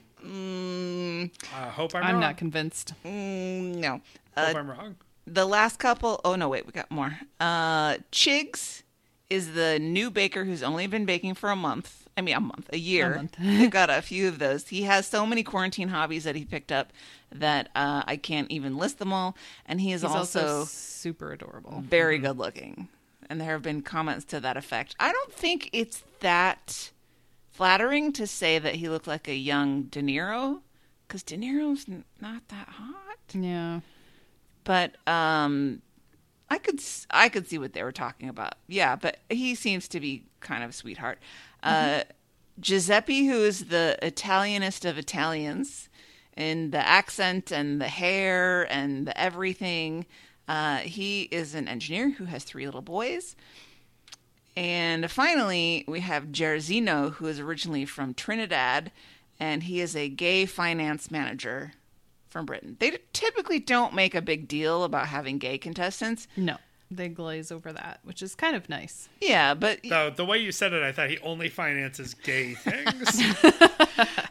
I 1.55 1.67
hope 1.69 1.95
I'm, 1.95 2.03
I'm 2.03 2.11
wrong. 2.13 2.21
not 2.21 2.37
convinced. 2.37 2.93
mm, 3.03 3.75
no. 3.75 4.01
Hope 4.37 4.55
Uh, 4.55 4.59
I'm 4.59 4.69
wrong. 4.69 4.95
The 5.27 5.45
last 5.45 5.79
couple 5.79 6.19
oh 6.25 6.35
no 6.35 6.49
wait 6.49 6.65
we 6.65 6.71
got 6.71 6.89
more. 6.91 7.19
Uh 7.39 7.97
chigs 8.11 8.83
is 9.29 9.53
the 9.53 9.79
new 9.79 10.11
baker 10.11 10.43
who's 10.43 10.63
only 10.63 10.87
been 10.87 11.05
baking 11.05 11.35
for 11.35 11.49
a 11.49 11.55
month. 11.55 12.07
I 12.17 12.21
mean 12.21 12.35
a 12.35 12.39
month 12.41 12.69
a 12.73 12.77
year. 12.77 13.15
Month. 13.15 13.37
we've 13.41 13.69
got 13.69 13.89
a 13.89 14.01
few 14.01 14.27
of 14.27 14.39
those. 14.39 14.67
He 14.67 14.83
has 14.83 15.07
so 15.07 15.25
many 15.25 15.43
quarantine 15.43 15.89
hobbies 15.89 16.23
that 16.25 16.35
he 16.35 16.45
picked 16.45 16.71
up 16.71 16.91
that 17.33 17.69
uh 17.75 18.03
i 18.05 18.17
can't 18.17 18.51
even 18.51 18.77
list 18.77 18.99
them 18.99 19.13
all. 19.13 19.35
And 19.65 19.79
he 19.79 19.91
is 19.93 20.03
also, 20.03 20.39
also, 20.41 20.65
super 20.65 21.31
adorable. 21.31 21.81
very 21.85 22.17
good 22.17 22.37
looking 22.37 22.89
and 23.31 23.39
there 23.39 23.51
have 23.51 23.61
been 23.61 23.81
comments 23.81 24.25
to 24.25 24.41
that 24.41 24.57
effect. 24.57 24.93
I 24.99 25.13
don't 25.13 25.31
think 25.31 25.69
it's 25.71 26.03
that 26.19 26.91
flattering 27.49 28.11
to 28.13 28.27
say 28.27 28.59
that 28.59 28.75
he 28.75 28.89
looked 28.89 29.07
like 29.07 29.29
a 29.29 29.33
young 29.35 29.83
de 29.83 30.01
niro 30.01 30.59
because 31.07 31.23
de 31.23 31.37
niro's 31.37 31.85
n- 31.87 32.03
not 32.19 32.45
that 32.49 32.67
hot. 32.67 33.19
Yeah. 33.33 33.79
But 34.63 34.95
um 35.07 35.81
i 36.49 36.57
could 36.57 36.81
i 37.09 37.29
could 37.29 37.47
see 37.47 37.57
what 37.57 37.73
they 37.73 37.83
were 37.83 37.91
talking 37.91 38.29
about. 38.29 38.55
Yeah 38.67 38.95
but 38.95 39.17
he 39.29 39.55
seems 39.55 39.87
to 39.89 39.99
be 39.99 40.23
kind 40.39 40.63
of 40.63 40.71
a 40.71 40.73
sweetheart. 40.73 41.19
Uh 41.63 42.03
giuseppe 42.59 43.27
who 43.27 43.41
is 43.43 43.65
the 43.65 43.97
italianist 44.01 44.85
of 44.85 44.97
italians 44.97 45.89
in 46.35 46.71
the 46.71 46.85
accent 46.85 47.51
and 47.51 47.81
the 47.81 47.87
hair 47.87 48.71
and 48.71 49.07
the 49.07 49.19
everything 49.19 50.05
uh 50.47 50.77
he 50.77 51.23
is 51.23 51.55
an 51.55 51.67
engineer 51.67 52.11
who 52.11 52.25
has 52.25 52.43
three 52.43 52.65
little 52.65 52.81
boys. 52.81 53.35
And 54.57 55.09
finally, 55.09 55.85
we 55.87 56.01
have 56.01 56.25
Jairzinho, 56.33 57.13
who 57.13 57.27
is 57.27 57.39
originally 57.39 57.85
from 57.85 58.13
Trinidad, 58.13 58.91
and 59.39 59.63
he 59.63 59.79
is 59.79 59.95
a 59.95 60.09
gay 60.09 60.45
finance 60.45 61.09
manager 61.09 61.71
from 62.31 62.45
Britain. 62.47 62.77
They 62.79 62.97
typically 63.13 63.59
don't 63.59 63.93
make 63.93 64.15
a 64.15 64.21
big 64.21 64.47
deal 64.47 64.83
about 64.83 65.07
having 65.07 65.37
gay 65.37 65.57
contestants. 65.57 66.27
No, 66.35 66.57
they 66.89 67.07
glaze 67.09 67.51
over 67.51 67.71
that, 67.71 67.99
which 68.03 68.21
is 68.21 68.33
kind 68.35 68.55
of 68.55 68.67
nice. 68.69 69.07
Yeah, 69.21 69.53
but 69.53 69.81
The, 69.83 70.11
the 70.15 70.25
way 70.25 70.37
you 70.39 70.51
said 70.51 70.73
it, 70.73 70.81
I 70.81 70.91
thought 70.91 71.09
he 71.09 71.19
only 71.19 71.49
finances 71.49 72.13
gay 72.13 72.53
things. 72.55 73.21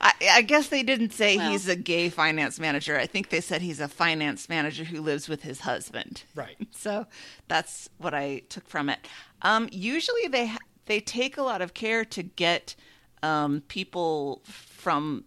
I, 0.01 0.13
I 0.33 0.43
guess 0.43 0.69
they 0.69 0.83
didn't 0.83 1.13
say 1.13 1.37
Well. 1.37 1.51
he's 1.51 1.69
a 1.69 1.77
gay 1.77 2.09
finance 2.09 2.59
manager. 2.59 2.99
I 2.99 3.07
think 3.07 3.29
they 3.31 3.41
said 3.41 3.63
he's 3.63 3.81
a 3.81 3.89
finance 3.89 4.49
manager 4.49 4.85
who 4.85 5.01
lives 5.01 5.29
with 5.29 5.43
his 5.43 5.61
husband. 5.61 6.25
right. 6.35 6.57
So 6.73 7.07
that's 7.49 7.91
what 7.99 8.15
I 8.15 8.39
took 8.49 8.67
from 8.67 8.89
it. 8.89 9.01
Um, 9.43 9.69
usually 9.71 10.29
they 10.29 10.51
they 10.87 10.99
take 11.01 11.37
a 11.37 11.43
lot 11.43 11.61
of 11.61 11.75
care 11.75 12.05
to 12.07 12.23
get 12.23 12.75
um, 13.23 13.63
people 13.69 14.41
from 14.47 15.25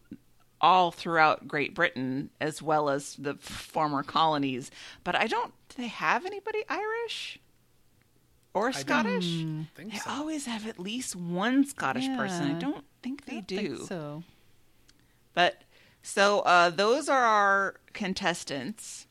all 0.63 0.89
throughout 0.91 1.47
Great 1.47 1.75
Britain 1.75 2.31
as 2.41 2.61
well 2.61 2.89
as 2.89 3.15
the 3.17 3.35
former 3.35 4.01
colonies. 4.01 4.71
But 5.03 5.15
I 5.15 5.27
don't. 5.27 5.53
Do 5.69 5.81
they 5.81 5.89
have 5.89 6.25
anybody 6.25 6.63
Irish 6.69 7.37
or 8.53 8.71
Scottish? 8.71 9.25
think 9.75 9.91
They 9.91 9.97
so. 9.99 10.09
always 10.09 10.45
have 10.45 10.65
at 10.67 10.79
least 10.79 11.15
one 11.15 11.65
Scottish 11.65 12.07
person. 12.15 12.55
I 12.55 12.59
don't 12.59 12.85
think 13.03 13.25
they 13.25 13.33
I 13.33 13.41
don't 13.41 13.47
do. 13.47 13.75
think 13.75 13.87
so. 13.89 14.23
But 15.33 15.61
so 16.01 16.39
uh, 16.41 16.69
those 16.69 17.09
are 17.09 17.23
our 17.23 17.75
contestants. 17.91 19.05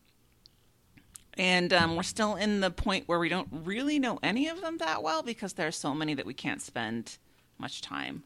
And 1.38 1.72
um, 1.72 1.96
we're 1.96 2.02
still 2.02 2.34
in 2.36 2.60
the 2.60 2.70
point 2.70 3.08
where 3.08 3.18
we 3.18 3.30
don't 3.30 3.48
really 3.50 3.98
know 3.98 4.18
any 4.22 4.48
of 4.48 4.60
them 4.60 4.76
that 4.78 5.02
well 5.02 5.22
because 5.22 5.54
there 5.54 5.66
are 5.66 5.70
so 5.72 5.94
many 5.94 6.12
that 6.14 6.26
we 6.26 6.34
can't 6.34 6.60
spend 6.60 7.16
much 7.58 7.80
time 7.80 8.24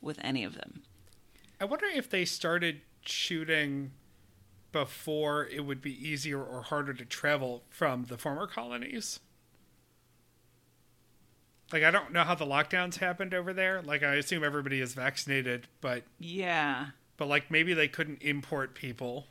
with 0.00 0.18
any 0.22 0.42
of 0.44 0.54
them. 0.54 0.82
I 1.60 1.64
wonder 1.66 1.86
if 1.86 2.08
they 2.08 2.24
started 2.24 2.80
shooting 3.04 3.90
before 4.72 5.46
it 5.46 5.64
would 5.64 5.82
be 5.82 5.92
easier 6.08 6.42
or 6.42 6.62
harder 6.62 6.94
to 6.94 7.04
travel 7.04 7.62
from 7.68 8.04
the 8.04 8.16
former 8.16 8.46
colonies. 8.46 9.20
Like 11.72 11.82
I 11.82 11.90
don't 11.90 12.12
know 12.12 12.24
how 12.24 12.34
the 12.34 12.46
lockdowns 12.46 12.96
happened 12.96 13.34
over 13.34 13.52
there. 13.52 13.82
Like 13.82 14.02
I 14.02 14.14
assume 14.14 14.42
everybody 14.42 14.80
is 14.80 14.94
vaccinated, 14.94 15.68
but 15.80 16.04
Yeah. 16.18 16.86
but 17.16 17.28
like 17.28 17.50
maybe 17.50 17.74
they 17.74 17.88
couldn't 17.88 18.22
import 18.22 18.74
people. 18.74 19.26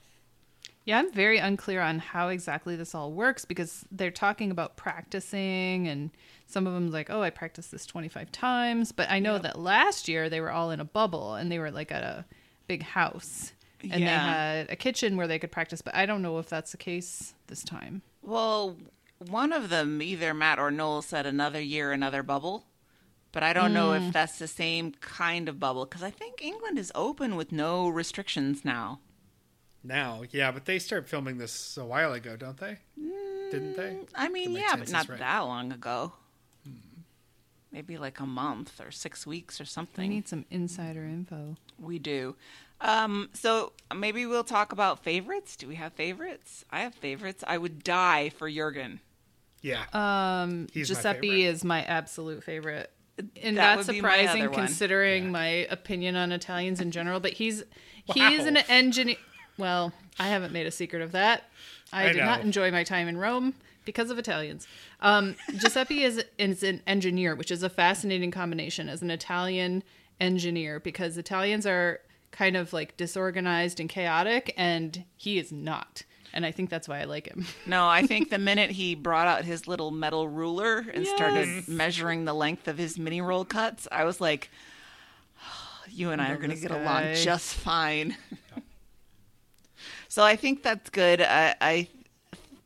Yeah, 0.86 1.00
I'm 1.00 1.12
very 1.12 1.38
unclear 1.38 1.82
on 1.82 2.00
how 2.00 2.30
exactly 2.30 2.76
this 2.76 2.96
all 2.96 3.12
works 3.12 3.46
because 3.46 3.86
they're 3.92 4.12
talking 4.12 4.50
about 4.50 4.76
practicing, 4.76 5.88
and 5.88 6.10
some 6.48 6.66
of 6.66 6.74
them 6.74 6.92
like, 6.92 7.10
"Oh, 7.10 7.22
I 7.22 7.30
practiced 7.30 7.72
this 7.72 7.86
25 7.86 8.32
times." 8.32 8.92
But 8.92 9.12
I 9.12 9.20
know 9.20 9.38
that 9.38 9.60
last 9.60 10.08
year 10.08 10.30
they 10.30 10.42
were 10.42 10.52
all 10.52 10.72
in 10.72 10.80
a 10.80 10.86
bubble 10.86 11.36
and 11.36 11.52
they 11.52 11.60
were 11.60 11.72
like 11.72 11.92
at 11.92 12.04
a 12.04 12.26
big 12.68 12.82
house, 12.84 13.54
and 13.84 14.04
they 14.04 14.08
had 14.08 14.70
a 14.72 14.76
kitchen 14.76 15.16
where 15.16 15.28
they 15.28 15.40
could 15.40 15.52
practice. 15.52 15.82
But 15.82 15.96
I 15.96 16.06
don't 16.06 16.22
know 16.22 16.40
if 16.40 16.50
that's 16.50 16.72
the 16.72 16.78
case 16.78 17.34
this 17.48 17.64
time. 17.64 18.02
Well, 18.22 18.78
one 19.20 19.52
of 19.52 19.70
them, 19.70 20.02
either 20.02 20.34
Matt 20.34 20.60
or 20.60 20.72
Noel, 20.72 21.02
said 21.02 21.26
another 21.26 21.62
year, 21.62 21.92
another 21.92 22.24
bubble. 22.24 22.66
But 23.32 23.44
I 23.44 23.54
don't 23.54 23.74
know 23.74 23.94
if 23.94 24.02
mm. 24.02 24.12
that's 24.12 24.40
the 24.40 24.48
same 24.48 24.94
kind 25.02 25.48
of 25.48 25.60
bubble 25.60 25.86
because 25.86 26.02
I 26.02 26.10
think 26.10 26.42
England 26.42 26.80
is 26.80 26.92
open 26.96 27.36
with 27.36 27.52
no 27.52 27.88
restrictions 27.88 28.66
now. 28.66 29.02
Now, 29.84 30.24
yeah, 30.32 30.52
but 30.52 30.66
they 30.66 30.78
start 30.80 31.08
filming 31.08 31.38
this 31.38 31.78
a 31.78 31.86
while 31.86 32.14
ago, 32.14 32.36
don't 32.36 32.58
they? 32.58 32.80
Didn't 33.52 33.78
they? 33.78 33.98
I 34.14 34.30
mean, 34.30 34.52
yeah, 34.52 34.76
but 34.76 34.92
not 34.92 35.08
right. 35.10 35.20
that 35.20 35.40
long 35.40 35.72
ago. 35.72 36.14
Maybe 37.72 37.98
like 37.98 38.20
a 38.20 38.26
month 38.26 38.82
or 38.84 38.90
six 38.92 39.28
weeks 39.28 39.60
or 39.60 39.64
I 39.64 39.66
something. 39.66 40.10
need 40.10 40.28
some 40.28 40.46
insider 40.50 41.04
info. 41.04 41.56
we 41.80 42.00
do. 42.00 42.36
Um, 42.82 43.30
so 43.34 43.74
maybe 43.96 44.26
we'll 44.26 44.44
talk 44.44 44.72
about 44.72 45.04
favorites. 45.04 45.56
Do 45.56 45.68
we 45.68 45.76
have 45.76 45.94
favorites? 45.94 46.66
I 46.72 46.80
have 46.82 46.96
favorites. 46.96 47.44
I 47.46 47.58
would 47.58 47.84
die 47.84 48.30
for 48.30 48.50
Jurgen. 48.50 49.02
Yeah. 49.62 49.84
Um, 49.94 50.68
He's 50.74 50.88
Giuseppe 50.88 51.20
favorite. 51.30 51.42
is 51.54 51.64
my 51.64 51.84
absolute 51.84 52.44
favorite. 52.44 52.90
And 53.44 53.58
That 53.58 53.76
that's 53.76 53.88
would 53.88 53.94
be 53.94 54.02
my 54.02 54.10
surprising 54.18 54.42
other 54.44 54.52
one. 54.52 54.66
considering 54.66 55.32
my 55.32 55.48
opinion 55.70 56.16
on 56.16 56.32
Italians 56.32 56.80
in 56.80 56.90
general. 56.92 57.20
But 57.20 57.34
he's 57.34 57.64
he's 58.14 58.46
an 58.46 58.58
engineer. 58.58 59.18
Well, 59.60 59.94
I 60.18 60.30
haven't 60.30 60.54
made 60.54 60.66
a 60.66 60.72
secret 60.72 61.02
of 61.04 61.12
that. 61.12 61.44
I, 61.94 62.10
I 62.10 62.14
did 62.14 62.24
not 62.24 62.42
enjoy 62.42 62.72
my 62.72 62.84
time 62.84 63.08
in 63.08 63.18
Rome 63.18 63.54
because 63.86 64.10
of 64.10 64.18
Italians. 64.18 64.68
Um, 65.02 65.36
Giuseppe 65.58 66.04
is 66.04 66.24
is 66.38 66.64
an 66.64 66.82
engineer, 66.88 67.36
which 67.36 67.52
is 67.52 67.62
a 67.62 67.70
fascinating 67.70 68.32
combination 68.32 68.90
as 68.90 69.02
an 69.02 69.12
Italian 69.12 69.84
engineer 70.20 70.80
because 70.80 71.18
Italians 71.18 71.66
are 71.68 72.00
kind 72.32 72.56
of 72.56 72.74
like 72.74 72.96
disorganized 72.98 73.80
and 73.80 73.90
chaotic, 73.90 74.54
and 74.58 75.04
he 75.18 75.38
is 75.38 75.52
not. 75.52 76.04
And 76.32 76.46
I 76.46 76.52
think 76.52 76.70
that's 76.70 76.88
why 76.88 77.00
I 77.02 77.06
like 77.06 77.28
him. 77.28 77.46
No, 77.66 77.88
I 77.88 78.06
think 78.06 78.30
the 78.30 78.38
minute 78.38 78.70
he 78.72 78.94
brought 78.96 79.28
out 79.28 79.46
his 79.46 79.68
little 79.68 79.90
metal 79.92 80.28
ruler 80.28 80.86
and 80.94 81.04
Yes. 81.06 81.16
started 81.16 81.68
measuring 81.68 82.26
the 82.26 82.34
length 82.34 82.68
of 82.68 82.78
his 82.78 82.98
mini 83.00 83.20
roll 83.20 83.46
cuts, 83.46 83.88
I 83.92 84.04
was 84.04 84.22
like, 84.22 84.52
"You 85.90 86.12
and 86.12 86.22
I 86.22 86.30
are 86.32 86.38
going 86.38 86.50
to 86.50 86.56
this 86.56 86.62
get 86.62 86.72
along 86.72 87.14
just 87.16 87.56
fine." 87.56 88.16
so 90.10 90.24
I 90.24 90.36
think 90.36 90.62
that's 90.64 90.90
good. 90.90 91.22
I, 91.22 91.56
I 91.62 91.88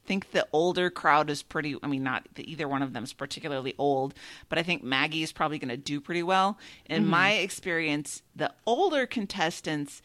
think 0.05 0.31
the 0.31 0.47
older 0.51 0.89
crowd 0.89 1.29
is 1.29 1.43
pretty. 1.43 1.77
I 1.83 1.87
mean, 1.87 2.03
not 2.03 2.27
that 2.35 2.49
either 2.49 2.67
one 2.67 2.81
of 2.81 2.93
them 2.93 3.03
is 3.03 3.13
particularly 3.13 3.75
old, 3.77 4.15
but 4.49 4.57
I 4.57 4.63
think 4.63 4.83
Maggie 4.83 5.21
is 5.23 5.31
probably 5.31 5.59
going 5.59 5.69
to 5.69 5.77
do 5.77 6.01
pretty 6.01 6.23
well. 6.23 6.57
In 6.87 7.05
my 7.07 7.33
experience, 7.33 8.21
the 8.35 8.51
older 8.65 9.05
contestants 9.05 10.01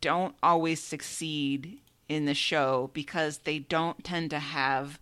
don't 0.00 0.34
always 0.42 0.82
succeed 0.82 1.78
in 2.08 2.24
the 2.24 2.34
show 2.34 2.90
because 2.92 3.38
they 3.38 3.58
don't 3.58 4.02
tend 4.02 4.30
to 4.30 4.38
have 4.38 4.98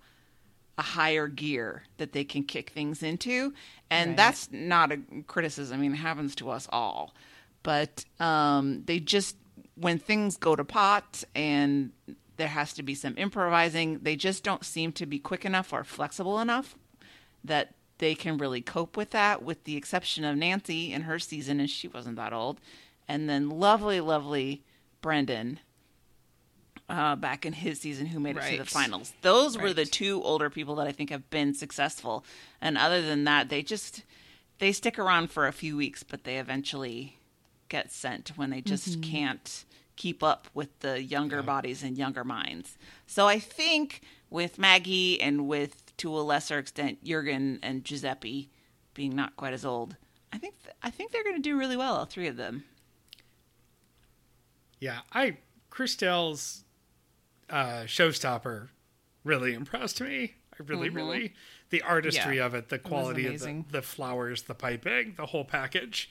a 0.78 0.82
higher 0.82 1.26
gear 1.26 1.84
that 1.96 2.12
they 2.12 2.22
can 2.24 2.42
kick 2.42 2.70
things 2.70 3.02
into 3.02 3.54
and 3.90 4.10
Right. 4.10 4.16
that's 4.18 4.48
not 4.52 4.92
a 4.92 4.98
criticism 5.26 5.78
i 5.78 5.80
mean 5.80 5.94
it 5.94 5.96
happens 5.96 6.34
to 6.34 6.50
us 6.50 6.68
all 6.70 7.14
but 7.62 8.04
um, 8.20 8.82
they 8.84 9.00
just 9.00 9.36
when 9.76 9.98
things 9.98 10.36
go 10.36 10.56
to 10.56 10.64
pot 10.64 11.22
and 11.34 11.92
there 12.36 12.48
has 12.48 12.72
to 12.74 12.82
be 12.82 12.94
some 12.94 13.14
improvising 13.16 13.98
they 14.00 14.16
just 14.16 14.42
don't 14.42 14.64
seem 14.64 14.92
to 14.92 15.06
be 15.06 15.18
quick 15.18 15.44
enough 15.44 15.72
or 15.72 15.84
flexible 15.84 16.38
enough 16.40 16.76
that 17.44 17.74
they 17.98 18.14
can 18.14 18.36
really 18.36 18.60
cope 18.60 18.96
with 18.96 19.10
that 19.10 19.42
with 19.42 19.64
the 19.64 19.76
exception 19.76 20.24
of 20.24 20.36
nancy 20.36 20.92
in 20.92 21.02
her 21.02 21.18
season 21.18 21.60
and 21.60 21.70
she 21.70 21.88
wasn't 21.88 22.16
that 22.16 22.32
old 22.32 22.60
and 23.08 23.28
then 23.28 23.48
lovely 23.48 24.00
lovely 24.00 24.62
brendan 25.00 25.60
uh, 26.88 27.16
back 27.16 27.44
in 27.44 27.52
his 27.52 27.80
season 27.80 28.06
who 28.06 28.20
made 28.20 28.36
it 28.36 28.42
to 28.42 28.58
the 28.58 28.64
finals. 28.64 29.12
Those 29.22 29.58
were 29.58 29.72
the 29.72 29.84
two 29.84 30.22
older 30.22 30.50
people 30.50 30.76
that 30.76 30.86
I 30.86 30.92
think 30.92 31.10
have 31.10 31.28
been 31.30 31.52
successful. 31.52 32.24
And 32.60 32.78
other 32.78 33.02
than 33.02 33.24
that, 33.24 33.48
they 33.48 33.62
just 33.62 34.04
they 34.58 34.72
stick 34.72 34.98
around 34.98 35.30
for 35.30 35.46
a 35.46 35.52
few 35.52 35.76
weeks, 35.76 36.02
but 36.02 36.24
they 36.24 36.38
eventually 36.38 37.18
get 37.68 37.90
sent 37.90 38.32
when 38.36 38.50
they 38.50 38.60
just 38.60 39.02
can't 39.02 39.64
keep 39.96 40.22
up 40.22 40.48
with 40.54 40.78
the 40.80 41.02
younger 41.02 41.42
bodies 41.42 41.82
and 41.82 41.96
younger 41.98 42.22
minds. 42.24 42.76
So 43.06 43.26
I 43.26 43.38
think 43.38 44.02
with 44.30 44.58
Maggie 44.58 45.20
and 45.20 45.48
with 45.48 45.96
to 45.96 46.14
a 46.16 46.20
lesser 46.20 46.58
extent 46.58 47.02
Jurgen 47.04 47.58
and 47.62 47.84
Giuseppe 47.84 48.50
being 48.94 49.16
not 49.16 49.36
quite 49.36 49.52
as 49.54 49.64
old, 49.64 49.96
I 50.32 50.38
think 50.38 50.62
th- 50.62 50.76
I 50.82 50.90
think 50.90 51.12
they're 51.12 51.24
going 51.24 51.36
to 51.36 51.42
do 51.42 51.58
really 51.58 51.76
well, 51.76 51.94
all 51.96 52.04
three 52.04 52.26
of 52.26 52.36
them. 52.36 52.64
Yeah, 54.80 55.00
I 55.12 55.38
Crystelle's 55.70 56.64
uh, 57.50 57.84
showstopper 57.86 58.68
really 59.24 59.54
impressed 59.54 60.00
me. 60.00 60.34
I 60.58 60.62
really, 60.64 60.88
Mm-hmm. 60.88 60.96
really 60.96 61.34
the 61.70 61.82
artistry 61.82 62.36
Yeah, 62.36 62.46
of 62.46 62.54
it, 62.54 62.68
the 62.68 62.78
quality 62.78 63.26
of 63.26 63.40
the, 63.40 63.64
the 63.70 63.82
flowers, 63.82 64.42
the 64.42 64.54
piping, 64.54 65.14
the 65.16 65.26
whole 65.26 65.44
package. 65.44 66.10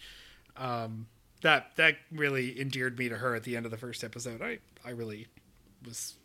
Um, 0.58 1.08
that 1.46 1.76
that 1.76 1.98
really 2.12 2.60
endeared 2.60 2.98
me 2.98 3.08
to 3.08 3.18
her 3.18 3.36
at 3.36 3.44
the 3.44 3.56
end 3.56 3.66
of 3.66 3.72
the 3.72 3.78
first 3.78 4.04
episode. 4.04 4.42
I 4.42 4.58
I 4.84 4.90
really 4.90 5.28
was 5.86 6.16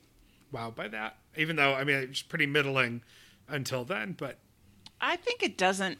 wowed 0.53 0.75
by 0.75 0.89
that. 0.89 1.17
Even 1.37 1.57
though 1.57 1.75
I 1.75 1.85
mean 1.85 1.97
it 1.97 2.09
was 2.09 2.23
pretty 2.23 2.47
middling 2.47 3.03
until 3.49 3.85
then, 3.85 4.15
but 4.19 4.39
I 5.01 5.17
think 5.17 5.43
it 5.43 5.57
doesn't 5.59 5.99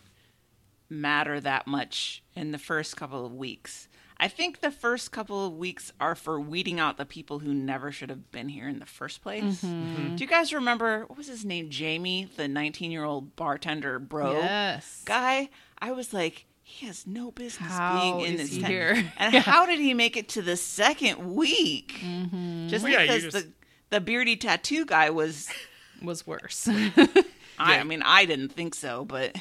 matter 0.89 1.39
that 1.41 1.67
much 1.67 2.23
in 2.35 2.53
the 2.53 2.59
first 2.59 2.97
couple 2.97 3.25
of 3.27 3.35
weeks. 3.35 3.89
I 4.23 4.29
think 4.29 4.61
the 4.61 4.71
first 4.71 5.13
couple 5.13 5.47
of 5.47 5.57
weeks 5.57 5.93
are 6.01 6.15
for 6.15 6.39
weeding 6.41 6.79
out 6.79 6.97
the 6.99 7.07
people 7.07 7.39
who 7.39 7.55
never 7.55 7.91
should 7.91 8.11
have 8.11 8.31
been 8.33 8.49
here 8.49 8.69
in 8.69 8.79
the 8.79 8.87
first 8.87 9.23
place. 9.23 9.63
Mm-hmm. 9.63 10.17
Do 10.17 10.25
you 10.25 10.29
guys 10.29 10.53
remember 10.53 11.05
what 11.07 11.17
was 11.17 11.29
his 11.29 11.45
name? 11.45 11.71
Jamie, 11.71 12.29
the 12.37 12.49
19 12.49 12.91
year 12.91 13.05
old 13.05 13.37
bartender 13.37 13.99
bro 13.99 14.33
Yes. 14.33 15.03
guy. 15.05 15.49
I 15.79 15.93
was 15.93 16.13
like, 16.13 16.45
he 16.71 16.87
has 16.87 17.07
no 17.07 17.31
business 17.31 17.69
How 17.71 18.01
being 18.01 18.21
in 18.33 18.37
this 18.37 18.51
he 18.53 18.63
here? 18.63 19.13
And 19.19 19.35
how 19.35 19.67
did 19.67 19.79
he 19.81 19.93
make 19.95 20.17
it 20.17 20.29
to 20.31 20.43
the 20.43 20.57
second 20.57 21.35
week? 21.35 21.95
Mm-hmm. 22.03 22.69
Just 22.69 22.83
Well, 22.85 22.93
yeah, 22.93 23.03
because 23.03 23.23
just- 23.33 23.37
the 23.37 23.53
the 23.91 24.01
beardy 24.01 24.37
tattoo 24.37 24.85
guy 24.85 25.11
was. 25.11 25.49
Was 26.03 26.27
worse. 26.27 26.67
I, 26.69 27.21
I 27.59 27.85
mean, 27.85 28.01
I 28.03 28.25
didn't 28.25 28.53
think 28.53 28.75
so, 28.75 29.05
but 29.05 29.37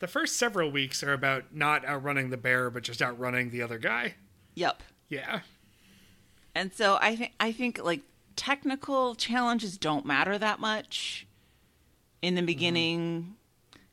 the 0.00 0.08
first 0.08 0.38
several 0.38 0.72
weeks 0.72 1.04
are 1.04 1.12
about 1.12 1.54
not 1.54 1.84
outrunning 1.86 2.30
the 2.30 2.36
bear, 2.36 2.68
but 2.68 2.82
just 2.82 3.00
outrunning 3.00 3.50
the 3.50 3.62
other 3.62 3.78
guy. 3.78 4.14
yep. 4.56 4.82
Yeah, 5.08 5.40
And 6.54 6.72
so 6.74 6.98
I 7.00 7.14
think 7.14 7.32
I 7.38 7.52
think 7.52 7.78
like 7.82 8.00
technical 8.34 9.14
challenges 9.14 9.78
don't 9.78 10.04
matter 10.04 10.36
that 10.36 10.58
much 10.58 11.28
in 12.22 12.34
the 12.34 12.42
beginning 12.42 13.36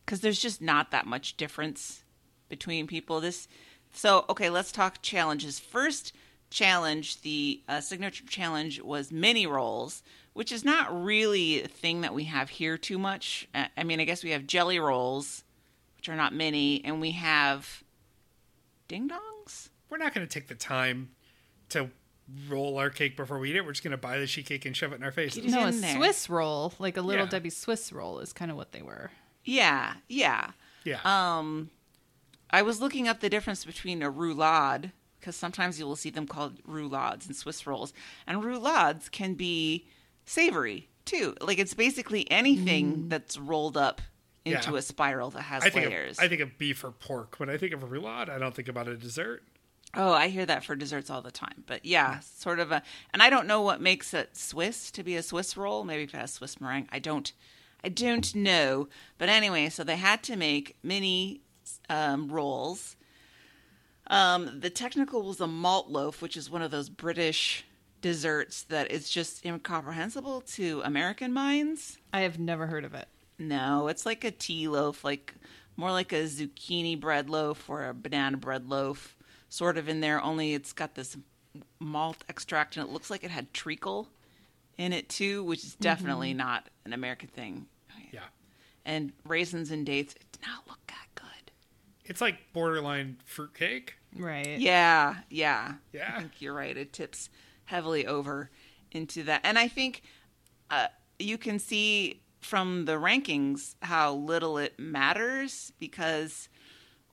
because 0.04 0.22
there's 0.22 0.40
just 0.40 0.60
not 0.60 0.90
that 0.90 1.06
much 1.06 1.38
difference 1.38 2.04
between 2.50 2.88
people. 2.88 3.20
This 3.22 3.48
so 3.94 4.26
okay, 4.30 4.50
let's 4.50 4.72
talk 4.72 5.02
challenges. 5.02 5.60
First 5.60 6.14
challenge, 6.50 7.22
the 7.22 7.62
uh, 7.68 7.82
signature 7.82 8.26
challenge 8.26 8.82
was 8.82 9.12
mini 9.12 9.46
rolls, 9.46 10.04
which 10.34 10.52
is 10.52 10.64
not 10.64 11.04
really 11.04 11.64
a 11.64 11.68
thing 11.68 12.02
that 12.02 12.14
we 12.14 12.26
have 12.26 12.50
here 12.50 12.78
too 12.78 12.98
much. 12.98 13.48
Uh, 13.54 13.66
I 13.78 13.84
mean, 13.84 14.00
I 14.00 14.06
guess 14.06 14.24
we 14.24 14.32
have 14.32 14.48
jelly 14.48 14.80
rolls 14.80 15.44
which 15.98 16.10
are 16.10 16.16
not 16.16 16.32
many, 16.34 16.84
and 16.86 17.02
we 17.02 17.12
have 17.12 17.84
ding 18.88 19.10
dongs. 19.10 19.70
We're 19.90 19.98
not 19.98 20.14
going 20.14 20.26
to 20.26 20.32
take 20.32 20.48
the 20.48 20.56
time 20.56 21.10
to 21.70 21.90
roll 22.48 22.78
our 22.78 22.92
cake 22.92 23.18
before 23.18 23.40
we 23.40 23.50
eat 23.50 23.56
it. 23.56 23.66
We're 23.66 23.72
just 23.72 23.84
going 23.84 23.92
to 23.92 23.98
buy 23.98 24.20
the 24.20 24.28
sheet 24.28 24.46
cake 24.46 24.66
and 24.66 24.78
shove 24.78 24.92
it 24.92 24.98
in 24.98 25.04
our 25.04 25.12
faces. 25.12 25.42
Get 25.42 25.46
it 25.46 25.52
No, 25.52 25.68
a 25.68 25.72
there. 25.72 25.96
Swiss 25.96 26.30
roll, 26.30 26.74
like 26.78 26.98
a 26.98 27.02
little 27.02 27.26
Yeah. 27.26 27.32
Debbie 27.32 27.50
Swiss 27.50 27.92
roll, 27.92 28.20
is 28.20 28.32
kind 28.32 28.52
of 28.52 28.58
what 28.58 28.74
they 28.74 28.84
were. 28.84 29.10
Yeah, 29.44 29.96
yeah. 30.08 30.52
Yeah. 30.84 31.00
Um, 31.04 31.72
I 32.50 32.62
was 32.62 32.82
looking 32.82 33.08
up 33.08 33.20
the 33.20 33.30
difference 33.30 33.66
between 33.66 34.02
a 34.02 34.12
roulade 34.12 34.92
because 35.20 35.36
sometimes 35.36 35.80
you 35.80 35.86
will 35.86 35.96
see 35.96 36.10
them 36.10 36.28
called 36.28 36.64
roulades 36.64 37.26
and 37.28 37.36
Swiss 37.36 37.68
rolls, 37.68 37.94
and 38.26 38.42
roulades 38.44 39.12
can 39.12 39.34
be 39.34 39.88
savory 40.26 40.88
too. 41.06 41.36
Like 41.42 41.60
it's 41.60 41.74
basically 41.74 42.30
anything 42.32 42.96
mm. 42.96 43.10
that's 43.10 43.38
rolled 43.38 43.78
up 43.78 44.02
into 44.46 44.72
Yeah. 44.72 44.78
a 44.78 44.82
spiral 44.82 45.30
that 45.32 45.42
has 45.44 45.64
I 45.64 45.70
layers. 45.70 46.18
of, 46.18 46.24
I 46.24 46.28
think 46.28 46.42
of 46.42 46.58
beef 46.58 46.84
or 46.84 46.92
pork. 46.92 47.40
When 47.40 47.50
I 47.50 47.58
think 47.58 47.74
of 47.74 47.84
a 47.84 47.88
roulade, 47.88 48.30
I 48.30 48.38
don't 48.38 48.56
think 48.56 48.68
about 48.68 48.88
a 48.88 48.96
dessert. 48.96 49.44
oh, 49.94 50.12
I 50.12 50.28
hear 50.28 50.46
that 50.46 50.64
for 50.64 50.76
desserts 50.76 51.10
all 51.10 51.22
the 51.22 51.32
time. 51.32 51.64
But 51.66 51.86
yeah, 51.86 52.20
sort 52.20 52.60
of 52.60 52.72
a. 52.72 52.84
And 53.12 53.22
I 53.24 53.30
don't 53.30 53.48
know 53.48 53.62
what 53.62 53.82
makes 53.82 54.14
it 54.14 54.38
Swiss 54.38 54.92
to 54.92 55.04
be 55.04 55.16
a 55.16 55.24
Swiss 55.24 55.58
roll. 55.58 55.84
Maybe 55.84 56.04
if 56.04 56.14
it 56.14 56.18
has 56.18 56.34
Swiss 56.34 56.62
meringue. 56.62 56.88
I 56.92 57.00
don't. 57.00 57.32
I 57.84 57.90
don't 57.90 58.34
know. 58.36 58.88
But 59.18 59.30
anyway, 59.30 59.70
so 59.70 59.84
they 59.84 59.98
had 59.98 60.24
to 60.24 60.36
make 60.36 60.78
mini 60.84 61.42
um, 61.90 62.30
rolls. 62.30 62.96
Um, 64.08 64.60
the 64.60 64.70
technical 64.70 65.24
was 65.24 65.42
a 65.42 65.48
malt 65.48 65.90
loaf, 65.90 66.22
which 66.22 66.38
is 66.38 66.50
one 66.50 66.62
of 66.62 66.72
those 66.72 66.90
British 66.90 67.66
desserts 68.02 68.64
that 68.64 68.92
is 68.92 69.10
just 69.10 69.46
incomprehensible 69.46 70.42
to 70.42 70.82
American 70.86 71.34
minds. 71.34 71.98
I 72.14 72.22
have 72.22 72.40
never 72.40 72.68
heard 72.68 72.86
of 72.86 72.94
it. 72.94 73.08
No, 73.40 73.88
it's 73.88 74.06
like 74.06 74.24
a 74.24 74.32
tea 74.32 74.68
loaf, 74.68 75.04
like 75.04 75.34
more 75.76 75.92
like 75.92 76.12
a 76.12 76.24
zucchini 76.24 77.00
bread 77.00 77.30
loaf 77.30 77.70
or 77.70 77.88
a 77.88 77.94
banana 77.94 78.38
bread 78.38 78.68
loaf, 78.68 79.16
sort 79.50 79.78
of 79.78 79.90
in 79.90 80.00
there. 80.00 80.22
Only 80.22 80.54
it's 80.54 80.74
got 80.74 80.96
this 80.96 81.18
malt 81.80 82.24
extract, 82.30 82.78
and 82.78 82.88
it 82.88 82.92
looks 82.92 83.10
like 83.10 83.24
it 83.24 83.32
had 83.32 83.54
treacle 83.54 84.10
in 84.78 84.94
it 84.94 85.10
too, 85.10 85.44
which 85.44 85.64
is 85.64 85.76
definitely 85.76 86.34
not 86.34 86.70
an 86.86 86.94
American 86.94 87.28
thing. 87.30 87.66
Yeah. 88.12 88.22
And 88.86 89.12
raisins 89.26 89.72
and 89.72 89.86
dates, 89.86 90.14
it 90.14 90.26
did 90.32 90.42
not 90.42 90.68
look 90.68 90.80
that 90.88 91.08
good. 91.16 91.27
It's 92.08 92.22
like 92.22 92.38
borderline 92.54 93.18
fruitcake. 93.26 93.96
Right. 94.16 94.58
Yeah, 94.60 95.18
yeah. 95.30 95.74
Yeah. 95.92 96.14
I 96.16 96.20
think 96.20 96.42
you're 96.42 96.54
right. 96.54 96.76
It 96.76 96.94
tips 96.94 97.30
heavily 97.66 98.08
over 98.08 98.50
into 98.92 99.24
that. 99.24 99.42
And 99.44 99.60
I 99.60 99.68
think 99.68 100.02
uh, 100.72 100.88
you 101.20 101.38
can 101.38 101.60
see 101.60 102.22
from 102.40 102.86
the 102.86 102.94
rankings 102.94 103.76
how 103.82 104.14
little 104.14 104.58
it 104.58 104.80
matters 104.80 105.74
because, 105.80 106.48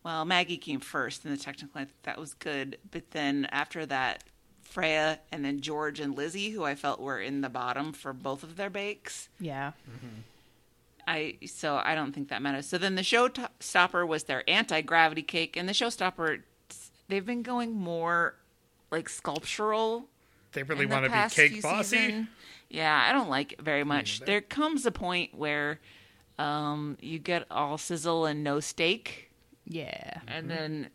well, 0.04 0.24
Maggie 0.24 0.56
came 0.56 0.80
first 0.80 1.24
in 1.24 1.30
the 1.30 1.36
technical. 1.36 1.80
I 1.80 1.84
think 1.84 2.02
that 2.04 2.18
was 2.18 2.34
good. 2.34 2.78
But 2.90 3.10
then 3.10 3.48
after 3.50 3.84
that, 3.86 4.24
Freya 4.62 5.20
and 5.30 5.44
then 5.44 5.60
George 5.60 6.00
and 6.00 6.16
Lizzie, 6.16 6.50
who 6.50 6.64
I 6.64 6.74
felt 6.74 7.00
were 7.00 7.20
in 7.20 7.40
the 7.40 7.48
bottom 7.48 7.92
for 7.92 8.12
both 8.12 8.42
of 8.42 8.56
their 8.56 8.70
bakes. 8.70 9.28
Yeah. 9.40 9.72
I 11.06 11.38
so 11.46 11.80
I 11.82 11.94
don't 11.94 12.12
think 12.12 12.28
that 12.28 12.42
matters. 12.42 12.66
So 12.66 12.78
then 12.78 12.94
the 12.94 13.02
showstopper 13.02 14.06
was 14.06 14.24
their 14.24 14.48
anti 14.48 14.80
gravity 14.80 15.22
cake, 15.22 15.56
and 15.56 15.68
the 15.68 15.72
showstopper 15.72 16.42
they've 17.08 17.24
been 17.26 17.42
going 17.42 17.74
more 17.74 18.34
like 18.90 19.08
sculptural. 19.08 20.08
They 20.52 20.62
really 20.62 20.84
in 20.84 20.88
the 20.90 20.94
want 20.94 21.04
to 21.06 21.10
be 21.10 21.48
cake 21.48 21.62
bossy. 21.62 21.96
season. 21.96 22.28
Yeah, 22.70 23.06
I 23.08 23.12
don't 23.12 23.28
like 23.28 23.52
it 23.54 23.60
very 23.62 23.84
much. 23.84 24.20
neither. 24.20 24.32
There 24.32 24.40
comes 24.40 24.86
a 24.86 24.90
point 24.92 25.34
where 25.34 25.80
um, 26.38 26.96
you 27.00 27.18
get 27.18 27.44
all 27.50 27.76
sizzle 27.78 28.26
and 28.26 28.42
no 28.44 28.60
steak, 28.60 29.30
Yeah. 29.66 30.20
and 30.28 30.50
then 30.50 30.88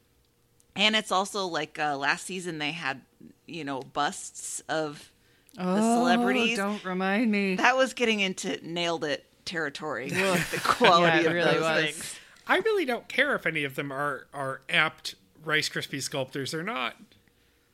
and 0.76 0.96
it's 0.96 1.12
also 1.12 1.46
like 1.46 1.78
uh, 1.80 1.98
last 1.98 2.26
season 2.26 2.58
they 2.58 2.72
had 2.72 3.02
you 3.46 3.64
know 3.64 3.82
busts 3.82 4.62
of 4.70 5.12
The 5.56 5.82
celebrities. 5.96 6.58
Don't 6.58 6.84
remind 6.86 7.30
me. 7.32 7.56
that 7.56 7.76
was 7.78 7.94
getting 7.94 8.20
into 8.22 8.60
nailed 8.68 9.04
it 9.04 9.26
territory. 9.50 10.10
the 10.10 10.62
quality 10.64 11.24
Yeah, 11.24 11.30
of 11.30 11.34
really 11.34 11.54
those 11.54 11.62
was. 11.62 11.84
things. 11.84 12.16
I 12.48 12.58
really 12.60 12.86
don't 12.86 13.08
care 13.08 13.36
if 13.36 13.46
any 13.46 13.64
of 13.64 13.76
them 13.76 13.92
are 13.92 14.28
are 14.34 14.62
apt 14.70 15.16
Rice 15.44 15.70
Krispie 15.70 16.02
sculptors 16.02 16.54
or 16.54 16.64
not. 16.64 16.96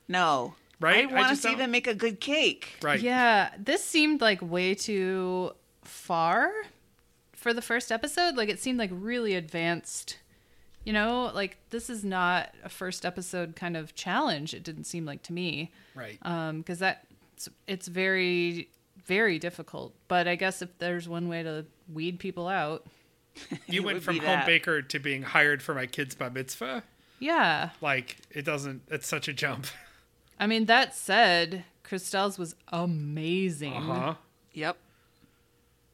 No. 0.08 0.56
Right? 0.80 1.08
I 1.08 1.10
I 1.10 1.14
want 1.14 1.24
to 1.28 1.30
just 1.32 1.42
see 1.44 1.50
don't- 1.50 1.60
them 1.60 1.72
make 1.72 1.88
a 1.88 1.94
good 1.96 2.20
cake. 2.20 2.78
Right. 2.82 3.00
Yeah, 3.00 3.52
this 3.58 3.84
seemed 3.84 4.22
like 4.22 4.42
way 4.42 4.76
too 4.76 5.52
far 5.84 6.52
for 7.34 7.54
the 7.54 7.62
first 7.62 7.92
episode. 7.92 8.36
Like 8.36 8.50
it 8.50 8.60
seemed 8.60 8.78
like 8.80 8.90
really 8.94 9.36
advanced. 9.36 10.18
You 10.84 10.94
know, 10.94 11.32
like 11.34 11.58
this 11.72 11.90
is 11.90 12.04
not 12.04 12.54
a 12.64 12.70
first 12.70 13.06
episode 13.06 13.56
kind 13.56 13.76
of 13.76 13.96
challenge. 13.96 14.54
It 14.54 14.64
didn't 14.64 14.84
seem 14.84 15.04
like 15.06 15.24
to 15.24 15.34
me, 15.34 15.72
Right. 15.96 16.20
um, 16.22 16.60
because 16.60 16.78
that 16.80 17.08
it's 17.68 17.88
very 17.88 18.70
very 19.06 19.40
difficult. 19.40 19.94
But 20.08 20.28
I 20.28 20.36
guess 20.36 20.62
if 20.62 20.78
there's 20.78 21.08
one 21.08 21.28
way 21.28 21.44
to 21.44 21.66
weed 21.92 22.20
people 22.20 22.48
out, 22.48 22.86
you 23.68 23.84
went 23.84 24.04
from 24.04 24.18
home 24.18 24.26
that. 24.26 24.46
baker 24.46 24.82
to 24.82 25.00
being 25.00 25.24
hired 25.24 25.62
for 25.62 25.74
my 25.74 25.86
kid's 25.86 26.16
bar 26.16 26.30
mitzvah. 26.30 26.84
yeah. 27.20 27.70
Like 27.82 28.18
it 28.32 28.46
doesn't. 28.46 28.84
It's 28.90 29.08
such 29.08 29.28
a 29.28 29.34
jump. 29.34 29.68
I 30.40 30.48
mean, 30.48 30.66
that 30.66 30.96
said, 30.96 31.64
Crystelle's 31.84 32.38
was 32.38 32.56
amazing. 32.70 33.74
Uh 33.74 33.82
huh. 33.82 34.14
Yep. 34.54 34.78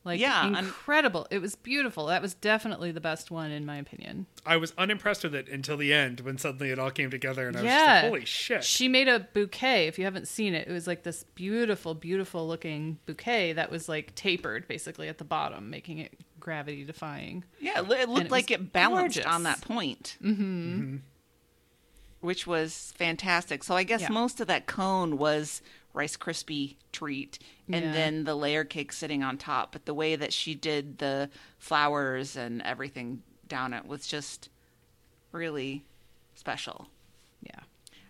Like 0.03 0.19
Yeah, 0.19 0.47
and- 0.47 0.57
incredible. 0.57 1.27
It 1.29 1.39
was 1.39 1.55
beautiful. 1.55 2.07
That 2.07 2.21
was 2.23 2.33
definitely 2.33 2.91
the 2.91 2.99
best 3.01 3.29
one 3.29 3.51
in 3.51 3.65
my 3.67 3.77
opinion. 3.77 4.25
I 4.45 4.57
was 4.57 4.73
unimpressed 4.77 5.23
with 5.23 5.35
it 5.35 5.47
until 5.47 5.77
the 5.77 5.93
end 5.93 6.21
when 6.21 6.39
suddenly 6.39 6.71
it 6.71 6.79
all 6.79 6.89
came 6.89 7.11
together 7.11 7.47
and 7.47 7.55
I 7.55 7.59
was 7.61 7.65
yeah. 7.65 7.77
just 7.79 8.03
like, 8.03 8.09
holy 8.11 8.25
shit. 8.25 8.63
She 8.63 8.87
made 8.87 9.07
a 9.07 9.19
bouquet. 9.19 9.87
If 9.87 9.99
you 9.99 10.05
haven't 10.05 10.27
seen 10.27 10.55
it, 10.55 10.67
it 10.67 10.71
was 10.71 10.87
like 10.87 11.03
this 11.03 11.23
beautiful, 11.35 11.93
beautiful 11.93 12.47
looking 12.47 12.97
bouquet 13.05 13.53
that 13.53 13.69
was 13.69 13.87
like 13.87 14.15
tapered 14.15 14.67
basically 14.67 15.07
at 15.07 15.19
the 15.19 15.23
bottom, 15.23 15.69
making 15.69 15.99
it 15.99 16.13
gravity 16.39 16.83
defying. 16.83 17.43
Yeah, 17.59 17.77
it 17.79 17.87
loo- 17.87 17.95
it 17.97 18.09
looked 18.09 18.25
it 18.25 18.31
like 18.31 18.49
it 18.49 18.73
balanced 18.73 19.17
gorgeous. 19.17 19.31
on 19.31 19.43
that 19.43 19.61
point. 19.61 20.17
Mm-hmm. 20.23 20.95
Which 22.21 22.45
was 22.45 22.93
fantastic. 22.97 23.63
So 23.63 23.75
I 23.75 23.83
guess 23.83 24.01
Yeah. 24.01 24.09
most 24.09 24.39
of 24.41 24.47
that 24.47 24.67
cone 24.67 25.17
was 25.17 25.61
Rice 25.93 26.15
Krispie 26.17 26.75
treat 26.91 27.37
and 27.71 27.85
Yeah. 27.85 27.91
then 27.91 28.23
the 28.23 28.35
layer 28.35 28.63
cake 28.63 28.91
sitting 28.93 29.23
on 29.23 29.37
top. 29.37 29.71
But 29.71 29.85
the 29.85 29.93
way 29.93 30.15
that 30.15 30.33
she 30.33 30.55
did 30.55 30.97
the 30.99 31.29
flowers 31.57 32.35
and 32.35 32.61
everything 32.61 33.23
down 33.47 33.73
it 33.73 33.85
was 33.85 34.07
just 34.07 34.49
really 35.31 35.83
special. 36.35 36.87
Yeah. 37.41 37.59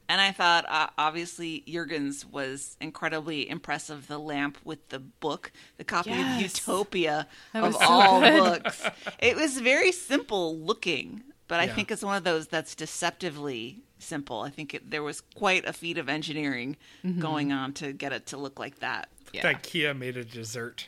And 0.09 0.19
I 0.19 0.31
thought, 0.31 0.65
uh, 0.67 0.87
obviously, 0.97 1.63
Jurgens 1.67 2.25
was 2.29 2.75
incredibly 2.81 3.49
impressive. 3.49 4.07
The 4.07 4.19
lamp 4.19 4.57
with 4.65 4.89
the 4.89 4.99
book, 4.99 5.51
the 5.77 5.83
copy 5.85 6.09
Yes. 6.09 6.35
of 6.35 6.67
Utopia 6.67 7.27
That 7.53 7.63
of 7.63 7.73
was 7.73 7.79
so 7.79 7.85
all 7.89 8.19
good. 8.19 8.63
books. 8.63 8.83
It 9.19 9.35
was 9.37 9.59
very 9.59 9.91
simple 9.91 10.57
looking, 10.59 11.23
but 11.47 11.59
I 11.59 11.67
think 11.67 11.91
it's 11.91 12.03
one 12.03 12.17
of 12.17 12.23
those 12.25 12.47
that's 12.47 12.75
deceptively 12.75 13.83
simple. 14.03 14.41
I 14.41 14.49
think 14.49 14.73
it, 14.73 14.89
there 14.91 15.03
was 15.03 15.21
quite 15.35 15.65
a 15.65 15.73
feat 15.73 15.97
of 15.97 16.09
engineering 16.09 16.77
going 17.19 17.51
on 17.51 17.73
to 17.73 17.93
get 17.93 18.11
it 18.13 18.25
to 18.27 18.37
look 18.37 18.59
like 18.59 18.79
that. 18.79 19.09
Yeah. 19.33 19.43
That 19.43 19.63
Kia 19.63 19.93
made 19.93 20.17
a 20.17 20.23
dessert. 20.25 20.87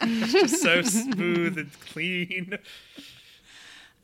it's 0.00 0.32
just 0.32 0.62
so 0.62 0.82
smooth 0.82 1.58
and 1.58 1.70
clean. 1.80 2.58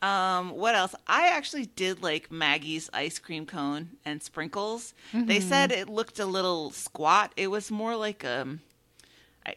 Um, 0.03 0.51
what 0.51 0.75
else? 0.75 0.95
I 1.07 1.29
actually 1.29 1.67
did 1.67 2.03
like 2.03 2.31
Maggie's 2.33 2.89
ice 2.93 3.19
cream 3.19 3.45
cone 3.45 3.91
and 4.05 4.23
sprinkles. 4.23 4.95
They 5.13 5.41
said 5.41 5.73
it 5.73 5.89
looked 5.91 6.19
a 6.19 6.25
little 6.27 6.71
squat. 6.71 7.33
It 7.37 7.49
was 7.49 7.71
more 7.71 7.97
like 7.97 8.25
a, 8.25 8.57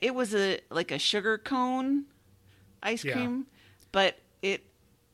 it 0.02 0.14
was 0.14 0.36
a 0.36 0.60
like 0.70 0.92
a 0.92 1.00
sugar 1.00 1.38
cone 1.38 2.06
ice 2.82 3.06
Yeah. 3.06 3.14
cream, 3.14 3.46
but 3.94 4.18
it 4.42 4.66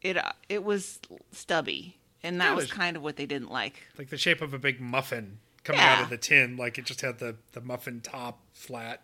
it 0.01 0.17
uh, 0.17 0.31
it 0.47 0.63
was 0.63 0.99
stubby, 1.31 1.98
and 2.23 2.39
that 2.41 2.49
Yeah, 2.49 2.55
was 2.55 2.71
kind 2.71 2.97
of 2.97 3.03
what 3.03 3.15
they 3.15 3.25
didn't 3.25 3.51
like. 3.51 3.81
Like 3.97 4.09
the 4.09 4.17
shape 4.17 4.41
of 4.41 4.53
a 4.53 4.59
big 4.59 4.79
muffin 4.79 5.39
coming 5.63 5.81
out 5.81 6.03
of 6.03 6.09
the 6.09 6.17
tin. 6.17 6.57
Like 6.57 6.77
it 6.77 6.85
just 6.85 7.01
had 7.01 7.19
the, 7.19 7.35
the 7.53 7.61
muffin 7.61 8.01
top 8.01 8.39
flat. 8.53 9.03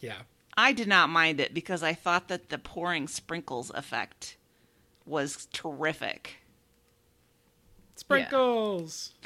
Yeah. 0.00 0.22
I 0.56 0.72
did 0.72 0.88
not 0.88 1.08
mind 1.08 1.40
it 1.40 1.54
because 1.54 1.82
I 1.82 1.94
thought 1.94 2.28
that 2.28 2.48
the 2.48 2.58
pouring 2.58 3.08
sprinkles 3.08 3.70
effect 3.70 4.36
was 5.06 5.46
terrific. 5.52 6.38
Sprinkles. 7.96 9.12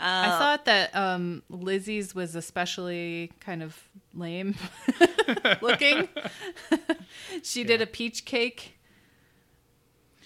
I 0.00 0.28
thought 0.38 0.64
that 0.66 0.94
um, 0.94 1.42
Lizzie's 1.48 2.14
was 2.14 2.34
especially 2.34 3.32
kind 3.40 3.62
of 3.62 3.88
lame 4.12 4.54
looking. 5.62 6.08
she 7.42 7.64
did 7.64 7.80
a 7.80 7.86
peach 7.86 8.24
cake. 8.24 8.73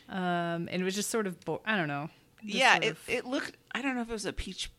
Um, 0.08 0.68
and 0.70 0.80
it 0.80 0.84
was 0.84 0.94
just 0.94 1.10
sort 1.10 1.26
of, 1.26 1.38
bo- 1.44 1.60
I 1.66 1.76
don't 1.76 1.88
know. 1.88 2.08
yeah, 2.42 2.76
it, 2.76 2.92
of- 2.92 3.08
it 3.08 3.24
looked. 3.26 3.56
I 3.74 3.82
don't 3.82 3.94
know 3.94 4.02
if 4.02 4.08
it 4.08 4.12
was 4.12 4.24
a 4.26 4.32
peach 4.32 4.70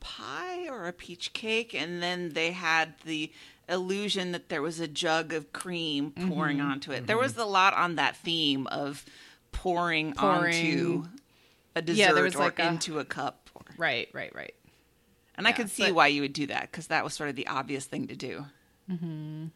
pie 0.00 0.68
or 0.68 0.86
a 0.86 0.92
peach 0.92 1.32
cake, 1.32 1.74
and 1.74 2.02
then 2.02 2.30
they 2.30 2.52
had 2.52 2.94
the 3.04 3.32
illusion 3.68 4.32
that 4.32 4.48
there 4.48 4.62
was 4.62 4.78
a 4.78 4.86
jug 4.86 5.32
of 5.32 5.52
cream 5.52 6.12
pouring 6.12 6.58
Mm-hmm. 6.58 6.70
onto 6.70 6.92
it. 6.92 7.06
There 7.06 7.18
was 7.18 7.36
a 7.36 7.44
lot 7.44 7.74
on 7.74 7.96
that 7.96 8.16
theme 8.16 8.66
of 8.68 9.04
pouring, 9.52 10.12
Pouring. 10.12 10.54
onto 10.54 11.04
a 11.74 11.82
dessert 11.82 11.98
Yeah, 11.98 12.12
there 12.12 12.22
was 12.24 12.36
or 12.36 12.40
like 12.40 12.58
a- 12.58 12.66
into 12.68 12.98
a 12.98 13.04
cup. 13.04 13.48
Right, 13.78 14.08
right, 14.12 14.34
right. 14.34 14.54
And 15.36 15.46
I 15.48 15.52
could 15.52 15.70
see 15.70 15.84
but- 15.86 15.94
why 15.94 16.06
you 16.08 16.22
would 16.22 16.32
do 16.32 16.46
that 16.48 16.70
because 16.70 16.86
that 16.88 17.02
was 17.02 17.14
sort 17.14 17.28
of 17.30 17.36
the 17.36 17.46
obvious 17.48 17.84
thing 17.86 18.06
to 18.08 18.16
do. 18.16 18.44
Mm-hmm. 18.90 19.46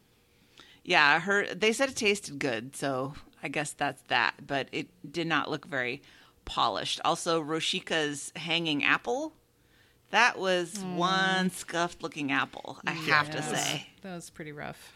Yeah, 0.83 1.19
her. 1.19 1.45
They 1.53 1.73
said 1.73 1.89
it 1.89 1.95
tasted 1.95 2.39
good, 2.39 2.75
so 2.75 3.13
I 3.43 3.47
guess 3.47 3.71
that's 3.73 4.01
that. 4.03 4.45
But 4.45 4.67
it 4.71 4.87
did 5.11 5.27
not 5.27 5.49
look 5.49 5.65
very 5.65 6.01
polished. 6.45 6.99
Also, 7.05 7.41
Rochica's 7.41 8.31
hanging 8.35 8.83
apple. 8.83 9.33
That 10.11 10.37
was 10.37 10.77
one 10.79 11.49
scuffed 11.51 12.03
looking 12.03 12.31
apple. 12.31 12.79
I 12.85 12.91
have 12.91 13.29
to 13.31 13.37
Mm. 13.37 13.51
Yeah, 13.51 13.55
say. 13.57 13.87
that 14.01 14.15
was 14.15 14.29
pretty 14.29 14.51
rough. 14.51 14.93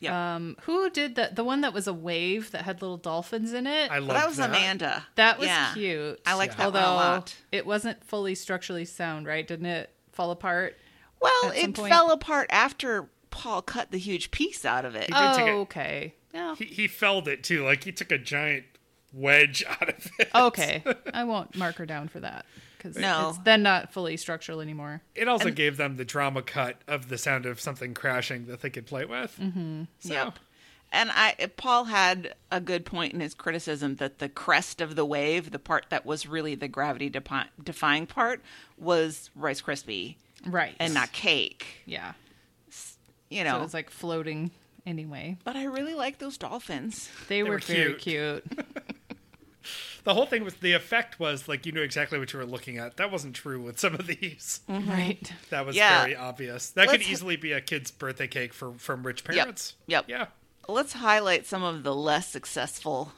Yep. 0.00 0.12
Um, 0.12 0.56
who 0.62 0.90
did 0.90 1.14
the 1.16 1.30
the 1.32 1.42
one 1.44 1.60
that 1.62 1.72
was 1.72 1.86
a 1.88 1.92
wave 1.92 2.52
that 2.52 2.62
had 2.62 2.80
little 2.82 2.96
dolphins 2.98 3.52
in 3.52 3.66
it? 3.66 3.90
I 3.90 3.98
love 3.98 4.08
Well, 4.08 4.16
that 4.18 4.28
was 4.28 4.38
Amanda. 4.38 5.06
that 5.16 5.38
was 5.38 5.48
Yeah. 5.48 5.72
cute. 5.74 6.20
I 6.26 6.34
liked 6.34 6.54
Yeah. 6.54 6.56
that 6.58 6.64
Although 6.66 6.94
one 6.94 7.06
a 7.06 7.10
lot. 7.16 7.36
it 7.50 7.66
wasn't 7.66 8.04
fully 8.04 8.34
structurally 8.36 8.84
sound, 8.84 9.26
right? 9.26 9.46
Didn't 9.46 9.66
it 9.66 9.92
fall 10.12 10.30
apart? 10.30 10.78
Well, 11.20 11.32
at 11.50 11.56
some 11.60 11.70
it 11.70 11.74
point- 11.76 11.92
fell 11.92 12.12
apart 12.12 12.46
after 12.50 13.08
Paul 13.30 13.62
cut 13.62 13.90
the 13.90 13.98
huge 13.98 14.30
piece 14.30 14.64
out 14.64 14.84
of 14.84 14.94
it. 14.94 15.04
He 15.04 15.12
did 15.12 15.34
take 15.34 15.46
Oh, 15.48 15.58
a- 15.58 15.60
okay. 15.62 16.14
Yeah. 16.34 16.54
He, 16.56 16.64
he 16.66 16.86
felled 16.88 17.26
it 17.28 17.42
too. 17.44 17.64
Like 17.64 17.84
he 17.84 17.92
took 17.92 18.12
a 18.12 18.18
giant 18.18 18.64
wedge 19.12 19.64
out 19.68 19.88
of 19.88 20.10
it. 20.18 20.28
Okay. 20.34 20.82
I 21.14 21.24
won't 21.24 21.56
mark 21.56 21.76
her 21.76 21.86
down 21.86 22.08
for 22.08 22.20
that 22.20 22.44
because 22.76 22.96
No. 22.96 23.30
it's 23.30 23.38
then 23.38 23.62
not 23.62 23.92
fully 23.92 24.16
structural 24.16 24.60
anymore. 24.60 25.02
It 25.14 25.26
also 25.28 25.50
gave 25.50 25.76
them 25.78 25.96
the 25.96 26.04
drama 26.04 26.42
cut 26.42 26.76
of 26.86 27.08
the 27.08 27.18
sound 27.18 27.46
of 27.46 27.60
something 27.60 27.94
crashing 27.94 28.46
that 28.46 28.60
they 28.60 28.70
could 28.70 28.86
play 28.86 29.04
with. 29.04 29.36
Mm-hmm. 29.40 29.84
So, 30.00 30.12
Yep. 30.14 30.38
And 30.90 31.10
I 31.12 31.34
Paul 31.58 31.84
had 31.84 32.34
a 32.50 32.60
good 32.62 32.86
point 32.86 33.12
in 33.12 33.20
his 33.20 33.34
criticism 33.34 33.96
that 33.96 34.20
the 34.20 34.28
crest 34.30 34.80
of 34.80 34.96
the 34.96 35.04
wave, 35.04 35.50
the 35.50 35.58
part 35.58 35.84
that 35.90 36.06
was 36.06 36.26
really 36.26 36.54
the 36.54 36.68
gravity 36.68 37.10
depi- 37.10 37.48
defying 37.62 38.06
part, 38.06 38.40
was 38.78 39.28
Rice 39.34 39.60
Krispie 39.60 40.16
Right. 40.46 40.74
and 40.80 40.94
not 40.94 41.12
cake. 41.12 41.66
yeah. 41.84 42.12
You 43.30 43.44
know. 43.44 43.58
it 43.58 43.62
was 43.62 43.74
like 43.74 43.90
floating 43.90 44.50
anyway. 44.86 45.36
but 45.44 45.56
I 45.56 45.64
really 45.64 45.94
like 45.94 46.18
those 46.18 46.38
dolphins. 46.38 47.10
They, 47.28 47.42
were, 47.42 47.50
were 47.50 47.58
very 47.58 47.94
cute. 47.94 48.44
cute. 48.50 48.66
The 50.04 50.14
whole 50.14 50.24
thing 50.24 50.42
with 50.44 50.60
the 50.60 50.72
effect 50.72 51.20
was 51.20 51.48
like 51.48 51.66
you 51.66 51.72
knew 51.72 51.82
exactly 51.82 52.18
what 52.18 52.32
you 52.32 52.38
were 52.38 52.46
looking 52.46 52.78
at. 52.78 52.96
That 52.96 53.12
wasn't 53.12 53.34
true 53.34 53.60
with 53.60 53.78
some 53.78 53.92
of 53.94 54.06
these. 54.06 54.60
right. 54.68 55.30
That 55.50 55.66
was 55.66 55.76
Yeah. 55.76 56.00
very 56.00 56.16
obvious. 56.16 56.70
That 56.70 56.88
could 56.88 57.00
Let's- 57.00 57.10
easily 57.10 57.36
be 57.36 57.52
a 57.52 57.60
kid's 57.60 57.90
birthday 57.90 58.28
cake 58.28 58.54
for 58.54 58.72
from 58.78 59.02
rich 59.02 59.22
parents. 59.24 59.74
Yep. 59.86 60.06
Yeah. 60.08 60.26
Let's 60.66 60.94
highlight 60.94 61.44
some 61.44 61.62
of 61.62 61.82
the 61.82 61.94
less 61.94 62.28
successful. 62.28 63.12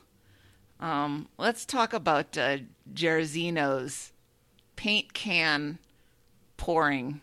Um, 0.81 1.28
let's 1.39 1.65
talk 1.65 1.93
about 1.93 2.37
uh, 2.37 2.59
Jairzinho's 2.93 4.12
paint 4.74 5.12
can 5.12 5.78
pouring 6.57 7.20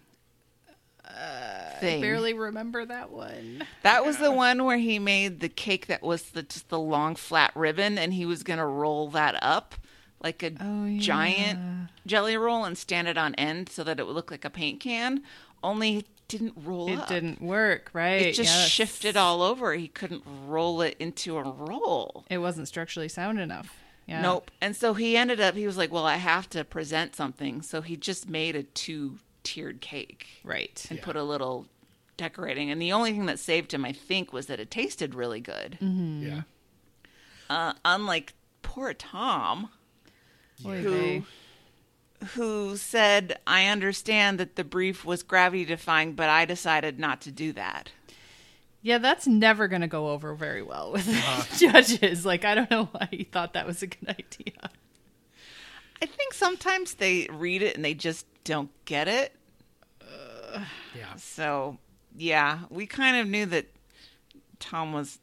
Uh, 1.08 1.80
thing. 1.80 2.02
Barely 2.02 2.34
remember 2.34 2.86
that 2.86 3.12
one. 3.12 3.64
That 3.84 4.06
was 4.06 4.18
the 4.18 4.32
one 4.32 4.64
where 4.66 4.78
he 4.78 5.00
made 5.00 5.40
the 5.40 5.50
cake 5.50 5.88
that 5.88 6.02
was 6.04 6.24
the, 6.32 6.44
just 6.44 6.70
the 6.70 6.80
long 6.80 7.16
flat 7.16 7.52
ribbon, 7.56 7.98
and 7.98 8.14
he 8.14 8.26
was 8.26 8.44
going 8.44 8.60
to 8.60 8.66
roll 8.66 9.10
that 9.10 9.38
up 9.42 9.76
like 10.22 10.42
a 10.44 10.52
Oh, 10.60 10.86
yeah. 10.86 11.00
giant 11.00 11.90
jelly 12.06 12.36
roll 12.38 12.66
and 12.66 12.78
stand 12.78 13.08
it 13.08 13.18
on 13.18 13.36
end 13.36 13.70
so 13.70 13.84
that 13.84 14.00
it 14.00 14.06
would 14.08 14.16
look 14.16 14.32
like 14.32 14.44
a 14.46 14.50
paint 14.50 14.80
can. 14.80 15.22
Only 15.64 15.98
it 15.98 16.06
didn't 16.28 16.54
roll 16.58 16.90
It 16.90 17.00
up. 17.00 17.08
didn't 17.08 17.42
work, 17.42 17.90
right? 17.94 18.22
It 18.26 18.34
just 18.34 18.50
Yes. 18.54 18.68
shifted 18.70 19.16
all 19.16 19.42
over. 19.42 19.74
He 19.76 19.88
couldn't 19.88 20.24
roll 20.46 20.82
it 20.82 20.98
into 21.00 21.38
a 21.38 21.44
roll. 21.44 22.26
It 22.30 22.40
wasn't 22.40 22.68
structurally 22.68 23.08
sound 23.10 23.40
enough. 23.40 23.74
Yeah. 24.08 24.22
Nope. 24.22 24.52
And 24.62 24.76
so 24.76 24.94
he 24.94 25.16
ended 25.18 25.40
up. 25.40 25.54
He 25.56 25.66
was 25.68 25.78
like, 25.78 25.92
"Well, 25.92 26.06
I 26.06 26.16
have 26.16 26.50
to 26.52 26.64
present 26.64 27.16
something." 27.16 27.62
So 27.62 27.82
he 27.82 27.96
just 27.98 28.30
made 28.30 28.56
a 28.56 28.64
two-tiered 29.54 29.82
cake 29.82 30.28
Right. 30.44 30.86
and 30.90 31.02
put 31.02 31.16
a 31.16 31.24
little 31.24 31.68
decorating. 32.18 32.72
And 32.72 32.82
the 32.82 32.92
only 32.94 33.12
thing 33.12 33.26
that 33.28 33.40
saved 33.40 33.74
him, 33.74 33.86
I 33.86 33.92
think, 33.94 34.34
was 34.34 34.48
that 34.48 34.60
it 34.60 34.72
tasted 34.72 35.14
really 35.16 35.40
good. 35.40 35.78
Mm-hmm. 35.82 36.28
Yeah. 36.28 36.42
Uh, 37.50 37.74
unlike 37.86 38.34
poor 38.62 38.94
Tom, 38.94 39.70
Oy 40.66 40.82
who 40.82 41.24
who 42.34 42.76
said, 42.78 43.40
"I 43.46 43.68
understand 43.68 44.40
that 44.40 44.56
the 44.56 44.64
brief 44.64 45.06
was 45.06 45.22
gravity 45.24 45.64
defying, 45.66 46.14
but 46.14 46.30
I 46.30 46.46
decided 46.46 47.00
not 47.00 47.22
to 47.22 47.32
do 47.32 47.54
that." 47.54 47.92
Yeah, 48.82 48.98
that's 48.98 49.28
never 49.28 49.68
going 49.68 49.82
to 49.82 49.88
go 49.88 50.10
over 50.10 50.34
very 50.34 50.62
well 50.64 50.92
with 50.92 51.08
Uh-huh. 51.08 51.44
judges. 51.58 52.26
Like, 52.26 52.44
I 52.46 52.56
don't 52.56 52.70
know 52.72 52.86
why 52.92 53.08
he 53.12 53.24
thought 53.24 53.54
that 53.54 53.68
was 53.68 53.82
a 53.84 53.88
good 53.88 54.10
idea. 54.10 54.70
I 56.02 56.06
think 56.06 56.34
sometimes 56.34 56.96
they 56.96 57.28
read 57.32 57.62
it 57.62 57.76
and 57.76 57.84
they 57.86 57.94
just 57.94 58.26
don't 58.48 58.70
get 58.86 59.08
it. 59.08 59.34
Yeah. 60.96 61.16
So, 61.18 61.78
yeah, 62.16 62.60
we 62.70 62.88
kind 62.88 63.18
of 63.18 63.28
knew 63.28 63.46
that 63.48 63.66
Tom 64.60 64.94
was 64.94 65.20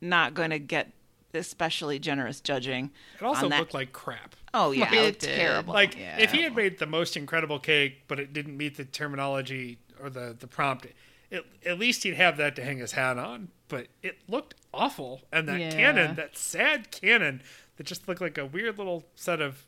not 0.00 0.34
going 0.34 0.50
to 0.50 0.58
get 0.58 0.92
especially 1.32 1.98
generous 1.98 2.40
judging. 2.40 2.90
It 3.20 3.22
also 3.24 3.44
on 3.44 3.50
that. 3.50 3.60
looked 3.60 3.74
like 3.74 3.92
crap. 3.92 4.36
Oh 4.52 4.72
yeah, 4.72 4.86
It 4.92 4.92
it 4.98 5.02
looked 5.04 5.20
did. 5.20 5.36
terrible. 5.36 5.74
Like 5.74 5.96
Yeah. 5.96 6.18
if 6.18 6.32
he 6.32 6.42
had 6.42 6.54
made 6.56 6.78
the 6.78 6.86
most 6.86 7.16
incredible 7.16 7.58
cake, 7.58 8.02
but 8.08 8.18
it 8.18 8.32
didn't 8.32 8.56
meet 8.56 8.76
the 8.76 8.84
terminology 8.84 9.78
or 10.02 10.10
the 10.10 10.36
the 10.38 10.46
prompt, 10.46 10.86
it, 11.30 11.44
at 11.64 11.78
least 11.78 12.02
he'd 12.02 12.14
have 12.14 12.36
that 12.38 12.56
to 12.56 12.64
hang 12.64 12.78
his 12.78 12.92
hat 12.92 13.18
on. 13.18 13.48
But 13.68 13.88
it 14.02 14.18
looked 14.28 14.54
awful, 14.72 15.22
and 15.32 15.48
that 15.48 15.60
Yeah. 15.60 15.70
cannon, 15.70 16.16
that 16.16 16.36
sad 16.38 16.90
cannon, 16.90 17.42
that 17.76 17.84
just 17.86 18.06
looked 18.08 18.20
like 18.20 18.38
a 18.38 18.46
weird 18.46 18.78
little 18.78 19.04
set 19.14 19.40
of 19.40 19.66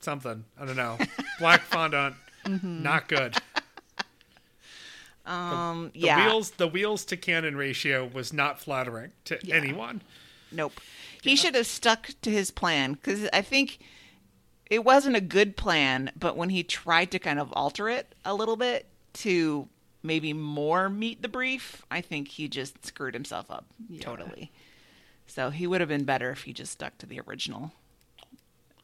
something. 0.00 0.44
I 0.58 0.64
don't 0.64 0.76
know, 0.76 0.98
black 1.38 1.60
fondant, 1.62 2.14
Mm-hmm. 2.44 2.82
not 2.82 3.08
good. 3.08 3.36
um, 5.26 5.90
The 5.94 6.00
yeah, 6.00 6.26
wheels, 6.26 6.50
the 6.52 6.68
wheels 6.68 7.04
to 7.06 7.16
cannon 7.16 7.56
ratio 7.56 8.06
was 8.06 8.32
not 8.32 8.60
flattering 8.60 9.12
to 9.26 9.38
anyone. 9.50 10.02
nope. 10.52 10.80
He 11.22 11.36
should 11.36 11.54
have 11.54 11.66
stuck 11.66 12.10
to 12.20 12.30
his 12.30 12.50
plan 12.50 12.92
because 12.92 13.26
I 13.32 13.40
think 13.40 13.78
it 14.70 14.84
wasn't 14.84 15.16
a 15.16 15.22
good 15.22 15.56
plan. 15.56 16.12
But 16.18 16.36
when 16.36 16.50
he 16.50 16.62
tried 16.62 17.10
to 17.12 17.18
kind 17.18 17.38
of 17.38 17.50
alter 17.54 17.88
it 17.88 18.14
a 18.26 18.34
little 18.34 18.56
bit 18.56 18.86
to 19.14 19.68
maybe 20.02 20.34
more 20.34 20.90
meet 20.90 21.22
the 21.22 21.28
brief, 21.28 21.82
I 21.90 22.02
think 22.02 22.28
he 22.28 22.46
just 22.46 22.84
screwed 22.84 23.14
himself 23.14 23.50
up 23.50 23.64
totally. 24.00 24.52
So 25.26 25.48
he 25.48 25.66
would 25.66 25.80
have 25.80 25.88
been 25.88 26.04
better 26.04 26.30
if 26.30 26.42
he 26.42 26.52
just 26.52 26.72
stuck 26.72 26.98
to 26.98 27.06
the 27.06 27.20
original, 27.26 27.72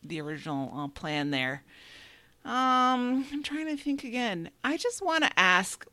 the 0.03 0.19
original 0.23 0.73
uh, 0.75 0.89
plan 0.89 1.31
there. 1.31 1.63
Um, 2.45 3.27
I'm 3.33 3.43
trying 3.43 3.67
to 3.67 3.77
think 3.77 4.05
again. 4.05 4.51
I 4.65 4.77
just 4.77 5.03
want 5.03 5.25
to 5.25 5.31
ask. 5.39 5.87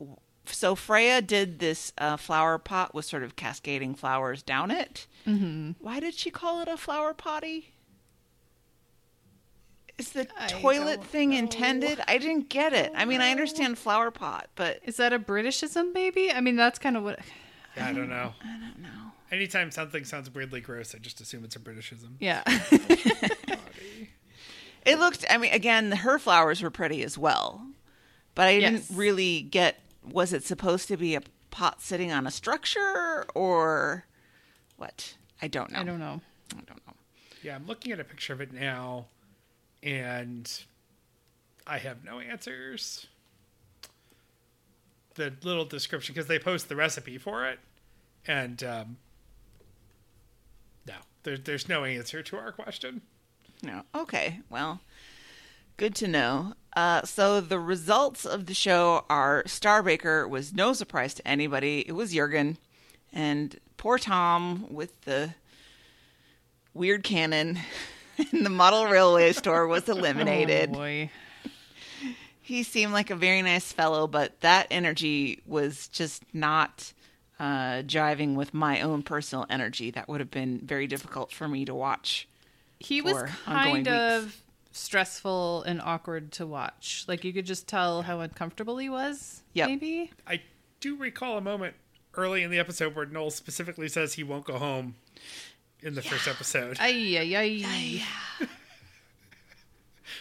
So 0.46 0.74
Freya 0.74 1.20
did 1.20 1.58
this 1.58 1.92
uh, 1.98 2.16
flower 2.16 2.56
pot 2.58 2.94
with 2.94 3.04
sort 3.04 3.22
of 3.22 3.36
cascading 3.36 3.94
flowers 3.94 4.42
down 4.42 4.70
it. 4.70 5.06
Mm-hmm. 5.26 5.72
Why 5.78 6.00
did 6.00 6.14
she 6.14 6.30
call 6.30 6.62
it 6.62 6.68
a 6.68 6.78
flower 6.78 7.12
potty? 7.12 7.74
Is 9.98 10.10
the 10.12 10.28
I 10.38 10.46
toilet 10.46 11.02
thing 11.04 11.30
know. 11.30 11.38
intended? 11.38 12.00
I 12.06 12.18
didn't 12.18 12.48
get 12.48 12.72
it. 12.72 12.92
I 12.94 13.04
mean, 13.04 13.20
I 13.20 13.30
understand 13.32 13.76
flower 13.78 14.10
pot, 14.12 14.48
but 14.54 14.80
Is 14.84 14.96
that 14.98 15.12
a 15.12 15.18
Britishism, 15.18 15.92
maybe? 15.92 16.32
I 16.32 16.40
mean, 16.40 16.54
that's 16.56 16.78
kind 16.78 16.96
of 16.96 17.02
what. 17.02 17.18
Yeah, 17.76 17.88
I 17.88 17.92
don't 17.92 18.08
know. 18.08 18.32
I 18.42 18.58
don't 18.60 18.78
know. 18.78 18.88
Anytime 19.30 19.70
something 19.72 20.04
sounds 20.04 20.32
weirdly 20.32 20.60
gross, 20.60 20.94
I 20.94 20.98
just 20.98 21.20
assume 21.20 21.44
it's 21.44 21.56
a 21.56 21.58
Britishism. 21.58 22.12
Yeah. 22.20 22.42
It 24.88 24.98
looked. 24.98 25.24
I 25.28 25.36
mean, 25.38 25.52
again, 25.52 25.92
her 25.92 26.18
flowers 26.18 26.62
were 26.62 26.70
pretty 26.70 27.02
as 27.02 27.18
well, 27.18 27.66
but 28.34 28.46
I 28.48 28.52
Yes. 28.52 28.86
didn't 28.88 28.96
really 28.98 29.42
get. 29.42 29.80
Was 30.02 30.32
it 30.32 30.44
supposed 30.44 30.88
to 30.88 30.96
be 30.96 31.14
a 31.14 31.20
pot 31.50 31.82
sitting 31.82 32.10
on 32.10 32.26
a 32.26 32.30
structure 32.30 33.26
or 33.34 34.06
what? 34.76 35.16
I 35.42 35.48
don't 35.48 35.70
know. 35.70 35.80
I 35.80 35.84
don't 35.84 35.98
know. 35.98 36.20
I 36.52 36.60
don't 36.66 36.86
know. 36.86 36.94
Yeah, 37.42 37.54
I'm 37.56 37.66
looking 37.66 37.92
at 37.92 38.00
a 38.00 38.04
picture 38.04 38.32
of 38.32 38.40
it 38.40 38.52
now, 38.52 39.06
and 39.82 40.50
I 41.66 41.78
have 41.78 42.02
no 42.04 42.20
answers. 42.20 43.06
The 45.14 45.34
little 45.42 45.64
description 45.64 46.14
because 46.14 46.28
they 46.28 46.38
post 46.38 46.68
the 46.68 46.76
recipe 46.76 47.18
for 47.18 47.46
it, 47.46 47.58
and 48.26 48.62
um, 48.64 48.96
no, 50.86 50.94
there, 51.24 51.36
there's 51.36 51.68
no 51.68 51.84
answer 51.84 52.22
to 52.22 52.36
our 52.36 52.52
question. 52.52 53.02
No. 53.62 53.82
Okay. 53.94 54.40
Well, 54.50 54.80
good 55.76 55.94
to 55.96 56.08
know. 56.08 56.54
Uh, 56.76 57.02
so 57.02 57.40
the 57.40 57.58
results 57.58 58.24
of 58.24 58.46
the 58.46 58.54
show 58.54 59.04
are 59.10 59.42
Star 59.46 59.82
Baker 59.82 60.28
was 60.28 60.52
no 60.52 60.72
surprise 60.72 61.14
to 61.14 61.26
anybody. 61.26 61.84
It 61.86 61.92
was 61.92 62.12
Jurgen, 62.12 62.56
and 63.12 63.58
poor 63.76 63.98
Tom 63.98 64.66
with 64.70 65.00
the 65.02 65.34
weird 66.74 67.02
cannon 67.02 67.58
in 68.32 68.44
the 68.44 68.50
model 68.50 68.86
railway 68.86 69.32
store 69.32 69.66
was 69.66 69.88
eliminated. 69.88 70.70
Oh, 70.70 70.74
boy. 70.74 71.10
he 72.40 72.62
seemed 72.62 72.92
like 72.92 73.10
a 73.10 73.16
very 73.16 73.42
nice 73.42 73.72
fellow, 73.72 74.06
but 74.06 74.40
that 74.40 74.68
energy 74.70 75.40
was 75.46 75.88
just 75.88 76.22
not 76.32 76.92
uh, 77.40 77.82
jiving 77.82 78.34
with 78.34 78.54
my 78.54 78.80
own 78.82 79.02
personal 79.02 79.46
energy. 79.50 79.90
That 79.90 80.08
would 80.08 80.20
have 80.20 80.30
been 80.30 80.60
very 80.62 80.86
difficult 80.86 81.32
for 81.32 81.48
me 81.48 81.64
to 81.64 81.74
watch. 81.74 82.28
He 82.80 83.00
was 83.00 83.14
for 83.14 83.30
ongoing 83.46 83.84
kind 83.84 83.88
of 83.88 84.24
weeks. 84.24 84.42
stressful 84.72 85.62
and 85.64 85.80
awkward 85.82 86.32
to 86.32 86.46
watch. 86.46 87.04
Like 87.08 87.24
you 87.24 87.32
could 87.32 87.46
just 87.46 87.66
tell 87.68 88.02
how 88.02 88.20
uncomfortable 88.20 88.78
he 88.78 88.88
was. 88.88 89.42
Yep. 89.54 89.68
Maybe. 89.68 90.12
I 90.26 90.42
do 90.80 90.96
recall 90.96 91.38
a 91.38 91.40
moment 91.40 91.74
early 92.14 92.42
in 92.42 92.50
the 92.50 92.58
episode 92.58 92.94
where 92.94 93.06
Noel 93.06 93.30
specifically 93.30 93.88
says 93.88 94.14
he 94.14 94.22
won't 94.24 94.44
go 94.44 94.58
home 94.58 94.94
in 95.82 95.94
the 95.94 96.02
first 96.02 96.26
episode. 96.28 96.76
Ay, 96.80 97.16
ay, 97.18 97.34
ay. 97.36 98.46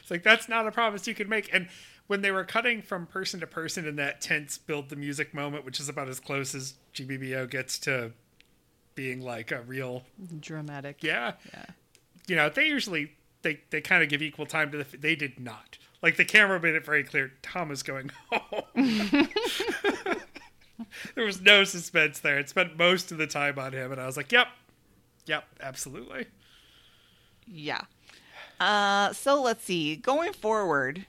It's 0.02 0.12
like 0.12 0.24
that's 0.24 0.50
not 0.50 0.68
a 0.68 0.72
promise 0.72 1.08
you 1.08 1.16
can 1.16 1.30
make. 1.30 1.50
And 1.54 1.70
when 2.08 2.22
they 2.22 2.32
were 2.32 2.44
cutting 2.44 2.82
from 2.82 3.06
person 3.08 3.40
to 3.40 3.48
person 3.48 3.86
in 3.86 3.96
that 3.98 4.22
tense 4.22 4.58
build 4.58 4.90
the 4.90 4.96
music 4.96 5.34
moment, 5.34 5.66
which 5.66 5.80
is 5.80 5.90
about 5.90 6.08
as 6.10 6.20
close 6.20 6.54
as 6.56 6.76
GBBO 6.94 7.50
gets 7.50 7.80
to 7.80 8.12
being 8.96 9.22
like 9.22 9.52
a 9.52 9.62
real 9.62 10.04
Dramatic. 10.40 11.04
yeah, 11.04 11.34
Yeah. 11.54 11.66
You 12.28 12.36
know, 12.36 12.50
they 12.50 12.68
usually 12.68 13.12
they 13.42 13.62
they 13.70 13.82
kind 13.82 14.04
of 14.04 14.10
give 14.10 14.22
equal 14.22 14.46
time 14.46 14.72
to 14.72 14.78
the. 14.84 14.98
They 14.98 15.16
did 15.16 15.40
not. 15.40 15.78
Like 16.02 16.18
the 16.18 16.26
camera 16.26 16.60
made 16.60 16.76
it 16.76 16.86
very 16.86 17.04
clear 17.04 17.32
Tom 17.42 17.72
is 17.72 17.82
going 17.84 18.12
home. 18.32 19.30
there 21.16 21.26
was 21.26 21.42
no 21.42 21.64
suspense 21.64 22.20
there. 22.20 22.38
It 22.38 22.50
spent 22.50 22.78
most 22.78 23.12
of 23.12 23.18
the 23.18 23.28
time 23.28 23.58
on 23.58 23.74
him, 23.74 23.92
and 23.92 24.00
I 24.00 24.06
was 24.06 24.18
like, 24.18 24.32
"Yep, 24.32 24.48
yep, 25.26 25.46
absolutely." 25.62 26.28
Yeah. 27.48 27.82
Uh, 28.60 29.14
so 29.14 29.42
let's 29.42 29.64
see. 29.64 29.96
Going 29.96 30.34
forward, 30.34 31.06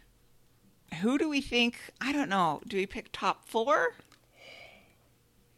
who 1.00 1.18
do 1.18 1.28
we 1.28 1.40
think? 1.40 1.78
I 2.00 2.12
don't 2.12 2.28
know. 2.28 2.60
Do 2.66 2.76
we 2.76 2.86
pick 2.86 3.08
top 3.12 3.48
four 3.48 3.94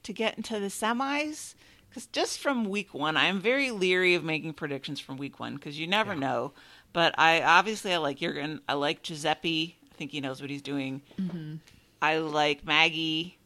to 0.03 0.12
get 0.12 0.37
into 0.37 0.59
the 0.59 0.69
semis? 0.69 1.55
Because 1.90 2.06
just 2.06 2.38
from 2.38 2.64
week 2.70 2.94
one, 2.94 3.16
I'm 3.16 3.40
very 3.40 3.70
leery 3.72 4.14
of 4.14 4.22
making 4.24 4.54
predictions 4.54 5.00
from 5.00 5.16
week 5.18 5.38
one 5.40 5.56
because 5.56 5.78
you 5.78 5.86
never 5.88 6.14
know. 6.14 6.52
But 6.92 7.14
I 7.18 7.42
obviously 7.42 7.92
I 7.92 7.98
like 7.98 8.18
Jurgen. 8.18 8.60
I 8.68 8.74
like 8.74 9.02
Giuseppe. 9.02 9.76
I 9.92 9.94
think 9.96 10.12
he 10.12 10.20
knows 10.20 10.40
what 10.40 10.50
he's 10.50 10.62
doing. 10.62 11.02
Mm-hmm. 11.20 11.56
I 12.00 12.18
like 12.18 12.64
Maggie. 12.64 13.36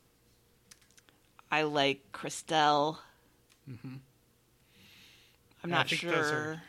I 1.50 1.62
like 1.62 2.12
Crystelle. 2.12 2.98
Mm-hmm. 3.70 3.94
I'm 5.62 5.72
I 5.72 5.76
not 5.76 5.88
think 5.88 6.02
sure. 6.02 6.12
those 6.12 6.30
are- 6.30 6.62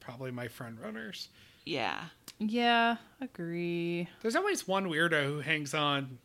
Probably 0.00 0.30
my 0.30 0.48
front 0.48 0.78
runners. 0.82 1.28
Yeah. 1.64 2.00
Yeah, 2.38 2.96
agree. 3.20 4.08
There's 4.22 4.36
always 4.36 4.68
one 4.68 4.86
weirdo 4.86 5.24
who 5.26 5.40
hangs 5.40 5.74
on 5.74 6.18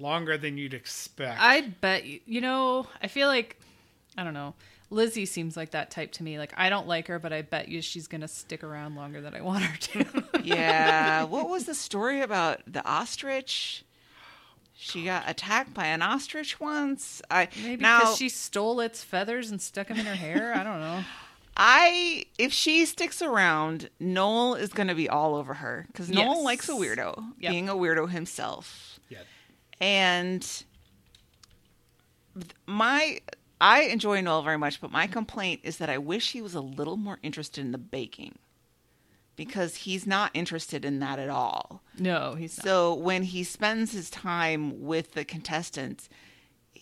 longer 0.00 0.36
than 0.38 0.56
you'd 0.58 0.74
expect. 0.74 1.38
I 1.40 1.60
bet 1.62 2.04
you, 2.04 2.20
you 2.26 2.40
know, 2.40 2.86
I 3.02 3.06
feel 3.08 3.28
like 3.28 3.58
I 4.16 4.24
don't 4.24 4.34
know. 4.34 4.54
Lizzie 4.92 5.24
seems 5.26 5.56
like 5.56 5.70
that 5.70 5.90
type 5.92 6.10
to 6.12 6.24
me. 6.24 6.38
Like 6.38 6.52
I 6.56 6.68
don't 6.68 6.88
like 6.88 7.06
her, 7.06 7.18
but 7.20 7.32
I 7.32 7.42
bet 7.42 7.68
you 7.68 7.80
she's 7.80 8.08
going 8.08 8.22
to 8.22 8.28
stick 8.28 8.64
around 8.64 8.96
longer 8.96 9.20
than 9.20 9.34
I 9.34 9.40
want 9.40 9.62
her 9.64 9.76
to. 9.78 10.24
yeah. 10.44 11.22
What 11.24 11.48
was 11.48 11.64
the 11.66 11.74
story 11.74 12.20
about 12.22 12.60
the 12.66 12.84
ostrich? 12.84 13.84
She 14.74 15.04
got 15.04 15.28
attacked 15.28 15.74
by 15.74 15.86
an 15.86 16.00
ostrich 16.02 16.58
once. 16.58 17.20
I 17.30 17.48
Maybe 17.62 17.82
now 17.82 18.00
because 18.00 18.16
she 18.16 18.28
stole 18.30 18.80
its 18.80 19.04
feathers 19.04 19.50
and 19.50 19.60
stuck 19.60 19.88
them 19.88 19.98
in 20.00 20.06
her 20.06 20.14
hair. 20.14 20.54
I 20.54 20.64
don't 20.64 20.80
know. 20.80 21.04
I 21.56 22.24
if 22.38 22.52
she 22.52 22.86
sticks 22.86 23.20
around, 23.20 23.90
Noel 24.00 24.54
is 24.54 24.70
going 24.72 24.88
to 24.88 24.94
be 24.94 25.08
all 25.08 25.34
over 25.34 25.54
her 25.54 25.84
because 25.88 26.08
Noel 26.08 26.36
Yes. 26.36 26.44
likes 26.44 26.68
a 26.68 26.72
weirdo, 26.72 27.22
Yep. 27.40 27.50
being 27.52 27.68
a 27.68 27.74
weirdo 27.74 28.08
himself. 28.10 28.98
yeah. 29.08 29.18
And 29.80 30.46
my 32.66 33.20
I 33.60 33.82
enjoy 33.82 34.20
Noel 34.20 34.42
very 34.42 34.58
much, 34.58 34.80
but 34.80 34.90
my 34.90 35.06
complaint 35.06 35.60
is 35.64 35.76
that 35.78 35.90
I 35.90 35.98
wish 35.98 36.32
he 36.32 36.40
was 36.40 36.54
a 36.54 36.60
little 36.60 36.96
more 36.96 37.18
interested 37.22 37.62
in 37.62 37.72
the 37.72 37.78
baking 37.78 38.38
because 39.36 39.76
he's 39.76 40.06
not 40.06 40.30
interested 40.34 40.84
in 40.84 40.98
that 41.00 41.18
at 41.18 41.28
all. 41.28 41.82
No, 41.98 42.34
he's 42.34 42.56
not. 42.58 42.64
So 42.64 42.94
when 42.94 43.22
he 43.22 43.44
spends 43.44 43.92
his 43.92 44.10
time 44.10 44.82
with 44.82 45.12
the 45.12 45.24
contestants, 45.24 46.08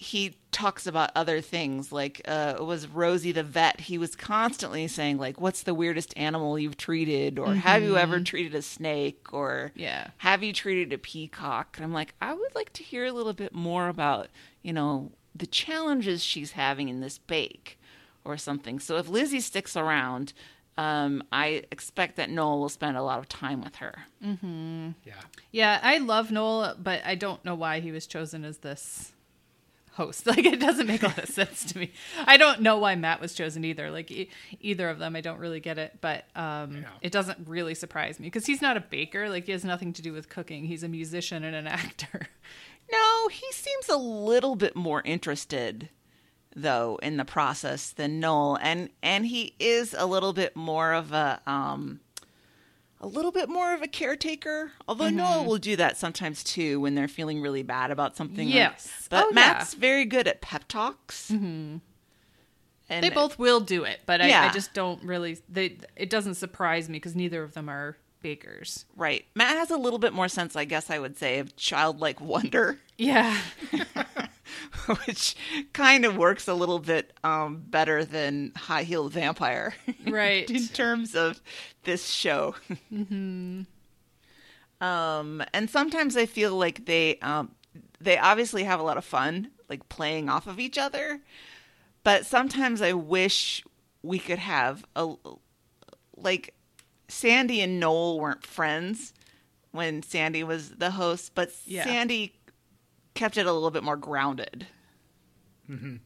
he 0.01 0.37
talks 0.53 0.87
about 0.87 1.11
other 1.17 1.41
things. 1.41 1.91
Like 1.91 2.23
uh, 2.27 2.55
it 2.57 2.63
was 2.65 2.87
Rosie 2.87 3.33
the 3.33 3.43
vet. 3.43 3.81
He 3.81 3.99
was 3.99 4.15
constantly 4.15 4.87
saying 4.87 5.19
like, 5.19 5.41
"What's 5.41 5.65
the 5.65 5.75
weirdest 5.75 6.17
animal 6.17 6.57
you've 6.57 6.77
treated?" 6.77 7.37
or 7.37 7.53
"Have 7.55 7.83
you 7.83 7.97
ever 7.97 8.21
treated 8.21 8.55
a 8.55 8.63
snake?" 8.63 9.33
or 9.33 9.73
Yeah. 9.75 10.11
"Have 10.19 10.45
you 10.45 10.53
treated 10.53 10.93
a 10.93 10.99
peacock?" 10.99 11.77
And 11.77 11.85
I'm 11.85 11.93
like, 11.93 12.15
I 12.23 12.33
would 12.33 12.55
like 12.55 12.73
to 12.75 12.85
hear 12.85 13.07
a 13.07 13.13
little 13.13 13.33
bit 13.33 13.53
more 13.53 13.89
about 13.89 14.29
you 14.63 14.73
know 14.73 15.11
the 15.35 15.47
challenges 15.49 16.23
she's 16.23 16.53
having 16.53 16.89
in 16.89 17.01
this 17.01 17.19
bake 17.19 17.77
or 18.25 18.37
something. 18.37 18.79
So 18.79 18.97
if 18.99 19.09
Lizzie 19.09 19.41
sticks 19.41 19.77
around. 19.77 20.33
Um, 20.77 21.25
I 21.33 21.65
expect 21.73 22.15
that 22.19 22.31
Noel 22.31 22.61
will 22.61 22.69
spend 22.69 22.97
a 22.97 23.03
lot 23.03 23.19
of 23.19 23.29
time 23.29 23.65
with 23.65 23.75
her. 23.77 24.05
Yeah. 24.23 25.15
Yeah, 25.51 25.81
I 25.83 25.99
love 25.99 26.31
Noel, 26.31 26.77
but 26.81 27.03
I 27.05 27.17
don't 27.17 27.45
know 27.45 27.57
why 27.57 27.81
he 27.81 27.91
was 27.91 28.07
chosen 28.07 28.45
as 28.45 28.59
this 28.59 29.13
host. 29.99 30.27
Like, 30.33 30.45
it 30.47 30.59
doesn't 30.61 30.87
make 30.87 31.03
a 31.03 31.07
lot 31.09 31.19
of 31.19 31.29
sense 31.29 31.65
to 31.73 31.79
me. 31.79 31.93
I 32.27 32.37
don't 32.39 32.61
know 32.63 32.79
why 32.79 32.95
Matt 32.95 33.21
was 33.21 33.35
chosen 33.35 33.65
either. 33.65 33.91
Like, 33.91 34.11
e- 34.11 34.31
either 34.61 34.89
of 34.89 34.99
them, 34.99 35.15
I 35.17 35.21
don't 35.21 35.39
really 35.39 35.61
get 35.61 35.77
it. 35.79 35.99
But 36.01 36.25
um, 36.35 36.79
Yeah. 36.79 36.89
it 37.03 37.13
doesn't 37.13 37.47
really 37.47 37.75
surprise 37.75 38.19
me 38.19 38.27
because 38.29 38.47
he's 38.47 38.63
not 38.63 38.77
a 38.77 38.81
baker. 38.81 39.29
Like, 39.29 39.47
he 39.47 39.53
has 39.53 39.65
nothing 39.65 39.93
to 39.95 40.03
do 40.03 40.13
with 40.13 40.29
cooking. 40.29 40.65
He's 40.65 40.83
a 40.83 40.89
musician 40.89 41.45
and 41.45 41.55
an 41.55 41.67
actor. 41.83 42.29
No, 42.91 43.29
he 43.29 43.47
seems 43.53 43.89
a 43.89 43.97
little 43.99 44.57
bit 44.57 44.75
more 44.75 45.03
interested 45.05 45.91
though 46.57 46.99
in 47.03 47.19
the 47.19 47.25
process 47.25 47.91
than 47.91 48.19
Noel 48.19 48.59
and 48.63 48.89
and 49.03 49.27
he 49.27 49.55
is 49.61 49.95
a 49.97 50.07
little 50.07 50.33
bit 50.33 50.57
more 50.57 50.93
of 50.93 51.13
a 51.13 51.41
um 51.47 52.01
a 53.01 53.07
little 53.07 53.31
bit 53.33 53.49
more 53.49 53.75
of 53.75 53.83
a 53.83 53.87
caretaker. 53.89 54.73
Although 54.89 55.05
Mm-hmm. 55.07 55.17
Noel 55.17 55.45
will 55.45 55.59
do 55.59 55.77
that 55.77 55.97
sometimes 55.97 56.43
too 56.43 56.81
when 56.81 56.95
they're 56.95 57.09
feeling 57.09 57.41
really 57.41 57.63
bad 57.63 57.91
about 57.91 58.17
something. 58.17 58.49
or- 58.49 58.51
Yes. 58.55 59.07
but 59.11 59.27
Oh, 59.29 59.31
Matt's 59.33 59.75
very 59.75 60.05
good 60.05 60.27
at 60.27 60.41
pep 60.41 60.67
talks. 60.69 61.31
Mm-hmm. 61.31 61.77
And 62.91 63.05
they 63.05 63.11
both 63.11 63.39
will 63.39 63.61
do 63.61 63.85
it, 63.85 64.01
but 64.07 64.21
I, 64.23 64.47
I 64.49 64.51
just 64.51 64.73
don't 64.73 65.03
really. 65.05 65.39
They 65.49 65.77
it 65.95 66.09
doesn't 66.09 66.37
surprise 66.37 66.89
me 66.89 66.95
because 66.95 67.15
neither 67.15 67.43
of 67.43 67.53
them 67.53 67.69
are 67.69 67.99
bakers. 68.23 68.87
right. 68.97 69.27
Matt 69.35 69.57
has 69.59 69.71
a 69.71 69.77
little 69.77 69.99
bit 69.99 70.13
more 70.15 70.27
sense, 70.29 70.57
I 70.57 70.65
guess 70.65 70.89
I 70.91 70.99
would 70.99 71.17
say, 71.19 71.39
of 71.39 71.55
childlike 71.55 72.19
wonder. 72.23 72.81
Yeah, 72.99 73.39
which 75.07 75.37
kind 75.73 76.05
of 76.05 76.17
works 76.17 76.49
a 76.49 76.55
little 76.55 76.81
bit 76.81 77.13
um, 77.23 77.63
better 77.65 78.05
than 78.05 78.53
High 78.57 78.83
Heel 78.83 79.09
Vampire. 79.09 79.75
right. 80.07 80.51
in 80.51 80.67
terms 80.67 81.15
of 81.15 81.41
this 81.85 82.09
show. 82.11 82.57
mm-hmm. 82.93 83.63
Um, 84.81 85.43
and 85.53 85.71
sometimes 85.71 86.17
I 86.17 86.27
feel 86.27 86.57
like 86.57 86.87
they 86.87 87.19
um, 87.19 87.53
they 88.01 88.19
obviously 88.19 88.65
have 88.65 88.81
a 88.81 88.85
lot 88.85 88.97
of 88.97 89.05
fun, 89.05 89.51
like 89.69 89.89
playing 89.89 90.29
off 90.29 90.47
of 90.47 90.59
each 90.59 90.79
other. 90.79 91.21
But 92.05 92.27
sometimes 92.27 92.81
I 92.83 92.93
wish 92.93 93.65
we 94.03 94.19
could 94.19 94.39
have 94.39 94.85
a 94.97 95.15
like 96.17 96.55
Sandy 97.09 97.61
and 97.61 97.81
Noel 97.81 98.21
weren't 98.21 98.47
friends 98.47 99.13
when 99.73 100.03
Sandy 100.03 100.45
was 100.45 100.71
the 100.71 100.93
host, 100.93 101.33
but 101.35 101.51
Yeah. 101.65 101.85
Sandy 101.85 102.38
kept 103.19 103.37
it 103.37 103.47
a 103.47 103.53
little 103.53 103.71
bit 103.71 103.83
more 103.83 103.97
grounded. 103.97 104.67
and 105.69 106.01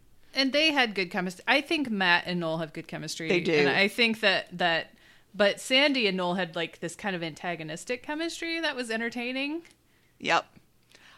they 0.53 0.73
had 0.73 0.95
good 0.95 1.11
chemistry. 1.11 1.45
I 1.47 1.61
think 1.61 1.91
Matt 1.91 2.25
and 2.27 2.41
Noel 2.41 2.59
have 2.59 2.73
good 2.73 2.89
chemistry. 2.89 3.29
They 3.29 3.41
do. 3.41 3.53
and 3.53 3.69
I 3.69 3.89
think 3.89 4.21
that 4.21 4.47
that. 4.59 4.89
But 5.35 5.61
Sandy 5.61 6.07
and 6.09 6.17
Noel 6.17 6.35
had 6.35 6.55
like 6.57 6.81
this 6.81 6.95
kind 6.95 7.17
of 7.17 7.23
antagonistic 7.23 8.03
chemistry 8.03 8.61
that 8.61 8.77
was 8.77 8.91
entertaining. 8.91 9.63
Yep. 10.19 10.45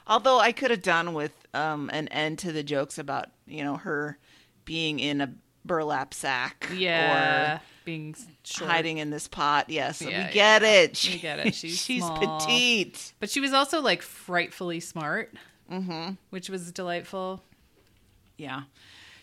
Although 0.06 0.38
I 0.38 0.52
could 0.52 0.70
have 0.70 0.82
done 0.82 1.14
with 1.14 1.32
um, 1.52 1.90
an 1.92 2.06
end 2.08 2.38
to 2.40 2.52
the 2.52 2.62
jokes 2.62 2.98
about 2.98 3.30
you 3.46 3.64
know 3.64 3.76
her 3.78 4.18
being 4.64 5.00
in 5.00 5.20
a 5.20 5.32
burlap 5.64 6.12
sack 6.14 6.68
Yeah, 6.76 7.56
or 7.56 7.60
being 7.86 8.14
short. 8.44 8.70
hiding 8.70 8.98
in 8.98 9.10
this 9.10 9.26
pot. 9.26 9.68
Yes, 9.70 10.00
Yeah, 10.02 10.26
we 10.28 10.32
get 10.34 10.62
yeah. 10.62 10.68
it. 10.82 11.08
We 11.12 11.18
get 11.18 11.38
it. 11.40 11.54
She's 11.54 11.80
she's 11.80 12.04
small. 12.04 12.38
petite. 12.38 13.14
But 13.18 13.30
she 13.30 13.40
was 13.40 13.52
also 13.52 13.80
like 13.80 14.02
frightfully 14.02 14.78
smart, 14.80 15.34
mm-hmm. 15.70 16.12
which 16.30 16.48
was 16.48 16.70
delightful. 16.72 17.42
Yeah. 18.36 18.62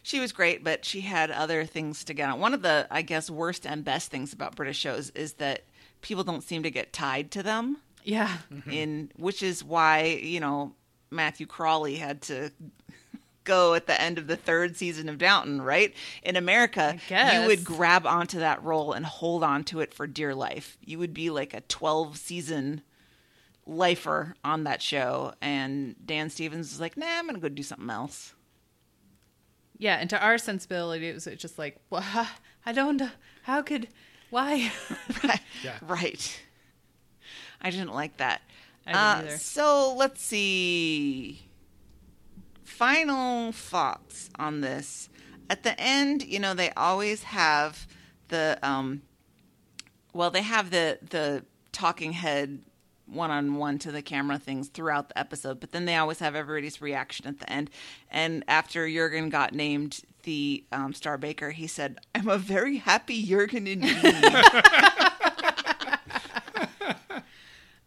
She 0.03 0.19
was 0.19 0.31
great, 0.31 0.63
but 0.63 0.84
she 0.84 1.01
had 1.01 1.30
other 1.30 1.65
things 1.65 2.03
to 2.05 2.13
get 2.13 2.30
on. 2.30 2.39
One 2.39 2.53
of 2.53 2.61
the, 2.61 2.88
I 2.89 3.03
guess, 3.03 3.30
worst 3.30 3.68
and 3.68 3.84
best 3.84 4.09
things 4.09 4.34
about 4.34 4.55
British 4.55 4.80
shows 4.80 5.11
is 5.11 5.34
that 5.34 5.63
people 6.01 6.23
don't 6.23 6.43
seem 6.43 6.63
to 6.63 6.72
get 6.72 6.91
tied 6.91 7.31
to 7.31 7.43
them. 7.43 7.77
Yeah, 8.03 8.38
in 8.69 9.11
which 9.15 9.43
is 9.43 9.63
why 9.63 10.19
you 10.23 10.39
know 10.39 10.73
Matthew 11.11 11.45
Crawley 11.45 11.97
had 11.97 12.22
to 12.23 12.49
go 13.43 13.76
at 13.76 13.85
the 13.85 13.99
end 13.99 14.18
of 14.18 14.27
the 14.27 14.35
third 14.35 14.76
season 14.76 15.07
of 15.07 15.18
Downton, 15.18 15.61
right? 15.61 15.93
In 16.23 16.35
America, 16.35 16.97
you 17.09 17.45
would 17.47 17.63
grab 17.63 18.07
onto 18.07 18.39
that 18.39 18.63
role 18.63 18.93
and 18.93 19.05
hold 19.05 19.43
on 19.43 19.63
to 19.65 19.81
it 19.81 19.93
for 19.93 20.07
dear 20.07 20.34
life. 20.34 20.77
You 20.84 20.97
would 20.99 21.13
be 21.13 21.30
like 21.30 21.53
a 21.53 21.61
12 21.61 22.18
season 22.18 22.81
lifer 23.66 24.36
on 24.44 24.64
that 24.66 24.82
show, 24.82 25.34
and 25.42 25.96
Dan 26.06 26.30
Stevens 26.30 26.72
was 26.72 26.80
like, 26.80 26.98
"Nah, 26.98 27.06
I'm 27.08 27.26
gonna 27.28 27.40
go 27.40 27.50
do 27.50 27.64
something 27.64 27.90
else." 27.90 28.34
Yeah, 29.78 29.96
and 29.96 30.10
to 30.12 30.24
our 30.24 30.38
sensibility, 30.38 31.08
it 31.08 31.14
was 31.16 31.26
just 31.38 31.58
like, 31.58 31.80
well, 31.90 32.04
I 32.66 32.72
don't. 32.72 33.02
How 33.44 33.62
could? 33.64 33.88
Why? 34.30 34.72
Yeah. 35.64 35.78
Right. 35.82 36.42
I 37.62 37.70
didn't 37.70 37.94
like 37.94 38.18
that. 38.18 38.42
I 38.88 38.92
didn't 39.18 39.34
Uh, 39.34 39.38
so 39.38 39.94
let's 39.96 40.22
see. 40.22 41.48
Final 42.64 43.52
thoughts 43.52 44.30
on 44.40 44.62
this. 44.62 45.10
At 45.50 45.64
the 45.64 45.80
end, 45.80 46.24
you 46.24 46.40
know, 46.40 46.54
they 46.54 46.72
always 46.72 47.24
have 47.24 47.88
the 48.30 48.58
um 48.64 49.02
well, 50.14 50.32
they 50.32 50.42
have 50.42 50.72
the 50.72 50.98
the 51.10 51.46
talking 51.72 52.14
head 52.14 52.64
one 53.12 53.30
on 53.32 53.56
one 53.56 53.78
to 53.80 53.92
the 53.92 54.02
camera 54.02 54.38
things 54.40 54.70
throughout 54.70 55.10
the 55.10 55.20
episode, 55.20 55.60
but 55.60 55.72
then 55.72 55.86
they 55.86 55.96
always 55.96 56.20
have 56.20 56.36
everybody's 56.36 56.82
reaction 56.82 57.28
at 57.28 57.40
the 57.40 57.52
end. 57.52 57.70
And 58.10 58.44
after 58.48 58.90
Jurgen 58.90 59.30
got 59.30 59.54
named 59.54 60.02
the 60.24 60.64
um, 60.72 60.94
Star 60.94 61.18
Baker, 61.18 61.52
he 61.52 61.68
said, 61.68 62.00
"I'm 62.16 62.28
a 62.30 62.38
very 62.38 62.78
happy 62.78 63.22
Jurgen 63.24 63.68
indeed." 63.68 63.98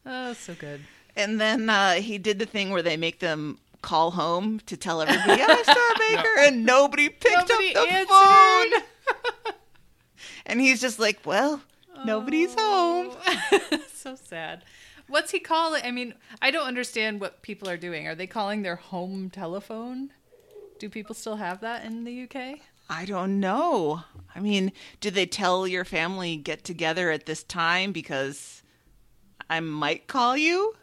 oh, 0.07 0.33
so 0.35 0.55
good. 0.55 0.81
And 1.17 1.41
then 1.41 1.71
uh, 1.71 1.95
he 1.95 2.19
did 2.19 2.39
the 2.39 2.47
thing 2.47 2.71
where 2.71 2.83
they 2.83 2.97
make 2.97 3.21
them 3.21 3.59
call 3.83 4.11
home 4.13 4.61
to 4.67 4.77
tell 4.77 5.01
everybody, 5.03 5.43
"I'm 5.43 5.59
a 5.61 5.65
Star 5.65 5.77
Baker," 5.99 6.35
and 6.41 6.65
nobody 6.67 7.09
picked 7.09 7.49
Nobody 7.49 7.77
up 7.77 7.87
the 7.87 7.93
answered. 7.93 8.83
phone. 8.83 9.55
and 10.47 10.61
he's 10.61 10.81
just 10.81 10.99
like, 10.99 11.21
"Well, 11.25 11.61
nobody's 12.05 12.55
home." 12.59 13.13
so 13.95 14.17
sad. 14.17 14.65
What's 15.09 15.31
he 15.32 15.40
call 15.40 15.74
it? 15.74 15.85
I 15.85 15.90
mean, 15.90 16.14
I 16.40 16.51
don't 16.51 16.66
understand 16.66 17.20
what 17.20 17.43
people 17.43 17.68
are 17.68 17.76
doing. 17.76 18.06
Are 18.06 18.14
they 18.14 18.26
calling 18.26 18.62
their 18.62 18.76
home 18.76 19.31
telephone? 19.31 20.10
Do 20.78 20.89
people 20.89 21.14
still 21.14 21.36
have 21.36 21.60
that 21.60 21.85
in 21.85 22.05
the 22.05 22.22
UK? 22.22 22.60
I 22.89 23.05
don't 23.05 23.40
know. 23.40 24.02
I 24.35 24.40
mean, 24.40 24.72
do 25.01 25.10
they 25.10 25.26
tell 25.26 25.66
your 25.66 25.85
family 25.85 26.36
get 26.36 26.64
together 26.64 27.10
at 27.10 27.26
this 27.26 27.43
time 27.43 27.93
because 27.93 28.62
I 29.48 29.60
might 29.60 30.06
call 30.06 30.36
you? 30.36 30.74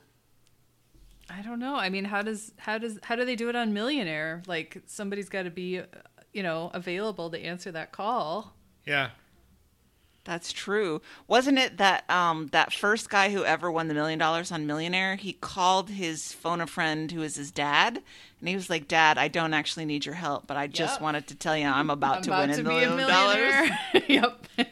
I 1.30 1.42
don't 1.42 1.60
know. 1.60 1.76
I 1.76 1.90
mean, 1.90 2.06
how 2.06 2.22
does 2.22 2.52
how 2.58 2.78
does 2.78 3.00
how 3.04 3.16
do 3.16 3.26
they 3.26 3.36
do 3.36 3.50
it 3.50 3.56
on 3.56 3.74
Millionaire? 3.74 4.44
Like 4.48 4.82
somebody's 4.88 5.30
got 5.30 5.44
to 5.44 5.52
be, 5.52 5.80
uh, 5.80 5.86
you 6.34 6.44
know, 6.44 6.72
available 6.74 7.30
to 7.30 7.40
answer 7.40 7.72
that 7.72 7.92
call. 7.92 8.56
Yeah. 8.86 9.12
That's 10.24 10.54
true. 10.54 11.02
Wasn't 11.28 11.58
it 11.58 11.78
that 11.78 12.08
um 12.10 12.48
that 12.52 12.72
first 12.72 13.10
guy 13.10 13.32
who 13.32 13.44
ever 13.44 13.72
won 13.72 13.88
the 13.88 13.94
million 13.96 14.20
dollars 14.20 14.52
on 14.52 14.68
Millionaire, 14.68 15.16
he 15.16 15.34
called 15.34 15.90
his 15.90 16.32
phone 16.32 16.62
a 16.62 16.68
friend 16.68 17.12
who 17.12 17.24
is 17.24 17.36
his 17.36 17.52
dad, 17.52 18.02
and 18.40 18.48
he 18.50 18.56
was 18.56 18.70
like, 18.70 18.88
"Dad, 18.88 19.18
I 19.18 19.28
don't 19.28 19.54
actually 19.56 19.86
need 19.86 20.06
your 20.06 20.16
help, 20.16 20.46
but 20.46 20.58
I 20.58 20.68
just 20.68 20.96
Yep. 20.96 21.02
wanted 21.02 21.28
to 21.28 21.36
tell 21.36 21.58
you 21.58 21.66
I'm 21.68 21.90
about, 21.90 22.18
I'm 22.18 22.22
to 22.24 22.30
about 22.30 22.48
win 22.50 22.56
to 22.58 22.62
a 22.62 22.64
be 22.64 22.84
a 22.84 22.96
million 22.96 23.08
dollars." 23.08 23.70
yep. 24.08 24.46
I 24.60 24.68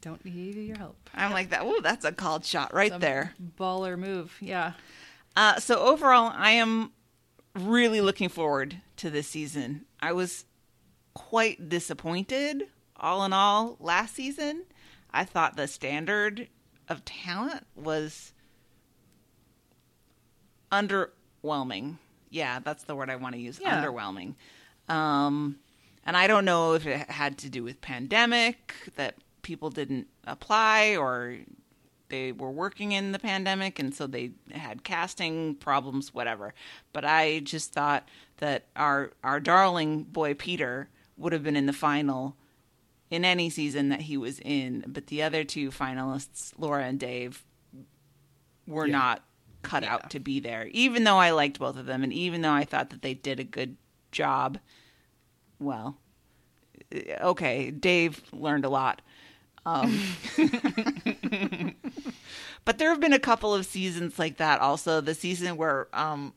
don't 0.00 0.24
need 0.24 0.56
your 0.56 0.78
help. 0.78 0.96
I'm 1.14 1.30
like 1.30 1.50
that. 1.50 1.60
Oh, 1.62 1.80
that's 1.80 2.04
a 2.04 2.12
called 2.12 2.44
shot 2.44 2.72
right 2.74 2.90
Some 2.90 3.00
there. 3.00 3.34
Baller 3.58 3.98
move. 3.98 4.36
Yeah. 4.40 4.72
Uh, 5.36 5.60
so 5.60 5.78
overall, 5.78 6.32
I 6.34 6.52
am 6.52 6.90
really 7.54 8.00
looking 8.00 8.28
forward 8.28 8.78
to 8.96 9.10
this 9.10 9.28
season. 9.28 9.84
I 10.00 10.12
was 10.12 10.44
quite 11.14 11.68
disappointed, 11.68 12.64
all 13.00 13.24
in 13.24 13.32
all, 13.32 13.76
last 13.80 14.14
season. 14.14 14.64
I 15.12 15.24
thought 15.24 15.56
the 15.56 15.66
standard 15.66 16.48
of 16.88 17.04
talent 17.04 17.66
was 17.74 18.32
underwhelming. 20.70 21.96
Yeah, 22.30 22.60
that's 22.60 22.84
the 22.84 22.94
word 22.94 23.10
I 23.10 23.16
want 23.16 23.34
to 23.34 23.40
use. 23.40 23.58
Yeah. 23.60 23.82
Underwhelming. 23.82 24.34
Um, 24.88 25.56
and 26.04 26.16
I 26.16 26.26
don't 26.26 26.44
know 26.44 26.74
if 26.74 26.86
it 26.86 27.10
had 27.10 27.38
to 27.38 27.50
do 27.50 27.64
with 27.64 27.80
pandemic 27.80 28.74
that 28.96 29.16
people 29.42 29.70
didn't 29.70 30.06
apply 30.26 30.96
or 30.96 31.36
they 32.08 32.32
were 32.32 32.50
working 32.50 32.92
in 32.92 33.12
the 33.12 33.18
pandemic 33.18 33.78
and 33.78 33.94
so 33.94 34.06
they 34.06 34.32
had 34.50 34.84
casting 34.84 35.54
problems 35.54 36.12
whatever 36.12 36.52
but 36.92 37.04
i 37.04 37.38
just 37.40 37.72
thought 37.72 38.06
that 38.38 38.64
our 38.76 39.12
our 39.24 39.40
darling 39.40 40.02
boy 40.02 40.34
peter 40.34 40.88
would 41.16 41.32
have 41.32 41.42
been 41.42 41.56
in 41.56 41.66
the 41.66 41.72
final 41.72 42.36
in 43.10 43.24
any 43.24 43.50
season 43.50 43.88
that 43.88 44.02
he 44.02 44.16
was 44.16 44.38
in 44.40 44.84
but 44.86 45.08
the 45.08 45.22
other 45.22 45.42
two 45.44 45.70
finalists 45.70 46.52
laura 46.58 46.84
and 46.84 46.98
dave 47.00 47.44
were 48.66 48.86
Yeah. 48.86 48.92
not 48.98 49.24
cut 49.62 49.82
Yeah. 49.82 49.94
out 49.94 50.10
to 50.10 50.20
be 50.20 50.40
there 50.40 50.68
even 50.72 51.04
though 51.04 51.18
i 51.18 51.30
liked 51.30 51.58
both 51.58 51.76
of 51.76 51.86
them 51.86 52.02
and 52.02 52.12
even 52.12 52.40
though 52.42 52.52
i 52.52 52.64
thought 52.64 52.90
that 52.90 53.02
they 53.02 53.14
did 53.14 53.38
a 53.40 53.44
good 53.44 53.76
job 54.12 54.58
well 55.58 55.98
okay 57.20 57.70
dave 57.70 58.22
learned 58.32 58.64
a 58.64 58.68
lot 58.70 59.02
um, 59.66 60.00
but 62.64 62.78
there 62.78 62.88
have 62.90 63.00
been 63.00 63.12
a 63.12 63.18
couple 63.18 63.54
of 63.54 63.66
seasons 63.66 64.18
like 64.18 64.38
that 64.38 64.60
also 64.60 65.00
the 65.00 65.14
season 65.14 65.56
where 65.56 65.88
um 65.92 66.32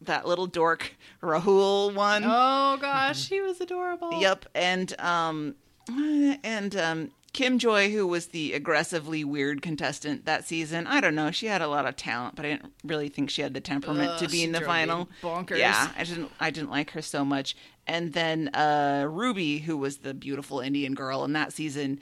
that 0.00 0.26
little 0.26 0.46
dork 0.46 0.94
rahul 1.22 1.92
won 1.94 2.22
Oh 2.24 2.76
gosh, 2.80 3.28
he 3.28 3.40
was 3.40 3.60
adorable. 3.60 4.20
yep 4.20 4.44
and 4.54 4.98
um 5.00 5.56
and 5.88 6.76
um 6.76 7.10
kim 7.32 7.58
joy 7.58 7.90
who 7.90 8.06
was 8.06 8.28
the 8.28 8.52
aggressively 8.54 9.22
weird 9.22 9.62
contestant 9.62 10.24
that 10.24 10.44
season 10.44 10.86
i 10.86 11.00
don't 11.00 11.14
know 11.14 11.30
she 11.30 11.46
had 11.46 11.60
a 11.62 11.68
lot 11.68 11.86
of 11.86 11.94
talent 11.96 12.34
but 12.34 12.44
i 12.44 12.50
didn't 12.50 12.72
really 12.84 13.08
think 13.08 13.30
she 13.30 13.42
had 13.42 13.54
the 13.54 13.60
temperament 13.60 14.10
Ugh, 14.12 14.18
to 14.20 14.28
be 14.28 14.42
in 14.42 14.52
the 14.52 14.60
final 14.62 15.08
bonkers. 15.22 15.58
yeah 15.58 15.90
i 15.96 16.04
didn't 16.04 16.30
i 16.40 16.50
didn't 16.50 16.70
like 16.70 16.90
her 16.92 17.02
so 17.02 17.24
much 17.24 17.54
and 17.86 18.12
then 18.12 18.48
uh 18.54 19.06
ruby 19.08 19.58
who 19.58 19.76
was 19.76 19.98
the 19.98 20.14
beautiful 20.14 20.60
indian 20.60 20.94
girl 20.94 21.24
in 21.24 21.32
that 21.34 21.52
season 21.52 22.00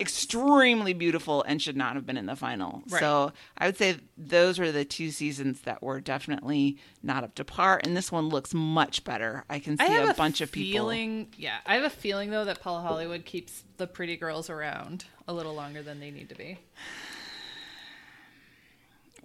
Extremely 0.00 0.92
beautiful 0.92 1.42
and 1.44 1.62
should 1.62 1.76
not 1.76 1.94
have 1.94 2.04
been 2.04 2.16
in 2.16 2.26
the 2.26 2.34
final. 2.36 2.82
Right. 2.88 3.00
So 3.00 3.32
I 3.56 3.66
would 3.66 3.76
say 3.76 3.98
those 4.18 4.58
were 4.58 4.72
the 4.72 4.84
two 4.84 5.10
seasons 5.10 5.60
that 5.62 5.82
were 5.82 6.00
definitely 6.00 6.78
not 7.02 7.22
up 7.22 7.34
to 7.36 7.44
par, 7.44 7.80
and 7.84 7.96
this 7.96 8.10
one 8.10 8.28
looks 8.28 8.52
much 8.52 9.04
better. 9.04 9.44
I 9.48 9.58
can 9.60 9.78
see 9.78 9.84
I 9.84 9.98
a 9.98 10.10
a 10.10 10.14
bunch 10.14 10.40
of 10.40 10.50
people. 10.50 10.72
feeling, 10.80 11.28
Yeah, 11.36 11.58
I 11.64 11.74
have 11.74 11.84
a 11.84 11.90
feeling 11.90 12.30
though 12.30 12.44
that 12.44 12.60
Paul 12.60 12.80
Hollywood 12.80 13.24
keeps 13.24 13.62
the 13.76 13.86
pretty 13.86 14.16
girls 14.16 14.50
around 14.50 15.04
a 15.28 15.32
little 15.32 15.54
longer 15.54 15.82
than 15.82 16.00
they 16.00 16.10
need 16.10 16.28
to 16.30 16.34
be. 16.34 16.58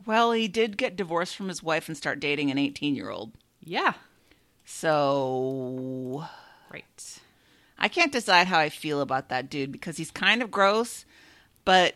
Well, 0.06 0.32
he 0.34 0.48
did 0.48 0.78
get 0.78 0.96
divorced 0.96 1.36
from 1.36 1.48
his 1.48 1.64
wife 1.64 1.88
and 1.88 1.98
start 1.98 2.20
dating 2.20 2.52
an 2.52 2.58
18 2.60 2.96
year 2.96 3.10
old. 3.10 3.32
Yeah. 3.64 3.94
So 4.64 6.28
Right. 6.72 7.20
I 7.78 7.88
can't 7.88 8.12
decide 8.12 8.48
how 8.48 8.60
I 8.60 8.70
feel 8.70 9.02
about 9.02 9.30
that 9.30 9.50
dude 9.50 9.72
because 9.72 9.98
he's 9.98 10.12
kind 10.12 10.42
of 10.42 10.50
gross, 10.52 11.06
but 11.66 11.96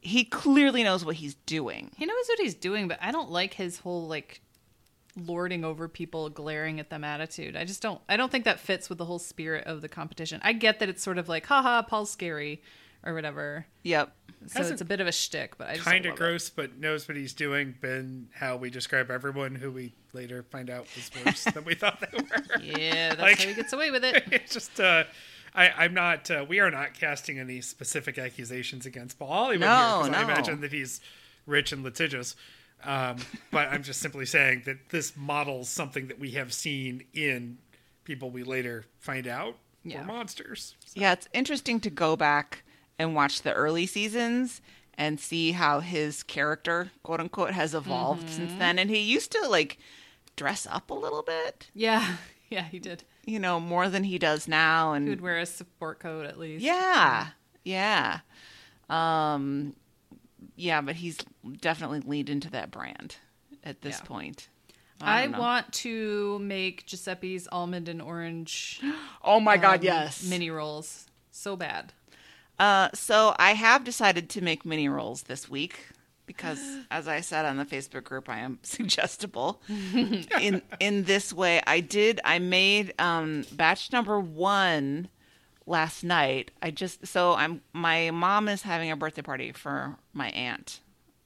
he 0.00 0.24
clearly 0.24 0.82
knows 0.82 1.04
what 1.04 1.16
he's 1.16 1.34
doing. 1.46 1.92
He 1.96 2.04
knows 2.04 2.26
what 2.28 2.38
he's 2.40 2.54
doing, 2.54 2.88
but 2.88 2.98
I 3.00 3.10
don't 3.12 3.30
like 3.30 3.54
his 3.54 3.78
whole 3.78 4.06
like 4.06 4.40
lording 5.16 5.64
over 5.64 5.88
people, 5.88 6.28
glaring 6.28 6.80
at 6.80 6.90
them 6.90 7.04
attitude. 7.04 7.56
I 7.56 7.64
just 7.64 7.80
don't. 7.80 8.00
I 8.08 8.16
don't 8.16 8.32
think 8.32 8.44
that 8.44 8.60
fits 8.60 8.88
with 8.88 8.98
the 8.98 9.04
whole 9.04 9.18
spirit 9.20 9.66
of 9.66 9.80
the 9.80 9.88
competition. 9.88 10.40
I 10.42 10.52
get 10.52 10.80
that 10.80 10.88
it's 10.88 11.02
sort 11.02 11.18
of 11.18 11.28
like, 11.28 11.46
haha, 11.46 11.82
Paul's 11.82 12.10
scary, 12.10 12.62
or 13.04 13.14
whatever. 13.14 13.66
Yep. 13.84 14.12
So 14.46 14.58
Hasn't 14.58 14.74
it's 14.74 14.82
a 14.82 14.84
bit 14.84 15.00
of 15.00 15.06
a 15.06 15.12
shtick, 15.12 15.56
but 15.56 15.68
I 15.68 15.74
just 15.74 15.84
Kind 15.86 16.02
don't 16.04 16.12
of 16.14 16.20
love 16.20 16.26
it. 16.28 16.30
gross, 16.32 16.50
but 16.50 16.76
knows 16.78 17.08
what 17.08 17.16
he's 17.16 17.32
doing. 17.32 17.76
Been 17.80 18.28
how 18.34 18.56
we 18.56 18.68
describe 18.70 19.10
everyone 19.10 19.54
who 19.54 19.70
we 19.70 19.94
later 20.14 20.42
find 20.42 20.70
out 20.70 20.86
was 20.96 21.10
worse 21.24 21.44
than 21.44 21.64
we 21.64 21.74
thought 21.74 22.00
they 22.00 22.16
were. 22.16 22.60
Yeah, 22.62 23.10
that's 23.10 23.20
Like- 23.20 23.38
how 23.40 23.48
he 23.48 23.54
gets 23.54 23.72
away 23.72 23.90
with 23.90 24.04
it. 24.04 24.24
it's 24.30 24.52
just 24.52 24.78
uh 24.80 25.04
I, 25.56 25.68
I'm 25.84 25.94
not. 25.94 26.28
Uh, 26.32 26.44
we 26.48 26.58
are 26.58 26.68
not 26.70 26.94
casting 26.94 27.38
any 27.38 27.60
specific 27.60 28.18
accusations 28.18 28.86
against 28.86 29.20
Paul 29.20 29.28
Hollywood 29.28 29.60
No, 29.60 30.02
here, 30.02 30.10
'cause 30.12 30.20
I 30.20 30.22
imagine 30.24 30.60
that 30.62 30.72
he's 30.72 31.00
rich 31.46 31.70
and 31.70 31.84
litigious. 31.84 32.34
Um, 32.82 33.18
but 33.52 33.68
I'm 33.68 33.84
just 33.84 34.00
simply 34.00 34.26
saying 34.26 34.62
that 34.66 34.88
this 34.90 35.16
models 35.16 35.68
something 35.68 36.08
that 36.08 36.18
we 36.18 36.32
have 36.32 36.52
seen 36.52 37.04
in 37.14 37.58
people 38.02 38.30
we 38.30 38.42
later 38.42 38.84
find 38.98 39.28
out 39.28 39.56
Yeah. 39.84 40.00
were 40.00 40.06
monsters. 40.06 40.74
Yeah, 40.94 41.12
it's 41.12 41.28
interesting 41.32 41.78
to 41.82 41.88
go 41.90 42.16
back 42.16 42.64
and 42.98 43.14
watch 43.14 43.42
the 43.42 43.52
early 43.52 43.86
seasons 43.86 44.60
and 44.98 45.20
see 45.20 45.52
how 45.52 45.78
his 45.78 46.24
character, 46.24 46.90
quote 47.04 47.20
unquote, 47.20 47.52
has 47.52 47.74
evolved 47.76 48.28
since 48.28 48.52
then. 48.58 48.80
And 48.80 48.90
he 48.90 48.98
used 48.98 49.30
to 49.30 49.46
like 49.48 49.78
dress 50.36 50.66
up 50.70 50.90
a 50.90 50.94
little 50.94 51.22
bit, 51.22 51.68
Yeah, 51.74 52.16
yeah, 52.50 52.64
he 52.64 52.78
did. 52.78 53.04
you 53.26 53.38
know, 53.38 53.58
more 53.60 53.88
than 53.88 54.04
he 54.04 54.18
does 54.18 54.46
now. 54.48 54.92
And 54.92 55.08
he'd 55.08 55.20
wear 55.20 55.38
a 55.38 55.46
sport 55.46 56.00
coat 56.00 56.26
at 56.26 56.38
least. 56.38 56.64
yeah, 56.64 57.28
yeah, 57.64 58.20
um, 58.88 59.74
yeah, 60.56 60.80
but 60.80 60.96
he's 60.96 61.18
definitely 61.60 62.00
leaned 62.00 62.30
into 62.30 62.50
that 62.50 62.70
brand 62.70 63.16
at 63.62 63.80
this 63.82 63.98
Yeah. 64.00 64.06
point. 64.06 64.48
I, 65.00 65.26
don't 65.26 65.38
want 65.38 65.70
to 65.72 66.38
make 66.38 66.86
Giuseppe's 66.86 67.46
almond 67.52 67.88
and 67.88 68.00
orange 68.00 68.80
Oh 69.24 69.40
my 69.40 69.56
God, 69.56 69.80
um, 69.80 69.84
yes. 69.84 70.24
mini 70.24 70.50
rolls 70.50 71.06
so 71.30 71.56
bad. 71.56 71.92
Uh, 72.58 72.88
so 72.94 73.34
I 73.38 73.54
have 73.54 73.82
decided 73.84 74.30
to 74.30 74.40
make 74.40 74.64
mini 74.64 74.88
rolls 74.88 75.24
this 75.24 75.48
week. 75.48 75.88
Because 76.26 76.60
as 76.90 77.08
I 77.08 77.20
said 77.20 77.44
on 77.44 77.56
the 77.56 77.64
Facebook 77.64 78.04
group, 78.04 78.28
I 78.28 78.38
am 78.38 78.58
suggestible. 78.62 79.60
in 79.68 80.62
in 80.80 81.04
this 81.04 81.32
way, 81.32 81.62
I 81.66 81.80
did 81.80 82.20
I 82.24 82.38
made 82.38 82.94
um 82.98 83.44
batch 83.52 83.92
number 83.92 84.18
1 84.18 85.08
last 85.66 86.04
night. 86.04 86.50
I 86.62 86.70
just 86.70 87.06
so 87.06 87.34
I'm 87.34 87.62
my 87.72 88.10
mom 88.10 88.48
is 88.48 88.62
having 88.62 88.90
a 88.90 88.96
birthday 88.96 89.22
party 89.22 89.52
for 89.52 89.96
my 90.12 90.28
aunt 90.30 90.80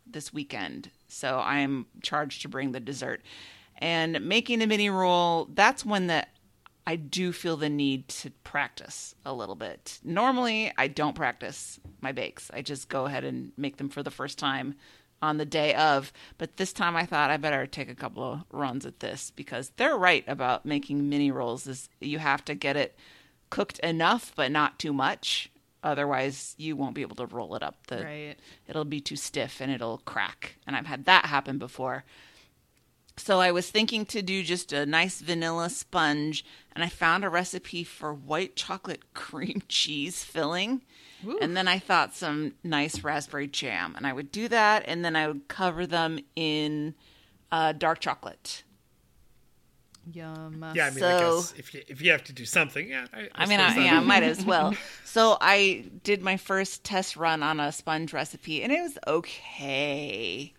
this 0.06 0.32
weekend. 0.32 0.90
So 1.08 1.38
I'm 1.38 1.86
charged 2.02 2.42
to 2.42 2.48
bring 2.48 2.72
the 2.72 2.80
dessert. 2.80 3.22
And 3.80 4.20
making 4.22 4.58
the 4.58 4.66
mini 4.66 4.90
roll, 4.90 5.48
that's 5.54 5.84
one 5.84 6.08
that 6.08 6.30
I 6.88 6.96
do 6.96 7.32
feel 7.32 7.58
the 7.58 7.68
need 7.68 8.08
to 8.08 8.30
practice 8.30 9.14
a 9.22 9.34
little 9.34 9.56
bit. 9.56 10.00
Normally, 10.02 10.72
I 10.78 10.88
don't 10.88 11.14
practice 11.14 11.78
my 12.00 12.12
bakes. 12.12 12.50
I 12.54 12.62
just 12.62 12.88
go 12.88 13.04
ahead 13.04 13.24
and 13.24 13.52
make 13.58 13.76
them 13.76 13.90
for 13.90 14.02
the 14.02 14.10
first 14.10 14.38
time 14.38 14.74
on 15.20 15.36
the 15.36 15.44
day 15.44 15.74
of. 15.74 16.14
But 16.38 16.56
this 16.56 16.72
time 16.72 16.96
I 16.96 17.04
thought 17.04 17.30
I 17.30 17.36
better 17.36 17.66
take 17.66 17.90
a 17.90 17.94
couple 17.94 18.22
of 18.22 18.44
runs 18.50 18.86
at 18.86 19.00
this 19.00 19.30
because 19.36 19.70
they're 19.76 19.98
right 19.98 20.24
about 20.26 20.64
making 20.64 21.10
mini 21.10 21.30
rolls 21.30 21.66
is 21.66 21.90
you 22.00 22.20
have 22.20 22.42
to 22.46 22.54
get 22.54 22.74
it 22.74 22.96
cooked 23.50 23.78
enough 23.80 24.32
but 24.34 24.50
not 24.50 24.78
too 24.78 24.94
much. 24.94 25.50
Otherwise, 25.82 26.54
you 26.56 26.74
won't 26.74 26.94
be 26.94 27.02
able 27.02 27.16
to 27.16 27.26
roll 27.26 27.54
it 27.54 27.62
up. 27.62 27.86
The, 27.88 28.02
Right. 28.02 28.36
It'll 28.66 28.86
be 28.86 29.02
too 29.02 29.16
stiff 29.16 29.60
and 29.60 29.70
it'll 29.70 29.98
crack. 30.06 30.56
And 30.66 30.74
I've 30.74 30.86
had 30.86 31.04
that 31.04 31.26
happen 31.26 31.58
before. 31.58 32.04
So 33.18 33.40
I 33.40 33.50
was 33.50 33.68
thinking 33.68 34.06
to 34.06 34.22
do 34.22 34.42
just 34.42 34.72
a 34.72 34.86
nice 34.86 35.20
vanilla 35.20 35.70
sponge, 35.70 36.44
and 36.78 36.84
I 36.84 36.88
found 36.88 37.24
a 37.24 37.28
recipe 37.28 37.82
for 37.82 38.14
white 38.14 38.54
chocolate 38.54 39.02
cream 39.12 39.62
cheese 39.66 40.22
filling. 40.22 40.82
Ooh. 41.26 41.36
And 41.42 41.56
then 41.56 41.66
I 41.66 41.80
thought 41.80 42.14
some 42.14 42.52
nice 42.62 43.02
raspberry 43.02 43.48
jam, 43.48 43.94
and 43.96 44.06
I 44.06 44.12
would 44.12 44.30
do 44.30 44.46
that, 44.46 44.84
and 44.86 45.04
then 45.04 45.16
I 45.16 45.26
would 45.26 45.48
cover 45.48 45.88
them 45.88 46.20
in 46.36 46.94
uh, 47.50 47.72
dark 47.72 47.98
chocolate. 47.98 48.62
Yum. 50.12 50.64
Yeah, 50.72 50.86
I 50.86 50.90
mean, 50.90 50.98
So- 51.00 51.08
I 51.08 51.20
guess 51.40 51.54
if 51.56 51.74
you 51.74 51.82
if 51.88 52.00
you 52.00 52.12
have 52.12 52.22
to 52.22 52.32
do 52.32 52.44
something, 52.44 52.88
yeah. 52.88 53.06
I, 53.12 53.28
I 53.34 53.46
mean, 53.46 53.58
I, 53.58 53.76
yeah, 53.76 53.96
I 53.96 54.00
might 54.00 54.22
as 54.22 54.44
well. 54.44 54.72
So 55.04 55.36
I 55.40 55.86
did 56.04 56.22
my 56.22 56.36
first 56.36 56.84
test 56.84 57.16
run 57.16 57.42
on 57.42 57.58
a 57.58 57.72
sponge 57.72 58.12
recipe, 58.12 58.62
and 58.62 58.70
it 58.70 58.80
was 58.80 58.96
okay. 59.08 60.52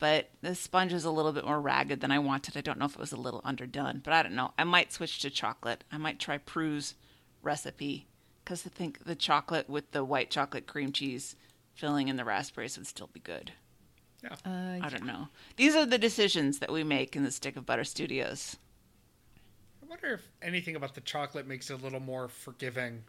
But 0.00 0.30
the 0.40 0.54
sponge 0.54 0.94
is 0.94 1.04
a 1.04 1.10
little 1.10 1.30
bit 1.30 1.44
more 1.44 1.60
ragged 1.60 2.00
than 2.00 2.10
I 2.10 2.18
wanted. 2.18 2.56
I 2.56 2.62
don't 2.62 2.78
know 2.78 2.86
if 2.86 2.94
it 2.94 3.00
was 3.00 3.12
a 3.12 3.16
little 3.20 3.42
underdone, 3.44 4.00
but 4.02 4.14
I 4.14 4.22
don't 4.22 4.34
know. 4.34 4.52
I 4.58 4.64
might 4.64 4.92
switch 4.92 5.20
to 5.20 5.30
chocolate. 5.30 5.84
I 5.92 5.98
might 5.98 6.18
try 6.18 6.38
Prue's 6.38 6.94
recipe 7.42 8.08
because 8.42 8.66
I 8.66 8.70
think 8.70 9.04
the 9.04 9.14
chocolate 9.14 9.68
with 9.68 9.92
the 9.92 10.02
white 10.02 10.30
chocolate 10.30 10.66
cream 10.66 10.90
cheese 10.90 11.36
filling 11.74 12.08
in 12.08 12.16
the 12.16 12.24
raspberries 12.24 12.78
would 12.78 12.86
still 12.86 13.10
be 13.12 13.20
good. 13.20 13.52
Yeah. 14.22 14.34
Uh, 14.44 14.84
I 14.84 14.88
don't 14.88 15.04
know. 15.04 15.28
These 15.56 15.76
are 15.76 15.86
the 15.86 15.98
decisions 15.98 16.58
that 16.58 16.72
we 16.72 16.82
make 16.82 17.14
in 17.14 17.22
the 17.22 17.30
Stick 17.30 17.56
of 17.56 17.66
Butter 17.66 17.84
Studios. 17.84 18.56
I 19.82 19.86
wonder 19.86 20.14
if 20.14 20.28
anything 20.40 20.76
about 20.76 20.94
the 20.94 21.00
chocolate 21.02 21.46
makes 21.46 21.70
it 21.70 21.74
a 21.74 21.82
little 21.82 22.00
more 22.00 22.28
forgiving. 22.28 23.04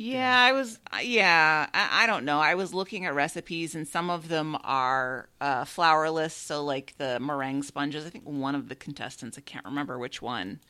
Yeah, 0.00 0.40
I 0.40 0.52
was. 0.52 0.78
uh, 0.92 0.98
Yeah, 1.02 1.66
I, 1.74 2.04
I 2.04 2.06
don't 2.06 2.24
know. 2.24 2.38
I 2.40 2.54
was 2.54 2.72
looking 2.72 3.04
at 3.04 3.14
recipes, 3.14 3.74
and 3.74 3.86
some 3.86 4.08
of 4.10 4.28
them 4.28 4.56
are 4.62 5.28
uh, 5.40 5.64
flourless. 5.64 6.30
So, 6.30 6.64
like 6.64 6.94
the 6.98 7.18
meringue 7.20 7.64
sponges. 7.64 8.06
I 8.06 8.10
think 8.10 8.24
one 8.24 8.54
of 8.54 8.68
the 8.68 8.76
contestants, 8.76 9.36
I 9.36 9.40
can't 9.40 9.64
remember 9.64 9.98
which 9.98 10.22
one, 10.22 10.60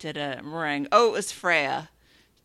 did 0.00 0.16
a 0.16 0.42
meringue. 0.42 0.88
Oh, 0.92 1.08
it 1.10 1.12
was 1.12 1.30
Freya. 1.32 1.88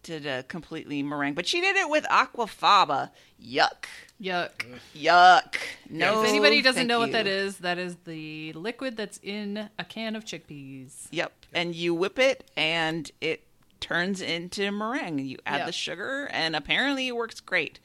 Did 0.03 0.25
a 0.25 0.43
completely 0.43 1.03
meringue, 1.03 1.33
but 1.33 1.45
she 1.45 1.59
did 1.59 1.75
it 1.75 1.89
with 1.89 2.05
aquafaba. 2.05 3.09
Yuck, 3.43 3.85
Yuck. 4.21 4.63
yuck. 4.95 5.55
No. 5.89 6.21
if 6.23 6.29
anybody 6.29 6.61
doesn't 6.61 6.87
know 6.87 6.99
what 6.99 7.11
that 7.11 7.27
is, 7.27 7.57
that 7.57 7.77
is 7.77 7.97
the 8.05 8.53
liquid 8.53 8.95
that's 8.95 9.19
in 9.21 9.69
a 9.77 9.83
can 9.83 10.15
of 10.15 10.23
chickpeas. 10.23 11.07
Yep, 11.11 11.33
and 11.53 11.75
you 11.75 11.93
whip 11.93 12.17
it, 12.17 12.49
and 12.55 13.11
it 13.19 13.43
turns 13.79 14.21
into 14.21 14.71
meringue. 14.71 15.19
You 15.19 15.37
add 15.45 15.59
Yeah. 15.59 15.65
the 15.65 15.71
sugar, 15.71 16.29
and 16.31 16.55
apparently 16.55 17.07
it 17.07 17.15
works 17.15 17.39
great. 17.39 17.79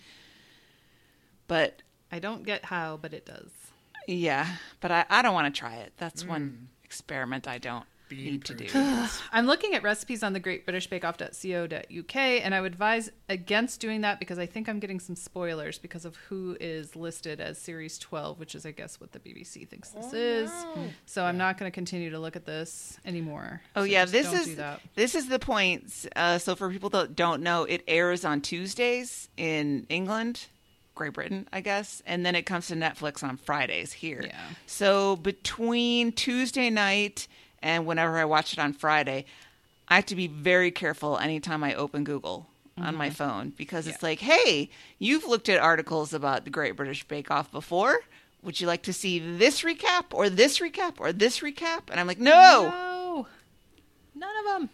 But 1.47 1.83
I 2.11 2.19
don't 2.19 2.45
get 2.45 2.67
how, 2.67 2.97
but 2.97 3.13
it 3.13 3.27
does. 3.27 3.51
Yeah, 4.07 4.57
but 4.81 4.91
I, 4.91 5.07
I 5.09 5.23
don't 5.23 5.35
want 5.35 5.55
to 5.55 5.59
try 5.59 5.77
it. 5.77 5.93
That's 5.97 6.25
one 6.25 6.69
mm. 6.71 6.85
experiment 6.85 7.49
I 7.49 7.59
don't 7.59 7.87
need 8.17 8.45
to 8.47 8.55
do. 8.55 8.67
I'm 9.33 9.47
looking 9.47 9.75
at 9.75 9.83
recipes 9.83 10.23
on 10.23 10.33
the 10.33 10.41
greatbritishbakeoff.co.uk, 10.41 12.17
and 12.17 12.55
I 12.55 12.61
would 12.61 12.73
advise 12.73 13.11
against 13.29 13.81
doing 13.81 14.03
that 14.03 14.19
because 14.19 14.39
I 14.39 14.47
think 14.47 14.69
I'm 14.69 14.79
getting 14.81 15.01
some 15.01 15.17
spoilers 15.17 15.79
because 15.79 16.05
of 16.05 16.17
who 16.17 16.57
is 16.61 16.97
listed 16.97 17.41
as 17.41 17.59
Series 17.59 17.99
12, 17.99 18.39
which 18.39 18.55
is, 18.55 18.67
I 18.67 18.71
guess, 18.73 19.01
what 19.01 19.13
the 19.13 19.19
BBC 19.19 19.69
thinks 19.69 19.91
this 19.91 20.13
is. 20.13 20.51
So 21.07 21.25
I'm 21.25 21.39
not 21.39 21.59
going 21.59 21.71
to 21.71 21.75
continue 21.75 22.11
to 22.11 22.19
look 22.19 22.37
at 22.37 22.47
this 22.47 22.99
anymore. 23.05 23.63
Oh 23.77 23.83
So 23.83 23.85
yeah, 23.85 24.05
this 24.05 24.33
is 24.33 24.59
this 24.95 25.15
is 25.15 25.29
the 25.29 25.39
point. 25.39 26.07
Uh, 26.17 26.39
so 26.39 26.55
for 26.55 26.71
people 26.71 26.91
that 26.91 27.17
don't 27.17 27.43
know, 27.43 27.65
it 27.65 27.83
airs 27.87 28.25
on 28.25 28.41
Tuesdays 28.41 29.29
in 29.37 29.87
England, 29.89 30.47
Great 30.95 31.13
Britain, 31.13 31.49
I 31.53 31.61
guess, 31.61 32.03
and 32.07 32.25
then 32.25 32.35
it 32.35 32.43
comes 32.47 32.69
to 32.69 32.75
Netflix 32.75 33.23
on 33.23 33.37
Fridays 33.37 33.93
here. 33.93 34.23
Yeah. 34.27 34.39
So 34.67 35.17
between 35.17 36.13
Tuesday 36.13 36.71
night 36.71 37.27
and 37.65 37.87
whenever 37.87 38.19
I 38.19 38.27
watch 38.27 38.53
it 38.53 38.59
on 38.61 38.75
Friday, 38.75 39.25
I 39.89 39.97
have 39.97 40.07
to 40.07 40.15
be 40.15 40.29
very 40.29 40.71
careful 40.71 41.19
anytime 41.19 41.65
I 41.65 41.75
open 41.75 42.05
Google 42.05 42.47
on 42.77 42.95
my 42.95 43.09
phone 43.11 43.53
because 43.57 43.87
it's 43.87 43.97
Mm-hmm. 43.97 44.07
Like, 44.07 44.21
hey, 44.21 44.71
you've 44.99 45.27
looked 45.27 45.49
at 45.49 45.61
articles 45.61 46.13
about 46.13 46.45
the 46.45 46.51
Great 46.51 46.77
British 46.77 47.05
Bake 47.05 47.31
Off 47.31 47.51
before. 47.51 48.01
Would 48.43 48.61
you 48.61 48.67
like 48.67 48.83
to 48.83 48.93
see 48.93 49.19
this 49.19 49.63
recap 49.63 50.05
or 50.13 50.29
this 50.29 50.59
recap 50.59 50.95
or 50.99 51.13
this 51.13 51.41
recap? 51.41 51.85
And 51.91 51.99
I'm 51.99 52.07
like, 52.07 52.21
no. 52.21 52.69
No, 52.71 53.27
none 54.15 54.37
of 54.41 54.61
them. 54.61 54.71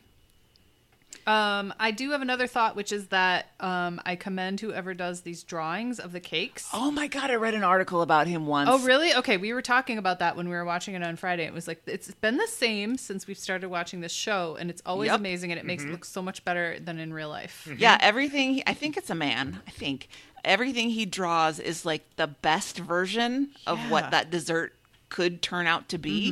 Um, 1.27 1.73
I 1.79 1.91
do 1.91 2.11
have 2.11 2.23
another 2.23 2.47
thought, 2.47 2.77
which 2.77 2.93
is 2.93 3.09
that 3.09 3.51
um, 3.61 4.01
I 4.05 4.17
commend 4.17 4.61
whoever 4.61 4.95
does 4.95 5.21
these 5.21 5.43
drawings 5.43 5.99
of 6.01 6.13
the 6.13 6.21
cakes. 6.21 6.69
Oh 6.73 6.91
my 6.91 7.07
god, 7.07 7.31
I 7.31 7.35
read 7.35 7.55
an 7.55 7.63
article 7.65 8.03
about 8.03 8.27
him 8.27 8.47
once. 8.47 8.71
Oh, 8.73 8.79
really? 8.85 9.15
Okay, 9.15 9.37
we 9.37 9.53
were 9.53 9.63
talking 9.63 9.99
about 9.99 10.19
that 10.21 10.37
when 10.37 10.49
we 10.49 10.55
were 10.55 10.65
watching 10.65 10.95
it 10.95 11.03
on 11.03 11.17
Friday. 11.17 11.45
It 11.45 11.53
was 11.53 11.69
like 11.69 11.83
it's 11.87 12.11
been 12.15 12.37
the 12.37 12.47
same 12.49 12.97
since 12.97 13.27
we've 13.27 13.39
started 13.39 13.69
watching 13.69 14.01
this 14.01 14.13
show, 14.13 14.57
and 14.59 14.71
it's 14.71 14.83
always 14.87 15.09
Yep. 15.11 15.21
amazing, 15.21 15.53
and 15.53 15.59
it 15.61 15.67
makes 15.67 15.85
it 15.85 15.91
look 15.91 16.05
so 16.05 16.23
much 16.23 16.45
better 16.45 16.79
than 16.81 16.99
in 16.99 17.13
real 17.13 17.29
life. 17.29 17.69
Yeah, 17.77 17.99
everything. 18.01 18.63
I 18.67 18.75
think 18.75 18.97
it's 18.97 19.11
a 19.11 19.15
man. 19.15 19.61
I 19.67 19.71
think 19.71 20.09
everything 20.45 20.91
he 20.91 21.05
draws 21.07 21.59
is 21.59 21.85
like 21.85 22.03
the 22.17 22.27
best 22.27 22.79
version 22.79 23.51
of 23.67 23.79
what 23.91 24.11
that 24.11 24.31
dessert 24.31 24.75
could 25.11 25.43
turn 25.43 25.67
out 25.67 25.89
to 25.91 25.99
be. 25.99 26.31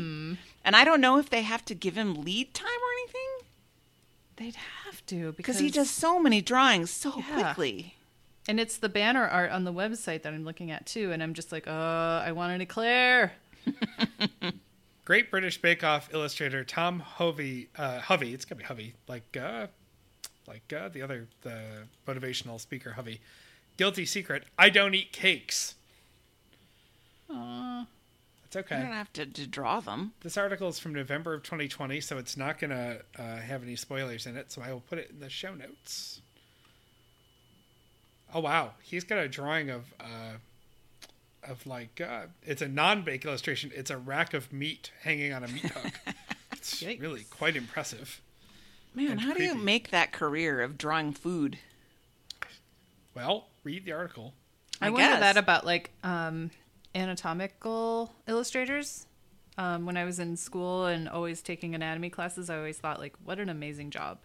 And 0.65 0.77
I 0.77 0.85
don't 0.85 1.01
know 1.01 1.19
if 1.19 1.31
they 1.31 1.43
have 1.43 1.65
to 1.67 1.75
give 1.75 1.97
him 1.97 2.23
lead 2.25 2.53
time 2.53 2.67
or 2.67 2.88
anything 2.88 2.88
They'd 4.39 4.57
have 4.85 5.05
to 5.07 5.33
because 5.33 5.57
because 5.57 5.59
he 5.59 5.71
does 5.71 5.91
so 5.91 6.19
many 6.21 6.41
drawings 6.41 6.91
so 6.91 7.13
Yeah. 7.19 7.43
quickly. 7.55 7.95
and 8.49 8.59
it's 8.61 8.79
the 8.79 8.89
banner 8.89 9.27
art 9.27 9.51
on 9.51 9.65
the 9.65 9.73
website 9.73 10.23
that 10.23 10.33
I'm 10.33 10.45
looking 10.45 10.71
at 10.71 10.87
too, 10.87 11.13
and 11.13 11.23
I'm 11.23 11.35
just 11.35 11.53
like, 11.53 11.65
oh, 11.67 12.23
I 12.25 12.33
want 12.33 12.53
an 12.53 12.61
eclair. 12.61 13.33
Great 15.05 15.31
British 15.31 15.61
Bake 15.61 15.83
Off 15.85 16.09
illustrator 16.15 16.65
Tom 16.65 17.01
Hovey, 17.01 17.69
uh, 17.77 17.99
Hovey, 18.01 18.33
it's 18.35 18.45
gonna 18.45 18.59
be 18.61 18.65
Hovey, 18.65 18.95
like 19.09 19.37
uh, 19.37 19.67
like 20.47 20.73
uh, 20.73 20.89
the 20.89 21.03
other 21.03 21.27
the 21.43 21.61
motivational 22.07 22.61
speaker 22.61 22.93
Hovey. 22.93 23.21
Guilty 23.77 24.07
secret: 24.07 24.45
I 24.59 24.71
don't 24.71 24.95
eat 24.95 25.13
cakes. 25.13 25.75
Aw. 28.51 28.59
That's 28.61 28.71
You 28.71 28.77
okay. 28.77 28.83
don't 28.85 28.93
have 28.97 29.13
to, 29.15 29.27
to 29.27 29.47
draw 29.47 29.81
them. 29.81 30.13
This 30.21 30.37
article 30.37 30.69
is 30.69 30.79
from 30.79 30.95
November 30.95 31.35
of 31.35 31.43
2020, 31.43 32.01
so 32.01 32.19
it's 32.19 32.37
not 32.37 32.59
gonna 32.59 32.99
uh, 33.19 33.37
have 33.37 33.63
any 33.63 33.77
spoilers 33.77 34.27
in 34.27 34.37
it. 34.37 34.51
So 34.53 34.63
I 34.63 34.73
will 34.73 34.81
put 34.81 34.99
it 34.99 35.11
in 35.11 35.21
the 35.21 35.29
show 35.31 35.55
notes. 35.55 36.21
Oh 38.35 38.41
wow, 38.41 38.73
he's 38.83 39.05
got 39.05 39.19
a 39.19 39.29
drawing 39.29 39.71
of 39.71 39.85
uh, 40.01 40.37
of 41.43 41.67
like 41.67 42.01
uh, 42.01 42.27
it's 42.43 42.61
a 42.63 42.69
non-bake 42.69 43.25
illustration. 43.25 43.71
It's 43.75 43.91
a 43.91 43.97
rack 43.99 44.35
of 44.35 44.53
meat 44.53 44.91
hanging 45.03 45.33
on 45.33 45.45
a 45.45 45.49
meat 45.49 45.65
hook. 45.67 45.93
It's 46.53 46.83
Yikes. 46.83 47.01
really 47.01 47.25
quite 47.31 47.55
impressive. 47.57 48.21
Man, 48.95 49.13
And 49.13 49.21
how 49.21 49.33
do 49.33 49.43
you 49.45 49.55
make 49.55 49.91
that 49.91 50.11
career 50.13 50.61
of 50.61 50.77
drawing 50.77 51.13
food? 51.13 51.59
Well, 53.15 53.47
read 53.65 53.85
the 53.85 53.93
article. 53.93 54.35
I, 54.81 54.89
I 54.89 54.91
wonder 54.91 55.07
guess. 55.09 55.21
that 55.21 55.37
about 55.37 55.65
like 55.65 55.91
um, 56.03 56.51
anatomical 56.99 58.15
illustrators. 58.27 59.07
Um, 59.57 59.87
when 59.87 59.97
I 59.97 60.05
was 60.05 60.19
in 60.19 60.37
school 60.37 60.87
and 60.87 61.09
always 61.09 61.43
taking 61.43 61.75
anatomy 61.75 62.11
classes, 62.11 62.49
I 62.49 62.57
always 62.57 62.79
thought 62.79 63.01
like, 63.01 63.15
what 63.25 63.41
an 63.41 63.49
amazing 63.49 63.91
job 63.91 64.19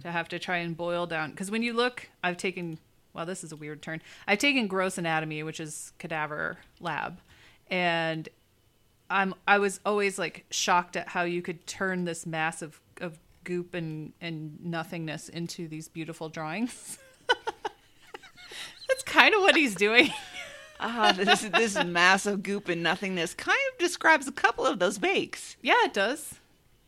to 0.00 0.10
have 0.10 0.28
to 0.28 0.38
try 0.38 0.58
and 0.58 0.76
boil 0.76 1.06
down. 1.06 1.30
Because 1.30 1.50
when 1.50 1.62
you 1.62 1.72
look, 1.72 2.08
I've 2.24 2.36
taken 2.36 2.78
well, 3.12 3.26
this 3.26 3.42
is 3.42 3.52
a 3.52 3.56
weird 3.56 3.82
turn. 3.82 4.00
I've 4.26 4.38
taken 4.38 4.66
gross 4.66 4.96
anatomy, 4.98 5.42
which 5.42 5.58
is 5.60 5.92
cadaver 5.98 6.58
lab, 6.78 7.18
and 7.68 8.28
I'm 9.08 9.34
I 9.46 9.58
was 9.58 9.80
always 9.84 10.18
like 10.18 10.44
shocked 10.50 10.96
at 10.96 11.08
how 11.08 11.22
you 11.22 11.42
could 11.42 11.66
turn 11.66 12.04
this 12.04 12.24
mass 12.26 12.62
of, 12.62 12.80
of 13.00 13.18
goop 13.44 13.74
and, 13.74 14.12
and 14.20 14.64
nothingness 14.64 15.28
into 15.28 15.66
these 15.66 15.88
beautiful 15.88 16.28
drawings. 16.28 16.98
That's 18.88 19.02
kind 19.04 19.34
of 19.34 19.40
what 19.40 19.56
he's 19.56 19.74
doing. 19.74 20.10
Ah, 20.82 21.12
this 21.12 21.42
this 21.42 21.82
massive 21.84 22.42
goop 22.42 22.68
and 22.68 22.82
nothingness 22.82 23.34
kind 23.34 23.58
of 23.72 23.78
describes 23.78 24.26
a 24.26 24.32
couple 24.32 24.64
of 24.66 24.78
those 24.78 24.98
bakes. 24.98 25.56
Yeah, 25.62 25.84
it 25.84 25.92
does. 25.92 26.34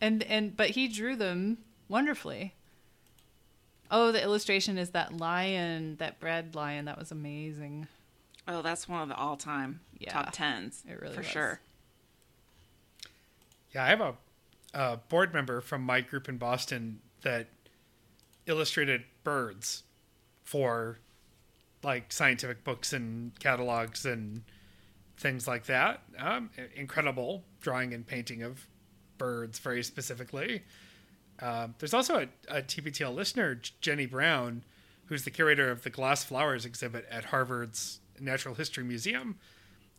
And 0.01 0.23
and 0.25 0.57
but 0.57 0.71
he 0.71 0.89
drew 0.89 1.15
them 1.17 1.59
wonderfully. 1.89 2.55
Oh, 3.91 4.11
the 4.11 4.23
illustration 4.23 4.79
is 4.79 4.91
that 4.91 5.15
lion, 5.17 5.97
that 5.97 6.19
bread 6.19 6.55
lion. 6.55 6.87
That 6.87 6.99
was 6.99 7.11
amazing. 7.13 7.87
Oh, 8.49 8.63
that's 8.63 8.89
one 8.89 9.03
of 9.03 9.09
the 9.09 9.15
all-time 9.15 9.81
Yeah, 9.99 10.13
top 10.13 10.31
tens. 10.33 10.83
it 10.89 10.99
really 11.01 11.13
for 11.15 11.21
was. 11.21 11.27
sure. 11.29 11.61
Yeah, 13.75 13.85
I 13.85 13.89
have 13.89 14.01
a, 14.01 14.15
a 14.75 14.97
board 15.09 15.33
member 15.33 15.61
from 15.61 15.83
my 15.83 16.01
group 16.01 16.29
in 16.29 16.39
Boston 16.39 17.01
that 17.23 17.49
illustrated 18.47 19.05
birds 19.25 19.85
for 20.43 20.99
like 21.83 22.13
scientific 22.13 22.65
books 22.65 22.93
and 22.93 23.39
catalogs 23.39 24.05
and 24.05 24.43
things 25.17 25.47
like 25.47 25.67
that. 25.67 26.03
Um, 26.19 26.51
incredible 26.75 27.45
drawing 27.61 27.95
and 27.95 28.07
painting 28.07 28.43
of 28.43 28.67
birds, 29.19 29.59
very 29.59 29.83
specifically. 29.83 30.63
Um, 31.41 31.75
there's 31.79 31.95
also 31.95 32.29
a, 32.49 32.59
a 32.59 32.63
TPTL 32.63 33.15
listener, 33.15 33.61
Jenny 33.81 34.07
Brown, 34.07 34.65
who's 35.07 35.25
the 35.25 35.31
curator 35.31 35.71
of 35.71 35.83
the 35.83 35.91
Glass 35.91 36.25
Flowers 36.25 36.65
exhibit 36.65 37.07
at 37.11 37.27
Harvard's 37.27 38.01
Natural 38.21 38.55
History 38.55 38.85
Museum. 38.85 39.39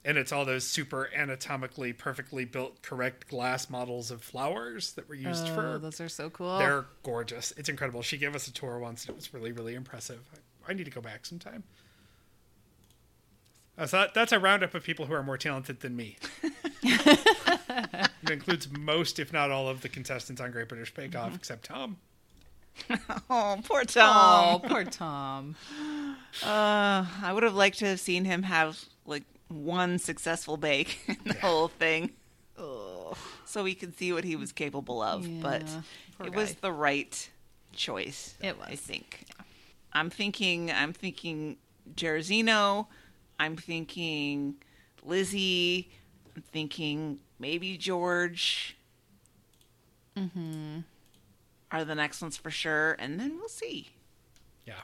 And 0.05 0.17
it's 0.17 0.33
all 0.33 0.43
those 0.43 0.65
super 0.65 1.09
anatomically 1.15 1.93
perfectly 1.93 2.43
built, 2.43 2.81
correct 2.81 3.29
glass 3.29 3.69
models 3.69 4.11
of 4.11 4.21
flowers 4.21 4.91
that 4.93 5.07
were 5.07 5.15
used 5.15 5.47
oh, 5.47 5.55
for. 5.55 5.77
those 5.77 6.01
are 6.01 6.09
so 6.09 6.29
cool. 6.29 6.57
They're 6.57 6.85
gorgeous. 7.03 7.53
It's 7.55 7.69
incredible. 7.69 8.01
She 8.01 8.17
gave 8.17 8.35
us 8.35 8.47
a 8.47 8.53
tour 8.53 8.79
once, 8.79 9.05
and 9.05 9.11
it 9.11 9.15
was 9.15 9.33
really, 9.33 9.53
really 9.53 9.75
impressive. 9.75 10.19
I, 10.33 10.37
I 10.67 10.73
need 10.73 10.85
to 10.85 10.91
go 10.91 11.01
back 11.01 11.25
sometime. 11.25 11.63
Uh, 13.77 13.87
so 13.87 13.97
that, 13.97 14.13
that's 14.13 14.31
a 14.31 14.39
roundup 14.39 14.73
of 14.75 14.83
people 14.83 15.07
who 15.07 15.13
are 15.13 15.23
more 15.23 15.37
talented 15.37 15.79
than 15.79 15.95
me. 15.95 16.17
it 16.83 18.29
includes 18.29 18.69
most, 18.71 19.17
if 19.17 19.33
not 19.33 19.49
all, 19.49 19.67
of 19.67 19.81
the 19.81 19.89
contestants 19.89 20.39
on 20.39 20.51
Great 20.51 20.69
British 20.69 20.93
Bake 20.93 21.15
Off, 21.15 21.35
except 21.35 21.65
Tom. 21.65 21.97
Oh, 23.29 23.59
poor 23.65 23.83
Tom. 23.83 24.09
Oh, 24.15 24.59
Tom. 24.59 24.69
poor 24.69 24.83
Tom. 24.83 25.55
Uh, 26.41 27.05
I 27.21 27.31
would 27.31 27.43
have 27.43 27.53
liked 27.53 27.77
to 27.79 27.85
have 27.85 27.99
seen 27.99 28.25
him 28.25 28.41
have 28.41 28.83
like 29.05 29.21
one 29.49 29.99
successful 29.99 30.57
bake 30.57 30.99
in 31.07 31.17
the 31.25 31.35
whole 31.35 31.67
thing, 31.67 32.09
so 33.45 33.63
we 33.63 33.75
could 33.75 33.95
see 33.95 34.11
what 34.11 34.23
he 34.23 34.35
was 34.35 34.51
capable 34.51 34.99
of. 35.03 35.27
but 35.43 35.63
poor 36.17 36.25
it 36.25 36.33
was 36.33 36.55
the 36.55 36.71
right 36.71 37.29
choice. 37.73 38.33
It 38.41 38.57
was. 38.57 38.67
I 38.67 38.71
was. 38.71 38.79
think. 38.79 39.25
I'm 39.93 40.09
thinking. 40.09 40.71
I'm 40.71 40.93
thinking 40.93 41.57
Jairzinho. 41.95 42.87
I'm 43.39 43.55
thinking 43.55 44.55
Lizzie. 45.03 45.89
I'm 46.35 46.41
thinking 46.41 47.19
maybe 47.39 47.77
George. 47.77 48.77
Mm-hmm. 50.17 50.79
Are 51.71 51.83
the 51.85 51.95
next 51.95 52.21
ones 52.21 52.37
for 52.37 52.51
sure, 52.51 52.95
and 52.99 53.19
then 53.19 53.37
we'll 53.39 53.49
see. 53.49 53.89
Yeah. 54.65 54.81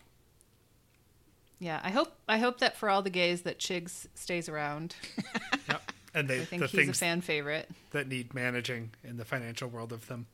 Yeah, 1.59 1.79
I 1.83 1.91
hope 1.91 2.13
I 2.27 2.37
hope 2.37 2.59
that 2.59 2.77
for 2.77 2.89
all 2.89 3.01
the 3.01 3.09
gays 3.11 3.43
that 3.43 3.59
Chigs 3.59 4.07
stays 4.15 4.49
around. 4.49 4.95
Yep. 5.69 5.91
And 6.15 6.27
they, 6.27 6.41
I 6.41 6.45
think 6.45 6.63
the 6.63 6.67
he's 6.67 6.89
a 6.89 6.93
fan 6.93 7.21
favorite. 7.21 7.69
that 7.91 8.07
need 8.07 8.33
managing 8.33 8.89
in 9.03 9.17
the 9.17 9.25
financial 9.25 9.69
world 9.69 9.93
of 9.93 10.07
them. 10.07 10.25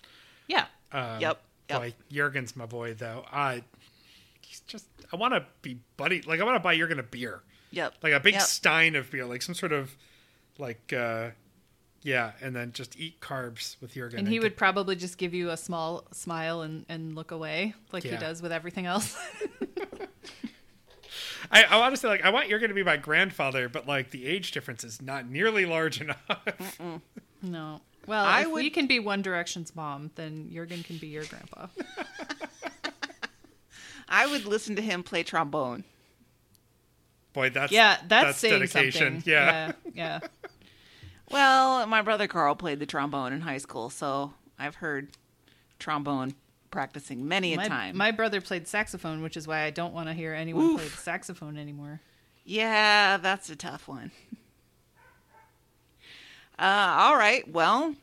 Yeah. 0.47 0.68
Um, 0.93 1.19
Yep, 1.19 1.41
yep. 1.69 1.80
Boy, 1.81 1.93
Jurgen's 2.10 2.56
my 2.56 2.65
boy, 2.65 2.93
though. 2.93 3.26
I, 3.30 3.64
he's 4.47 4.61
just, 4.61 4.88
I 5.11 5.15
want 5.15 5.34
to 5.34 5.45
be 5.61 5.80
buddy. 5.97 6.22
Like, 6.22 6.39
I 6.39 6.43
want 6.43 6.55
to 6.55 6.59
buy 6.59 6.76
Jurgen 6.77 6.99
a 6.99 7.03
beer. 7.03 7.41
Yep. 7.72 7.95
Like 8.03 8.13
a 8.13 8.19
big 8.19 8.34
Yep. 8.35 8.43
stein 8.43 8.95
of 8.95 9.11
beer, 9.11 9.26
like 9.26 9.41
some 9.41 9.55
sort 9.55 9.72
of, 9.73 9.95
like, 10.57 10.93
uh, 10.93 11.30
yeah, 12.03 12.34
and 12.41 12.55
then 12.55 12.72
just 12.72 12.97
eat 12.99 13.19
carbs 13.19 13.76
with 13.81 13.93
Jurgen. 13.95 14.19
And 14.19 14.27
he 14.27 14.35
get- 14.35 14.43
would 14.43 14.57
probably 14.57 14.95
just 14.95 15.17
give 15.17 15.34
you 15.34 15.49
a 15.49 15.57
small 15.57 16.05
smile 16.13 16.61
and, 16.61 16.85
and 16.88 17.15
look 17.15 17.31
away 17.31 17.73
like 17.91 18.03
Yeah. 18.03 18.11
he 18.11 18.17
does 18.17 18.41
with 18.41 18.51
everything 18.51 18.85
else. 18.85 19.17
I, 21.51 21.63
I 21.63 21.81
honestly 21.85 22.09
like. 22.09 22.23
I 22.26 22.30
want 22.31 22.49
Jurgen 22.49 22.69
to 22.69 22.73
be 22.76 22.84
my 22.84 22.97
grandfather, 22.97 23.69
but 23.69 23.88
like 23.88 24.09
the 24.11 24.26
age 24.26 24.51
difference 24.51 24.84
is 24.84 25.01
not 25.01 25.30
nearly 25.30 25.65
large 25.65 26.01
enough. 26.01 26.19
no. 27.41 27.81
Well, 28.07 28.23
I 28.26 28.41
if 28.41 28.47
would- 28.51 28.63
we 28.63 28.69
can 28.69 28.88
be 28.88 28.99
One 28.99 29.22
Direction's 29.22 29.76
mom, 29.76 30.11
then 30.15 30.49
Jurgen 30.51 30.84
can 30.84 30.97
be 30.97 31.07
your 31.07 31.23
grandpa. 31.26 31.67
I 34.07 34.27
would 34.27 34.45
listen 34.45 34.76
to 34.76 34.82
him 34.82 35.03
play 35.03 35.23
trombone. 35.23 35.84
Boy, 37.34 37.49
that's 37.49 37.72
Yeah, 37.72 37.98
that's, 38.07 38.26
that's 38.27 38.38
saying 38.38 38.60
dedication. 38.61 39.15
something. 39.22 39.32
Yeah. 39.32 39.72
yeah. 39.94 40.19
Well, 41.32 41.88
my 41.88 42.03
brother 42.03 42.27
Carl 42.27 42.56
played 42.56 42.77
the 42.80 42.86
trombone 42.86 43.34
in 43.34 43.41
high 43.41 43.57
school, 43.57 43.90
so 43.90 44.34
I've 44.60 44.76
heard 44.76 45.10
trombone 45.80 46.36
practicing 46.69 47.27
many 47.27 47.56
a 47.56 47.57
My, 47.57 47.68
time. 47.68 47.98
my 47.98 48.11
brother 48.11 48.40
played 48.41 48.68
saxophone, 48.68 49.23
which 49.23 49.36
is 49.36 49.48
why 49.48 49.61
I 49.64 49.72
don't 49.72 49.91
want 49.91 50.07
to 50.07 50.14
hear 50.14 50.36
anyone 50.36 50.76
play 50.76 50.84
the 50.88 50.91
saxophone 50.98 51.57
anymore. 51.57 51.99
Yeah, 52.44 53.18
that's 53.18 53.49
a 53.49 53.56
tough 53.56 53.88
one. 53.88 54.11
Uh, 56.57 56.95
all 56.99 57.18
right. 57.18 57.45
Well, 57.52 57.95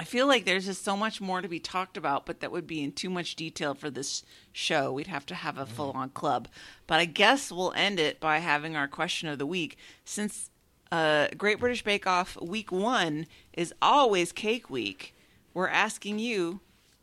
I 0.00 0.04
feel 0.04 0.26
like 0.26 0.46
there's 0.46 0.64
just 0.64 0.82
so 0.82 0.96
much 0.96 1.20
more 1.20 1.42
to 1.42 1.46
be 1.46 1.60
talked 1.60 1.98
about, 1.98 2.24
but 2.24 2.40
that 2.40 2.50
would 2.50 2.66
be 2.66 2.82
in 2.82 2.92
too 2.92 3.10
much 3.10 3.36
detail 3.36 3.74
for 3.74 3.90
this 3.90 4.24
show. 4.50 4.90
We'd 4.90 5.08
have 5.08 5.26
to 5.26 5.34
have 5.34 5.58
a 5.58 5.66
full 5.66 5.90
on 5.90 6.08
club. 6.08 6.48
But 6.86 7.00
I 7.00 7.04
guess 7.04 7.52
we'll 7.52 7.74
end 7.76 8.00
it 8.00 8.18
by 8.18 8.38
having 8.38 8.76
our 8.76 8.88
question 8.88 9.28
of 9.28 9.38
the 9.38 9.44
week. 9.44 9.76
Since 10.06 10.48
uh, 10.90 11.28
Great 11.36 11.60
British 11.60 11.84
Bake 11.84 12.06
Off 12.06 12.40
week 12.40 12.72
one 12.72 13.26
is 13.52 13.74
always 13.82 14.32
cake 14.32 14.70
week, 14.70 15.14
we're 15.52 15.68
asking 15.68 16.18
you, 16.18 16.60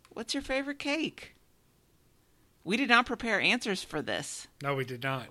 what's 0.09 0.33
your 0.33 0.41
favorite 0.41 0.79
cake? 0.79 1.35
We 2.63 2.77
did 2.77 2.89
not 2.89 3.05
prepare 3.05 3.39
answers 3.39 3.83
for 3.83 4.01
this. 4.01 4.47
No, 4.63 4.73
we 4.73 4.85
did 4.85 5.03
not. 5.03 5.27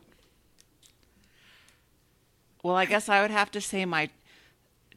Well, 2.62 2.76
I 2.76 2.84
guess 2.84 3.08
I 3.08 3.22
would 3.22 3.32
have 3.32 3.50
to 3.50 3.60
say 3.60 3.84
my 3.84 4.10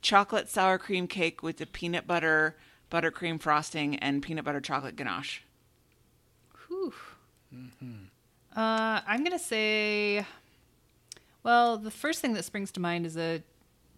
chocolate 0.01 0.49
sour 0.49 0.77
cream 0.77 1.07
cake 1.07 1.43
with 1.43 1.57
the 1.57 1.65
peanut 1.65 2.07
butter 2.07 2.55
buttercream 2.91 3.39
frosting 3.39 3.95
and 3.97 4.21
peanut 4.21 4.45
butter 4.45 4.61
chocolate 4.61 4.95
ganache. 4.95 5.43
Whew. 6.67 6.93
Uh, 8.55 9.01
I'm 9.05 9.23
gonna 9.23 9.39
say. 9.39 10.25
Well, 11.43 11.77
the 11.77 11.91
first 11.91 12.21
thing 12.21 12.33
that 12.33 12.45
springs 12.45 12.71
to 12.73 12.79
mind 12.79 13.05
is 13.05 13.17
a 13.17 13.41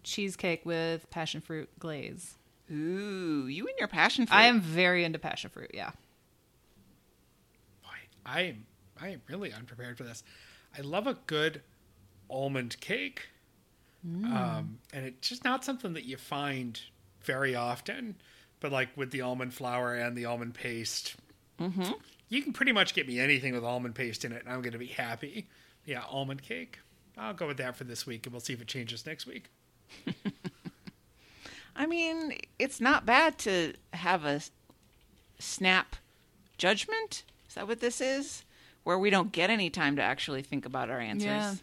cheesecake 0.02 0.64
with 0.64 1.08
passion 1.10 1.40
fruit 1.40 1.68
glaze. 1.78 2.36
Ooh, 2.70 3.46
you 3.48 3.66
and 3.66 3.74
your 3.78 3.88
passion 3.88 4.26
fruit. 4.26 4.36
I 4.36 4.44
am 4.44 4.60
very 4.60 5.04
into 5.04 5.18
passion 5.18 5.50
fruit. 5.50 5.70
Yeah. 5.74 5.90
Boy, 7.82 7.90
I 8.24 8.40
am 8.42 8.66
I 9.00 9.08
am 9.08 9.22
really 9.28 9.52
unprepared 9.52 9.98
for 9.98 10.04
this. 10.04 10.22
I 10.76 10.82
love 10.82 11.06
a 11.06 11.18
good 11.26 11.62
almond 12.30 12.80
cake, 12.80 13.28
um, 14.04 14.78
and 14.92 15.06
it's 15.06 15.28
just 15.28 15.44
not 15.44 15.64
something 15.64 15.92
that 15.94 16.04
you 16.04 16.16
find 16.16 16.80
very 17.22 17.54
often. 17.54 18.16
But 18.60 18.72
like 18.72 18.88
with 18.96 19.10
the 19.10 19.20
almond 19.22 19.54
flour 19.54 19.94
and 19.94 20.16
the 20.16 20.24
almond 20.24 20.54
paste, 20.54 21.16
you 22.28 22.42
can 22.42 22.52
pretty 22.52 22.72
much 22.72 22.94
get 22.94 23.06
me 23.06 23.18
anything 23.20 23.52
with 23.54 23.64
almond 23.64 23.94
paste 23.94 24.24
in 24.24 24.32
it, 24.32 24.42
and 24.44 24.52
I'm 24.52 24.62
going 24.62 24.72
to 24.72 24.78
be 24.78 24.86
happy. 24.86 25.46
Yeah, 25.84 26.02
almond 26.08 26.42
cake. 26.42 26.78
I'll 27.18 27.34
go 27.34 27.46
with 27.46 27.56
that 27.58 27.76
for 27.76 27.84
this 27.84 28.06
week, 28.06 28.24
and 28.26 28.32
we'll 28.32 28.40
see 28.40 28.52
if 28.52 28.60
it 28.62 28.68
changes 28.68 29.04
next 29.04 29.26
week. 29.26 29.50
I 31.76 31.86
mean, 31.86 32.38
it's 32.58 32.80
not 32.80 33.04
bad 33.06 33.38
to 33.40 33.74
have 33.92 34.24
a 34.24 34.40
snap 35.38 35.96
judgment. 36.58 37.24
Is 37.48 37.54
that 37.54 37.66
what 37.66 37.80
this 37.80 38.00
is? 38.00 38.44
Where 38.84 38.98
we 38.98 39.10
don't 39.10 39.32
get 39.32 39.50
any 39.50 39.70
time 39.70 39.96
to 39.96 40.02
actually 40.02 40.42
think 40.42 40.66
about 40.66 40.90
our 40.90 41.00
answers. 41.00 41.26
Yeah. 41.26 41.54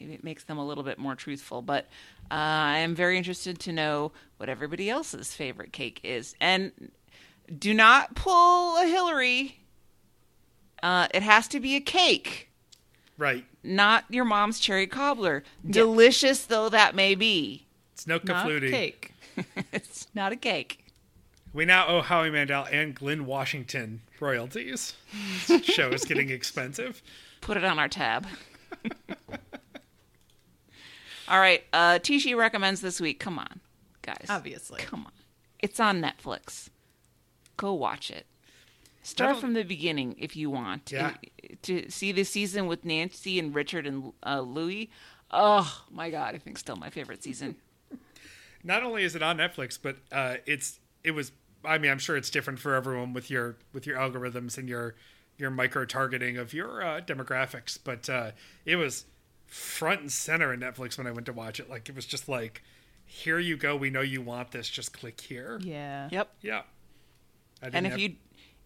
It 0.00 0.24
makes 0.24 0.44
them 0.44 0.58
a 0.58 0.66
little 0.66 0.84
bit 0.84 0.98
more 0.98 1.14
truthful. 1.14 1.62
But 1.62 1.84
uh, 2.30 2.34
I 2.34 2.78
am 2.78 2.94
very 2.94 3.16
interested 3.18 3.58
to 3.60 3.72
know 3.72 4.12
what 4.38 4.48
everybody 4.48 4.88
else's 4.90 5.34
favorite 5.34 5.72
cake 5.72 6.00
is. 6.02 6.34
And 6.40 6.90
do 7.58 7.74
not 7.74 8.14
pull 8.14 8.76
a 8.78 8.86
Hillary. 8.86 9.58
Uh, 10.82 11.08
it 11.12 11.22
has 11.22 11.46
to 11.48 11.60
be 11.60 11.76
a 11.76 11.80
cake, 11.80 12.48
Right. 13.18 13.44
not 13.62 14.04
your 14.08 14.24
mom's 14.24 14.58
cherry 14.58 14.86
cobbler. 14.86 15.42
Delicious 15.68 16.44
though 16.46 16.70
that 16.70 16.94
may 16.94 17.14
be. 17.14 17.66
It's 17.92 18.06
no 18.06 18.18
Not 18.24 18.46
kafluti. 18.46 18.70
cake. 18.70 19.12
it's 19.72 20.06
not 20.14 20.32
a 20.32 20.36
cake. 20.36 20.86
We 21.52 21.64
now 21.66 21.86
owe 21.88 22.00
Howie 22.00 22.30
Mandel 22.30 22.66
and 22.72 22.94
Glenn 22.94 23.26
Washington 23.26 24.00
royalties. 24.20 24.94
This 25.48 25.64
show 25.64 25.90
is 25.90 26.04
getting 26.04 26.30
expensive. 26.30 27.02
Put 27.42 27.56
it 27.58 27.64
on 27.64 27.78
our 27.78 27.88
tab. 27.88 28.26
All 31.30 31.38
right. 31.38 31.62
Uh, 31.72 31.98
Tishi 32.00 32.36
recommends 32.36 32.80
this 32.80 33.00
week. 33.00 33.20
Come 33.20 33.38
on, 33.38 33.60
guys. 34.02 34.26
Obviously. 34.28 34.80
Come 34.82 35.06
on. 35.06 35.12
It's 35.60 35.78
on 35.78 36.02
Netflix. 36.02 36.68
Go 37.56 37.72
watch 37.72 38.10
it. 38.10 38.26
Start 39.02 39.28
That'll- 39.28 39.40
from 39.40 39.54
the 39.54 39.62
beginning 39.62 40.16
if 40.18 40.36
you 40.36 40.50
want. 40.50 40.90
Yeah. 40.92 41.14
And 41.42 41.62
to 41.62 41.88
see 41.90 42.12
the 42.12 42.24
season 42.24 42.66
with 42.66 42.84
Nancy 42.84 43.38
and 43.38 43.54
Richard 43.54 43.86
and 43.86 44.12
uh, 44.26 44.40
Louis. 44.40 44.90
Oh 45.30 45.84
my 45.90 46.10
god, 46.10 46.34
I 46.34 46.38
think 46.38 46.58
still 46.58 46.76
my 46.76 46.90
favorite 46.90 47.22
season. 47.22 47.56
Not 48.64 48.82
only 48.82 49.04
is 49.04 49.14
it 49.14 49.22
on 49.22 49.38
Netflix, 49.38 49.78
but 49.80 49.96
uh, 50.12 50.36
it's 50.46 50.80
it 51.04 51.12
was. 51.12 51.32
I 51.64 51.78
mean, 51.78 51.90
I'm 51.90 51.98
sure 51.98 52.16
it's 52.16 52.30
different 52.30 52.58
for 52.58 52.74
everyone 52.74 53.12
with 53.12 53.30
your 53.30 53.56
with 53.72 53.86
your 53.86 53.96
algorithms 53.96 54.58
and 54.58 54.68
your 54.68 54.96
your 55.38 55.50
micro 55.50 55.84
targeting 55.84 56.36
of 56.36 56.52
your 56.52 56.82
uh, 56.82 57.00
demographics. 57.00 57.78
But 57.82 58.08
uh, 58.10 58.32
it 58.66 58.76
was 58.76 59.06
front 59.50 60.00
and 60.00 60.12
center 60.12 60.54
in 60.54 60.60
Netflix 60.60 60.96
when 60.96 61.06
I 61.06 61.10
went 61.10 61.26
to 61.26 61.32
watch 61.32 61.60
it. 61.60 61.68
Like 61.68 61.88
it 61.88 61.94
was 61.94 62.06
just 62.06 62.28
like, 62.28 62.62
here 63.04 63.38
you 63.38 63.56
go. 63.56 63.76
We 63.76 63.90
know 63.90 64.00
you 64.00 64.22
want 64.22 64.52
this. 64.52 64.68
Just 64.70 64.92
click 64.92 65.20
here. 65.20 65.60
Yeah. 65.62 66.08
Yep. 66.10 66.32
Yeah. 66.40 66.62
And 67.60 67.84
if 67.84 67.92
have- 67.92 68.00
you 68.00 68.14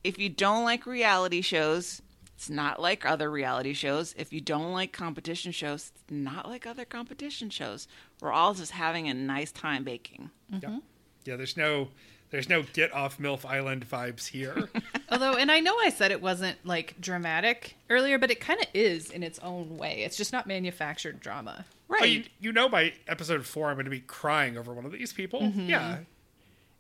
if 0.05 0.19
you 0.19 0.29
don't 0.29 0.65
like 0.65 0.87
reality 0.87 1.41
shows, 1.41 2.03
it's 2.37 2.51
not 2.51 2.81
like 2.81 3.07
other 3.07 3.31
reality 3.31 3.73
shows. 3.73 4.15
If 4.19 4.33
you 4.33 4.41
don't 4.43 4.73
like 4.73 4.93
competition 4.93 5.51
shows, 5.51 5.91
it's 5.95 6.11
not 6.11 6.47
like 6.47 6.67
other 6.67 6.85
competition 6.85 7.49
shows. 7.49 7.89
We're 8.21 8.33
all 8.33 8.53
just 8.53 8.73
having 8.73 9.09
a 9.09 9.15
nice 9.15 9.51
time 9.51 9.83
baking. 9.83 10.31
yeah, 10.51 10.59
mm-hmm. 10.59 10.79
yeah, 11.25 11.37
there's 11.37 11.57
no 11.57 11.89
there's 12.35 12.49
no 12.49 12.65
get 12.73 12.93
off 12.93 13.19
MILF 13.19 13.45
Island 13.45 13.89
vibes 13.89 14.27
here. 14.27 14.69
Although, 15.09 15.35
and 15.35 15.53
I 15.53 15.61
know 15.61 15.79
I 15.79 15.91
said 15.91 16.11
it 16.11 16.21
wasn't 16.21 16.59
like 16.65 17.01
dramatic 17.01 17.77
earlier, 17.89 18.19
but 18.19 18.31
it 18.31 18.41
kind 18.41 18.61
of 18.61 18.67
is 18.75 19.11
in 19.11 19.23
its 19.23 19.39
own 19.39 19.77
way. 19.77 20.03
It's 20.03 20.17
just 20.17 20.33
not 20.33 20.47
manufactured 20.47 21.21
drama. 21.21 21.65
Right. 21.87 22.01
But 22.01 22.11
you, 22.11 22.25
you 22.41 22.53
know, 22.53 22.69
by 22.69 22.95
episode 23.07 23.47
four, 23.47 23.69
I'm 23.69 23.77
going 23.77 23.85
to 23.85 23.91
be 23.91 24.01
crying 24.01 24.59
over 24.59 24.75
one 24.75 24.85
of 24.85 24.91
these 24.91 25.13
people. 25.13 25.43
Mm-hmm. 25.43 25.71
Yeah, 25.71 25.99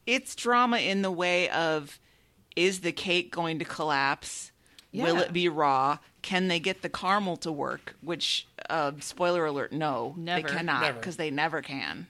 it's 0.06 0.34
drama 0.34 0.78
in 0.78 1.02
the 1.02 1.12
way 1.12 1.48
of 1.50 2.00
is 2.56 2.80
the 2.80 2.92
cake 2.92 3.30
going 3.30 3.60
to 3.60 3.64
collapse? 3.64 4.50
Will 4.92 5.18
it 5.18 5.32
be 5.32 5.48
raw? 5.48 5.98
Can 6.22 6.48
they 6.48 6.60
get 6.60 6.82
the 6.82 6.88
caramel 6.88 7.36
to 7.38 7.50
work? 7.50 7.96
Which, 8.00 8.46
uh, 8.70 8.92
spoiler 9.00 9.44
alert, 9.44 9.72
no, 9.72 10.14
Never. 10.16 10.46
they 10.46 10.54
cannot 10.54 10.94
because 10.94 11.16
they 11.16 11.30
never 11.30 11.62
can. 11.62 12.06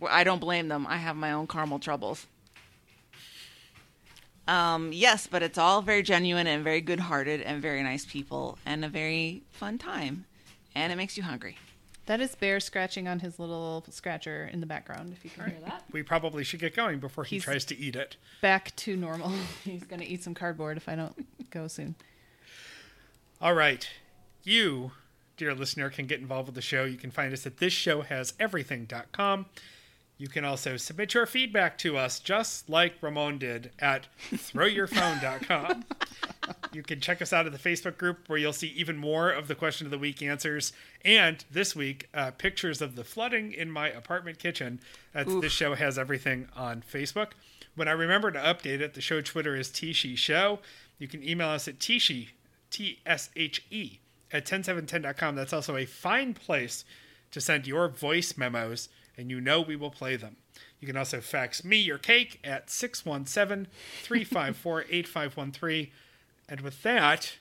Well, 0.00 0.10
I 0.12 0.24
don't 0.24 0.40
blame 0.40 0.68
them. 0.68 0.86
I 0.86 0.96
have 0.96 1.14
my 1.16 1.32
own 1.32 1.46
caramel 1.46 1.78
troubles. 1.78 2.26
Um, 4.48 4.92
yes, 4.92 5.26
but 5.28 5.42
it's 5.42 5.58
all 5.58 5.80
very 5.82 6.02
genuine 6.02 6.46
and 6.48 6.64
very 6.64 6.80
good-hearted 6.80 7.40
and 7.42 7.62
very 7.62 7.82
nice 7.84 8.04
people 8.04 8.58
and 8.66 8.84
a 8.84 8.88
very 8.88 9.42
fun 9.52 9.78
time, 9.78 10.24
and 10.74 10.92
it 10.92 10.96
makes 10.96 11.16
you 11.16 11.22
hungry. 11.22 11.56
That 12.06 12.20
is 12.20 12.34
Bear 12.34 12.58
scratching 12.58 13.06
on 13.06 13.20
his 13.20 13.38
little 13.38 13.84
scratcher 13.90 14.50
in 14.52 14.58
the 14.58 14.66
background, 14.66 15.12
if 15.16 15.22
you 15.24 15.30
can 15.30 15.50
hear 15.50 15.60
that. 15.66 15.84
we 15.92 16.02
probably 16.02 16.42
should 16.42 16.58
get 16.58 16.74
going 16.74 16.98
before 16.98 17.22
he 17.22 17.36
He's- 17.36 17.44
tries 17.44 17.64
to 17.66 17.78
eat 17.78 17.94
it. 17.94 18.16
Back 18.40 18.74
to 18.76 18.96
normal. 18.96 19.30
He's 19.64 19.84
going 19.84 20.00
to 20.00 20.06
eat 20.06 20.24
some 20.24 20.34
cardboard 20.34 20.76
if 20.76 20.88
I 20.88 20.96
don't 20.96 21.50
go 21.50 21.68
soon. 21.68 21.94
All 23.40 23.54
right. 23.54 23.88
You, 24.42 24.90
dear 25.36 25.54
listener, 25.54 25.90
can 25.90 26.06
get 26.06 26.18
involved 26.18 26.46
with 26.48 26.56
the 26.56 26.62
show. 26.62 26.84
You 26.84 26.96
can 26.96 27.12
find 27.12 27.32
us 27.32 27.46
at 27.46 27.58
thisshowhaseverything.com. 27.58 29.46
You 30.20 30.28
can 30.28 30.44
also 30.44 30.76
submit 30.76 31.14
your 31.14 31.24
feedback 31.24 31.78
to 31.78 31.96
us, 31.96 32.20
just 32.20 32.68
like 32.68 32.92
Ramon 33.00 33.38
did 33.38 33.70
at 33.78 34.06
throwyourphone.com. 34.30 35.86
you 36.74 36.82
can 36.82 37.00
check 37.00 37.22
us 37.22 37.32
out 37.32 37.46
at 37.46 37.52
the 37.52 37.58
Facebook 37.58 37.96
group 37.96 38.28
where 38.28 38.38
you'll 38.38 38.52
see 38.52 38.68
even 38.76 38.98
more 38.98 39.30
of 39.30 39.48
the 39.48 39.54
question 39.54 39.86
of 39.86 39.90
the 39.90 39.96
week 39.96 40.20
answers. 40.20 40.74
And 41.06 41.42
this 41.50 41.74
week, 41.74 42.10
uh, 42.12 42.32
pictures 42.32 42.82
of 42.82 42.96
the 42.96 43.02
flooding 43.02 43.54
in 43.54 43.70
my 43.70 43.88
apartment 43.88 44.38
kitchen. 44.38 44.80
That's 45.14 45.34
This 45.40 45.54
Show 45.54 45.74
Has 45.74 45.98
Everything 45.98 46.48
on 46.54 46.82
Facebook. 46.82 47.28
When 47.74 47.88
I 47.88 47.92
remember 47.92 48.30
to 48.30 48.38
update 48.38 48.80
it, 48.80 48.92
the 48.92 49.00
show 49.00 49.22
Twitter 49.22 49.56
is 49.56 49.70
Tishi 49.70 50.18
Show. 50.18 50.58
You 50.98 51.08
can 51.08 51.26
email 51.26 51.48
us 51.48 51.66
at 51.66 51.78
Tishi, 51.78 52.28
T 52.70 52.98
S 53.06 53.30
H 53.36 53.64
E, 53.70 54.00
at 54.30 54.44
10710.com. 54.44 55.34
That's 55.34 55.54
also 55.54 55.78
a 55.78 55.86
fine 55.86 56.34
place 56.34 56.84
to 57.30 57.40
send 57.40 57.66
your 57.66 57.88
voice 57.88 58.36
memos, 58.36 58.90
and 59.16 59.30
you 59.30 59.40
know 59.40 59.60
we 59.60 59.76
will 59.76 59.90
play 59.90 60.16
them. 60.16 60.36
You 60.78 60.86
can 60.86 60.96
also 60.96 61.20
fax 61.20 61.64
me 61.64 61.76
your 61.76 61.98
cake 61.98 62.40
at 62.42 62.70
617 62.70 63.66
354 64.02 64.84
8513. 64.90 65.88
And 66.48 66.60
with 66.62 66.82
that, 66.82 67.34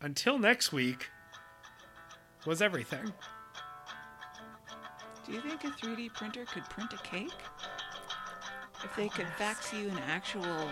until 0.00 0.38
next 0.38 0.72
week, 0.72 1.08
was 2.44 2.60
everything. 2.60 3.12
Do 5.26 5.32
you 5.32 5.40
think 5.40 5.62
a 5.64 5.68
3D 5.68 6.12
printer 6.12 6.44
could 6.44 6.64
print 6.64 6.92
a 6.92 6.98
cake? 6.98 7.30
If 8.84 8.96
they 8.96 9.08
could 9.08 9.28
fax 9.38 9.72
you 9.72 9.88
an 9.88 9.98
actual. 10.08 10.68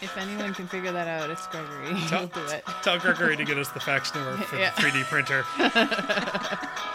If 0.00 0.16
anyone 0.16 0.54
can 0.54 0.68
figure 0.68 0.92
that 0.92 1.08
out, 1.08 1.28
it's 1.28 1.44
Gregory. 1.48 1.92
He'll 2.08 2.28
do 2.28 2.44
it. 2.46 2.64
Tell 2.84 3.00
Gregory 3.00 3.36
to 3.36 3.44
get 3.44 3.58
us 3.58 3.68
the 3.70 3.80
fax 3.80 4.14
number 4.14 4.36
for 4.44 4.56
Yeah. 4.60 4.70
the 4.76 4.82
3D 4.82 5.02
printer. 5.04 5.44